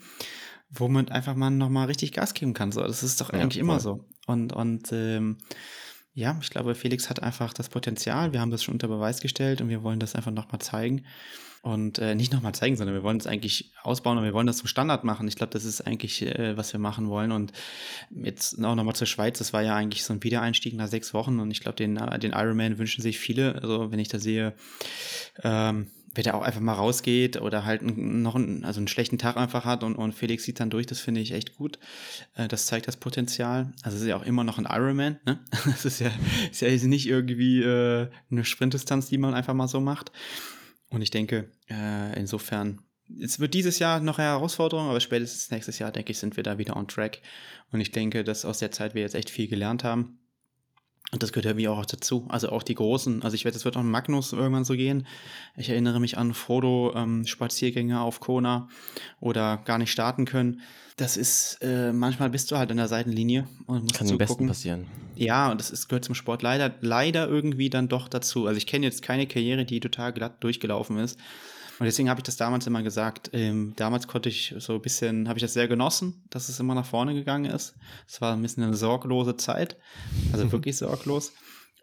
womit 0.70 1.12
einfach 1.12 1.36
man 1.36 1.58
nochmal 1.58 1.88
richtig 1.88 2.14
Gas 2.14 2.34
geben 2.34 2.54
kann. 2.54 2.72
So, 2.72 2.82
das 2.82 3.04
ist 3.04 3.20
doch 3.22 3.30
eigentlich 3.32 3.56
ja, 3.56 3.62
immer 3.62 3.80
so. 3.80 4.06
Und, 4.28 4.54
und 4.54 4.92
ähm, 4.92 5.38
ja, 6.14 6.38
ich 6.42 6.50
glaube, 6.50 6.76
Felix 6.76 7.10
hat 7.10 7.24
einfach 7.24 7.54
das 7.54 7.70
Potenzial. 7.70 8.34
Wir 8.34 8.42
haben 8.42 8.52
das 8.52 8.64
schon 8.64 8.74
unter 8.74 8.88
Beweis 8.88 9.22
gestellt 9.22 9.62
und 9.62 9.70
wir 9.70 9.84
wollen 9.84 10.00
das 10.00 10.16
einfach 10.16 10.32
nochmal 10.32 10.60
zeigen. 10.60 11.06
Und 11.62 12.00
äh, 12.00 12.16
nicht 12.16 12.32
nochmal 12.32 12.56
zeigen, 12.56 12.78
sondern 12.78 12.96
wir 12.96 13.04
wollen 13.04 13.18
es 13.18 13.28
eigentlich 13.28 13.74
ausbauen 13.84 14.18
und 14.18 14.24
wir 14.24 14.34
wollen 14.34 14.48
das 14.48 14.58
zum 14.58 14.68
Standard 14.68 15.04
machen. 15.04 15.28
Ich 15.28 15.36
glaube, 15.36 15.52
das 15.52 15.66
ist 15.66 15.82
eigentlich, 15.82 16.22
äh, 16.22 16.56
was 16.56 16.72
wir 16.72 16.80
machen 16.80 17.10
wollen. 17.10 17.34
Und 17.34 17.52
jetzt 18.12 18.64
auch 18.64 18.76
nochmal 18.76 18.96
zur 18.96 19.08
Schweiz, 19.08 19.40
das 19.40 19.52
war 19.52 19.62
ja 19.62 19.76
eigentlich 19.76 20.06
so 20.06 20.14
ein 20.14 20.24
Wiedereinstieg 20.24 20.74
nach 20.76 20.88
sechs 20.88 21.14
Wochen 21.14 21.40
und 21.42 21.52
ich 21.52 21.60
glaube, 21.60 21.76
den, 21.76 21.98
äh, 21.98 22.18
den 22.18 22.32
Ironman 22.32 22.78
wünschen 22.78 23.02
sich 23.02 23.20
viele. 23.20 23.56
Also 23.56 23.92
wenn 23.92 24.00
ich 24.00 24.08
da 24.08 24.20
sehe, 24.20 24.56
ähm, 25.44 25.88
wer 26.14 26.24
da 26.24 26.34
auch 26.34 26.42
einfach 26.42 26.62
mal 26.62 26.74
rausgeht 26.74 27.42
oder 27.42 27.66
halt 27.66 27.82
noch 27.84 28.36
einen, 28.36 28.66
also 28.66 28.80
einen 28.80 28.88
schlechten 28.88 29.18
Tag 29.18 29.38
einfach 29.38 29.66
hat 29.66 29.84
und, 29.84 29.96
und 29.96 30.14
Felix 30.14 30.44
sieht 30.44 30.60
dann 30.60 30.70
durch, 30.70 30.86
das 30.86 31.00
finde 31.00 31.22
ich 31.22 31.32
echt 31.32 31.56
gut. 31.56 31.80
Äh, 32.36 32.48
das 32.48 32.66
zeigt 32.66 32.88
das 32.88 32.98
Potenzial. 32.98 33.72
Also 33.84 33.98
es 33.98 34.04
ist 34.04 34.08
ja 34.08 34.16
auch 34.16 34.26
immer 34.26 34.44
noch 34.44 34.58
ein 34.58 34.68
Ironman, 34.70 35.20
ne? 35.26 35.40
Das 35.66 35.86
ist 35.86 36.00
ja, 36.00 36.12
ist 36.52 36.62
ja 36.62 36.70
nicht 36.88 37.08
irgendwie 37.08 37.62
äh, 37.62 38.10
eine 38.32 38.46
Sprintdistanz, 38.46 39.08
die 39.10 39.18
man 39.18 39.34
einfach 39.34 39.54
mal 39.54 39.68
so 39.68 39.80
macht. 39.80 40.12
Und 40.90 41.02
ich 41.02 41.12
denke, 41.12 41.52
äh, 41.70 42.18
insofern, 42.20 42.82
es 43.22 43.40
wird 43.40 43.54
dieses 43.54 43.80
Jahr 43.80 44.00
noch 44.00 44.18
eine 44.18 44.28
Herausforderung, 44.28 44.90
aber 44.90 45.00
spätestens 45.00 45.52
nächstes 45.52 45.80
Jahr, 45.80 45.92
denke 45.92 46.12
ich, 46.12 46.20
sind 46.20 46.36
wir 46.36 46.44
da 46.44 46.58
wieder 46.58 46.76
on 46.76 46.88
track. 46.88 47.20
Und 47.72 47.82
ich 47.82 47.92
denke, 47.92 48.24
dass 48.24 48.46
aus 48.46 48.60
der 48.60 48.72
Zeit 48.72 48.96
wir 48.96 49.02
jetzt 49.02 49.16
echt 49.16 49.30
viel 49.30 49.48
gelernt 49.48 49.84
haben. 49.84 50.20
Und 51.12 51.24
das 51.24 51.32
gehört 51.32 51.46
ja 51.46 51.58
wie 51.58 51.68
auch 51.68 51.86
dazu. 51.86 52.26
Also 52.30 52.50
auch 52.50 52.62
die 52.62 52.76
Großen. 52.76 53.24
Also 53.24 53.34
ich 53.34 53.44
werde, 53.44 53.58
es 53.58 53.66
wird 53.66 53.78
auch 53.78 53.84
Magnus 53.84 54.32
irgendwann 54.32 54.64
so 54.64 54.76
gehen. 54.76 55.08
Ich 55.58 55.70
erinnere 55.70 56.00
mich 56.00 56.18
an 56.18 56.34
Frodo, 56.34 56.94
ähm, 56.96 57.26
Spaziergänge 57.26 58.00
auf 58.00 58.20
Kona 58.20 58.68
oder 59.20 59.58
gar 59.58 59.80
nicht 59.80 59.92
starten 59.92 60.26
können. 60.26 60.62
Das 60.98 61.18
ist, 61.18 61.60
äh, 61.62 61.94
manchmal 61.94 62.30
bist 62.30 62.52
du 62.52 62.58
halt 62.58 62.70
an 62.72 62.78
der 62.78 62.88
Seitenlinie 62.88 63.48
und 63.66 63.84
musst 63.84 63.96
Kann 63.96 64.10
am 64.10 64.18
besten 64.18 64.48
passieren. 64.48 64.86
Ja, 65.16 65.50
und 65.50 65.60
das 65.60 65.72
ist, 65.72 65.88
gehört 65.88 66.06
zum 66.06 66.14
Sport 66.14 66.44
leider, 66.44 66.76
leider 66.82 67.28
irgendwie 67.28 67.70
dann 67.70 67.88
doch 67.88 68.08
dazu. 68.08 68.46
Also 68.46 68.58
ich 68.58 68.68
kenne 68.68 68.86
jetzt 68.86 69.02
keine 69.02 69.26
Karriere, 69.26 69.66
die 69.66 69.80
total 69.80 70.14
glatt 70.14 70.44
durchgelaufen 70.44 71.00
ist. 71.00 71.18
Und 71.80 71.86
deswegen 71.86 72.10
habe 72.10 72.20
ich 72.20 72.26
das 72.26 72.36
damals 72.36 72.68
immer 72.68 72.84
gesagt. 72.84 73.30
Ähm, 73.32 73.74
damals 73.78 74.08
konnte 74.08 74.28
ich 74.28 74.54
so 74.58 74.76
ein 74.76 74.82
bisschen, 74.82 75.30
habe 75.30 75.40
ich 75.40 75.44
das 75.44 75.54
sehr 75.54 75.70
genossen, 75.70 76.26
dass 76.30 76.50
es 76.50 76.60
immer 76.60 76.76
nach 76.76 76.86
vorne 76.86 77.14
gegangen 77.14 77.50
ist. 77.50 77.76
Es 78.06 78.20
war 78.20 78.34
ein 78.34 78.42
bisschen 78.42 78.64
eine 78.64 78.76
sorglose 78.76 79.38
Zeit, 79.38 79.78
also 80.34 80.52
wirklich 80.52 80.78
sorglos. 80.78 81.32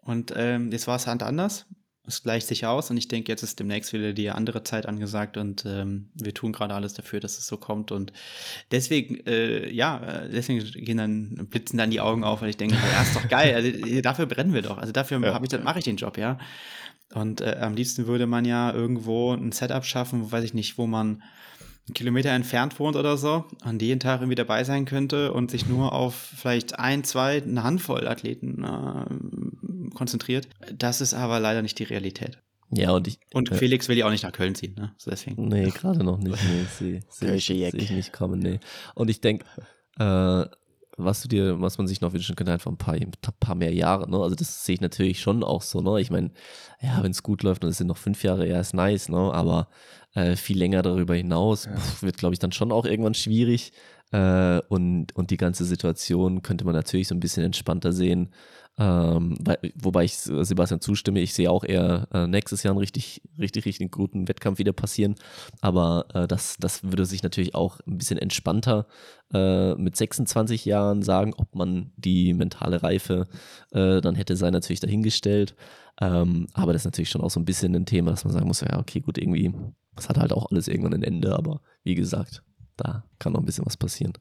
Und 0.01 0.31
ähm, 0.35 0.71
jetzt 0.71 0.87
war 0.87 0.95
es 0.95 1.07
halt 1.07 1.23
anders. 1.23 1.65
Es 2.05 2.23
gleicht 2.23 2.47
sich 2.47 2.65
aus 2.65 2.89
und 2.89 2.95
ich 2.95 3.09
denke, 3.09 3.29
jetzt 3.29 3.43
ist 3.43 3.59
demnächst 3.59 3.91
wieder 3.91 4.13
die 4.13 4.29
andere 4.29 4.63
Zeit 4.63 4.85
angesagt 4.85 5.35
und 5.35 5.65
ähm, 5.65 6.09
wir 6.13 6.33
tun 6.33 6.53
gerade 6.53 6.73
alles 6.73 6.93
dafür, 6.93 7.19
dass 7.19 7.37
es 7.37 7.47
so 7.47 7.57
kommt. 7.57 7.91
Und 7.91 8.13
deswegen, 8.71 9.19
äh, 9.25 9.69
ja, 9.69 9.97
äh, 9.97 10.29
deswegen 10.29 10.63
gehen 10.85 10.97
dann, 10.97 11.47
blitzen 11.49 11.77
dann 11.77 11.91
die 11.91 11.99
Augen 11.99 12.23
auf, 12.23 12.41
weil 12.41 12.49
ich 12.49 12.55
denke, 12.55 12.75
ja, 12.75 13.01
ist 13.01 13.15
doch 13.15 13.27
geil. 13.27 13.53
Also, 13.55 14.01
dafür 14.01 14.25
brennen 14.25 14.53
wir 14.53 14.61
doch. 14.61 14.77
Also 14.77 14.93
dafür 14.93 15.19
ja, 15.21 15.41
ich, 15.43 15.63
mache 15.63 15.79
ich 15.79 15.85
den 15.85 15.97
Job, 15.97 16.17
ja. 16.17 16.37
Und 17.13 17.41
äh, 17.41 17.57
am 17.61 17.73
liebsten 17.75 18.07
würde 18.07 18.27
man 18.27 18.45
ja 18.45 18.73
irgendwo 18.73 19.33
ein 19.33 19.51
Setup 19.51 19.85
schaffen, 19.85 20.31
weiß 20.31 20.43
ich 20.43 20.53
nicht, 20.53 20.77
wo 20.77 20.87
man 20.87 21.21
einen 21.87 21.93
Kilometer 21.93 22.31
entfernt 22.31 22.77
wohnt 22.79 22.97
oder 22.97 23.15
so 23.15 23.45
und 23.63 23.81
jeden 23.81 24.01
Tag 24.01 24.19
irgendwie 24.19 24.35
dabei 24.35 24.65
sein 24.65 24.83
könnte 24.85 25.31
und 25.31 25.51
sich 25.51 25.67
nur 25.67 25.93
auf 25.93 26.15
vielleicht 26.15 26.79
ein, 26.79 27.05
zwei, 27.05 27.41
eine 27.41 27.63
Handvoll 27.63 28.07
Athleten 28.07 28.63
äh, 28.63 29.95
konzentriert. 29.95 30.49
Das 30.77 30.99
ist 30.99 31.13
aber 31.13 31.39
leider 31.39 31.61
nicht 31.61 31.79
die 31.79 31.85
Realität. 31.85 32.39
Ja, 32.71 32.91
und 32.91 33.07
ich. 33.07 33.19
Und 33.33 33.51
äh, 33.51 33.55
Felix 33.55 33.87
will 33.87 33.97
ja 33.97 34.05
auch 34.05 34.11
nicht 34.11 34.23
nach 34.23 34.33
Köln 34.33 34.53
ziehen, 34.53 34.75
ne? 34.75 34.93
So 34.97 35.09
deswegen. 35.09 35.47
Nee, 35.47 35.69
gerade 35.69 36.03
noch 36.03 36.17
nicht. 36.17 36.37
Nee, 36.43 36.65
sehe 37.09 37.39
seh, 37.39 37.69
seh 37.69 37.77
ich 37.77 37.91
nicht 37.91 38.11
kommen, 38.11 38.39
nee. 38.39 38.59
Und 38.93 39.09
ich 39.09 39.21
denke, 39.21 39.45
äh, 39.97 40.45
was 40.97 41.21
du 41.21 41.27
dir, 41.27 41.61
was 41.61 41.77
man 41.77 41.87
sich 41.87 42.01
noch 42.01 42.13
wünschen 42.13 42.35
könnte, 42.35 42.51
einfach 42.51 42.71
ein 42.71 42.77
paar, 42.77 42.95
ein 42.95 43.11
paar 43.39 43.55
mehr 43.55 43.73
Jahre, 43.73 44.09
ne? 44.09 44.17
Also 44.17 44.35
das 44.35 44.65
sehe 44.65 44.75
ich 44.75 44.81
natürlich 44.81 45.21
schon 45.21 45.43
auch 45.43 45.61
so, 45.61 45.81
ne? 45.81 46.01
Ich 46.01 46.11
meine, 46.11 46.31
ja, 46.81 47.01
wenn 47.03 47.11
es 47.11 47.23
gut 47.23 47.43
läuft 47.43 47.63
und 47.63 47.69
es 47.69 47.77
sind 47.77 47.87
noch 47.87 47.97
fünf 47.97 48.23
Jahre, 48.23 48.47
ja, 48.47 48.59
ist 48.59 48.73
nice, 48.73 49.09
ne? 49.09 49.17
Aber 49.17 49.69
äh, 50.13 50.35
viel 50.35 50.57
länger 50.57 50.81
darüber 50.81 51.15
hinaus 51.15 51.65
ja. 51.65 51.75
pf, 51.77 52.03
wird, 52.03 52.17
glaube 52.17 52.33
ich, 52.33 52.39
dann 52.39 52.51
schon 52.51 52.71
auch 52.71 52.85
irgendwann 52.85 53.13
schwierig. 53.13 53.73
Äh, 54.11 54.61
und, 54.69 55.15
und 55.15 55.31
die 55.31 55.37
ganze 55.37 55.65
Situation 55.65 56.41
könnte 56.41 56.65
man 56.65 56.73
natürlich 56.73 57.07
so 57.09 57.15
ein 57.15 57.19
bisschen 57.19 57.43
entspannter 57.43 57.91
sehen. 57.91 58.29
Ähm, 58.79 59.35
weil, 59.39 59.57
wobei 59.75 60.03
ich 60.03 60.17
Sebastian 60.17 60.81
zustimme, 60.81 61.19
ich 61.19 61.33
sehe 61.33 61.49
auch 61.49 61.63
eher 61.63 62.07
äh, 62.13 62.27
nächstes 62.27 62.61
Jahr 62.61 62.73
einen 62.73 62.79
richtig, 62.79 63.21
richtig, 63.39 63.65
richtig 63.65 63.91
guten 63.91 64.27
Wettkampf 64.27 64.59
wieder 64.59 64.73
passieren. 64.73 65.15
Aber 65.61 66.05
äh, 66.13 66.27
das, 66.27 66.57
das 66.59 66.83
würde 66.83 67.05
sich 67.05 67.23
natürlich 67.23 67.55
auch 67.55 67.79
ein 67.87 67.97
bisschen 67.97 68.19
entspannter 68.19 68.85
äh, 69.33 69.73
mit 69.75 69.95
26 69.95 70.65
Jahren 70.65 71.01
sagen, 71.01 71.33
ob 71.37 71.55
man 71.55 71.91
die 71.97 72.33
mentale 72.33 72.83
Reife 72.83 73.27
äh, 73.71 73.99
dann 73.99 74.15
hätte 74.15 74.35
sei 74.35 74.51
natürlich 74.51 74.79
dahingestellt. 74.79 75.55
Ähm, 75.99 76.47
aber 76.53 76.73
das 76.73 76.83
ist 76.83 76.85
natürlich 76.85 77.09
schon 77.09 77.21
auch 77.21 77.31
so 77.31 77.39
ein 77.39 77.45
bisschen 77.45 77.75
ein 77.75 77.87
Thema, 77.87 78.11
dass 78.11 78.25
man 78.25 78.33
sagen 78.33 78.47
muss, 78.47 78.61
ja, 78.61 78.77
okay, 78.77 78.99
gut, 78.99 79.17
irgendwie, 79.17 79.53
das 79.95 80.09
hat 80.09 80.17
halt 80.17 80.33
auch 80.33 80.51
alles 80.51 80.67
irgendwann 80.67 80.93
ein 80.93 81.03
Ende. 81.03 81.35
Aber 81.35 81.61
wie 81.83 81.95
gesagt, 81.95 82.43
da 82.75 83.03
kann 83.17 83.33
noch 83.33 83.39
ein 83.39 83.45
bisschen 83.45 83.65
was 83.65 83.77
passieren. 83.77 84.13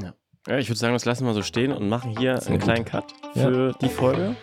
Ja. 0.00 0.14
Ja, 0.46 0.58
ich 0.58 0.68
würde 0.68 0.78
sagen, 0.78 0.92
das 0.92 1.04
lassen 1.04 1.26
wir 1.26 1.34
so 1.34 1.42
stehen 1.42 1.72
und 1.72 1.88
machen 1.88 2.16
hier 2.16 2.36
Sehr 2.36 2.50
einen 2.50 2.60
kleinen 2.60 2.84
Cut 2.84 3.12
für 3.32 3.70
ja. 3.70 3.78
die 3.80 3.88
Folge. 3.88 4.36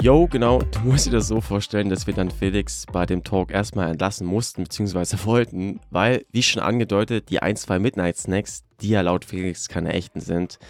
Yo, 0.00 0.28
genau, 0.28 0.60
du 0.60 0.78
musst 0.80 1.06
dir 1.06 1.10
das 1.10 1.26
so 1.26 1.40
vorstellen, 1.40 1.90
dass 1.90 2.06
wir 2.06 2.14
dann 2.14 2.30
Felix 2.30 2.86
bei 2.86 3.04
dem 3.04 3.24
Talk 3.24 3.50
erstmal 3.50 3.90
entlassen 3.90 4.28
mussten, 4.28 4.62
beziehungsweise 4.62 5.22
wollten, 5.24 5.80
weil, 5.90 6.24
wie 6.30 6.42
schon 6.42 6.62
angedeutet, 6.62 7.30
die 7.30 7.42
ein, 7.42 7.56
zwei 7.56 7.80
Midnight 7.80 8.16
Snacks, 8.16 8.62
die 8.80 8.90
ja 8.90 9.00
laut 9.00 9.24
Felix 9.24 9.68
keine 9.68 9.92
echten 9.92 10.20
sind, 10.20 10.60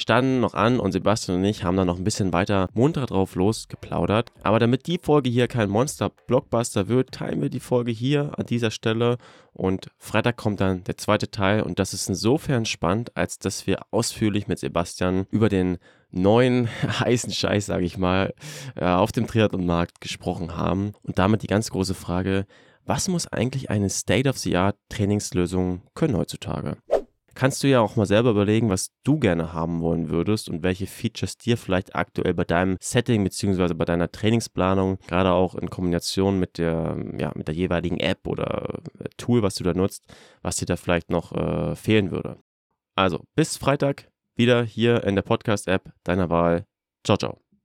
standen 0.00 0.40
noch 0.40 0.54
an 0.54 0.80
und 0.80 0.92
Sebastian 0.92 1.38
und 1.38 1.44
ich 1.44 1.64
haben 1.64 1.76
dann 1.76 1.86
noch 1.86 1.98
ein 1.98 2.04
bisschen 2.04 2.32
weiter 2.32 2.68
munter 2.74 3.06
drauf 3.06 3.34
losgeplaudert. 3.34 4.32
Aber 4.42 4.58
damit 4.58 4.86
die 4.86 4.98
Folge 4.98 5.30
hier 5.30 5.48
kein 5.48 5.70
Monster-Blockbuster 5.70 6.88
wird, 6.88 7.12
teilen 7.12 7.42
wir 7.42 7.50
die 7.50 7.60
Folge 7.60 7.92
hier 7.92 8.32
an 8.38 8.46
dieser 8.46 8.70
Stelle 8.70 9.18
und 9.52 9.90
Freitag 9.98 10.36
kommt 10.36 10.60
dann 10.60 10.84
der 10.84 10.96
zweite 10.96 11.30
Teil 11.30 11.62
und 11.62 11.78
das 11.78 11.92
ist 11.92 12.08
insofern 12.08 12.64
spannend, 12.64 13.16
als 13.16 13.38
dass 13.38 13.66
wir 13.66 13.80
ausführlich 13.90 14.48
mit 14.48 14.58
Sebastian 14.58 15.26
über 15.30 15.48
den 15.48 15.78
neuen 16.10 16.68
heißen 17.00 17.32
Scheiß, 17.32 17.66
sage 17.66 17.84
ich 17.84 17.98
mal, 17.98 18.34
äh, 18.76 18.86
auf 18.86 19.12
dem 19.12 19.26
Triathlonmarkt 19.26 20.00
gesprochen 20.00 20.56
haben 20.56 20.92
und 21.02 21.18
damit 21.18 21.42
die 21.42 21.46
ganz 21.46 21.70
große 21.70 21.94
Frage, 21.94 22.46
was 22.86 23.08
muss 23.08 23.28
eigentlich 23.28 23.70
eine 23.70 23.88
State-of-the-Art 23.88 24.76
Trainingslösung 24.88 25.82
können 25.94 26.16
heutzutage? 26.16 26.76
Kannst 27.40 27.62
du 27.62 27.68
ja 27.68 27.80
auch 27.80 27.96
mal 27.96 28.04
selber 28.04 28.32
überlegen, 28.32 28.68
was 28.68 28.90
du 29.02 29.18
gerne 29.18 29.54
haben 29.54 29.80
wollen 29.80 30.10
würdest 30.10 30.50
und 30.50 30.62
welche 30.62 30.86
Features 30.86 31.38
dir 31.38 31.56
vielleicht 31.56 31.96
aktuell 31.96 32.34
bei 32.34 32.44
deinem 32.44 32.76
Setting 32.82 33.24
bzw. 33.24 33.72
bei 33.72 33.86
deiner 33.86 34.12
Trainingsplanung, 34.12 34.98
gerade 35.06 35.32
auch 35.32 35.54
in 35.54 35.70
Kombination 35.70 36.38
mit 36.38 36.58
der, 36.58 37.02
ja, 37.16 37.32
mit 37.34 37.48
der 37.48 37.54
jeweiligen 37.54 37.98
App 37.98 38.26
oder 38.26 38.82
äh, 38.98 39.08
Tool, 39.16 39.42
was 39.42 39.54
du 39.54 39.64
da 39.64 39.72
nutzt, 39.72 40.04
was 40.42 40.56
dir 40.56 40.66
da 40.66 40.76
vielleicht 40.76 41.08
noch 41.08 41.32
äh, 41.32 41.76
fehlen 41.76 42.10
würde. 42.10 42.36
Also, 42.94 43.24
bis 43.36 43.56
Freitag 43.56 44.10
wieder 44.36 44.62
hier 44.62 45.04
in 45.04 45.14
der 45.14 45.22
Podcast-App 45.22 45.94
deiner 46.04 46.28
Wahl. 46.28 46.66
Ciao, 47.04 47.16
ciao. 47.16 47.49